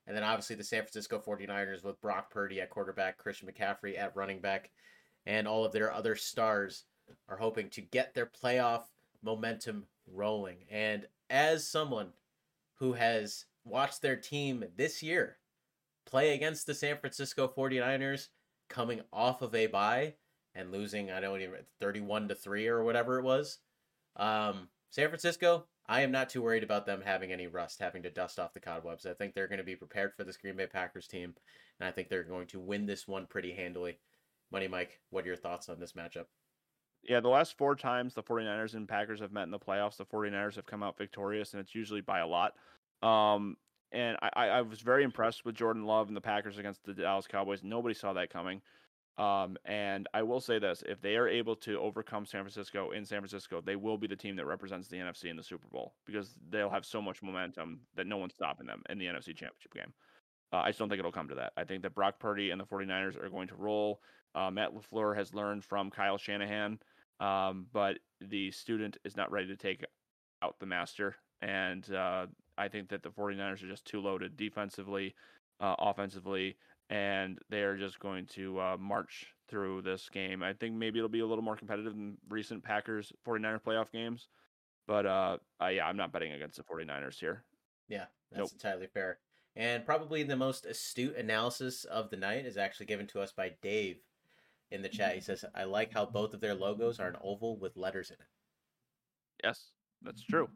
And 0.06 0.16
then 0.16 0.24
obviously 0.24 0.56
the 0.56 0.64
San 0.64 0.82
Francisco 0.82 1.22
49ers 1.24 1.84
with 1.84 2.00
Brock 2.00 2.30
Purdy 2.30 2.60
at 2.60 2.70
quarterback, 2.70 3.18
Christian 3.18 3.48
McCaffrey 3.48 3.98
at 3.98 4.16
running 4.16 4.40
back, 4.40 4.70
and 5.26 5.46
all 5.46 5.64
of 5.64 5.72
their 5.72 5.92
other 5.92 6.16
stars 6.16 6.84
are 7.28 7.36
hoping 7.36 7.68
to 7.70 7.82
get 7.82 8.14
their 8.14 8.26
playoff 8.26 8.84
momentum 9.22 9.84
rolling. 10.06 10.64
And 10.70 11.06
as 11.28 11.66
someone 11.66 12.08
who 12.76 12.94
has 12.94 13.44
watched 13.64 14.00
their 14.00 14.16
team 14.16 14.64
this 14.76 15.02
year 15.02 15.36
play 16.06 16.34
against 16.34 16.66
the 16.66 16.74
San 16.74 16.96
Francisco 16.96 17.52
49ers 17.54 18.28
coming 18.68 19.02
off 19.12 19.42
of 19.42 19.54
a 19.54 19.66
bye 19.66 20.14
and 20.54 20.72
losing, 20.72 21.10
I 21.10 21.20
don't 21.20 21.42
even 21.42 21.60
31 21.80 22.28
to 22.28 22.34
3 22.34 22.66
or 22.68 22.82
whatever 22.82 23.18
it 23.18 23.24
was. 23.24 23.58
Um, 24.16 24.68
San 24.90 25.08
Francisco, 25.08 25.66
I 25.88 26.02
am 26.02 26.10
not 26.10 26.28
too 26.28 26.42
worried 26.42 26.62
about 26.62 26.84
them 26.84 27.00
having 27.00 27.32
any 27.32 27.46
rust, 27.46 27.80
having 27.80 28.02
to 28.02 28.10
dust 28.10 28.38
off 28.38 28.52
the 28.52 28.60
cobwebs. 28.60 29.06
I 29.06 29.14
think 29.14 29.34
they're 29.34 29.48
going 29.48 29.58
to 29.58 29.64
be 29.64 29.76
prepared 29.76 30.14
for 30.14 30.22
this 30.22 30.36
Green 30.36 30.56
Bay 30.56 30.66
Packers 30.66 31.08
team, 31.08 31.34
and 31.80 31.88
I 31.88 31.92
think 31.92 32.08
they're 32.08 32.24
going 32.24 32.46
to 32.48 32.60
win 32.60 32.84
this 32.84 33.08
one 33.08 33.26
pretty 33.26 33.52
handily. 33.52 33.98
Money 34.52 34.68
Mike, 34.68 35.00
what 35.10 35.24
are 35.24 35.28
your 35.28 35.36
thoughts 35.36 35.68
on 35.68 35.80
this 35.80 35.92
matchup? 35.92 36.26
Yeah, 37.02 37.20
the 37.20 37.28
last 37.28 37.56
four 37.56 37.74
times 37.74 38.12
the 38.12 38.22
49ers 38.22 38.74
and 38.74 38.88
Packers 38.88 39.20
have 39.20 39.32
met 39.32 39.44
in 39.44 39.50
the 39.50 39.58
playoffs, 39.58 39.96
the 39.96 40.04
49ers 40.04 40.56
have 40.56 40.66
come 40.66 40.82
out 40.82 40.98
victorious, 40.98 41.54
and 41.54 41.60
it's 41.60 41.74
usually 41.74 42.00
by 42.02 42.18
a 42.18 42.26
lot. 42.26 42.52
Um, 43.02 43.56
and 43.92 44.18
I, 44.20 44.48
I 44.48 44.62
was 44.62 44.80
very 44.80 45.04
impressed 45.04 45.46
with 45.46 45.54
Jordan 45.54 45.84
Love 45.84 46.08
and 46.08 46.16
the 46.16 46.20
Packers 46.20 46.58
against 46.58 46.84
the 46.84 46.92
Dallas 46.92 47.26
Cowboys. 47.26 47.62
Nobody 47.62 47.94
saw 47.94 48.12
that 48.12 48.30
coming. 48.30 48.60
Um, 49.18 49.56
and 49.64 50.08
I 50.14 50.22
will 50.22 50.40
say 50.40 50.60
this: 50.60 50.82
if 50.86 51.00
they 51.00 51.16
are 51.16 51.28
able 51.28 51.56
to 51.56 51.78
overcome 51.80 52.24
San 52.24 52.42
Francisco 52.42 52.92
in 52.92 53.04
San 53.04 53.18
Francisco, 53.18 53.60
they 53.60 53.76
will 53.76 53.98
be 53.98 54.06
the 54.06 54.16
team 54.16 54.36
that 54.36 54.46
represents 54.46 54.86
the 54.88 54.96
NFC 54.96 55.24
in 55.24 55.36
the 55.36 55.42
Super 55.42 55.66
Bowl 55.68 55.94
because 56.06 56.34
they'll 56.50 56.70
have 56.70 56.86
so 56.86 57.02
much 57.02 57.22
momentum 57.22 57.80
that 57.96 58.06
no 58.06 58.16
one's 58.16 58.34
stopping 58.34 58.66
them 58.66 58.82
in 58.88 58.98
the 58.98 59.06
NFC 59.06 59.36
Championship 59.36 59.74
game. 59.74 59.92
Uh, 60.52 60.58
I 60.58 60.68
just 60.68 60.78
don't 60.78 60.88
think 60.88 61.00
it'll 61.00 61.12
come 61.12 61.28
to 61.28 61.34
that. 61.34 61.52
I 61.56 61.64
think 61.64 61.82
that 61.82 61.94
Brock 61.94 62.20
Purdy 62.20 62.50
and 62.50 62.60
the 62.60 62.64
49ers 62.64 63.22
are 63.22 63.28
going 63.28 63.48
to 63.48 63.56
roll. 63.56 64.00
Uh, 64.34 64.50
Matt 64.50 64.70
LaFleur 64.74 65.16
has 65.16 65.34
learned 65.34 65.64
from 65.64 65.90
Kyle 65.90 66.16
Shanahan, 66.16 66.78
um, 67.20 67.66
but 67.72 67.98
the 68.20 68.50
student 68.52 68.96
is 69.04 69.16
not 69.16 69.30
ready 69.30 69.48
to 69.48 69.56
take 69.56 69.84
out 70.42 70.58
the 70.58 70.66
master. 70.66 71.16
And 71.42 71.92
uh, 71.92 72.26
I 72.56 72.68
think 72.68 72.88
that 72.90 73.02
the 73.02 73.10
49ers 73.10 73.62
are 73.62 73.68
just 73.68 73.84
too 73.84 74.00
loaded 74.00 74.36
defensively, 74.36 75.14
uh, 75.60 75.74
offensively 75.78 76.56
and 76.90 77.38
they 77.50 77.62
are 77.62 77.76
just 77.76 77.98
going 78.00 78.26
to 78.26 78.60
uh, 78.60 78.76
march 78.78 79.26
through 79.48 79.82
this 79.82 80.08
game. 80.08 80.42
I 80.42 80.52
think 80.52 80.74
maybe 80.74 80.98
it'll 80.98 81.08
be 81.08 81.20
a 81.20 81.26
little 81.26 81.44
more 81.44 81.56
competitive 81.56 81.94
than 81.94 82.16
recent 82.28 82.62
Packers 82.62 83.12
49er 83.26 83.60
playoff 83.62 83.90
games. 83.92 84.28
But 84.86 85.06
uh, 85.06 85.38
uh, 85.62 85.66
yeah, 85.66 85.86
I'm 85.86 85.96
not 85.96 86.12
betting 86.12 86.32
against 86.32 86.56
the 86.56 86.62
49ers 86.62 87.18
here. 87.18 87.44
Yeah, 87.88 88.06
that's 88.30 88.38
nope. 88.40 88.50
entirely 88.52 88.86
fair. 88.86 89.18
And 89.54 89.84
probably 89.84 90.22
the 90.22 90.36
most 90.36 90.66
astute 90.66 91.16
analysis 91.16 91.84
of 91.84 92.10
the 92.10 92.16
night 92.16 92.46
is 92.46 92.56
actually 92.56 92.86
given 92.86 93.06
to 93.08 93.20
us 93.20 93.32
by 93.32 93.52
Dave 93.60 93.98
in 94.70 94.82
the 94.82 94.88
chat. 94.88 95.14
He 95.14 95.20
says, 95.20 95.44
I 95.54 95.64
like 95.64 95.92
how 95.92 96.06
both 96.06 96.32
of 96.32 96.40
their 96.40 96.54
logos 96.54 97.00
are 97.00 97.08
an 97.08 97.16
oval 97.22 97.58
with 97.58 97.76
letters 97.76 98.10
in 98.10 98.14
it. 98.14 99.44
Yes, 99.44 99.70
that's 100.02 100.22
true. 100.22 100.48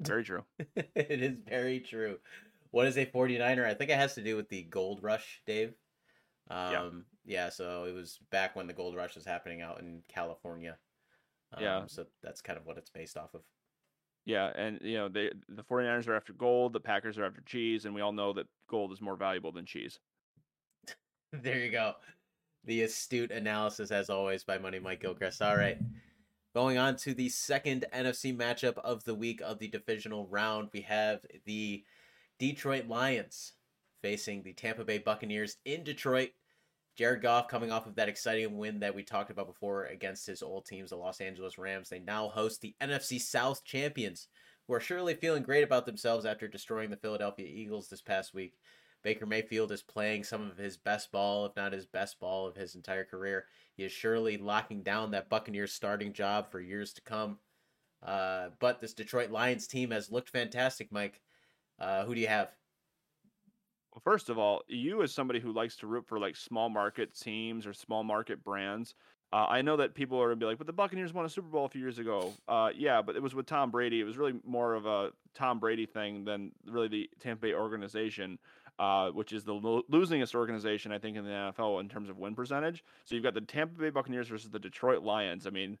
Very 0.00 0.24
true. 0.24 0.44
it 0.76 1.22
is 1.22 1.36
very 1.46 1.80
true. 1.80 2.18
What 2.70 2.86
is 2.86 2.98
a 2.98 3.06
49er? 3.06 3.64
I 3.64 3.74
think 3.74 3.90
it 3.90 3.96
has 3.96 4.14
to 4.14 4.22
do 4.22 4.36
with 4.36 4.48
the 4.48 4.62
gold 4.64 5.02
rush, 5.02 5.42
Dave. 5.46 5.72
Um, 6.50 7.04
yeah. 7.24 7.44
yeah, 7.44 7.48
so 7.50 7.84
it 7.84 7.94
was 7.94 8.18
back 8.30 8.56
when 8.56 8.66
the 8.66 8.72
gold 8.72 8.96
rush 8.96 9.14
was 9.14 9.24
happening 9.24 9.62
out 9.62 9.80
in 9.80 10.02
California. 10.08 10.76
Um, 11.54 11.62
yeah. 11.62 11.82
So 11.86 12.06
that's 12.22 12.40
kind 12.40 12.58
of 12.58 12.66
what 12.66 12.78
it's 12.78 12.90
based 12.90 13.16
off 13.16 13.34
of. 13.34 13.42
Yeah, 14.24 14.50
and 14.54 14.78
you 14.82 14.96
know, 14.96 15.08
they 15.08 15.30
the 15.48 15.64
49ers 15.64 16.06
are 16.06 16.14
after 16.14 16.34
gold, 16.34 16.74
the 16.74 16.80
Packers 16.80 17.16
are 17.16 17.24
after 17.24 17.40
cheese, 17.46 17.86
and 17.86 17.94
we 17.94 18.02
all 18.02 18.12
know 18.12 18.34
that 18.34 18.46
gold 18.68 18.92
is 18.92 19.00
more 19.00 19.16
valuable 19.16 19.52
than 19.52 19.64
cheese. 19.64 19.98
there 21.32 21.58
you 21.58 21.70
go. 21.70 21.94
The 22.64 22.82
astute 22.82 23.30
analysis, 23.30 23.90
as 23.90 24.10
always, 24.10 24.44
by 24.44 24.58
Money 24.58 24.80
Mike 24.80 25.00
Gilchrist. 25.00 25.40
All 25.40 25.56
right. 25.56 25.78
Going 26.54 26.76
on 26.76 26.96
to 26.96 27.14
the 27.14 27.28
second 27.28 27.86
NFC 27.94 28.36
matchup 28.36 28.76
of 28.78 29.04
the 29.04 29.14
week 29.14 29.40
of 29.42 29.58
the 29.58 29.68
divisional 29.68 30.26
round, 30.26 30.68
we 30.74 30.80
have 30.82 31.20
the 31.46 31.84
Detroit 32.38 32.86
Lions 32.86 33.54
facing 34.02 34.42
the 34.42 34.52
Tampa 34.52 34.84
Bay 34.84 34.98
Buccaneers 34.98 35.56
in 35.64 35.84
Detroit. 35.84 36.30
Jared 36.96 37.22
Goff 37.22 37.48
coming 37.48 37.70
off 37.70 37.86
of 37.86 37.94
that 37.94 38.08
exciting 38.08 38.58
win 38.58 38.80
that 38.80 38.94
we 38.94 39.04
talked 39.04 39.30
about 39.30 39.46
before 39.46 39.84
against 39.86 40.26
his 40.26 40.42
old 40.42 40.66
teams, 40.66 40.90
the 40.90 40.96
Los 40.96 41.20
Angeles 41.20 41.56
Rams. 41.56 41.88
They 41.88 42.00
now 42.00 42.28
host 42.28 42.60
the 42.60 42.74
NFC 42.80 43.20
South 43.20 43.64
champions, 43.64 44.26
who 44.66 44.74
are 44.74 44.80
surely 44.80 45.14
feeling 45.14 45.44
great 45.44 45.62
about 45.62 45.86
themselves 45.86 46.26
after 46.26 46.48
destroying 46.48 46.90
the 46.90 46.96
Philadelphia 46.96 47.46
Eagles 47.46 47.88
this 47.88 48.02
past 48.02 48.34
week. 48.34 48.58
Baker 49.04 49.26
Mayfield 49.26 49.70
is 49.70 49.82
playing 49.82 50.24
some 50.24 50.50
of 50.50 50.58
his 50.58 50.76
best 50.76 51.12
ball, 51.12 51.46
if 51.46 51.54
not 51.54 51.72
his 51.72 51.86
best 51.86 52.18
ball 52.18 52.48
of 52.48 52.56
his 52.56 52.74
entire 52.74 53.04
career. 53.04 53.46
He 53.76 53.84
is 53.84 53.92
surely 53.92 54.36
locking 54.36 54.82
down 54.82 55.12
that 55.12 55.28
Buccaneers 55.28 55.72
starting 55.72 56.12
job 56.12 56.50
for 56.50 56.60
years 56.60 56.92
to 56.94 57.00
come. 57.02 57.38
Uh, 58.02 58.48
but 58.58 58.80
this 58.80 58.94
Detroit 58.94 59.30
Lions 59.30 59.68
team 59.68 59.92
has 59.92 60.10
looked 60.10 60.30
fantastic, 60.30 60.90
Mike. 60.90 61.20
Uh, 61.78 62.04
who 62.04 62.14
do 62.14 62.20
you 62.20 62.28
have? 62.28 62.50
Well, 63.92 64.02
first 64.04 64.28
of 64.28 64.38
all, 64.38 64.62
you 64.68 65.02
as 65.02 65.12
somebody 65.12 65.40
who 65.40 65.52
likes 65.52 65.76
to 65.76 65.86
root 65.86 66.06
for 66.06 66.18
like 66.18 66.36
small 66.36 66.68
market 66.68 67.14
teams 67.18 67.66
or 67.66 67.72
small 67.72 68.04
market 68.04 68.44
brands, 68.44 68.94
uh, 69.32 69.46
I 69.48 69.62
know 69.62 69.76
that 69.76 69.94
people 69.94 70.20
are 70.20 70.28
gonna 70.28 70.36
be 70.36 70.46
like, 70.46 70.58
"But 70.58 70.66
the 70.66 70.72
Buccaneers 70.72 71.12
won 71.12 71.24
a 71.24 71.28
Super 71.28 71.48
Bowl 71.48 71.64
a 71.64 71.68
few 71.68 71.80
years 71.80 71.98
ago." 71.98 72.32
Uh, 72.46 72.70
yeah, 72.74 73.02
but 73.02 73.16
it 73.16 73.22
was 73.22 73.34
with 73.34 73.46
Tom 73.46 73.70
Brady. 73.70 74.00
It 74.00 74.04
was 74.04 74.16
really 74.16 74.40
more 74.44 74.74
of 74.74 74.86
a 74.86 75.12
Tom 75.34 75.58
Brady 75.58 75.86
thing 75.86 76.24
than 76.24 76.52
really 76.66 76.88
the 76.88 77.10
Tampa 77.20 77.42
Bay 77.42 77.54
organization, 77.54 78.38
uh, 78.78 79.10
which 79.10 79.32
is 79.32 79.44
the 79.44 79.54
lo- 79.54 79.82
losingest 79.90 80.34
organization 80.34 80.92
I 80.92 80.98
think 80.98 81.16
in 81.16 81.24
the 81.24 81.30
NFL 81.30 81.80
in 81.80 81.88
terms 81.88 82.08
of 82.08 82.18
win 82.18 82.34
percentage. 82.34 82.84
So 83.04 83.14
you've 83.14 83.24
got 83.24 83.34
the 83.34 83.40
Tampa 83.40 83.78
Bay 83.78 83.90
Buccaneers 83.90 84.28
versus 84.28 84.50
the 84.50 84.58
Detroit 84.58 85.02
Lions. 85.02 85.46
I 85.46 85.50
mean, 85.50 85.78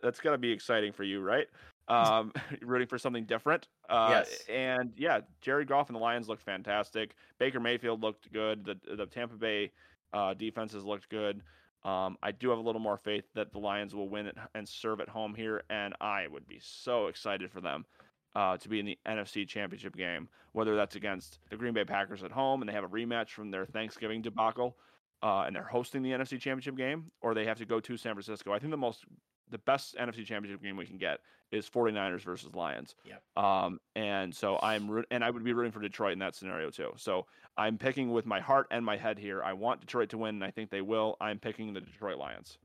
that's 0.00 0.20
got 0.20 0.32
to 0.32 0.38
be 0.38 0.50
exciting 0.50 0.92
for 0.92 1.04
you, 1.04 1.20
right? 1.20 1.46
Um, 1.88 2.32
rooting 2.62 2.86
for 2.86 2.98
something 2.98 3.24
different. 3.24 3.68
Uh, 3.88 4.08
yes. 4.10 4.44
And 4.48 4.92
yeah, 4.96 5.20
Jared 5.40 5.68
Goff 5.68 5.88
and 5.88 5.96
the 5.96 6.00
Lions 6.00 6.28
looked 6.28 6.42
fantastic. 6.42 7.14
Baker 7.38 7.60
Mayfield 7.60 8.02
looked 8.02 8.32
good. 8.32 8.64
The 8.64 8.96
the 8.96 9.06
Tampa 9.06 9.36
Bay 9.36 9.72
uh, 10.12 10.34
defenses 10.34 10.84
looked 10.84 11.08
good. 11.08 11.42
Um, 11.84 12.18
I 12.22 12.32
do 12.32 12.50
have 12.50 12.58
a 12.58 12.62
little 12.62 12.80
more 12.80 12.96
faith 12.96 13.24
that 13.34 13.52
the 13.52 13.58
Lions 13.58 13.94
will 13.94 14.08
win 14.08 14.30
and 14.54 14.68
serve 14.68 15.00
at 15.00 15.08
home 15.08 15.34
here, 15.34 15.62
and 15.70 15.94
I 16.00 16.26
would 16.26 16.46
be 16.46 16.58
so 16.60 17.06
excited 17.06 17.50
for 17.50 17.60
them 17.60 17.86
uh, 18.34 18.56
to 18.56 18.68
be 18.68 18.80
in 18.80 18.86
the 18.86 18.98
NFC 19.06 19.46
Championship 19.46 19.96
game, 19.96 20.28
whether 20.52 20.76
that's 20.76 20.96
against 20.96 21.38
the 21.50 21.56
Green 21.56 21.74
Bay 21.74 21.84
Packers 21.84 22.22
at 22.22 22.32
home 22.32 22.62
and 22.62 22.68
they 22.68 22.72
have 22.72 22.84
a 22.84 22.88
rematch 22.88 23.30
from 23.30 23.50
their 23.50 23.64
Thanksgiving 23.64 24.22
debacle, 24.22 24.76
uh, 25.22 25.44
and 25.46 25.54
they're 25.54 25.62
hosting 25.62 26.02
the 26.02 26.10
NFC 26.10 26.40
Championship 26.40 26.76
game, 26.76 27.10
or 27.20 27.34
they 27.34 27.44
have 27.44 27.58
to 27.58 27.64
go 27.64 27.80
to 27.80 27.96
San 27.96 28.14
Francisco. 28.14 28.52
I 28.52 28.58
think 28.58 28.70
the 28.70 28.76
most 28.76 29.04
the 29.50 29.58
best 29.58 29.96
NFC 29.96 30.24
Championship 30.24 30.62
game 30.62 30.76
we 30.76 30.86
can 30.86 30.98
get 30.98 31.20
is 31.50 31.68
49ers 31.68 32.22
versus 32.22 32.54
Lions. 32.54 32.94
Yep. 33.04 33.22
Um, 33.42 33.80
and 33.96 34.34
so 34.34 34.58
I'm 34.62 35.04
and 35.10 35.24
I 35.24 35.30
would 35.30 35.44
be 35.44 35.52
rooting 35.52 35.72
for 35.72 35.80
Detroit 35.80 36.12
in 36.12 36.18
that 36.18 36.34
scenario 36.34 36.70
too. 36.70 36.92
So 36.96 37.26
I'm 37.56 37.78
picking 37.78 38.10
with 38.12 38.26
my 38.26 38.40
heart 38.40 38.66
and 38.70 38.84
my 38.84 38.96
head 38.96 39.18
here. 39.18 39.42
I 39.42 39.52
want 39.52 39.80
Detroit 39.80 40.10
to 40.10 40.18
win, 40.18 40.36
and 40.36 40.44
I 40.44 40.50
think 40.50 40.70
they 40.70 40.82
will. 40.82 41.16
I'm 41.20 41.38
picking 41.38 41.72
the 41.72 41.80
Detroit 41.80 42.18
Lions. 42.18 42.58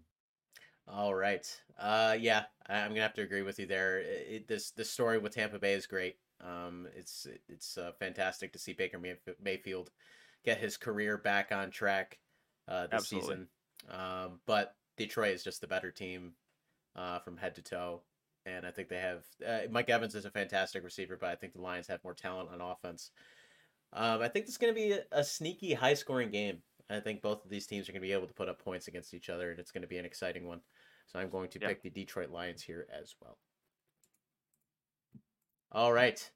All 0.88 1.16
right. 1.16 1.48
Uh, 1.80 2.18
yeah, 2.20 2.44
I'm 2.68 2.90
gonna 2.90 3.02
have 3.02 3.14
to 3.14 3.22
agree 3.22 3.42
with 3.42 3.58
you 3.60 3.66
there. 3.66 4.00
It, 4.00 4.48
this 4.48 4.72
this 4.72 4.90
story 4.90 5.18
with 5.18 5.34
Tampa 5.34 5.60
Bay 5.60 5.74
is 5.74 5.88
great. 5.88 6.18
Um, 6.42 6.88
it's 6.96 7.26
it's 7.48 7.78
uh, 7.78 7.92
fantastic 8.00 8.52
to 8.54 8.60
see 8.60 8.74
Baker 8.74 9.00
Mayfield 9.42 9.92
get 10.44 10.58
his 10.58 10.76
career 10.76 11.18
back 11.18 11.52
on 11.54 11.72
track 11.72 12.20
uh, 12.68 12.88
this 12.88 12.94
Absolutely. 12.94 13.30
season. 13.30 13.48
Um, 13.90 14.40
but 14.46 14.76
Detroit 14.98 15.34
is 15.34 15.44
just 15.44 15.62
the 15.62 15.68
better 15.68 15.92
team 15.92 16.34
uh, 16.96 17.20
from 17.20 17.38
head 17.38 17.56
to 17.56 17.62
toe. 17.62 18.02
And 18.46 18.66
I 18.66 18.72
think 18.72 18.90
they 18.90 19.00
have 19.00 19.24
uh, 19.48 19.60
Mike 19.72 19.90
Evans 19.90 20.16
is 20.16 20.26
a 20.26 20.32
fantastic 20.32 20.84
receiver, 20.84 21.18
but 21.20 21.30
I 21.30 21.36
think 21.36 21.54
the 21.54 21.62
Lions 21.62 21.88
have 21.88 22.04
more 22.04 22.14
talent 22.14 22.50
on 22.52 22.60
offense. 22.60 23.12
Um, 23.94 24.22
I 24.22 24.28
think 24.28 24.46
this 24.46 24.56
is 24.56 24.58
going 24.58 24.74
to 24.74 24.80
be 24.80 24.92
a, 24.92 25.04
a 25.12 25.24
sneaky, 25.24 25.74
high 25.74 25.94
scoring 25.94 26.30
game. 26.30 26.58
I 26.90 27.00
think 27.00 27.22
both 27.22 27.46
of 27.46 27.50
these 27.50 27.68
teams 27.68 27.88
are 27.88 27.94
going 27.94 28.02
to 28.02 28.08
be 28.08 28.14
able 28.14 28.28
to 28.28 28.34
put 28.34 28.50
up 28.50 28.62
points 28.62 28.88
against 28.88 29.14
each 29.14 29.30
other, 29.30 29.52
and 29.52 29.60
it's 29.60 29.72
going 29.72 29.84
to 29.84 29.88
be 29.88 29.98
an 29.98 30.06
exciting 30.06 30.46
one. 30.46 30.60
So 31.08 31.20
I'm 31.20 31.30
going 31.30 31.50
to 31.50 31.60
yeah. 31.62 31.70
pick 31.70 31.82
the 31.82 31.90
Detroit 31.90 32.30
Lions 32.30 32.62
here 32.62 32.88
as 32.94 33.16
well. 33.22 33.38
All 35.72 35.94
right. 35.94 36.30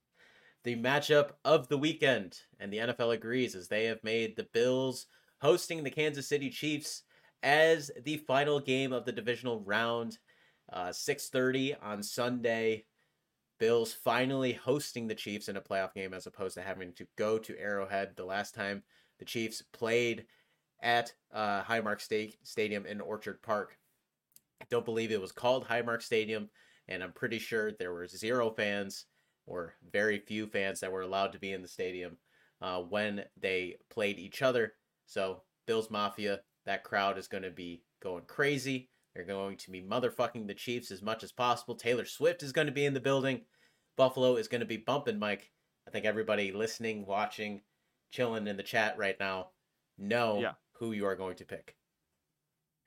The 0.64 0.76
matchup 0.76 1.32
of 1.46 1.68
the 1.68 1.78
weekend, 1.78 2.40
and 2.60 2.72
the 2.72 2.78
NFL 2.78 3.14
agrees 3.14 3.56
as 3.56 3.68
they 3.68 3.86
have 3.86 4.04
made 4.04 4.36
the 4.36 4.48
Bills 4.54 5.08
hosting 5.42 5.84
the 5.84 5.92
Kansas 5.92 6.28
City 6.28 6.50
Chiefs 6.50 7.04
as 7.44 7.92
the 8.04 8.18
final 8.18 8.60
game 8.60 8.92
of 8.92 9.06
the 9.06 9.12
divisional 9.12 9.62
round. 9.62 10.18
Uh, 10.72 10.92
6:30 10.92 11.76
on 11.82 12.04
Sunday. 12.04 12.86
Bills 13.60 13.94
finally 13.94 14.54
hosting 14.54 15.08
the 15.08 15.16
Chiefs 15.16 15.50
in 15.50 15.58
a 15.58 15.62
playoff 15.62 15.94
game 15.94 16.14
as 16.14 16.28
opposed 16.28 16.56
to 16.56 16.62
having 16.62 16.94
to 16.94 17.08
go 17.18 17.40
to 17.40 17.58
Arrowhead. 17.58 18.16
The 18.16 18.26
last 18.26 18.54
time 18.54 18.84
the 19.18 19.26
Chiefs 19.26 19.64
played 19.74 20.26
at 20.82 21.14
uh, 21.34 21.64
Highmark 21.64 22.02
State 22.02 22.38
Stadium 22.44 22.86
in 22.86 23.02
Orchard 23.02 23.42
Park. 23.42 23.78
I 24.62 24.66
don't 24.70 24.86
believe 24.86 25.12
it 25.12 25.22
was 25.22 25.32
called 25.32 25.68
Highmark 25.68 26.02
Stadium, 26.02 26.50
and 26.88 27.04
I'm 27.04 27.14
pretty 27.14 27.40
sure 27.40 27.72
there 27.72 27.94
were 27.94 28.08
zero 28.08 28.52
fans 28.52 29.06
or 29.46 29.74
very 29.92 30.20
few 30.20 30.46
fans 30.48 30.80
that 30.82 30.92
were 30.92 31.02
allowed 31.02 31.32
to 31.32 31.40
be 31.40 31.54
in 31.54 31.62
the 31.62 31.68
stadium 31.68 32.18
uh, 32.62 32.82
when 32.82 33.24
they 33.40 33.78
played 33.90 34.20
each 34.20 34.42
other. 34.42 34.74
So 35.06 35.42
Bills 35.66 35.90
Mafia, 35.90 36.42
that 36.66 36.84
crowd 36.84 37.18
is 37.18 37.28
going 37.28 37.44
to 37.44 37.52
be 37.52 37.84
going 38.02 38.24
crazy. 38.28 38.90
They're 39.18 39.26
going 39.26 39.58
to 39.58 39.72
be 39.72 39.82
motherfucking 39.82 40.46
the 40.46 40.54
Chiefs 40.54 40.92
as 40.92 41.02
much 41.02 41.24
as 41.24 41.32
possible. 41.32 41.74
Taylor 41.74 42.06
Swift 42.06 42.44
is 42.44 42.52
going 42.52 42.68
to 42.68 42.74
be 42.74 42.86
in 42.86 42.94
the 42.94 43.00
building. 43.00 43.42
Buffalo 43.96 44.36
is 44.36 44.48
going 44.48 44.62
to 44.62 44.68
be 44.68 44.78
bumping, 44.78 45.18
Mike. 45.18 45.50
I 45.88 45.90
think 45.90 46.06
everybody 46.06 46.52
listening, 46.52 47.04
watching, 47.04 47.62
chilling 48.12 48.46
in 48.46 48.58
the 48.58 48.64
chat 48.64 48.96
right 48.96 49.20
now 49.20 49.48
know 49.98 50.40
yeah. 50.40 50.52
who 50.74 50.92
you 50.92 51.08
are 51.08 51.16
going 51.16 51.36
to 51.38 51.46
pick. 51.46 51.76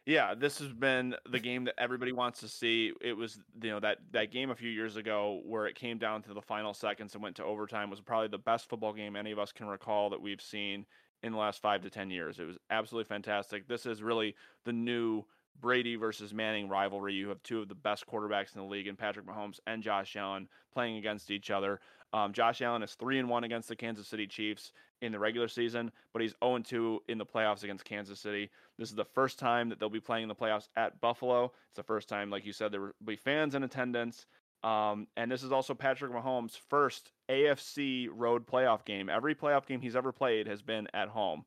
Yeah, 0.07 0.37
this 0.37 0.61
has 0.61 0.73
been 0.73 1.17
the 1.29 1.41
game 1.41 1.65
that 1.65 1.75
everybody 1.79 2.13
wants 2.13 2.39
to 2.41 2.49
see. 2.49 2.93
It 3.01 3.15
was, 3.15 3.41
you 3.61 3.71
know, 3.71 3.81
that 3.81 3.99
that 4.13 4.31
game 4.31 4.51
a 4.51 4.57
few 4.57 4.71
years 4.71 4.95
ago 4.95 5.41
where 5.45 5.67
it 5.67 5.75
came 5.75 5.99
down 5.99 6.23
to 6.23 6.33
the 6.33 6.41
final 6.41 6.75
seconds 6.75 7.15
and 7.15 7.23
went 7.25 7.35
to 7.37 7.45
overtime 7.45 7.91
was 7.91 8.01
probably 8.01 8.29
the 8.29 8.39
best 8.39 8.69
football 8.69 8.93
game 8.93 9.17
any 9.17 9.33
of 9.33 9.41
us 9.41 9.51
can 9.51 9.67
recall 9.67 10.11
that 10.11 10.23
we've 10.23 10.41
seen 10.41 10.87
in 11.25 11.33
the 11.33 11.39
last 11.39 11.61
5 11.61 11.83
to 11.83 11.91
10 11.91 12.09
years. 12.09 12.39
It 12.39 12.47
was 12.47 12.57
absolutely 12.71 13.09
fantastic. 13.09 13.67
This 13.67 13.85
is 13.85 14.01
really 14.01 14.37
the 14.65 14.73
new 14.73 15.25
Brady 15.59 15.97
versus 15.97 16.33
Manning 16.35 16.69
rivalry. 16.69 17.15
You 17.15 17.29
have 17.29 17.43
two 17.43 17.61
of 17.61 17.69
the 17.69 17.75
best 17.75 18.07
quarterbacks 18.07 18.55
in 18.55 18.63
the 18.63 18.67
league, 18.67 18.87
and 18.87 18.99
Patrick 18.99 19.27
Mahomes 19.27 19.61
and 19.67 19.83
Josh 19.83 20.17
Allen 20.17 20.49
playing 20.73 20.97
against 20.97 21.31
each 21.31 21.51
other. 21.51 21.81
Um, 22.13 22.33
Josh 22.33 22.61
Allen 22.61 22.83
is 22.83 22.95
three 22.95 23.19
and 23.19 23.29
one 23.29 23.45
against 23.45 23.69
the 23.69 23.77
Kansas 23.77 24.09
City 24.09 24.27
Chiefs 24.27 24.73
in 25.03 25.13
the 25.13 25.19
regular 25.19 25.49
season, 25.49 25.93
but 26.13 26.23
he's 26.23 26.35
0 26.43 26.59
2 26.59 27.03
in 27.09 27.19
the 27.19 27.27
playoffs 27.27 27.63
against 27.63 27.85
Kansas 27.85 28.21
City. 28.21 28.51
This 28.79 28.91
is 28.91 28.97
the 28.97 29.05
first 29.05 29.39
time 29.39 29.69
that 29.69 29.79
they'll 29.79 29.89
be 29.89 30.01
playing 30.01 30.25
in 30.25 30.29
the 30.29 30.35
playoffs 30.35 30.69
at 30.77 31.01
Buffalo. 31.01 31.53
It's 31.69 31.77
the 31.77 31.83
first 31.83 32.09
time, 32.09 32.31
like 32.31 32.45
you 32.45 32.53
said, 32.53 32.73
there 32.73 32.81
will 32.81 32.93
be 33.05 33.17
fans 33.17 33.55
in 33.55 33.63
attendance. 33.63 34.27
Um, 34.63 35.07
and 35.17 35.31
this 35.31 35.43
is 35.43 35.53
also 35.53 35.73
Patrick 35.75 36.13
Mahomes' 36.13 36.59
first 36.69 37.13
AFC 37.31 38.09
road 38.13 38.47
playoff 38.47 38.85
game. 38.85 39.09
Every 39.09 39.35
playoff 39.35 39.67
game 39.67 39.81
he's 39.81 39.97
ever 39.97 40.13
played 40.13 40.47
has 40.49 40.61
been 40.61 40.87
at 40.93 41.09
home, 41.09 41.45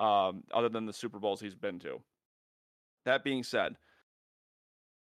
um, 0.00 0.44
other 0.52 0.70
than 0.70 0.86
the 0.86 0.92
Super 0.92 1.18
Bowls 1.18 1.40
he's 1.40 1.54
been 1.54 1.78
to. 1.80 2.00
That 3.04 3.24
being 3.24 3.42
said, 3.42 3.76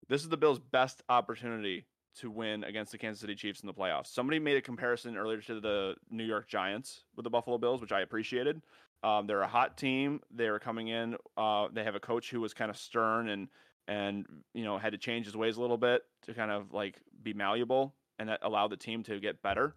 this 0.09 0.21
is 0.23 0.29
the 0.29 0.37
Bills' 0.37 0.59
best 0.59 1.01
opportunity 1.09 1.85
to 2.19 2.31
win 2.31 2.63
against 2.63 2.91
the 2.91 2.97
Kansas 2.97 3.21
City 3.21 3.35
Chiefs 3.35 3.61
in 3.61 3.67
the 3.67 3.73
playoffs. 3.73 4.07
Somebody 4.07 4.39
made 4.39 4.57
a 4.57 4.61
comparison 4.61 5.17
earlier 5.17 5.39
to 5.41 5.59
the 5.59 5.95
New 6.09 6.23
York 6.23 6.47
Giants 6.47 7.03
with 7.15 7.23
the 7.23 7.29
Buffalo 7.29 7.57
Bills, 7.57 7.81
which 7.81 7.91
I 7.91 8.01
appreciated. 8.01 8.61
Um, 9.03 9.27
they're 9.27 9.41
a 9.41 9.47
hot 9.47 9.77
team. 9.77 10.21
They're 10.31 10.59
coming 10.59 10.87
in. 10.87 11.15
Uh, 11.35 11.67
they 11.71 11.83
have 11.83 11.95
a 11.95 11.99
coach 11.99 12.31
who 12.31 12.41
was 12.41 12.53
kind 12.53 12.71
of 12.71 12.77
stern 12.77 13.29
and 13.29 13.47
and 13.87 14.25
you 14.53 14.65
know 14.65 14.77
had 14.77 14.91
to 14.91 14.97
change 14.97 15.25
his 15.25 15.37
ways 15.37 15.57
a 15.57 15.61
little 15.61 15.77
bit 15.77 16.01
to 16.23 16.33
kind 16.33 16.51
of 16.51 16.73
like 16.73 16.99
be 17.23 17.33
malleable 17.33 17.93
and 18.19 18.29
that 18.29 18.39
allowed 18.41 18.69
the 18.69 18.77
team 18.77 19.03
to 19.03 19.19
get 19.19 19.41
better. 19.41 19.75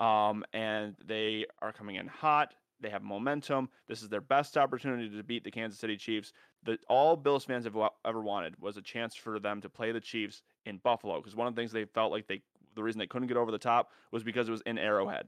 Um, 0.00 0.44
and 0.52 0.96
they 1.06 1.46
are 1.60 1.72
coming 1.72 1.96
in 1.96 2.06
hot. 2.06 2.54
They 2.80 2.90
have 2.90 3.02
momentum. 3.02 3.68
This 3.86 4.02
is 4.02 4.08
their 4.08 4.20
best 4.20 4.56
opportunity 4.56 5.08
to 5.16 5.22
beat 5.22 5.44
the 5.44 5.50
Kansas 5.50 5.78
City 5.78 5.96
Chiefs. 5.96 6.32
That 6.64 6.80
all 6.88 7.16
Bills 7.16 7.44
fans 7.44 7.64
have 7.64 7.76
ever 8.04 8.20
wanted 8.20 8.58
was 8.60 8.76
a 8.76 8.82
chance 8.82 9.14
for 9.14 9.38
them 9.38 9.60
to 9.60 9.68
play 9.68 9.92
the 9.92 10.00
Chiefs 10.00 10.42
in 10.64 10.78
Buffalo. 10.78 11.18
Because 11.18 11.36
one 11.36 11.46
of 11.46 11.54
the 11.54 11.60
things 11.60 11.72
they 11.72 11.84
felt 11.84 12.10
like 12.10 12.26
they, 12.26 12.42
the 12.74 12.82
reason 12.82 12.98
they 12.98 13.06
couldn't 13.06 13.28
get 13.28 13.36
over 13.36 13.50
the 13.50 13.58
top 13.58 13.90
was 14.12 14.22
because 14.22 14.48
it 14.48 14.52
was 14.52 14.62
in 14.62 14.78
Arrowhead. 14.78 15.26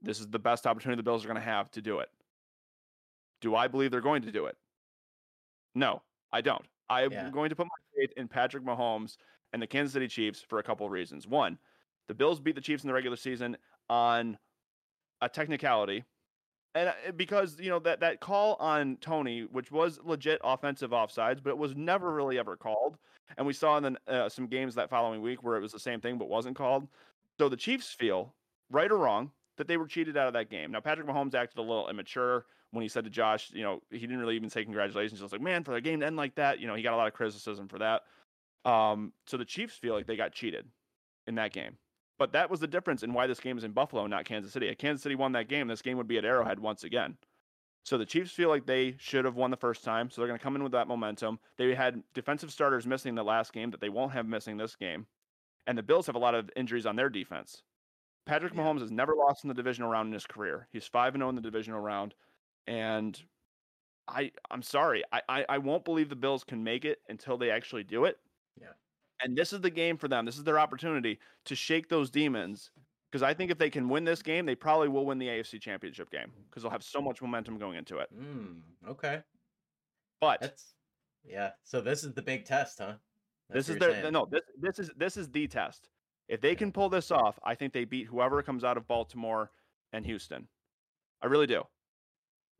This 0.00 0.20
is 0.20 0.28
the 0.28 0.38
best 0.38 0.66
opportunity 0.66 0.96
the 0.96 1.02
Bills 1.02 1.24
are 1.24 1.28
going 1.28 1.40
to 1.40 1.42
have 1.42 1.70
to 1.72 1.82
do 1.82 1.98
it. 1.98 2.08
Do 3.40 3.54
I 3.54 3.68
believe 3.68 3.90
they're 3.90 4.00
going 4.00 4.22
to 4.22 4.32
do 4.32 4.46
it? 4.46 4.56
No, 5.74 6.02
I 6.32 6.40
don't. 6.40 6.64
I'm 6.88 7.12
yeah. 7.12 7.30
going 7.30 7.50
to 7.50 7.56
put 7.56 7.66
my 7.66 8.00
faith 8.00 8.12
in 8.16 8.28
Patrick 8.28 8.64
Mahomes 8.64 9.16
and 9.52 9.60
the 9.60 9.66
Kansas 9.66 9.92
City 9.92 10.08
Chiefs 10.08 10.44
for 10.46 10.58
a 10.58 10.62
couple 10.62 10.86
of 10.86 10.92
reasons. 10.92 11.26
One, 11.26 11.58
the 12.08 12.14
Bills 12.14 12.40
beat 12.40 12.54
the 12.54 12.60
Chiefs 12.60 12.82
in 12.82 12.88
the 12.88 12.94
regular 12.94 13.16
season 13.16 13.56
on 13.90 14.38
a 15.20 15.28
technicality. 15.28 16.04
And 16.76 16.90
uh, 16.90 17.12
because, 17.16 17.58
you 17.58 17.70
know, 17.70 17.78
that, 17.80 18.00
that 18.00 18.20
call 18.20 18.56
on 18.60 18.98
Toney, 19.00 19.48
which 19.50 19.72
was 19.72 19.98
legit 20.04 20.40
offensive 20.44 20.90
offsides, 20.90 21.42
but 21.42 21.50
it 21.50 21.58
was 21.58 21.74
never 21.74 22.12
really 22.12 22.38
ever 22.38 22.54
called. 22.54 22.98
And 23.38 23.46
we 23.46 23.54
saw 23.54 23.78
in 23.78 23.82
the, 23.82 23.96
uh, 24.06 24.28
some 24.28 24.46
games 24.46 24.74
that 24.74 24.90
following 24.90 25.22
week 25.22 25.42
where 25.42 25.56
it 25.56 25.60
was 25.60 25.72
the 25.72 25.80
same 25.80 26.00
thing 26.00 26.18
but 26.18 26.28
wasn't 26.28 26.54
called. 26.54 26.86
So 27.40 27.48
the 27.48 27.56
Chiefs 27.56 27.92
feel, 27.92 28.34
right 28.70 28.90
or 28.90 28.98
wrong, 28.98 29.30
that 29.56 29.68
they 29.68 29.78
were 29.78 29.86
cheated 29.86 30.18
out 30.18 30.26
of 30.26 30.34
that 30.34 30.50
game. 30.50 30.70
Now, 30.70 30.80
Patrick 30.80 31.06
Mahomes 31.06 31.34
acted 31.34 31.58
a 31.58 31.62
little 31.62 31.88
immature 31.88 32.44
when 32.72 32.82
he 32.82 32.88
said 32.88 33.04
to 33.04 33.10
Josh, 33.10 33.50
you 33.54 33.62
know, 33.62 33.80
he 33.90 34.00
didn't 34.00 34.18
really 34.18 34.36
even 34.36 34.50
say 34.50 34.62
congratulations. 34.62 35.18
He 35.18 35.22
was 35.22 35.32
like, 35.32 35.40
man, 35.40 35.64
for 35.64 35.72
the 35.72 35.80
game 35.80 36.00
to 36.00 36.06
end 36.06 36.16
like 36.16 36.34
that, 36.34 36.60
you 36.60 36.66
know, 36.66 36.74
he 36.74 36.82
got 36.82 36.92
a 36.92 36.96
lot 36.96 37.06
of 37.06 37.14
criticism 37.14 37.68
for 37.68 37.78
that. 37.78 38.02
Um, 38.70 39.14
so 39.26 39.38
the 39.38 39.46
Chiefs 39.46 39.76
feel 39.76 39.94
like 39.94 40.06
they 40.06 40.16
got 40.16 40.32
cheated 40.32 40.66
in 41.26 41.36
that 41.36 41.54
game. 41.54 41.78
But 42.18 42.32
that 42.32 42.50
was 42.50 42.60
the 42.60 42.66
difference 42.66 43.02
in 43.02 43.12
why 43.12 43.26
this 43.26 43.40
game 43.40 43.58
is 43.58 43.64
in 43.64 43.72
Buffalo, 43.72 44.06
not 44.06 44.24
Kansas 44.24 44.52
City. 44.52 44.68
If 44.68 44.78
Kansas 44.78 45.02
City 45.02 45.14
won 45.14 45.32
that 45.32 45.48
game, 45.48 45.68
this 45.68 45.82
game 45.82 45.98
would 45.98 46.08
be 46.08 46.18
at 46.18 46.24
Arrowhead 46.24 46.58
once 46.58 46.84
again. 46.84 47.16
So 47.84 47.98
the 47.98 48.06
Chiefs 48.06 48.32
feel 48.32 48.48
like 48.48 48.66
they 48.66 48.96
should 48.98 49.24
have 49.24 49.36
won 49.36 49.50
the 49.50 49.56
first 49.56 49.84
time. 49.84 50.10
So 50.10 50.20
they're 50.20 50.28
going 50.28 50.38
to 50.38 50.42
come 50.42 50.56
in 50.56 50.62
with 50.62 50.72
that 50.72 50.88
momentum. 50.88 51.38
They 51.56 51.74
had 51.74 52.02
defensive 52.14 52.50
starters 52.50 52.86
missing 52.86 53.14
the 53.14 53.22
last 53.22 53.52
game 53.52 53.70
that 53.70 53.80
they 53.80 53.90
won't 53.90 54.12
have 54.12 54.26
missing 54.26 54.56
this 54.56 54.74
game. 54.74 55.06
And 55.66 55.76
the 55.76 55.82
Bills 55.82 56.06
have 56.06 56.16
a 56.16 56.20
lot 56.20 56.34
of 56.34 56.50
injuries 56.56 56.86
on 56.86 56.96
their 56.96 57.08
defense. 57.08 57.62
Patrick 58.24 58.54
yeah. 58.54 58.60
Mahomes 58.60 58.80
has 58.80 58.90
never 58.90 59.14
lost 59.14 59.44
in 59.44 59.48
the 59.48 59.54
divisional 59.54 59.90
round 59.90 60.08
in 60.08 60.12
his 60.12 60.26
career. 60.26 60.66
He's 60.72 60.86
5 60.86 61.14
0 61.14 61.28
in 61.28 61.34
the 61.36 61.40
divisional 61.40 61.80
round. 61.80 62.14
And 62.66 63.20
I 64.08 64.32
I'm 64.50 64.62
sorry. 64.62 65.04
I, 65.12 65.22
I, 65.28 65.46
I 65.48 65.58
won't 65.58 65.84
believe 65.84 66.08
the 66.08 66.16
Bills 66.16 66.44
can 66.44 66.64
make 66.64 66.84
it 66.84 66.98
until 67.08 67.36
they 67.36 67.50
actually 67.50 67.84
do 67.84 68.04
it. 68.04 68.18
Yeah. 68.60 68.72
And 69.22 69.36
this 69.36 69.52
is 69.52 69.60
the 69.60 69.70
game 69.70 69.96
for 69.96 70.08
them. 70.08 70.26
This 70.26 70.36
is 70.36 70.44
their 70.44 70.58
opportunity 70.58 71.18
to 71.46 71.54
shake 71.54 71.88
those 71.88 72.10
demons. 72.10 72.70
Because 73.10 73.22
I 73.22 73.32
think 73.32 73.50
if 73.50 73.58
they 73.58 73.70
can 73.70 73.88
win 73.88 74.04
this 74.04 74.20
game, 74.20 74.44
they 74.46 74.54
probably 74.54 74.88
will 74.88 75.06
win 75.06 75.18
the 75.18 75.28
AFC 75.28 75.60
Championship 75.60 76.10
game 76.10 76.32
because 76.48 76.62
they'll 76.62 76.72
have 76.72 76.82
so 76.82 77.00
much 77.00 77.22
momentum 77.22 77.56
going 77.56 77.78
into 77.78 77.98
it. 77.98 78.08
Mm, 78.14 78.60
okay. 78.88 79.22
But 80.20 80.40
That's, 80.40 80.74
yeah, 81.24 81.50
so 81.62 81.80
this 81.80 82.04
is 82.04 82.14
the 82.14 82.22
big 82.22 82.44
test, 82.44 82.78
huh? 82.78 82.94
That's 83.48 83.68
this 83.68 83.74
is 83.74 83.80
their 83.80 84.10
no. 84.10 84.26
This 84.30 84.42
this 84.60 84.78
is 84.78 84.90
this 84.96 85.16
is 85.16 85.30
the 85.30 85.46
test. 85.46 85.88
If 86.28 86.40
they 86.40 86.56
can 86.56 86.72
pull 86.72 86.88
this 86.88 87.12
off, 87.12 87.38
I 87.44 87.54
think 87.54 87.72
they 87.72 87.84
beat 87.84 88.06
whoever 88.06 88.42
comes 88.42 88.64
out 88.64 88.76
of 88.76 88.88
Baltimore 88.88 89.52
and 89.92 90.04
Houston. 90.04 90.48
I 91.22 91.26
really 91.26 91.46
do. 91.46 91.62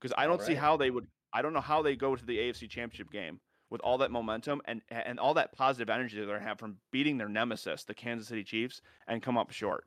Because 0.00 0.14
I 0.16 0.26
don't 0.26 0.38
right. 0.38 0.46
see 0.46 0.54
how 0.54 0.76
they 0.76 0.90
would. 0.90 1.09
I 1.32 1.42
don't 1.42 1.52
know 1.52 1.61
how 1.61 1.82
they 1.82 1.96
go 1.96 2.14
to 2.14 2.24
the 2.24 2.38
AFC 2.38 2.70
Championship 2.70 3.11
game 3.11 3.40
with 3.71 3.81
all 3.81 3.99
that 3.99 4.11
momentum 4.11 4.61
and 4.67 4.83
and 4.91 5.19
all 5.19 5.35
that 5.35 5.53
positive 5.53 5.91
energy 5.91 6.17
they're 6.17 6.27
going 6.27 6.41
to 6.41 6.47
have 6.47 6.59
from 6.59 6.77
beating 6.91 7.19
their 7.19 7.29
nemesis, 7.29 7.85
the 7.85 7.95
Kansas 7.95 8.29
City 8.29 8.45
Chiefs, 8.45 8.81
and 9.09 9.23
come 9.23 9.37
up 9.37 9.51
short. 9.51 9.85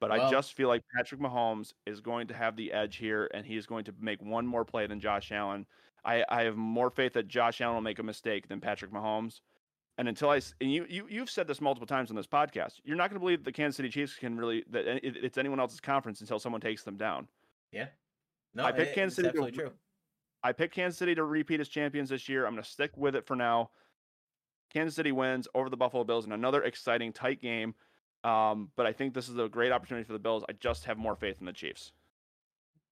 But 0.00 0.10
well, 0.10 0.22
I 0.22 0.30
just 0.30 0.54
feel 0.54 0.68
like 0.68 0.82
Patrick 0.96 1.20
Mahomes 1.20 1.74
is 1.86 2.00
going 2.00 2.26
to 2.26 2.34
have 2.34 2.56
the 2.56 2.72
edge 2.72 2.96
here, 2.96 3.30
and 3.32 3.46
he 3.46 3.56
is 3.56 3.66
going 3.66 3.84
to 3.84 3.94
make 4.00 4.20
one 4.20 4.46
more 4.46 4.64
play 4.64 4.86
than 4.86 4.98
Josh 4.98 5.30
Allen. 5.30 5.64
I, 6.04 6.24
I 6.28 6.42
have 6.42 6.56
more 6.56 6.90
faith 6.90 7.12
that 7.12 7.28
Josh 7.28 7.60
Allen 7.60 7.76
will 7.76 7.82
make 7.82 8.00
a 8.00 8.02
mistake 8.02 8.48
than 8.48 8.60
Patrick 8.60 8.92
Mahomes. 8.92 9.40
And 9.98 10.08
until 10.08 10.30
I 10.30 10.40
and 10.60 10.72
you 10.72 10.86
you 10.88 11.06
you've 11.08 11.30
said 11.30 11.46
this 11.46 11.60
multiple 11.60 11.86
times 11.86 12.10
on 12.10 12.16
this 12.16 12.26
podcast, 12.26 12.80
you're 12.82 12.96
not 12.96 13.10
going 13.10 13.20
to 13.20 13.20
believe 13.20 13.44
the 13.44 13.52
Kansas 13.52 13.76
City 13.76 13.90
Chiefs 13.90 14.16
can 14.16 14.36
really 14.36 14.64
that 14.70 14.84
it's 15.04 15.38
anyone 15.38 15.60
else's 15.60 15.80
conference 15.80 16.20
until 16.20 16.38
someone 16.38 16.60
takes 16.60 16.82
them 16.82 16.96
down. 16.96 17.28
Yeah, 17.70 17.86
no, 18.54 18.64
I 18.64 18.72
picked 18.72 18.94
Kansas 18.94 19.16
City. 19.16 19.28
To, 19.30 19.50
true. 19.50 19.72
I 20.42 20.52
picked 20.52 20.74
Kansas 20.74 20.98
City 20.98 21.14
to 21.14 21.24
repeat 21.24 21.60
as 21.60 21.68
champions 21.68 22.08
this 22.08 22.28
year. 22.28 22.46
I'm 22.46 22.52
going 22.52 22.62
to 22.62 22.68
stick 22.68 22.90
with 22.96 23.14
it 23.14 23.26
for 23.26 23.36
now. 23.36 23.70
Kansas 24.72 24.96
City 24.96 25.12
wins 25.12 25.46
over 25.54 25.68
the 25.70 25.76
Buffalo 25.76 26.04
Bills 26.04 26.26
in 26.26 26.32
another 26.32 26.62
exciting, 26.62 27.12
tight 27.12 27.40
game. 27.40 27.74
Um, 28.24 28.70
but 28.76 28.86
I 28.86 28.92
think 28.92 29.14
this 29.14 29.28
is 29.28 29.38
a 29.38 29.48
great 29.48 29.72
opportunity 29.72 30.04
for 30.04 30.12
the 30.12 30.18
Bills. 30.18 30.44
I 30.48 30.52
just 30.52 30.84
have 30.84 30.96
more 30.96 31.16
faith 31.16 31.36
in 31.40 31.46
the 31.46 31.52
Chiefs. 31.52 31.92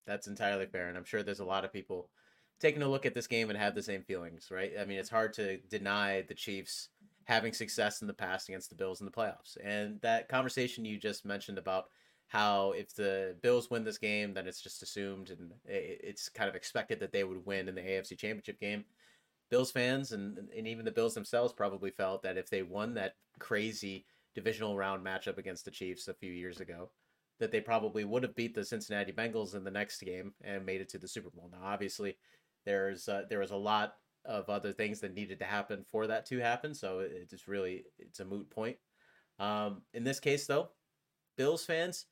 That's 0.06 0.26
entirely 0.26 0.66
fair, 0.66 0.88
and 0.88 0.96
I'm 0.96 1.04
sure 1.04 1.22
there's 1.22 1.40
a 1.40 1.44
lot 1.44 1.64
of 1.64 1.72
people 1.72 2.10
taking 2.58 2.82
a 2.82 2.88
look 2.88 3.06
at 3.06 3.14
this 3.14 3.26
game 3.26 3.48
and 3.48 3.58
have 3.58 3.74
the 3.74 3.82
same 3.82 4.02
feelings, 4.02 4.48
right? 4.50 4.72
I 4.78 4.84
mean, 4.84 4.98
it's 4.98 5.08
hard 5.08 5.32
to 5.34 5.58
deny 5.70 6.22
the 6.22 6.34
Chiefs 6.34 6.88
having 7.24 7.52
success 7.52 8.00
in 8.00 8.08
the 8.08 8.14
past 8.14 8.48
against 8.48 8.70
the 8.70 8.76
Bills 8.76 9.00
in 9.00 9.06
the 9.06 9.12
playoffs, 9.12 9.56
and 9.62 10.00
that 10.00 10.28
conversation 10.28 10.84
you 10.84 10.98
just 10.98 11.24
mentioned 11.24 11.58
about 11.58 11.86
how 12.30 12.70
if 12.76 12.94
the 12.94 13.36
Bills 13.42 13.70
win 13.70 13.82
this 13.82 13.98
game, 13.98 14.32
then 14.32 14.46
it's 14.46 14.62
just 14.62 14.84
assumed 14.84 15.30
and 15.30 15.50
it's 15.64 16.28
kind 16.28 16.48
of 16.48 16.54
expected 16.54 17.00
that 17.00 17.10
they 17.10 17.24
would 17.24 17.44
win 17.44 17.68
in 17.68 17.74
the 17.74 17.80
AFC 17.80 18.16
Championship 18.16 18.60
game. 18.60 18.84
Bills 19.50 19.72
fans 19.72 20.12
and 20.12 20.38
and 20.56 20.68
even 20.68 20.84
the 20.84 20.92
Bills 20.92 21.12
themselves 21.12 21.52
probably 21.52 21.90
felt 21.90 22.22
that 22.22 22.38
if 22.38 22.48
they 22.48 22.62
won 22.62 22.94
that 22.94 23.14
crazy 23.40 24.06
divisional 24.36 24.76
round 24.76 25.04
matchup 25.04 25.38
against 25.38 25.64
the 25.64 25.72
Chiefs 25.72 26.06
a 26.06 26.14
few 26.14 26.30
years 26.30 26.60
ago, 26.60 26.90
that 27.40 27.50
they 27.50 27.60
probably 27.60 28.04
would 28.04 28.22
have 28.22 28.36
beat 28.36 28.54
the 28.54 28.64
Cincinnati 28.64 29.10
Bengals 29.10 29.56
in 29.56 29.64
the 29.64 29.70
next 29.70 30.00
game 30.00 30.32
and 30.44 30.64
made 30.64 30.80
it 30.80 30.88
to 30.90 30.98
the 30.98 31.08
Super 31.08 31.30
Bowl. 31.30 31.50
Now, 31.50 31.66
obviously, 31.66 32.16
there's 32.64 33.08
uh, 33.08 33.22
there 33.28 33.40
was 33.40 33.50
a 33.50 33.56
lot 33.56 33.94
of 34.24 34.48
other 34.48 34.72
things 34.72 35.00
that 35.00 35.14
needed 35.14 35.40
to 35.40 35.44
happen 35.46 35.84
for 35.90 36.06
that 36.06 36.26
to 36.26 36.38
happen, 36.38 36.74
so 36.74 37.00
it's 37.00 37.48
really 37.48 37.86
it's 37.98 38.20
a 38.20 38.24
moot 38.24 38.48
point. 38.50 38.76
Um, 39.40 39.82
in 39.94 40.04
this 40.04 40.20
case, 40.20 40.46
though, 40.46 40.68
Bills 41.36 41.64
fans 41.64 42.06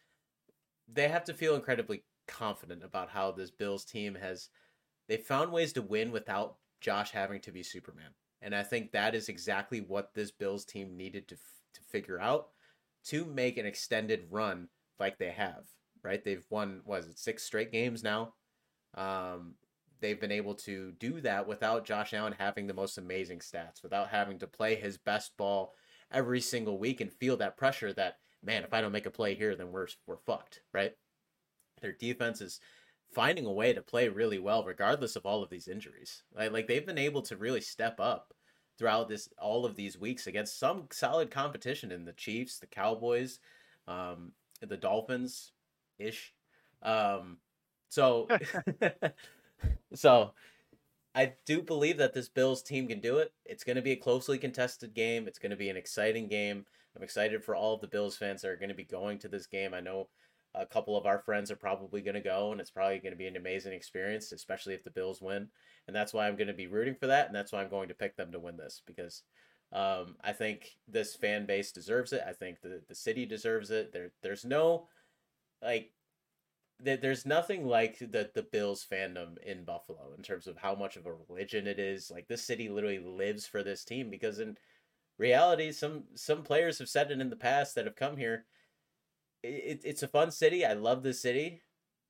they 0.92 1.08
have 1.08 1.24
to 1.24 1.34
feel 1.34 1.54
incredibly 1.54 2.02
confident 2.26 2.84
about 2.84 3.10
how 3.10 3.30
this 3.30 3.50
Bills 3.50 3.84
team 3.84 4.14
has 4.14 4.48
they 5.08 5.16
found 5.16 5.52
ways 5.52 5.72
to 5.72 5.82
win 5.82 6.12
without 6.12 6.56
Josh 6.80 7.10
having 7.10 7.40
to 7.40 7.50
be 7.50 7.62
Superman. 7.62 8.10
And 8.42 8.54
I 8.54 8.62
think 8.62 8.92
that 8.92 9.14
is 9.14 9.28
exactly 9.28 9.80
what 9.80 10.14
this 10.14 10.30
Bills 10.30 10.64
team 10.64 10.96
needed 10.96 11.28
to 11.28 11.36
to 11.36 11.80
figure 11.88 12.20
out 12.20 12.48
to 13.06 13.24
make 13.24 13.56
an 13.58 13.66
extended 13.66 14.26
run 14.30 14.68
like 14.98 15.18
they 15.18 15.30
have. 15.30 15.64
Right? 16.02 16.22
They've 16.22 16.46
won 16.50 16.82
was 16.84 17.06
it 17.06 17.18
six 17.18 17.42
straight 17.42 17.72
games 17.72 18.02
now. 18.02 18.34
Um, 18.94 19.54
they've 20.00 20.20
been 20.20 20.32
able 20.32 20.54
to 20.54 20.92
do 20.92 21.20
that 21.22 21.48
without 21.48 21.84
Josh 21.84 22.14
Allen 22.14 22.34
having 22.38 22.66
the 22.66 22.74
most 22.74 22.98
amazing 22.98 23.40
stats, 23.40 23.82
without 23.82 24.08
having 24.08 24.38
to 24.38 24.46
play 24.46 24.76
his 24.76 24.96
best 24.96 25.36
ball 25.36 25.74
every 26.12 26.40
single 26.40 26.78
week 26.78 27.00
and 27.00 27.12
feel 27.12 27.36
that 27.38 27.56
pressure 27.56 27.92
that 27.92 28.18
man, 28.42 28.64
if 28.64 28.72
I 28.72 28.80
don't 28.80 28.92
make 28.92 29.06
a 29.06 29.10
play 29.10 29.34
here, 29.34 29.54
then 29.54 29.72
we're 29.72 29.88
we're 30.06 30.16
fucked, 30.16 30.62
right? 30.72 30.92
Their 31.80 31.92
defense 31.92 32.40
is 32.40 32.60
finding 33.12 33.46
a 33.46 33.52
way 33.52 33.72
to 33.72 33.80
play 33.80 34.08
really 34.08 34.38
well 34.38 34.64
regardless 34.64 35.16
of 35.16 35.24
all 35.24 35.42
of 35.42 35.50
these 35.50 35.68
injuries. 35.68 36.22
Like 36.34 36.52
like 36.52 36.66
they've 36.66 36.86
been 36.86 36.98
able 36.98 37.22
to 37.22 37.36
really 37.36 37.60
step 37.60 38.00
up 38.00 38.34
throughout 38.78 39.08
this 39.08 39.28
all 39.38 39.64
of 39.64 39.76
these 39.76 39.98
weeks 39.98 40.26
against 40.26 40.58
some 40.58 40.86
solid 40.92 41.30
competition 41.30 41.90
in 41.90 42.04
the 42.04 42.12
Chiefs, 42.12 42.58
the 42.58 42.66
Cowboys, 42.66 43.40
um, 43.86 44.32
the 44.60 44.76
Dolphins 44.76 45.52
ish. 45.98 46.32
Um, 46.82 47.38
so 47.88 48.28
so 49.94 50.32
I 51.14 51.34
do 51.46 51.62
believe 51.62 51.98
that 51.98 52.14
this 52.14 52.28
Bills 52.28 52.62
team 52.62 52.86
can 52.86 53.00
do 53.00 53.18
it. 53.18 53.32
It's 53.44 53.64
going 53.64 53.76
to 53.76 53.82
be 53.82 53.92
a 53.92 53.96
closely 53.96 54.38
contested 54.38 54.94
game. 54.94 55.26
It's 55.26 55.38
going 55.38 55.50
to 55.50 55.56
be 55.56 55.70
an 55.70 55.76
exciting 55.76 56.28
game. 56.28 56.64
I'm 56.98 57.04
excited 57.04 57.44
for 57.44 57.54
all 57.54 57.74
of 57.74 57.80
the 57.80 57.86
Bills 57.86 58.16
fans 58.16 58.42
that 58.42 58.48
are 58.48 58.56
going 58.56 58.70
to 58.70 58.74
be 58.74 58.84
going 58.84 59.18
to 59.20 59.28
this 59.28 59.46
game. 59.46 59.72
I 59.72 59.80
know 59.80 60.08
a 60.54 60.66
couple 60.66 60.96
of 60.96 61.06
our 61.06 61.20
friends 61.20 61.50
are 61.50 61.56
probably 61.56 62.00
going 62.00 62.14
to 62.14 62.20
go, 62.20 62.50
and 62.50 62.60
it's 62.60 62.70
probably 62.70 62.98
going 62.98 63.12
to 63.12 63.18
be 63.18 63.26
an 63.26 63.36
amazing 63.36 63.72
experience, 63.72 64.32
especially 64.32 64.74
if 64.74 64.82
the 64.82 64.90
Bills 64.90 65.22
win. 65.22 65.48
And 65.86 65.94
that's 65.94 66.12
why 66.12 66.26
I'm 66.26 66.36
going 66.36 66.48
to 66.48 66.54
be 66.54 66.66
rooting 66.66 66.96
for 66.96 67.06
that, 67.06 67.26
and 67.26 67.34
that's 67.34 67.52
why 67.52 67.62
I'm 67.62 67.70
going 67.70 67.88
to 67.88 67.94
pick 67.94 68.16
them 68.16 68.32
to 68.32 68.40
win 68.40 68.56
this 68.56 68.82
because 68.84 69.22
um, 69.72 70.16
I 70.24 70.32
think 70.32 70.70
this 70.88 71.14
fan 71.14 71.46
base 71.46 71.72
deserves 71.72 72.12
it. 72.12 72.22
I 72.26 72.32
think 72.32 72.60
the 72.62 72.82
the 72.88 72.94
city 72.94 73.26
deserves 73.26 73.70
it. 73.70 73.92
There, 73.92 74.12
there's 74.22 74.44
no 74.44 74.88
like 75.62 75.92
there's 76.80 77.26
nothing 77.26 77.66
like 77.66 77.98
the 77.98 78.30
the 78.34 78.46
Bills 78.50 78.86
fandom 78.90 79.36
in 79.44 79.64
Buffalo 79.64 80.12
in 80.16 80.22
terms 80.22 80.46
of 80.46 80.56
how 80.56 80.74
much 80.74 80.96
of 80.96 81.06
a 81.06 81.12
religion 81.12 81.66
it 81.66 81.78
is. 81.78 82.10
Like 82.10 82.28
this 82.28 82.44
city 82.44 82.68
literally 82.68 83.00
lives 83.00 83.46
for 83.46 83.62
this 83.62 83.84
team 83.84 84.10
because 84.10 84.38
in 84.38 84.56
reality, 85.18 85.72
some 85.72 86.04
some 86.14 86.42
players 86.42 86.78
have 86.78 86.88
said 86.88 87.10
it 87.10 87.20
in 87.20 87.30
the 87.30 87.36
past 87.36 87.74
that 87.74 87.84
have 87.84 87.96
come 87.96 88.16
here. 88.16 88.44
It, 89.42 89.82
it's 89.84 90.02
a 90.02 90.08
fun 90.08 90.30
city. 90.30 90.64
I 90.64 90.72
love 90.72 91.02
this 91.02 91.20
city. 91.20 91.60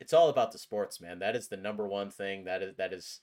It's 0.00 0.12
all 0.12 0.28
about 0.28 0.52
the 0.52 0.58
sports, 0.58 1.00
man. 1.00 1.18
That 1.18 1.34
is 1.34 1.48
the 1.48 1.56
number 1.56 1.86
one 1.86 2.10
thing. 2.10 2.44
That 2.44 2.62
is 2.62 2.76
that 2.76 2.92
is 2.92 3.20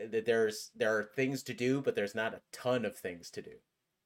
eh, 0.00 0.06
that 0.10 0.24
there's 0.24 0.70
there 0.74 0.96
are 0.96 1.04
things 1.04 1.42
to 1.44 1.54
do, 1.54 1.82
but 1.82 1.94
there's 1.94 2.14
not 2.14 2.34
a 2.34 2.40
ton 2.52 2.84
of 2.84 2.96
things 2.96 3.30
to 3.32 3.42
do, 3.42 3.52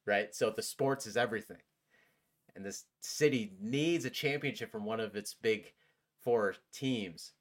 right? 0.05 0.35
So 0.35 0.49
the 0.49 0.61
sports 0.61 1.07
is 1.07 1.15
everything, 1.15 1.61
and 2.55 2.65
this 2.65 2.85
city 3.01 3.53
needs 3.61 4.05
a 4.05 4.09
championship 4.09 4.71
from 4.71 4.85
one 4.85 4.99
of 4.99 5.15
its 5.15 5.33
big 5.33 5.71
four 6.21 6.55
teams. 6.73 7.33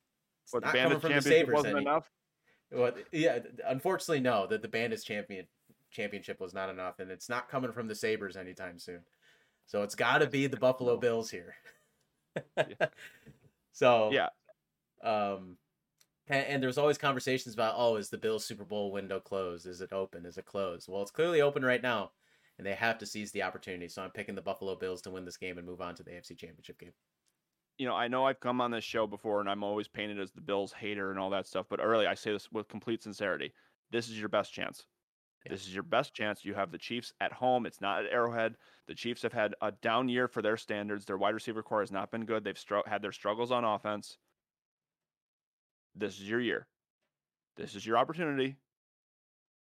It's 0.45 0.53
what, 0.53 0.63
not 0.63 0.73
the 0.73 0.79
coming 0.79 1.01
from 1.01 1.13
the 1.13 1.23
Sabres 1.23 1.55
wasn't 1.55 1.77
any. 1.77 1.83
enough. 1.83 2.11
Well, 2.71 2.93
yeah, 3.13 3.39
unfortunately, 3.67 4.21
no. 4.21 4.47
That 4.47 4.63
the 4.63 4.69
Bandits 4.69 5.05
champion 5.05 5.47
championship 5.97 6.41
was 6.41 6.55
not 6.55 6.69
enough, 6.69 6.99
and 6.99 7.11
it's 7.11 7.29
not 7.29 7.49
coming 7.49 7.73
from 7.73 7.89
the 7.89 7.95
Sabres 7.95 8.37
anytime 8.37 8.79
soon. 8.79 9.01
So 9.67 9.83
it's 9.83 9.95
got 9.95 10.19
to 10.19 10.27
be 10.27 10.47
the 10.47 10.57
Buffalo 10.57 10.97
Bills 10.97 11.31
here. 11.31 11.55
yeah. 12.57 12.87
So 13.73 14.11
yeah, 14.11 14.29
um, 15.05 15.59
and, 16.29 16.47
and, 16.47 16.63
there's 16.63 16.79
always 16.79 16.97
conversations 16.97 17.53
about, 17.53 17.75
oh, 17.77 17.97
is 17.97 18.09
the 18.09 18.17
Bills 18.17 18.43
Super 18.43 18.65
Bowl 18.65 18.91
window 18.91 19.21
closed? 19.21 19.67
Is 19.67 19.83
it 19.83 19.93
open? 19.93 20.25
Is 20.25 20.39
it 20.39 20.47
closed? 20.47 20.89
Well, 20.89 21.03
it's 21.03 21.11
clearly 21.11 21.43
open 21.43 21.63
right 21.63 21.83
now, 21.83 22.13
and 22.57 22.67
they 22.67 22.73
have 22.73 22.97
to 22.97 23.05
seize 23.05 23.33
the 23.33 23.43
opportunity. 23.43 23.89
So 23.89 24.01
I'm 24.01 24.13
picking 24.13 24.35
the 24.35 24.41
Buffalo 24.41 24.77
Bills 24.77 25.03
to 25.03 25.11
win 25.11 25.27
this 25.27 25.37
game 25.37 25.59
and 25.59 25.67
move 25.67 25.83
on 25.83 25.95
to 25.97 26.03
the 26.03 26.13
AFC 26.13 26.39
Championship 26.39 26.79
game 26.79 26.93
you 27.79 27.87
know, 27.87 27.95
I 27.95 28.09
know 28.09 28.27
I've 28.27 28.41
come 28.41 28.61
on 28.61 28.71
this 28.71 28.85
show 28.85 29.07
before 29.07 29.41
and 29.41 29.49
I'm 29.49 29.63
always 29.63 29.89
painted 29.89 30.19
as 30.19 30.33
the 30.33 30.41
Bills 30.41 30.73
hater 30.73 31.11
and 31.11 31.19
all 31.19 31.31
that 31.31 31.47
stuff, 31.47 31.67
but 31.69 31.81
really 31.81 32.07
I 32.07 32.15
say 32.15 32.33
this 32.33 32.51
with 32.51 32.69
complete 32.69 33.03
sincerity. 33.03 33.53
This 33.91 34.09
is 34.09 34.19
your 34.19 34.29
best 34.29 34.53
chance. 34.53 34.85
Yeah. 35.47 35.53
This 35.53 35.67
is 35.67 35.75
your 35.75 35.85
best 35.85 36.13
chance. 36.13 36.45
You 36.45 36.55
have 36.55 36.73
the 36.73 36.79
Chiefs 36.79 37.13
at 37.21 37.33
home. 37.33 37.67
It's 37.67 37.81
not 37.81 38.05
at 38.05 38.13
Arrowhead. 38.13 38.57
The 38.89 38.95
Chiefs 38.95 39.23
have 39.23 39.33
had 39.33 39.55
a 39.63 39.73
down 39.73 40.09
year 40.09 40.27
for 40.29 40.43
their 40.43 40.57
standards. 40.57 41.05
Their 41.05 41.19
wide 41.19 41.35
receiver 41.35 41.63
corps 41.63 41.81
has 41.81 41.93
not 41.93 42.11
been 42.11 42.25
good. 42.25 42.45
They've 42.45 42.59
str- 42.59 42.87
had 42.87 43.01
their 43.03 43.13
struggles 43.13 43.53
on 43.53 43.65
offense. 43.65 44.19
This 45.95 46.21
is 46.21 46.29
your 46.29 46.41
year. 46.41 46.67
This 47.57 47.75
is 47.75 47.87
your 47.87 47.97
opportunity. 47.97 48.57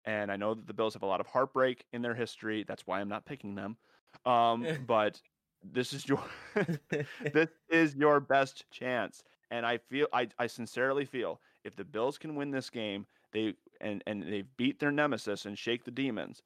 And 0.04 0.32
I 0.32 0.36
know 0.36 0.54
that 0.54 0.66
the 0.66 0.74
Bills 0.74 0.94
have 0.94 1.02
a 1.02 1.06
lot 1.06 1.20
of 1.20 1.26
heartbreak 1.26 1.84
in 1.92 2.02
their 2.02 2.14
history. 2.14 2.64
That's 2.66 2.86
why 2.86 3.00
I'm 3.00 3.09
not 3.09 3.26
picking 3.26 3.54
them. 3.54 3.76
Um, 4.24 4.66
but 4.86 5.20
this 5.62 5.92
is 5.92 6.09
your 6.09 6.22
this 7.32 7.48
is 7.68 7.94
your 7.94 8.20
best 8.20 8.70
chance. 8.70 9.22
And 9.50 9.66
I 9.66 9.78
feel 9.78 10.06
I, 10.12 10.28
I 10.38 10.46
sincerely 10.46 11.04
feel 11.04 11.40
if 11.64 11.76
the 11.76 11.84
Bills 11.84 12.18
can 12.18 12.34
win 12.34 12.50
this 12.50 12.70
game, 12.70 13.06
they 13.32 13.54
and 13.80 14.02
and 14.06 14.22
they've 14.22 14.56
beat 14.56 14.78
their 14.78 14.92
nemesis 14.92 15.46
and 15.46 15.59
shake 15.59 15.84
the 15.84 15.90
demons, 15.90 16.42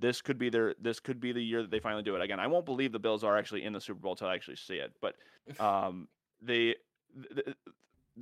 this 0.00 0.20
could 0.20 0.38
be 0.38 0.50
their 0.50 0.74
this 0.80 1.00
could 1.00 1.20
be 1.20 1.32
the 1.32 1.42
year 1.42 1.62
that 1.62 1.70
they 1.70 1.80
finally 1.80 2.02
do 2.02 2.14
it. 2.14 2.22
Again, 2.22 2.40
I 2.40 2.46
won't 2.46 2.66
believe 2.66 2.92
the 2.92 2.98
Bills 2.98 3.24
are 3.24 3.36
actually 3.36 3.64
in 3.64 3.72
the 3.72 3.80
Super 3.80 4.00
Bowl 4.00 4.16
till 4.16 4.28
I 4.28 4.34
actually 4.34 4.56
see 4.56 4.76
it. 4.76 4.92
But 5.00 5.14
um 5.60 6.08
they 6.40 6.76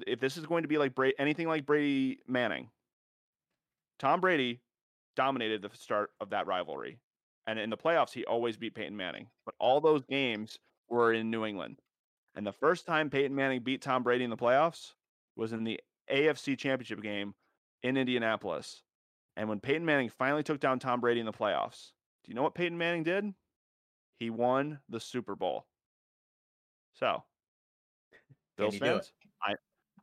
if 0.07 0.21
this 0.21 0.37
is 0.37 0.47
going 0.47 0.63
to 0.63 0.69
be 0.69 0.79
like 0.79 0.95
Brady, 0.95 1.15
anything 1.19 1.49
like 1.49 1.67
Brady 1.67 2.21
Manning, 2.27 2.71
Tom 3.99 4.21
Brady 4.21 4.61
dominated 5.17 5.63
the 5.63 5.71
start 5.75 6.11
of 6.21 6.31
that 6.31 6.47
rivalry. 6.47 6.99
And 7.47 7.59
in 7.59 7.71
the 7.71 7.77
playoffs, 7.77 8.13
he 8.13 8.25
always 8.25 8.57
beat 8.57 8.75
Peyton 8.75 8.97
Manning. 8.97 9.29
But 9.45 9.55
all 9.59 9.81
those 9.81 10.05
games 10.05 10.59
were 10.89 11.13
in 11.13 11.31
New 11.31 11.45
England. 11.45 11.81
And 12.35 12.47
the 12.47 12.53
first 12.53 12.87
time 12.87 13.09
Peyton 13.09 13.35
Manning 13.35 13.63
beat 13.63 13.83
Tom 13.83 14.03
Brady 14.03 14.25
in 14.25 14.31
the 14.31 14.37
playoffs 14.37 14.93
was 15.37 15.53
in 15.53 15.65
the 15.65 15.81
AFC 16.11 16.59
Championship 16.59 17.03
game 17.03 17.35
in 17.83 17.97
Indianapolis. 17.97 18.83
And 19.37 19.49
when 19.49 19.61
Peyton 19.61 19.85
Manning 19.85 20.09
finally 20.09 20.43
took 20.43 20.61
down 20.61 20.79
Tom 20.79 21.01
Brady 21.01 21.21
in 21.21 21.27
the 21.27 21.33
playoffs, 21.33 21.91
do 22.25 22.31
you 22.31 22.35
know 22.35 22.43
what 22.43 22.55
Peyton 22.55 22.79
Manning 22.79 23.03
did? 23.03 23.35
He 24.19 24.31
won 24.31 24.81
the 24.89 25.01
Super 25.01 25.37
Bowl. 25.37 25.67
So, 26.95 27.23
Bills 28.57 28.79
fans, 28.79 29.13
I 29.43 29.55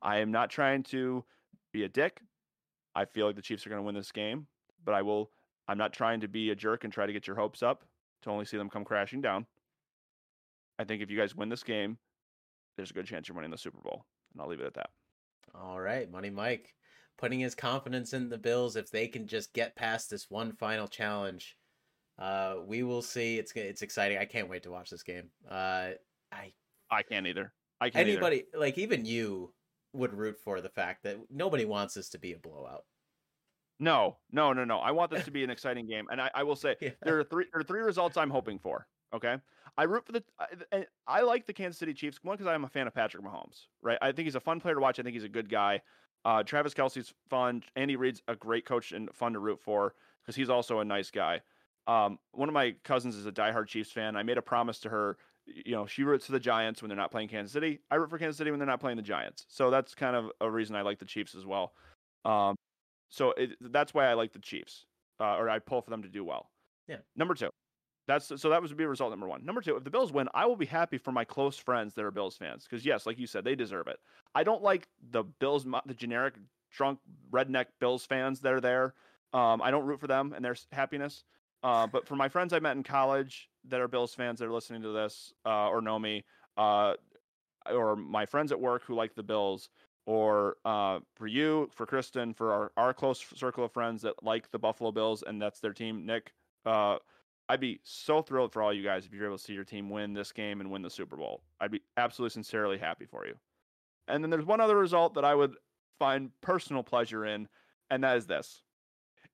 I 0.03 0.19
am 0.19 0.31
not 0.31 0.51
trying 0.51 0.83
to 0.83 1.23
be 1.71 1.83
a 1.83 1.89
dick. 1.89 2.21
I 2.93 3.05
feel 3.05 3.25
like 3.25 3.35
the 3.35 3.41
Chiefs 3.41 3.65
are 3.65 3.69
going 3.69 3.81
to 3.81 3.85
win 3.85 3.95
this 3.95 4.11
game, 4.11 4.45
but 4.85 4.93
I 4.93 5.01
will 5.01 5.31
I'm 5.67 5.77
not 5.77 5.93
trying 5.93 6.19
to 6.21 6.27
be 6.27 6.51
a 6.51 6.55
jerk 6.55 6.83
and 6.83 6.93
try 6.93 7.05
to 7.05 7.13
get 7.13 7.25
your 7.25 7.35
hopes 7.35 7.63
up 7.63 7.83
to 8.23 8.29
only 8.29 8.45
see 8.45 8.57
them 8.57 8.69
come 8.69 8.83
crashing 8.83 9.21
down. 9.21 9.45
I 10.77 10.83
think 10.83 11.01
if 11.01 11.09
you 11.09 11.17
guys 11.17 11.35
win 11.35 11.49
this 11.49 11.63
game, 11.63 11.97
there's 12.75 12.91
a 12.91 12.93
good 12.93 13.05
chance 13.05 13.27
you're 13.27 13.35
winning 13.35 13.51
the 13.51 13.57
Super 13.57 13.79
Bowl. 13.81 14.05
And 14.33 14.41
I'll 14.41 14.47
leave 14.47 14.59
it 14.59 14.65
at 14.65 14.73
that. 14.75 14.89
All 15.55 15.79
right, 15.79 16.09
Money 16.09 16.29
Mike 16.29 16.73
putting 17.17 17.39
his 17.39 17.55
confidence 17.55 18.13
in 18.13 18.29
the 18.29 18.37
Bills 18.37 18.75
if 18.75 18.89
they 18.89 19.07
can 19.07 19.27
just 19.27 19.53
get 19.53 19.75
past 19.75 20.09
this 20.09 20.29
one 20.29 20.51
final 20.53 20.87
challenge. 20.87 21.55
Uh, 22.19 22.55
we 22.65 22.83
will 22.83 23.01
see. 23.01 23.37
It's 23.37 23.51
it's 23.53 23.81
exciting. 23.81 24.17
I 24.17 24.25
can't 24.25 24.49
wait 24.49 24.63
to 24.63 24.71
watch 24.71 24.89
this 24.89 25.03
game. 25.03 25.29
Uh, 25.49 25.91
I 26.31 26.53
I 26.91 27.03
can't 27.03 27.27
either. 27.27 27.53
I 27.81 27.89
can't 27.89 28.07
anybody 28.07 28.43
either. 28.47 28.59
like 28.59 28.77
even 28.77 29.05
you 29.05 29.53
would 29.93 30.13
root 30.13 30.37
for 30.43 30.61
the 30.61 30.69
fact 30.69 31.03
that 31.03 31.17
nobody 31.29 31.65
wants 31.65 31.93
this 31.93 32.09
to 32.09 32.19
be 32.19 32.33
a 32.33 32.37
blowout. 32.37 32.83
No, 33.79 34.17
no, 34.31 34.53
no, 34.53 34.63
no. 34.63 34.77
I 34.77 34.91
want 34.91 35.11
this 35.11 35.25
to 35.25 35.31
be 35.31 35.43
an 35.43 35.49
exciting 35.49 35.87
game, 35.87 36.05
and 36.11 36.21
I, 36.21 36.29
I 36.35 36.43
will 36.43 36.55
say 36.55 36.75
yeah. 36.81 36.91
there 37.01 37.19
are 37.19 37.23
three 37.23 37.45
there 37.51 37.61
are 37.61 37.65
three 37.65 37.81
results 37.81 38.17
I'm 38.17 38.29
hoping 38.29 38.59
for. 38.59 38.87
Okay, 39.13 39.37
I 39.77 39.83
root 39.83 40.05
for 40.05 40.11
the. 40.11 40.23
I, 40.71 40.85
I 41.07 41.21
like 41.21 41.45
the 41.45 41.53
Kansas 41.53 41.77
City 41.77 41.93
Chiefs 41.93 42.19
one 42.23 42.35
because 42.35 42.47
I'm 42.47 42.63
a 42.63 42.69
fan 42.69 42.87
of 42.87 42.93
Patrick 42.93 43.23
Mahomes. 43.23 43.67
Right, 43.81 43.97
I 44.01 44.11
think 44.11 44.25
he's 44.25 44.35
a 44.35 44.39
fun 44.39 44.59
player 44.59 44.75
to 44.75 44.81
watch. 44.81 44.99
I 44.99 45.03
think 45.03 45.13
he's 45.13 45.23
a 45.23 45.29
good 45.29 45.49
guy. 45.49 45.81
Uh, 46.25 46.41
Travis 46.41 46.73
Kelce's 46.73 47.13
fun. 47.29 47.63
Andy 47.75 47.95
Reid's 47.95 48.21
a 48.27 48.35
great 48.35 48.65
coach 48.65 48.91
and 48.91 49.13
fun 49.13 49.33
to 49.33 49.39
root 49.39 49.59
for 49.59 49.93
because 50.21 50.35
he's 50.35 50.49
also 50.49 50.79
a 50.79 50.85
nice 50.85 51.11
guy. 51.11 51.41
Um, 51.85 52.17
one 52.31 52.47
of 52.47 52.53
my 52.53 52.75
cousins 52.83 53.15
is 53.15 53.25
a 53.25 53.31
diehard 53.31 53.67
Chiefs 53.67 53.91
fan. 53.91 54.15
I 54.15 54.23
made 54.23 54.37
a 54.37 54.41
promise 54.41 54.79
to 54.79 54.89
her. 54.89 55.17
You 55.45 55.73
know, 55.73 55.85
she 55.85 56.03
roots 56.03 56.25
for 56.25 56.31
the 56.31 56.39
Giants 56.39 56.81
when 56.81 56.87
they're 56.87 56.97
not 56.97 57.11
playing 57.11 57.27
Kansas 57.27 57.51
City. 57.51 57.81
I 57.91 57.95
root 57.95 58.09
for 58.09 58.17
Kansas 58.17 58.37
City 58.37 58.51
when 58.51 58.59
they're 58.59 58.65
not 58.67 58.79
playing 58.79 58.95
the 58.95 59.03
Giants. 59.03 59.45
So 59.49 59.69
that's 59.69 59.93
kind 59.93 60.15
of 60.15 60.31
a 60.39 60.49
reason 60.49 60.77
I 60.77 60.81
like 60.83 60.99
the 60.99 61.05
Chiefs 61.05 61.35
as 61.35 61.45
well. 61.45 61.73
Um, 62.23 62.55
so 63.09 63.31
it, 63.31 63.57
that's 63.59 63.93
why 63.93 64.05
I 64.05 64.13
like 64.13 64.31
the 64.31 64.39
Chiefs, 64.39 64.85
uh, 65.19 65.35
or 65.35 65.49
I 65.49 65.59
pull 65.59 65.81
for 65.81 65.89
them 65.89 66.03
to 66.03 66.07
do 66.07 66.23
well. 66.23 66.49
Yeah. 66.87 66.97
Number 67.17 67.33
two, 67.33 67.49
that's 68.07 68.31
so 68.35 68.49
that 68.49 68.61
would 68.61 68.75
be 68.75 68.85
result 68.85 69.11
number 69.11 69.27
one. 69.27 69.45
Number 69.45 69.61
two, 69.61 69.77
if 69.77 69.83
the 69.83 69.89
Bills 69.89 70.11
win, 70.11 70.27
I 70.33 70.45
will 70.45 70.55
be 70.55 70.65
happy 70.65 70.97
for 70.97 71.11
my 71.11 71.23
close 71.23 71.57
friends 71.57 71.93
that 71.93 72.03
are 72.03 72.11
Bills 72.11 72.35
fans 72.35 72.63
because 72.63 72.85
yes, 72.85 73.05
like 73.05 73.17
you 73.17 73.27
said, 73.27 73.43
they 73.43 73.55
deserve 73.55 73.87
it. 73.87 73.99
I 74.35 74.43
don't 74.43 74.61
like 74.61 74.87
the 75.11 75.23
Bills, 75.23 75.65
the 75.85 75.93
generic 75.93 76.35
drunk 76.71 76.99
redneck 77.31 77.67
Bills 77.79 78.05
fans 78.05 78.41
that 78.41 78.53
are 78.53 78.61
there. 78.61 78.93
Um, 79.33 79.61
I 79.61 79.71
don't 79.71 79.85
root 79.85 79.99
for 79.99 80.07
them 80.07 80.33
and 80.35 80.43
their 80.43 80.55
happiness. 80.71 81.23
Uh, 81.63 81.87
but 81.87 82.05
for 82.05 82.15
my 82.15 82.27
friends 82.27 82.51
I 82.51 82.59
met 82.59 82.75
in 82.75 82.83
college 82.83 83.49
that 83.69 83.79
are 83.79 83.87
Bills 83.87 84.13
fans 84.13 84.39
that 84.39 84.47
are 84.47 84.53
listening 84.53 84.81
to 84.81 84.89
this 84.91 85.33
uh, 85.45 85.69
or 85.69 85.81
know 85.81 85.97
me, 85.97 86.25
uh, 86.57 86.93
or 87.71 87.95
my 87.95 88.25
friends 88.25 88.51
at 88.51 88.59
work 88.59 88.83
who 88.83 88.95
like 88.95 89.15
the 89.15 89.23
Bills, 89.23 89.69
or 90.05 90.57
uh, 90.65 90.99
for 91.15 91.27
you, 91.27 91.69
for 91.73 91.85
Kristen, 91.85 92.33
for 92.33 92.51
our, 92.51 92.71
our 92.75 92.93
close 92.93 93.25
circle 93.35 93.63
of 93.63 93.71
friends 93.71 94.01
that 94.01 94.21
like 94.21 94.51
the 94.51 94.59
Buffalo 94.59 94.91
Bills 94.91 95.23
and 95.25 95.41
that's 95.41 95.61
their 95.61 95.71
team, 95.71 96.05
Nick, 96.05 96.33
uh, 96.65 96.97
I'd 97.49 97.59
be 97.59 97.79
so 97.83 98.21
thrilled 98.21 98.53
for 98.53 98.61
all 98.61 98.73
you 98.73 98.83
guys 98.83 99.05
if 99.05 99.13
you're 99.13 99.25
able 99.25 99.37
to 99.37 99.43
see 99.43 99.53
your 99.53 99.65
team 99.65 99.89
win 99.89 100.13
this 100.13 100.31
game 100.31 100.61
and 100.61 100.71
win 100.71 100.81
the 100.81 100.89
Super 100.89 101.17
Bowl. 101.17 101.43
I'd 101.59 101.71
be 101.71 101.81
absolutely 101.97 102.33
sincerely 102.33 102.77
happy 102.77 103.05
for 103.05 103.25
you. 103.25 103.35
And 104.07 104.23
then 104.23 104.29
there's 104.29 104.45
one 104.45 104.61
other 104.61 104.77
result 104.77 105.13
that 105.15 105.25
I 105.25 105.35
would 105.35 105.55
find 105.99 106.31
personal 106.41 106.83
pleasure 106.83 107.25
in, 107.25 107.47
and 107.89 108.03
that 108.03 108.17
is 108.17 108.27
this 108.27 108.63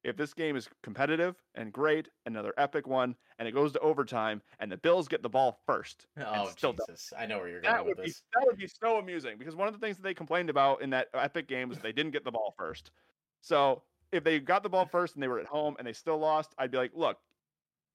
if 0.03 0.15
this 0.15 0.34
game 0.34 0.56
is 0.56 0.69
competitive 0.81 1.36
and 1.56 1.73
great, 1.73 2.07
another 2.26 2.53
epic 2.57 2.88
one, 2.88 3.15
and 3.38 3.48
it 3.48 3.52
goes 3.52 3.72
to 3.73 3.80
overtime, 3.80 4.41
and 4.60 4.72
the 4.72 4.77
Bills 4.77 5.07
get 5.07 5.22
the 5.22 5.30
ball 5.30 5.60
first. 5.65 6.07
Oh, 6.19 6.49
still 6.56 6.73
Jesus. 6.88 7.11
I 7.18 7.26
know 7.26 7.40
where 7.40 7.49
you're 7.49 7.61
going 7.61 7.73
that 7.73 7.86
with 7.86 7.98
would 7.98 8.06
this. 8.06 8.22
Be, 8.22 8.40
that 8.40 8.45
would 8.45 8.57
be 8.57 8.68
so 8.68 8.98
amusing 8.98 9.38
because 9.38 9.56
one 9.56 9.68
of 9.68 9.73
the 9.73 9.80
things 9.80 9.98
that 9.98 10.03
they 10.03 10.14
complained 10.14 10.49
about 10.49 10.81
in 10.81 10.90
that 10.91 11.07
epic 11.14 11.48
game 11.48 11.69
was 11.69 11.80
they 11.80 11.91
didn't 11.91 12.11
get 12.11 12.23
the 12.23 12.31
ball 12.31 12.53
first. 12.57 12.91
So 13.41 13.84
if 14.11 14.23
they 14.23 14.40
got 14.40 14.64
the 14.64 14.69
ball 14.69 14.86
first 14.86 15.15
and 15.15 15.23
they 15.23 15.27
were 15.27 15.40
at 15.40 15.48
home 15.48 15.76
and 15.80 15.88
they 15.88 15.94
still 15.94 16.18
lost, 16.18 16.53
I'd 16.57 16.72
be 16.72 16.77
like, 16.77 16.91
look, 16.94 17.18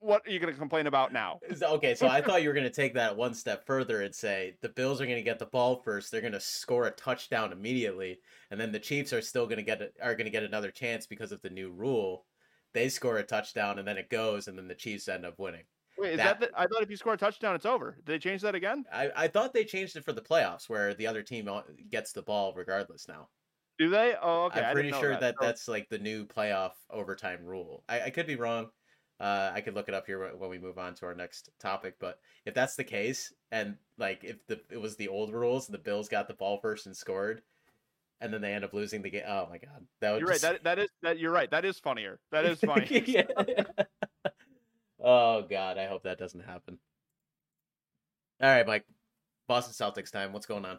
what 0.04 0.26
are 0.26 0.30
you 0.30 0.38
going 0.38 0.52
to 0.52 0.58
complain 0.58 0.86
about 0.86 1.12
now? 1.12 1.40
Okay, 1.62 1.94
so 1.94 2.06
I 2.06 2.20
thought 2.20 2.42
you 2.42 2.48
were 2.48 2.54
going 2.54 2.64
to 2.64 2.70
take 2.70 2.94
that 2.94 3.16
one 3.16 3.34
step 3.34 3.66
further 3.66 4.02
and 4.02 4.14
say 4.14 4.54
the 4.60 4.68
Bills 4.68 5.00
are 5.00 5.06
going 5.06 5.16
to 5.16 5.22
get 5.22 5.38
the 5.38 5.46
ball 5.46 5.76
first. 5.76 6.10
They're 6.10 6.20
going 6.20 6.34
to 6.34 6.40
score 6.40 6.86
a 6.86 6.90
touchdown 6.90 7.52
immediately, 7.52 8.20
and 8.50 8.60
then 8.60 8.70
the 8.70 8.78
Chiefs 8.78 9.12
are 9.12 9.22
still 9.22 9.46
going 9.46 9.56
to 9.58 9.62
get 9.62 9.80
a, 9.80 9.90
are 10.02 10.14
going 10.14 10.26
to 10.26 10.30
get 10.30 10.42
another 10.42 10.70
chance 10.70 11.06
because 11.06 11.32
of 11.32 11.40
the 11.42 11.50
new 11.50 11.70
rule. 11.70 12.26
They 12.74 12.88
score 12.88 13.18
a 13.18 13.22
touchdown 13.22 13.78
and 13.78 13.86
then 13.86 13.96
it 13.96 14.10
goes, 14.10 14.48
and 14.48 14.58
then 14.58 14.68
the 14.68 14.74
Chiefs 14.74 15.08
end 15.08 15.24
up 15.24 15.38
winning. 15.38 15.62
Wait, 15.96 16.12
is 16.12 16.16
that, 16.18 16.40
that 16.40 16.52
the, 16.52 16.58
I 16.58 16.66
thought 16.66 16.82
if 16.82 16.90
you 16.90 16.96
score 16.96 17.14
a 17.14 17.16
touchdown, 17.16 17.54
it's 17.54 17.66
over. 17.66 17.92
Did 18.04 18.06
they 18.06 18.18
change 18.18 18.42
that 18.42 18.54
again? 18.54 18.84
I, 18.92 19.10
I 19.16 19.28
thought 19.28 19.54
they 19.54 19.64
changed 19.64 19.96
it 19.96 20.04
for 20.04 20.12
the 20.12 20.20
playoffs, 20.20 20.68
where 20.68 20.92
the 20.92 21.06
other 21.06 21.22
team 21.22 21.48
gets 21.88 22.12
the 22.12 22.22
ball 22.22 22.52
regardless 22.54 23.06
now. 23.08 23.28
Do 23.78 23.90
they? 23.90 24.14
Oh, 24.20 24.46
okay. 24.46 24.60
I'm 24.60 24.74
pretty 24.74 24.92
sure 24.92 25.10
that, 25.10 25.20
that 25.20 25.36
that's 25.40 25.68
like 25.68 25.88
the 25.88 25.98
new 25.98 26.26
playoff 26.26 26.72
overtime 26.90 27.44
rule. 27.44 27.84
I, 27.88 28.02
I 28.02 28.10
could 28.10 28.26
be 28.26 28.36
wrong. 28.36 28.68
Uh, 29.24 29.50
I 29.54 29.62
could 29.62 29.74
look 29.74 29.88
it 29.88 29.94
up 29.94 30.04
here 30.04 30.34
when 30.36 30.50
we 30.50 30.58
move 30.58 30.76
on 30.76 30.92
to 30.96 31.06
our 31.06 31.14
next 31.14 31.48
topic. 31.58 31.94
But 31.98 32.18
if 32.44 32.52
that's 32.52 32.76
the 32.76 32.84
case, 32.84 33.32
and 33.50 33.76
like 33.96 34.22
if 34.22 34.46
the 34.48 34.60
it 34.70 34.78
was 34.78 34.96
the 34.96 35.08
old 35.08 35.32
rules, 35.32 35.66
the 35.66 35.78
Bills 35.78 36.10
got 36.10 36.28
the 36.28 36.34
ball 36.34 36.58
first 36.58 36.84
and 36.84 36.94
scored, 36.94 37.40
and 38.20 38.30
then 38.30 38.42
they 38.42 38.52
end 38.52 38.64
up 38.64 38.74
losing 38.74 39.00
the 39.00 39.08
game. 39.08 39.22
Oh 39.26 39.48
my 39.50 39.56
god, 39.56 39.86
that 40.00 40.12
would 40.12 40.20
you're 40.20 40.30
just... 40.30 40.44
right. 40.44 40.62
That 40.62 40.64
that 40.64 40.78
is 40.78 40.90
that 41.00 41.18
you're 41.18 41.32
right. 41.32 41.50
That 41.50 41.64
is 41.64 41.78
funnier. 41.78 42.20
That 42.32 42.44
is 42.44 42.60
funny. 42.60 42.86
oh 45.02 45.40
god, 45.48 45.78
I 45.78 45.86
hope 45.86 46.02
that 46.02 46.18
doesn't 46.18 46.44
happen. 46.44 46.76
All 48.42 48.50
right, 48.50 48.66
Mike. 48.66 48.84
Boston 49.48 49.72
Celtics 49.72 50.12
time. 50.12 50.34
What's 50.34 50.44
going 50.44 50.66
on? 50.66 50.78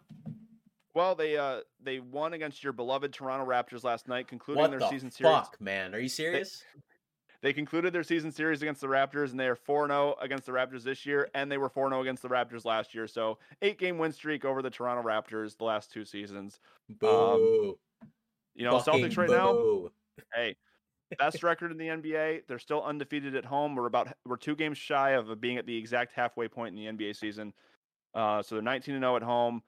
Well, 0.93 1.15
they 1.15 1.35
uh 1.35 1.61
they 1.81 1.99
won 1.99 2.33
against 2.33 2.63
your 2.63 2.73
beloved 2.73 3.11
Toronto 3.11 3.43
Raptors 3.43 3.83
last 3.83 4.07
night, 4.07 4.27
concluding 4.27 4.61
what 4.61 4.69
their 4.69 4.81
the 4.81 4.89
season 4.89 5.09
series. 5.09 5.33
Fuck, 5.33 5.59
man, 5.59 5.95
are 5.95 5.99
you 5.99 6.09
serious? 6.09 6.63
They, 6.75 6.81
they 7.41 7.53
concluded 7.53 7.93
their 7.93 8.03
season 8.03 8.31
series 8.31 8.61
against 8.61 8.81
the 8.81 8.87
Raptors, 8.87 9.31
and 9.31 9.39
they 9.39 9.47
are 9.47 9.55
4 9.55 9.87
0 9.87 10.15
against 10.21 10.45
the 10.45 10.51
Raptors 10.51 10.83
this 10.83 11.05
year, 11.05 11.29
and 11.33 11.51
they 11.51 11.57
were 11.57 11.69
4 11.69 11.89
0 11.89 12.01
against 12.01 12.21
the 12.21 12.29
Raptors 12.29 12.65
last 12.65 12.93
year. 12.93 13.07
So, 13.07 13.37
eight 13.61 13.77
game 13.79 13.97
win 13.97 14.11
streak 14.11 14.45
over 14.45 14.61
the 14.61 14.69
Toronto 14.69 15.07
Raptors 15.07 15.57
the 15.57 15.63
last 15.63 15.91
two 15.91 16.05
seasons. 16.05 16.59
Boo. 16.89 17.07
Um, 17.07 17.75
you 18.55 18.65
know, 18.65 18.79
Fucking 18.79 19.05
Celtics 19.05 19.17
right 19.17 19.27
boo. 19.27 19.91
now, 20.17 20.23
hey, 20.33 20.55
best 21.17 21.43
record 21.43 21.71
in 21.71 21.77
the 21.77 21.87
NBA. 21.87 22.43
They're 22.47 22.59
still 22.59 22.83
undefeated 22.83 23.35
at 23.35 23.45
home. 23.45 23.75
We're 23.75 23.87
about 23.87 24.07
we're 24.25 24.37
two 24.37 24.55
games 24.55 24.77
shy 24.77 25.11
of 25.11 25.39
being 25.39 25.57
at 25.57 25.65
the 25.65 25.77
exact 25.77 26.13
halfway 26.13 26.47
point 26.47 26.77
in 26.77 26.97
the 26.97 27.05
NBA 27.05 27.15
season. 27.15 27.53
Uh, 28.13 28.41
so 28.41 28.55
they're 28.55 28.61
19 28.61 28.99
0 28.99 29.15
at 29.15 29.21
home. 29.21 29.61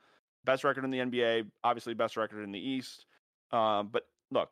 Best 0.45 0.63
record 0.63 0.85
in 0.85 0.91
the 0.91 0.99
NBA. 0.99 1.49
Obviously, 1.63 1.93
best 1.93 2.15
record 2.15 2.43
in 2.43 2.51
the 2.51 2.59
East. 2.59 3.05
Um, 3.51 3.89
but 3.91 4.07
look, 4.31 4.49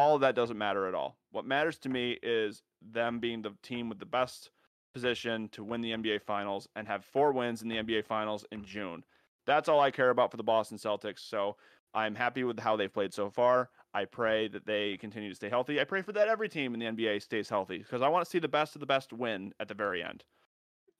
all 0.00 0.14
of 0.14 0.22
that 0.22 0.34
doesn't 0.34 0.56
matter 0.56 0.86
at 0.86 0.94
all. 0.94 1.18
What 1.30 1.44
matters 1.44 1.78
to 1.80 1.90
me 1.90 2.18
is 2.22 2.62
them 2.80 3.20
being 3.20 3.42
the 3.42 3.52
team 3.62 3.88
with 3.88 3.98
the 3.98 4.06
best 4.06 4.50
position 4.94 5.48
to 5.50 5.62
win 5.62 5.82
the 5.82 5.92
NBA 5.92 6.22
Finals 6.22 6.68
and 6.74 6.88
have 6.88 7.04
four 7.04 7.32
wins 7.32 7.60
in 7.62 7.68
the 7.68 7.76
NBA 7.76 8.06
Finals 8.06 8.44
in 8.50 8.64
June. 8.64 9.04
That's 9.46 9.68
all 9.68 9.80
I 9.80 9.90
care 9.90 10.10
about 10.10 10.30
for 10.30 10.38
the 10.38 10.42
Boston 10.42 10.78
Celtics. 10.78 11.20
So 11.20 11.56
I'm 11.92 12.14
happy 12.14 12.44
with 12.44 12.58
how 12.58 12.76
they've 12.76 12.92
played 12.92 13.12
so 13.12 13.28
far. 13.28 13.68
I 13.92 14.06
pray 14.06 14.48
that 14.48 14.64
they 14.64 14.96
continue 14.96 15.28
to 15.28 15.34
stay 15.34 15.50
healthy. 15.50 15.80
I 15.80 15.84
pray 15.84 16.00
for 16.00 16.12
that 16.12 16.28
every 16.28 16.48
team 16.48 16.72
in 16.74 16.80
the 16.80 16.86
NBA 16.86 17.22
stays 17.22 17.48
healthy 17.48 17.78
because 17.78 18.00
I 18.00 18.08
want 18.08 18.24
to 18.24 18.30
see 18.30 18.38
the 18.38 18.48
best 18.48 18.74
of 18.74 18.80
the 18.80 18.86
best 18.86 19.12
win 19.12 19.52
at 19.60 19.68
the 19.68 19.74
very 19.74 20.02
end. 20.02 20.24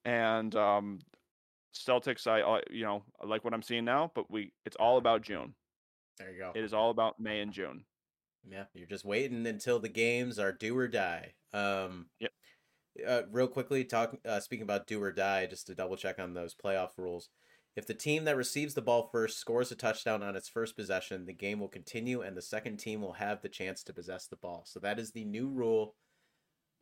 And 0.05 0.55
um, 0.56 1.01
Celtics, 1.74 2.27
I 2.27 2.60
you 2.70 2.85
know 2.85 3.02
I 3.22 3.27
like 3.27 3.44
what 3.44 3.55
I'm 3.55 3.62
seeing 3.62 3.85
now, 3.85 4.10
but 4.14 4.31
we 4.31 4.52
it's 4.66 4.77
all 4.77 4.98
about 4.98 5.22
June. 5.22 5.55
There 6.18 6.31
you 6.32 6.39
go. 6.39 6.52
It 6.55 6.64
is 6.64 6.74
all 6.74 6.90
about 6.90 7.18
May 7.18 7.40
and 7.40 7.52
June. 7.52 7.85
Yeah, 8.49 8.65
you're 8.75 8.87
just 8.87 9.05
waiting 9.05 9.47
until 9.47 9.79
the 9.79 9.89
games 9.89 10.39
are 10.39 10.53
do 10.53 10.77
or 10.77 10.89
die. 10.89 11.35
Um, 11.53 12.07
yep. 12.19 12.33
Uh, 13.07 13.23
real 13.31 13.49
quickly, 13.49 13.85
talk. 13.85 14.17
Uh, 14.25 14.41
speaking 14.41 14.62
about 14.62 14.87
do 14.87 15.03
or 15.03 15.12
die, 15.12 15.47
just 15.47 15.67
to 15.67 15.75
double 15.75 15.97
check 15.97 16.19
on 16.19 16.35
those 16.35 16.55
playoff 16.55 16.91
rules. 16.97 17.29
If 17.77 17.87
the 17.87 17.95
team 17.95 18.25
that 18.25 18.37
receives 18.37 18.75
the 18.75 18.83
ball 18.83 19.09
first 19.12 19.39
scores 19.39 19.71
a 19.71 19.77
touchdown 19.77 20.23
on 20.23 20.35
its 20.35 20.49
first 20.49 20.77
possession, 20.77 21.25
the 21.25 21.33
game 21.33 21.61
will 21.61 21.69
continue, 21.69 22.21
and 22.21 22.37
the 22.37 22.43
second 22.43 22.79
team 22.79 23.01
will 23.01 23.12
have 23.12 23.43
the 23.43 23.49
chance 23.49 23.83
to 23.85 23.93
possess 23.93 24.27
the 24.27 24.37
ball. 24.37 24.65
So 24.67 24.81
that 24.81 24.99
is 24.99 25.12
the 25.12 25.25
new 25.25 25.49
rule. 25.49 25.95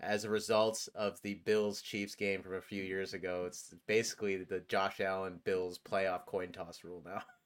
As 0.00 0.24
a 0.24 0.30
result 0.30 0.88
of 0.94 1.20
the 1.22 1.34
Bills 1.34 1.82
Chiefs 1.82 2.14
game 2.14 2.42
from 2.42 2.54
a 2.54 2.60
few 2.60 2.82
years 2.82 3.14
ago, 3.14 3.44
it's 3.46 3.74
basically 3.86 4.36
the 4.44 4.60
Josh 4.60 5.00
Allen 5.00 5.40
Bills 5.44 5.78
playoff 5.78 6.24
coin 6.24 6.52
toss 6.52 6.84
rule 6.84 7.02
now. 7.04 7.22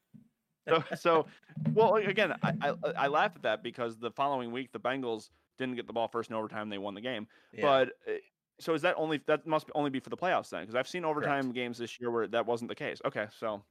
so, 0.69 0.85
so 0.97 1.27
well, 1.75 1.97
again, 1.97 2.35
I, 2.43 2.55
I, 2.61 2.75
I 2.97 3.07
laugh 3.09 3.33
at 3.35 3.43
that 3.43 3.63
because 3.63 3.99
the 3.99 4.11
following 4.11 4.53
week 4.53 4.73
the 4.73 4.81
Bengals 4.81 5.31
didn't 5.59 5.77
get 5.77 5.87
the 5.87 5.93
ball 5.93 6.09
first 6.09 6.31
in 6.31 6.37
overtime; 6.37 6.69
they 6.69 6.79
won 6.79 6.95
the 6.95 7.01
game. 7.01 7.27
Yeah. 7.53 7.63
But 7.63 7.89
eh, 8.07 8.19
so 8.59 8.75
is 8.75 8.83
that 8.83 8.95
only 8.97 9.21
that 9.27 9.47
must 9.47 9.71
only 9.75 9.91
be 9.91 10.01
for 10.01 10.11
the 10.11 10.17
playoffs 10.17 10.51
then? 10.51 10.63
Because 10.63 10.75
I've 10.75 10.89
seen 10.89 11.05
overtime 11.05 11.45
Correct. 11.45 11.55
games 11.55 11.79
this 11.79 12.01
year 12.01 12.11
where 12.11 12.27
that 12.29 12.47
wasn't 12.47 12.69
the 12.69 12.75
case. 12.75 13.01
Okay, 13.05 13.27
so 13.39 13.63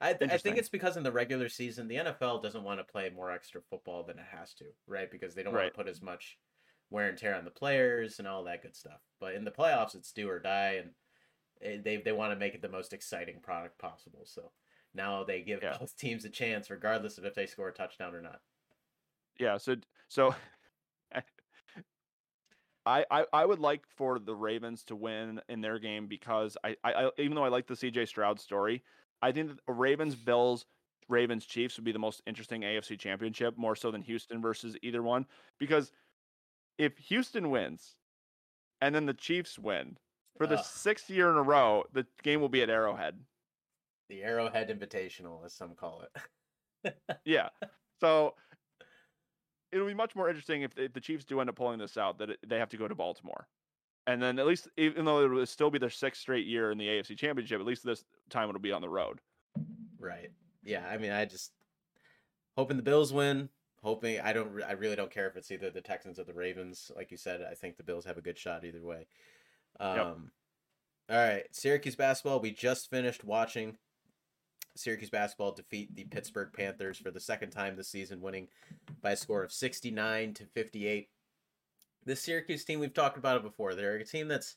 I, 0.00 0.12
th- 0.12 0.30
I 0.30 0.38
think 0.38 0.58
it's 0.58 0.68
because 0.68 0.96
in 0.96 1.02
the 1.02 1.12
regular 1.12 1.48
season 1.48 1.88
the 1.88 1.96
NFL 1.96 2.42
doesn't 2.42 2.62
want 2.62 2.80
to 2.80 2.84
play 2.84 3.10
more 3.14 3.30
extra 3.30 3.60
football 3.60 4.02
than 4.02 4.18
it 4.18 4.26
has 4.30 4.52
to, 4.54 4.64
right? 4.86 5.10
Because 5.10 5.34
they 5.34 5.42
don't 5.42 5.54
right. 5.54 5.64
want 5.64 5.74
to 5.74 5.78
put 5.78 5.88
as 5.88 6.02
much 6.02 6.38
wear 6.90 7.08
and 7.08 7.18
tear 7.18 7.34
on 7.34 7.44
the 7.44 7.50
players 7.50 8.18
and 8.18 8.28
all 8.28 8.44
that 8.44 8.62
good 8.62 8.76
stuff. 8.76 9.00
But 9.20 9.34
in 9.34 9.44
the 9.44 9.50
playoffs, 9.50 9.94
it's 9.94 10.12
do 10.12 10.28
or 10.28 10.38
die, 10.38 10.82
and 10.82 10.90
eh, 11.62 11.80
they 11.82 11.96
they 11.98 12.12
want 12.12 12.32
to 12.32 12.38
make 12.38 12.54
it 12.54 12.62
the 12.62 12.68
most 12.68 12.92
exciting 12.92 13.40
product 13.40 13.78
possible. 13.78 14.22
So 14.24 14.50
now 14.96 15.24
they 15.24 15.42
give 15.42 15.62
yeah. 15.62 15.76
both 15.78 15.96
teams 15.96 16.24
a 16.24 16.30
chance, 16.30 16.70
regardless 16.70 17.18
of 17.18 17.24
if 17.24 17.34
they 17.34 17.46
score 17.46 17.68
a 17.68 17.72
touchdown 17.72 18.14
or 18.14 18.22
not. 18.22 18.40
Yeah. 19.38 19.58
So 19.58 19.76
so. 20.08 20.34
I, 22.86 23.04
I, 23.10 23.24
I 23.32 23.44
would 23.44 23.58
like 23.58 23.82
for 23.96 24.20
the 24.20 24.34
Ravens 24.34 24.84
to 24.84 24.94
win 24.94 25.40
in 25.48 25.60
their 25.60 25.80
game 25.80 26.06
because 26.06 26.56
I, 26.62 26.76
I, 26.84 27.10
even 27.18 27.34
though 27.34 27.42
I 27.42 27.48
like 27.48 27.66
the 27.66 27.74
CJ 27.74 28.06
Stroud 28.06 28.38
story, 28.38 28.84
I 29.20 29.32
think 29.32 29.48
that 29.48 29.58
Ravens 29.66 30.14
Bills 30.14 30.66
Ravens 31.08 31.46
Chiefs 31.46 31.76
would 31.76 31.84
be 31.84 31.92
the 31.92 31.98
most 31.98 32.22
interesting 32.26 32.62
AFC 32.62 32.98
championship 32.98 33.56
more 33.56 33.76
so 33.76 33.90
than 33.90 34.02
Houston 34.02 34.40
versus 34.40 34.76
either 34.82 35.02
one 35.02 35.26
because 35.58 35.92
if 36.78 36.96
Houston 36.98 37.50
wins 37.50 37.96
and 38.80 38.94
then 38.94 39.06
the 39.06 39.14
Chiefs 39.14 39.58
win 39.58 39.96
for 40.36 40.46
the 40.46 40.62
sixth 40.62 41.08
year 41.08 41.30
in 41.30 41.36
a 41.36 41.42
row, 41.42 41.84
the 41.92 42.06
game 42.22 42.40
will 42.40 42.48
be 42.48 42.62
at 42.62 42.68
Arrowhead 42.68 43.18
the 44.08 44.22
Arrowhead 44.22 44.68
Invitational, 44.68 45.44
as 45.44 45.52
some 45.52 45.74
call 45.74 46.04
it. 46.84 46.96
yeah. 47.24 47.48
So 48.00 48.34
it'll 49.72 49.86
be 49.86 49.94
much 49.94 50.14
more 50.14 50.28
interesting 50.28 50.62
if, 50.62 50.72
if 50.76 50.92
the 50.92 51.00
Chiefs 51.00 51.24
do 51.24 51.40
end 51.40 51.50
up 51.50 51.56
pulling 51.56 51.78
this 51.78 51.96
out 51.96 52.18
that 52.18 52.30
it, 52.30 52.38
they 52.46 52.58
have 52.58 52.68
to 52.70 52.76
go 52.76 52.88
to 52.88 52.94
Baltimore. 52.94 53.46
And 54.06 54.22
then 54.22 54.38
at 54.38 54.46
least, 54.46 54.68
even 54.76 55.04
though 55.04 55.24
it 55.24 55.28
will 55.28 55.46
still 55.46 55.70
be 55.70 55.78
their 55.78 55.90
sixth 55.90 56.20
straight 56.20 56.46
year 56.46 56.70
in 56.70 56.78
the 56.78 56.86
AFC 56.86 57.16
Championship, 57.16 57.60
at 57.60 57.66
least 57.66 57.84
this 57.84 58.04
time 58.30 58.48
it'll 58.48 58.60
be 58.60 58.72
on 58.72 58.82
the 58.82 58.88
road. 58.88 59.20
Right. 59.98 60.30
Yeah. 60.62 60.86
I 60.88 60.96
mean, 60.96 61.10
I 61.10 61.24
just 61.24 61.52
hoping 62.56 62.76
the 62.76 62.82
Bills 62.82 63.12
win. 63.12 63.48
Hoping 63.82 64.20
I 64.20 64.32
don't. 64.32 64.62
I 64.62 64.72
really 64.72 64.96
don't 64.96 65.10
care 65.10 65.28
if 65.28 65.36
it's 65.36 65.50
either 65.50 65.70
the 65.70 65.80
Texans 65.80 66.18
or 66.18 66.24
the 66.24 66.32
Ravens. 66.32 66.90
Like 66.96 67.10
you 67.10 67.16
said, 67.16 67.46
I 67.48 67.54
think 67.54 67.76
the 67.76 67.84
Bills 67.84 68.04
have 68.04 68.16
a 68.16 68.22
good 68.22 68.38
shot 68.38 68.64
either 68.64 68.82
way. 68.82 69.06
Um, 69.78 69.96
yep. 69.96 70.16
All 71.08 71.16
right, 71.24 71.44
Syracuse 71.52 71.94
basketball. 71.94 72.40
We 72.40 72.50
just 72.50 72.90
finished 72.90 73.22
watching 73.22 73.76
Syracuse 74.76 75.10
basketball 75.10 75.52
defeat 75.52 75.94
the 75.94 76.04
Pittsburgh 76.04 76.50
Panthers 76.52 76.98
for 76.98 77.10
the 77.10 77.20
second 77.20 77.50
time 77.50 77.76
this 77.76 77.88
season, 77.88 78.20
winning 78.20 78.48
by 79.02 79.12
a 79.12 79.16
score 79.16 79.42
of 79.42 79.52
69 79.52 80.34
to 80.34 80.44
58. 80.44 81.08
This 82.04 82.22
Syracuse 82.22 82.64
team, 82.64 82.80
we've 82.80 82.94
talked 82.94 83.18
about 83.18 83.36
it 83.36 83.42
before. 83.42 83.74
They're 83.74 83.96
a 83.96 84.04
team 84.04 84.28
that's 84.28 84.56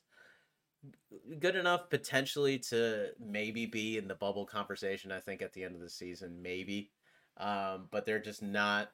good 1.40 1.56
enough 1.56 1.90
potentially 1.90 2.60
to 2.60 3.10
maybe 3.20 3.66
be 3.66 3.98
in 3.98 4.08
the 4.08 4.16
bubble 4.16 4.46
conversation, 4.46 5.12
I 5.12 5.20
think, 5.20 5.42
at 5.42 5.54
the 5.54 5.64
end 5.64 5.76
of 5.76 5.82
the 5.82 5.90
season, 5.90 6.42
maybe. 6.42 6.92
Um, 7.38 7.88
but 7.92 8.06
they're 8.06 8.20
just 8.20 8.42
not 8.42 8.92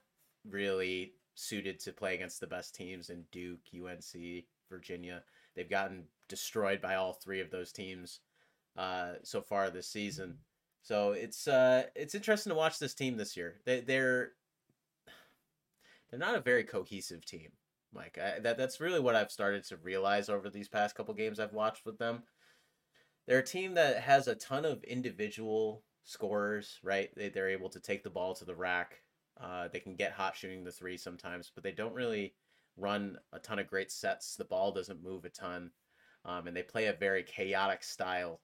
really 0.48 1.14
suited 1.34 1.78
to 1.80 1.92
play 1.92 2.14
against 2.14 2.40
the 2.40 2.46
best 2.46 2.74
teams 2.74 3.10
in 3.10 3.24
Duke, 3.32 3.60
UNC, 3.74 4.44
Virginia. 4.70 5.22
They've 5.54 5.68
gotten 5.68 6.04
destroyed 6.28 6.80
by 6.80 6.94
all 6.94 7.12
three 7.12 7.40
of 7.40 7.50
those 7.50 7.72
teams 7.72 8.20
uh, 8.76 9.12
so 9.22 9.40
far 9.40 9.70
this 9.70 9.88
season. 9.88 10.38
So 10.86 11.10
it's 11.10 11.48
uh 11.48 11.82
it's 11.96 12.14
interesting 12.14 12.50
to 12.50 12.56
watch 12.56 12.78
this 12.78 12.94
team 12.94 13.16
this 13.16 13.36
year. 13.36 13.56
They 13.64 13.80
they're 13.80 14.30
they're 16.08 16.20
not 16.20 16.36
a 16.36 16.40
very 16.40 16.62
cohesive 16.62 17.26
team, 17.26 17.48
Mike. 17.92 18.16
I, 18.22 18.38
that 18.38 18.56
that's 18.56 18.80
really 18.80 19.00
what 19.00 19.16
I've 19.16 19.32
started 19.32 19.64
to 19.64 19.78
realize 19.78 20.28
over 20.28 20.48
these 20.48 20.68
past 20.68 20.94
couple 20.94 21.12
games 21.14 21.40
I've 21.40 21.52
watched 21.52 21.84
with 21.84 21.98
them. 21.98 22.22
They're 23.26 23.40
a 23.40 23.44
team 23.44 23.74
that 23.74 23.98
has 23.98 24.28
a 24.28 24.36
ton 24.36 24.64
of 24.64 24.84
individual 24.84 25.82
scorers, 26.04 26.78
right? 26.84 27.10
They 27.16 27.30
they're 27.30 27.48
able 27.48 27.70
to 27.70 27.80
take 27.80 28.04
the 28.04 28.10
ball 28.10 28.36
to 28.36 28.44
the 28.44 28.54
rack. 28.54 29.02
Uh, 29.40 29.66
they 29.66 29.80
can 29.80 29.96
get 29.96 30.12
hot 30.12 30.36
shooting 30.36 30.62
the 30.62 30.70
three 30.70 30.96
sometimes, 30.96 31.50
but 31.52 31.64
they 31.64 31.72
don't 31.72 31.94
really 31.94 32.34
run 32.76 33.18
a 33.32 33.40
ton 33.40 33.58
of 33.58 33.66
great 33.66 33.90
sets. 33.90 34.36
The 34.36 34.44
ball 34.44 34.70
doesn't 34.70 35.02
move 35.02 35.24
a 35.24 35.30
ton, 35.30 35.72
um, 36.24 36.46
and 36.46 36.56
they 36.56 36.62
play 36.62 36.86
a 36.86 36.92
very 36.92 37.24
chaotic 37.24 37.82
style 37.82 38.40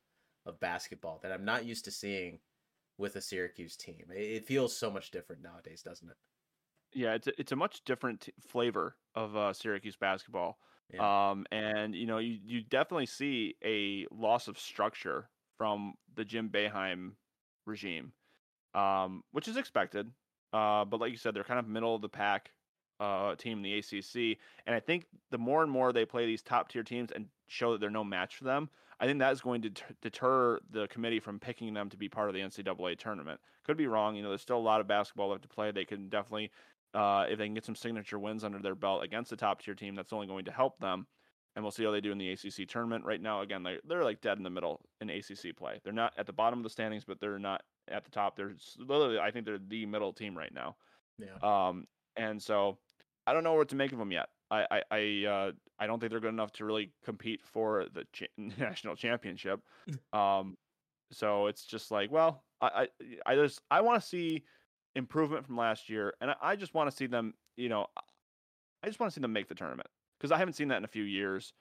of 0.47 0.61
basketball 0.61 1.21
that 1.23 1.33
I'm 1.33 1.45
not 1.45 1.65
used 1.65 1.85
to 1.87 1.91
seeing 1.91 2.39
with 2.99 3.17
a 3.17 3.21
Syracuse 3.21 3.77
team. 3.77 4.05
It 4.11 4.47
feels 4.47 4.77
so 4.77 4.91
much 4.91 5.11
different 5.11 5.43
nowadays, 5.43 5.83
doesn't 5.83 6.09
it? 6.09 6.17
Yeah, 6.95 7.15
it's 7.15 7.27
a, 7.27 7.41
it's 7.41 7.53
a 7.53 7.57
much 7.57 7.83
different 7.85 8.29
flavor 8.41 8.97
of 9.15 9.37
uh, 9.37 9.53
Syracuse 9.53 9.97
basketball. 9.97 10.59
Yeah. 10.93 11.31
Um, 11.31 11.47
and 11.51 11.95
you 11.95 12.07
know, 12.07 12.19
you 12.19 12.39
you 12.45 12.63
definitely 12.63 13.07
see 13.07 13.57
a 13.65 14.07
loss 14.11 14.49
of 14.49 14.59
structure 14.59 15.31
from 15.57 15.95
the 16.15 16.25
Jim 16.25 16.51
Boeheim 16.51 17.13
regime, 17.67 18.13
um, 18.75 19.23
which 19.33 19.49
is 19.49 19.57
expected. 19.57 20.11
Uh, 20.53 20.85
but 20.85 21.01
like 21.01 21.11
you 21.11 21.17
said, 21.17 21.35
they're 21.35 21.45
kind 21.45 21.59
of 21.59 21.67
middle 21.67 21.95
of 21.95 22.03
the 22.03 22.11
pack 22.11 22.51
uh, 23.01 23.35
team 23.37 23.59
in 23.59 23.63
the 23.63 23.79
ACC, 23.79 24.39
and 24.67 24.77
I 24.77 24.81
think 24.81 25.07
the 25.31 25.39
more 25.39 25.63
and 25.63 25.73
more 25.73 25.93
they 25.93 26.05
play 26.05 26.27
these 26.27 26.43
top 26.43 26.69
tier 26.69 26.83
teams 26.83 27.11
and 27.11 27.27
show 27.49 27.73
that 27.73 27.81
they're 27.81 27.91
no 27.91 28.05
match 28.05 28.37
for 28.37 28.45
them, 28.45 28.69
I 29.03 29.07
think 29.07 29.19
that 29.19 29.33
is 29.33 29.41
going 29.41 29.63
to 29.63 29.71
deter 30.01 30.61
the 30.71 30.87
committee 30.87 31.19
from 31.19 31.41
picking 31.41 31.75
them 31.75 31.91
to 31.91 31.97
be 31.97 32.09
part 32.09 32.29
of 32.29 32.37
the 32.37 32.41
NCAA 32.41 32.97
tournament. 32.97 33.41
Could 33.67 33.77
be 33.77 33.89
wrong. 33.89 34.15
You 34.15 34.23
know, 34.23 34.29
there's 34.29 34.43
still 34.43 34.59
a 34.59 34.59
lot 34.59 34.81
of 34.81 34.87
basketball 34.87 35.31
left 35.31 35.43
to 35.43 35.49
play. 35.49 35.73
They 35.73 35.85
can 35.85 36.09
definitely, 36.09 36.53
uh, 36.95 37.27
if 37.29 37.37
they 37.37 37.47
can 37.47 37.55
get 37.55 37.65
some 37.65 37.75
signature 37.75 38.21
wins 38.21 38.45
under 38.45 38.61
their 38.61 38.77
belt 38.77 39.03
against 39.03 39.31
the 39.31 39.37
top 39.37 39.61
tier 39.61 39.75
team, 39.75 39.97
that's 39.97 40.13
only 40.13 40.29
going 40.29 40.45
to 40.45 40.53
help 40.53 40.79
them. 40.79 41.09
And 41.57 41.65
we'll 41.65 41.73
see 41.73 41.83
how 41.85 41.91
they 41.91 42.01
do 42.01 42.13
in 42.13 42.19
the 42.19 42.31
ACC 42.31 42.69
tournament. 42.69 43.05
Right 43.05 43.21
now, 43.21 43.41
again, 43.41 43.65
they're, 43.65 43.81
they're 43.89 44.05
like 44.05 44.21
dead 44.21 44.39
in 44.39 44.45
the 44.45 44.51
middle 44.51 44.81
in 45.01 45.11
ACC 45.11 45.57
play. 45.57 45.81
They're 45.83 45.93
not 45.93 46.13
at 46.17 46.27
the 46.27 46.33
bottom 46.33 46.61
of 46.61 46.63
the 46.63 46.71
standings, 46.71 47.05
but 47.05 47.19
they're 47.19 47.41
not 47.41 47.65
at 47.89 48.05
the 48.05 48.11
top. 48.13 48.37
They're 48.37 48.55
literally, 48.79 49.19
I 49.19 49.33
think 49.33 49.47
they're 49.47 49.59
the 49.59 49.85
middle 49.85 50.13
team 50.13 50.39
right 50.39 50.55
now. 50.55 50.77
Yeah. 51.19 51.39
Um, 51.43 51.89
and 52.17 52.41
so 52.41 52.79
I 53.27 53.33
don't 53.33 53.43
know 53.43 53.55
what 53.55 53.69
to 53.71 53.77
make 53.77 53.91
of 53.91 53.99
them 53.99 54.13
yet. 54.13 54.29
I 54.53 54.67
I 54.71 54.83
I, 54.91 55.27
uh, 55.27 55.53
I 55.79 55.87
don't 55.87 55.99
think 56.01 56.11
they're 56.11 56.21
good 56.21 56.29
enough 56.29 56.53
to 56.53 56.65
really 56.65 56.93
compete 57.05 57.43
for 57.43 57.87
the 57.93 58.07
cha- 58.13 58.27
national 58.37 58.97
championship. 58.97 59.61
um, 60.13 60.57
so 61.13 61.47
it's 61.47 61.65
just 61.67 61.91
like, 61.91 62.11
well, 62.11 62.45
I 62.61 62.89
I, 63.01 63.33
I 63.33 63.35
just 63.37 63.63
I 63.71 63.81
want 63.81 64.03
to 64.03 64.09
see 64.09 64.45
improvement 64.95 65.47
from 65.47 65.57
last 65.57 65.89
year, 65.89 66.15
and 66.21 66.31
I, 66.31 66.37
I 66.43 66.57
just 66.57 66.75
want 66.75 66.91
to 66.91 66.97
see 66.97 67.07
them. 67.07 67.35
You 67.57 67.69
know, 67.71 67.87
I 68.83 68.89
just 68.89 69.01
want 69.01 69.11
to 69.13 69.15
see 69.15 69.21
them 69.21 69.33
make 69.33 69.49
the 69.49 69.55
tournament 69.55 69.89
because 70.19 70.33
I 70.33 70.39
haven't 70.39 70.55
seen 70.55 70.69
that 70.69 70.79
in 70.79 70.85
a 70.85 70.89
few 70.89 71.05
years, 71.05 71.53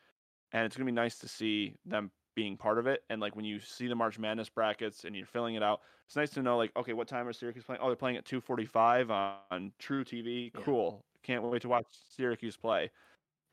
and 0.51 0.65
it's 0.65 0.75
gonna 0.75 0.85
be 0.85 0.91
nice 0.91 1.19
to 1.19 1.27
see 1.27 1.75
them 1.85 2.11
being 2.35 2.57
part 2.57 2.79
of 2.79 2.87
it. 2.87 3.03
And 3.09 3.21
like 3.21 3.35
when 3.35 3.45
you 3.45 3.59
see 3.59 3.87
the 3.87 3.95
March 3.95 4.17
Madness 4.19 4.49
brackets 4.49 5.03
and 5.05 5.15
you're 5.15 5.25
filling 5.25 5.55
it 5.55 5.63
out, 5.63 5.81
it's 6.05 6.15
nice 6.15 6.31
to 6.31 6.41
know 6.41 6.57
like, 6.57 6.75
okay, 6.75 6.93
what 6.93 7.07
time 7.07 7.27
are 7.27 7.33
Syracuse 7.33 7.63
playing? 7.65 7.81
Oh, 7.81 7.87
they're 7.87 7.95
playing 7.95 8.17
at 8.17 8.25
2:45 8.25 9.11
on, 9.11 9.37
on 9.51 9.73
truTV. 9.79 10.51
Yeah. 10.55 10.61
Cool. 10.63 11.05
Can't 11.23 11.43
wait 11.43 11.61
to 11.61 11.69
watch 11.69 11.85
Syracuse 12.15 12.57
play. 12.57 12.91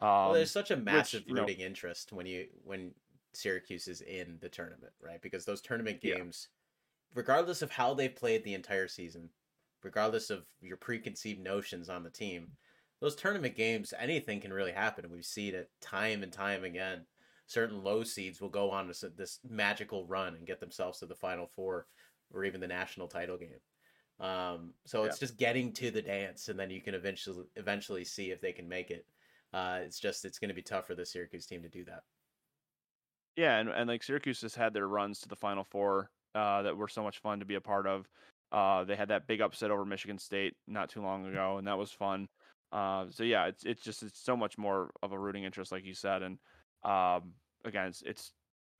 Um, 0.01 0.09
well, 0.09 0.33
there's 0.35 0.51
such 0.51 0.71
a 0.71 0.77
massive 0.77 1.21
which, 1.23 1.29
you 1.29 1.35
know- 1.35 1.43
rooting 1.43 1.61
interest 1.61 2.13
when 2.13 2.27
you 2.27 2.49
when 2.65 2.95
Syracuse 3.35 3.89
is 3.89 4.01
in 4.01 4.39
the 4.41 4.49
tournament, 4.49 4.93
right? 5.01 5.21
Because 5.21 5.45
those 5.45 5.61
tournament 5.61 6.01
Yeah. 6.03 6.17
games, 6.17 6.49
regardless 7.15 7.63
of 7.63 7.71
how 7.71 7.95
they've 7.95 8.15
played 8.15 8.43
the 8.43 8.55
entire 8.55 8.89
season, 8.89 9.31
regardless 9.83 10.31
of 10.31 10.47
your 10.61 10.77
preconceived 10.77 11.41
notions 11.41 11.89
on 11.89 12.03
the 12.03 12.11
team, 12.11 12.57
those 13.01 13.15
tournament 13.15 13.55
games, 13.55 13.93
anything 13.93 14.41
can 14.41 14.53
really 14.53 14.73
happen. 14.73 15.05
And 15.05 15.13
we've 15.13 15.25
seen 15.27 15.55
it 15.55 15.71
time 15.81 16.23
and 16.23 16.33
time 16.33 16.65
again. 16.65 17.07
Certain 17.47 17.83
low 17.83 18.03
seeds 18.03 18.41
will 18.41 18.49
go 18.49 18.71
on 18.71 18.89
this, 18.89 19.05
this 19.17 19.41
magical 19.45 20.07
run 20.07 20.35
and 20.35 20.47
get 20.47 20.59
themselves 20.59 20.99
to 20.99 21.07
the 21.07 21.15
final 21.15 21.47
four 21.47 21.87
or 22.33 22.45
even 22.45 22.61
the 22.61 22.67
national 22.67 23.09
title 23.09 23.37
game. 23.37 23.61
Um, 24.21 24.73
so 24.85 25.05
it's 25.05 25.19
just 25.19 25.37
getting 25.37 25.73
to 25.75 25.91
the 25.91 26.03
dance, 26.03 26.49
and 26.49 26.59
then 26.59 26.71
you 26.71 26.81
can 26.81 26.95
eventually 26.95 27.45
eventually 27.57 28.05
see 28.05 28.31
if 28.31 28.41
they 28.41 28.53
can 28.53 28.69
make 28.69 28.91
it. 28.91 29.07
Uh, 29.55 29.79
it's 29.83 30.01
just 30.01 30.25
it's 30.25 30.39
going 30.39 30.49
to 30.49 30.55
be 30.55 30.63
tough 30.63 30.87
for 30.87 30.95
the 30.95 31.07
Syracuse 31.07 31.47
team 31.47 31.63
to 31.63 31.69
do 31.69 31.85
that. 31.85 32.03
Yeah, 33.37 33.59
and, 33.59 33.69
and 33.69 33.89
like 33.89 34.03
Syracuse 34.03 34.41
has 34.43 34.55
had 34.55 34.75
their 34.75 34.89
runs 34.89 35.21
to 35.21 35.29
the 35.29 35.37
Final 35.37 35.63
Four 35.63 36.11
uh, 36.35 36.63
that 36.63 36.77
were 36.77 36.89
so 36.89 37.03
much 37.03 37.19
fun 37.19 37.39
to 37.39 37.45
be 37.45 37.55
a 37.55 37.61
part 37.61 37.87
of. 37.87 38.09
Uh, 38.51 38.85
they 38.85 38.97
had 38.97 39.09
that 39.09 39.27
big 39.27 39.41
upset 39.41 39.71
over 39.71 39.85
Michigan 39.85 40.19
State 40.19 40.55
not 40.67 40.91
too 40.91 41.03
long 41.03 41.27
ago, 41.27 41.59
and 41.59 41.67
that 41.67 41.79
was 41.79 41.93
fun. 41.93 42.29
Uh, 42.73 43.07
so 43.11 43.23
yeah, 43.23 43.47
it's 43.47 43.65
it's 43.65 43.83
just 43.83 44.03
it's 44.03 44.21
so 44.21 44.37
much 44.37 44.59
more 44.59 44.91
of 45.03 45.13
a 45.13 45.19
rooting 45.19 45.45
interest, 45.45 45.71
like 45.71 45.85
you 45.85 45.95
said, 45.95 46.23
and 46.23 46.39
um, 46.85 47.33
again, 47.65 47.87
it's 47.87 48.03
it's 48.03 48.33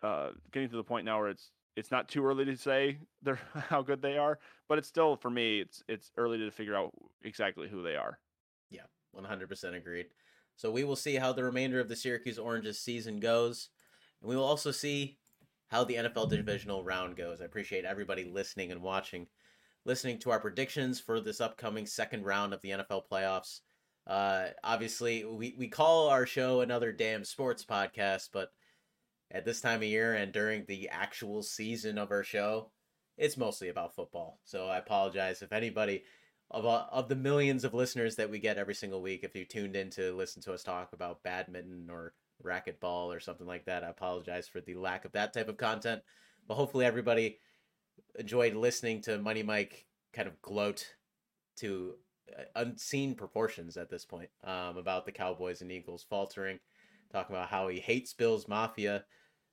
uh, 0.03 0.31
getting 0.53 0.69
to 0.69 0.77
the 0.77 0.85
point 0.85 1.05
now 1.05 1.21
where 1.21 1.31
it's 1.31 1.51
it's 1.79 1.93
not 1.93 2.09
too 2.09 2.25
early 2.25 2.45
to 2.45 2.57
say 2.57 2.99
they're 3.23 3.41
how 3.55 3.83
good 3.83 4.03
they 4.03 4.19
are, 4.19 4.39
but 4.69 4.79
it's 4.79 4.89
still 4.89 5.17
for 5.17 5.31
me 5.31 5.61
it's 5.61 5.83
it's 5.89 6.11
early 6.17 6.39
to 6.39 6.51
figure 6.51 6.77
out 6.77 6.93
exactly 7.23 7.69
who 7.69 7.83
they 7.83 7.97
are. 7.97 8.19
Yeah, 8.71 8.83
100% 9.17 9.77
agreed. 9.77 10.07
So 10.57 10.71
we 10.73 10.83
will 10.83 10.97
see 10.97 11.15
how 11.15 11.33
the 11.33 11.45
remainder 11.45 11.79
of 11.79 11.89
the 11.89 11.97
Syracuse 11.97 12.39
Oranges 12.39 12.81
season 12.81 13.21
goes, 13.21 13.69
and 14.21 14.29
we 14.29 14.35
will 14.37 14.45
also 14.45 14.73
see 14.73 15.19
how 15.69 15.85
the 15.85 15.95
NFL 15.95 16.31
divisional 16.31 16.83
round 16.83 17.17
goes. 17.17 17.41
I 17.41 17.45
appreciate 17.45 17.85
everybody 17.85 18.25
listening 18.25 18.73
and 18.73 18.83
watching, 18.83 19.29
listening 19.85 20.19
to 20.21 20.31
our 20.31 20.41
predictions 20.41 20.99
for 20.99 21.21
this 21.21 21.41
upcoming 21.41 21.87
second 21.87 22.25
round 22.25 22.53
of 22.53 22.61
the 22.63 22.71
NFL 22.71 23.03
playoffs. 23.11 23.61
Uh, 24.05 24.49
obviously, 24.65 25.25
we, 25.25 25.55
we 25.59 25.69
call 25.69 26.09
our 26.09 26.27
show 26.27 26.63
another 26.63 26.91
damn 26.91 27.25
sports 27.25 27.65
podcast, 27.65 28.31
but 28.33 28.51
at 29.31 29.45
this 29.45 29.61
time 29.61 29.81
of 29.81 29.85
year 29.85 30.15
and 30.15 30.33
during 30.33 30.65
the 30.67 30.89
actual 30.89 31.43
season 31.43 31.99
of 31.99 32.11
our 32.11 32.23
show, 32.25 32.71
it's 33.17 33.37
mostly 33.37 33.69
about 33.69 33.95
football. 33.95 34.41
So 34.45 34.67
I 34.67 34.79
apologize 34.79 35.43
if 35.43 35.53
anybody 35.53 36.05
of 36.51 36.65
uh, 36.65 36.87
of 36.91 37.09
the 37.09 37.17
millions 37.17 37.65
of 37.65 37.75
listeners 37.75 38.17
that 38.17 38.31
we 38.31 38.39
get 38.39 38.57
every 38.57 38.75
single 38.75 39.03
week, 39.03 39.21
if 39.23 39.35
you 39.35 39.45
tuned 39.45 39.77
in 39.77 39.91
to 39.91 40.15
listen 40.17 40.41
to 40.43 40.53
us 40.53 40.63
talk 40.63 40.93
about 40.93 41.23
badminton 41.23 41.89
or 41.91 42.15
racquetball 42.43 43.15
or 43.15 43.21
something 43.21 43.47
like 43.47 43.67
that, 43.67 43.85
I 43.85 43.89
apologize 43.89 44.49
for 44.49 44.61
the 44.61 44.75
lack 44.75 45.05
of 45.05 45.13
that 45.13 45.35
type 45.35 45.49
of 45.49 45.59
content. 45.59 46.03
But 46.47 46.55
hopefully, 46.55 46.87
everybody 46.87 47.39
enjoyed 48.19 48.55
listening 48.55 49.03
to 49.03 49.19
Money 49.19 49.43
Mike 49.43 49.85
kind 50.15 50.29
of 50.29 50.41
gloat 50.41 50.87
to 51.57 51.97
uh, 52.39 52.45
unseen 52.57 53.15
proportions 53.15 53.77
at 53.77 53.91
this 53.91 54.05
point 54.05 54.31
um, 54.45 54.79
about 54.79 55.05
the 55.05 55.13
Cowboys 55.13 55.61
and 55.61 55.71
Eagles 55.71 56.07
faltering, 56.09 56.59
talking 57.13 57.37
about 57.37 57.49
how 57.49 57.69
he 57.69 57.81
hates 57.81 58.15
Bills 58.15 58.49
Mafia. 58.49 59.05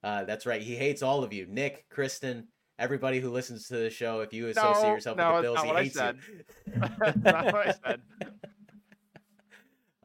Uh, 0.06 0.24
that's 0.24 0.46
right, 0.46 0.62
he 0.62 0.76
hates 0.76 1.02
all 1.02 1.24
of 1.24 1.34
you, 1.34 1.48
Nick, 1.50 1.90
Kristen, 1.90 2.48
everybody 2.78 3.20
who 3.20 3.32
listens 3.32 3.68
to 3.70 3.78
the 3.78 3.90
show. 3.90 4.20
If 4.22 4.34
you 4.34 4.50
associate 4.50 4.84
No, 4.84 4.94
yourself 4.94 5.18
no, 5.18 5.34
with 5.34 5.38
the 5.38 5.42
Bills, 5.42 5.56
not 5.56 5.66
what 5.66 5.76
I 5.78 5.84
he 5.84 5.90
hates 5.90 5.96
you. 5.98 6.80
That's 6.98 7.18
not 7.24 7.46
what 7.46 7.68
I 7.68 7.74
said. 7.84 8.02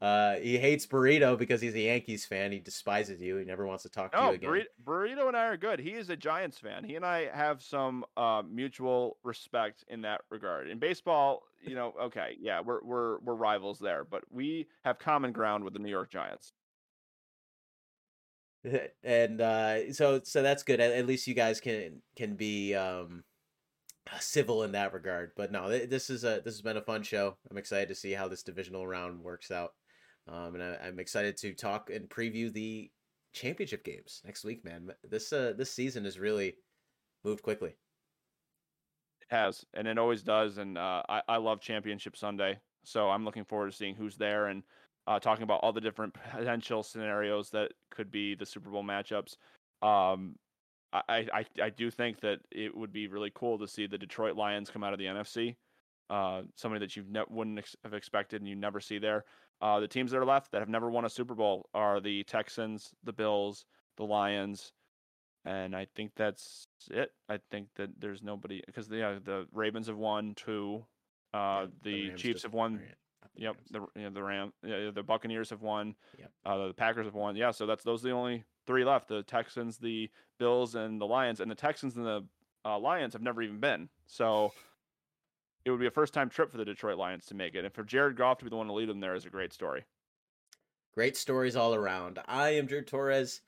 Uh, 0.01 0.37
he 0.37 0.57
hates 0.57 0.87
Burrito 0.87 1.37
because 1.37 1.61
he's 1.61 1.75
a 1.75 1.81
Yankees 1.81 2.25
fan. 2.25 2.53
He 2.53 2.59
despises 2.59 3.21
you. 3.21 3.37
He 3.37 3.45
never 3.45 3.67
wants 3.67 3.83
to 3.83 3.91
talk 3.91 4.13
to 4.13 4.19
you 4.19 4.31
again. 4.31 4.51
Burrito, 4.51 4.65
Burrito 4.83 5.29
and 5.29 5.37
I 5.37 5.45
are 5.45 5.59
good. 5.59 5.79
He 5.79 5.91
is 5.91 6.09
a 6.09 6.17
Giants 6.17 6.57
fan. 6.57 6.85
He 6.85 6.97
and 6.97 7.05
I 7.05 7.29
have 7.35 7.63
some 7.63 8.07
uh, 8.17 8.43
mutual 8.51 9.19
respect 9.25 9.85
in 9.89 10.01
that 10.01 10.23
regard. 10.31 10.71
In 10.71 10.79
baseball, 10.79 11.43
you 11.63 11.75
know, 11.75 11.93
okay, 12.05 12.37
yeah, 12.41 12.63
we're 12.63 12.83
we're 12.83 13.19
we're 13.19 13.35
rivals 13.35 13.79
there, 13.79 14.05
but 14.05 14.25
we 14.31 14.69
have 14.87 14.99
common 14.99 15.33
ground 15.33 15.65
with 15.65 15.75
the 15.75 15.79
New 15.79 15.91
York 15.91 16.11
Giants. 16.11 16.55
and 19.05 19.41
uh, 19.41 19.93
so 19.93 20.21
so 20.25 20.43
that's 20.43 20.63
good. 20.63 20.81
At, 20.81 20.93
at 20.93 21.07
least 21.07 21.27
you 21.27 21.35
guys 21.35 21.61
can 21.61 22.03
can 22.17 22.37
be 22.37 22.75
um, 22.75 23.25
civil 24.19 24.63
in 24.63 24.73
that 24.73 24.93
regard. 24.93 25.33
But 25.37 25.53
no, 25.53 25.69
this 25.69 26.11
is 26.11 26.25
a 26.25 26.41
this 26.45 26.55
has 26.55 26.63
been 26.63 26.77
a 26.77 26.83
fun 26.83 27.03
show. 27.03 27.37
I'm 27.51 27.59
excited 27.59 27.89
to 27.89 27.95
see 27.95 28.13
how 28.13 28.29
this 28.29 28.43
divisional 28.43 28.87
round 28.87 29.23
works 29.23 29.51
out, 29.51 29.73
um, 30.29 30.55
and 30.55 30.63
I, 30.63 30.79
I'm 30.87 30.99
excited 30.99 31.37
to 31.39 31.55
talk 31.55 31.91
and 31.91 32.09
preview 32.09 32.53
the 32.53 32.91
championship 33.33 33.85
games 33.85 34.21
next 34.25 34.45
week. 34.45 34.65
Man, 34.65 34.91
this 35.09 35.33
uh 35.33 35.55
this 35.57 35.73
season 35.73 36.05
has 36.05 36.19
really 36.19 36.57
moved 37.25 37.43
quickly. 37.43 37.71
It 39.21 39.35
has, 39.35 39.65
and 39.73 39.87
it 39.87 39.99
always 39.99 40.23
does. 40.23 40.59
And 40.59 40.77
uh, 40.77 41.03
I 41.09 41.23
I 41.29 41.37
love 41.39 41.61
Championship 41.61 42.17
Sunday, 42.17 42.59
so 42.85 43.09
I'm 43.09 43.25
looking 43.25 43.45
forward 43.45 43.71
to 43.71 43.77
seeing 43.77 43.95
who's 43.95 44.17
there 44.17 44.47
and 44.49 44.63
uh, 45.07 45.19
talking 45.19 45.43
about 45.43 45.61
all 45.63 45.73
the 45.73 45.81
different 45.81 46.15
potential 46.33 46.83
scenarios 46.83 47.51
that 47.51 47.73
could 47.91 48.11
be 48.11 48.35
the 48.35 48.47
Super 48.47 48.71
Bowl 48.71 48.85
matchups. 48.85 49.37
Um, 49.83 50.37
I, 50.93 51.27
I 51.33 51.45
I 51.63 51.71
do 51.71 51.91
think 51.91 52.21
that 52.21 52.41
it 52.51 52.77
would 52.77 52.93
be 52.93 53.07
really 53.07 53.31
cool 53.35 53.59
to 53.59 53.69
see 53.69 53.87
the 53.87 53.99
Detroit 53.99 54.37
Lions 54.37 54.71
come 54.71 54.83
out 54.83 54.93
of 54.93 54.99
the 54.99 55.07
NFC. 55.07 55.57
Uh, 56.09 56.43
somebody 56.57 56.85
that 56.85 56.97
you 56.97 57.05
ne- 57.09 57.23
wouldn't 57.29 57.59
ex- 57.61 57.77
have 57.85 57.95
expected 57.95 58.41
and 58.41 58.49
you 58.49 58.57
never 58.57 58.81
see 58.81 58.99
there. 58.99 59.25
Uh, 59.61 59.79
the 59.79 59.87
teams 59.87 60.11
that 60.11 60.19
are 60.19 60.25
left 60.25 60.51
that 60.51 60.59
have 60.61 60.69
never 60.69 60.91
won 60.91 61.05
a 61.05 61.11
Super 61.11 61.35
Bowl 61.37 61.69
are 61.75 62.01
the 62.01 62.25
Texans, 62.25 62.91
the 63.05 63.13
Bills, 63.13 63.65
the 63.97 64.05
Lions, 64.05 64.73
and 65.45 65.77
I 65.77 65.87
think 65.95 66.13
that's 66.17 66.67
it. 66.91 67.11
I 67.29 67.39
think 67.53 67.69
that 67.77 67.91
there's 68.01 68.23
nobody 68.23 68.61
because 68.67 68.89
the 68.89 68.97
yeah, 68.97 69.19
the 69.23 69.47
Ravens 69.53 69.87
have 69.87 69.97
won 69.97 70.35
two. 70.35 70.85
Uh, 71.33 71.39
Yeah, 71.39 71.67
the 71.83 72.11
Chiefs 72.17 72.43
have 72.43 72.53
won. 72.53 72.81
Yep, 73.37 73.57
the 73.71 73.81
you 73.95 74.03
know, 74.03 74.11
the 74.11 74.23
Ram, 74.23 74.53
yeah, 74.65 74.91
the 74.93 75.03
Buccaneers 75.03 75.51
have 75.51 75.63
won. 75.63 75.95
Yep. 76.19 76.31
Uh, 76.45 76.67
the 76.69 76.75
Packers 76.75 77.07
have 77.07 77.15
won. 77.15 77.37
Yeah, 77.37 77.53
so 77.53 77.67
that's 77.67 77.85
those 77.85 78.05
are 78.05 78.09
the 78.09 78.15
only 78.15 78.45
three 78.67 78.85
left: 78.85 79.09
the 79.09 79.23
Texans, 79.23 79.79
the 79.79 80.11
Bills, 80.39 80.75
and 80.75 81.01
the 81.01 81.07
Lions. 81.07 81.41
And 81.41 81.51
the 81.51 81.55
Texans 81.55 81.97
and 81.97 82.05
the 82.05 82.25
uh, 82.65 82.79
Lions 82.79 83.13
have 83.13 83.23
never 83.23 83.41
even 83.43 83.61
been. 83.61 83.89
So 84.07 84.53
it 85.65 85.71
would 85.71 85.81
be 85.81 85.87
a 85.87 85.91
first-time 85.91 86.29
trip 86.29 86.51
for 86.51 86.59
the 86.59 86.65
Detroit 86.65 86.99
Lions 86.99 87.27
to 87.27 87.35
make 87.35 87.55
it. 87.55 87.65
And 87.65 87.75
for 87.75 87.85
Jared 87.85 88.17
Goff 88.17 88.39
to 88.39 88.45
be 88.45 88.51
the 88.51 88.57
one 88.57 88.67
to 88.67 88.73
lead 88.73 88.89
them 88.89 89.01
there 89.01 89.15
is 89.15 89.27
a 89.27 89.31
great 89.31 89.53
story. 89.53 89.85
Great 90.95 91.17
stories 91.17 91.55
all 91.55 91.75
around. 91.75 92.19
I 92.27 92.51
am 92.51 92.67
Drew 92.67 92.83
Torres. 92.83 93.43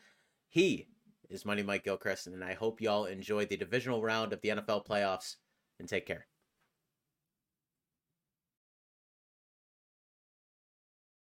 He 0.49 0.89
is 1.29 1.45
Money 1.45 1.63
Mike 1.63 1.85
Gilchrist, 1.85 2.27
and 2.27 2.45
I 2.45 2.55
hope 2.55 2.81
y'all 2.81 3.07
enjoy 3.07 3.47
the 3.47 3.57
divisional 3.57 4.03
round 4.03 4.33
of 4.33 4.41
the 4.43 4.51
NFL 4.51 4.87
playoffs 4.87 5.37
and 5.81 5.89
take 5.89 6.07
care. 6.07 6.27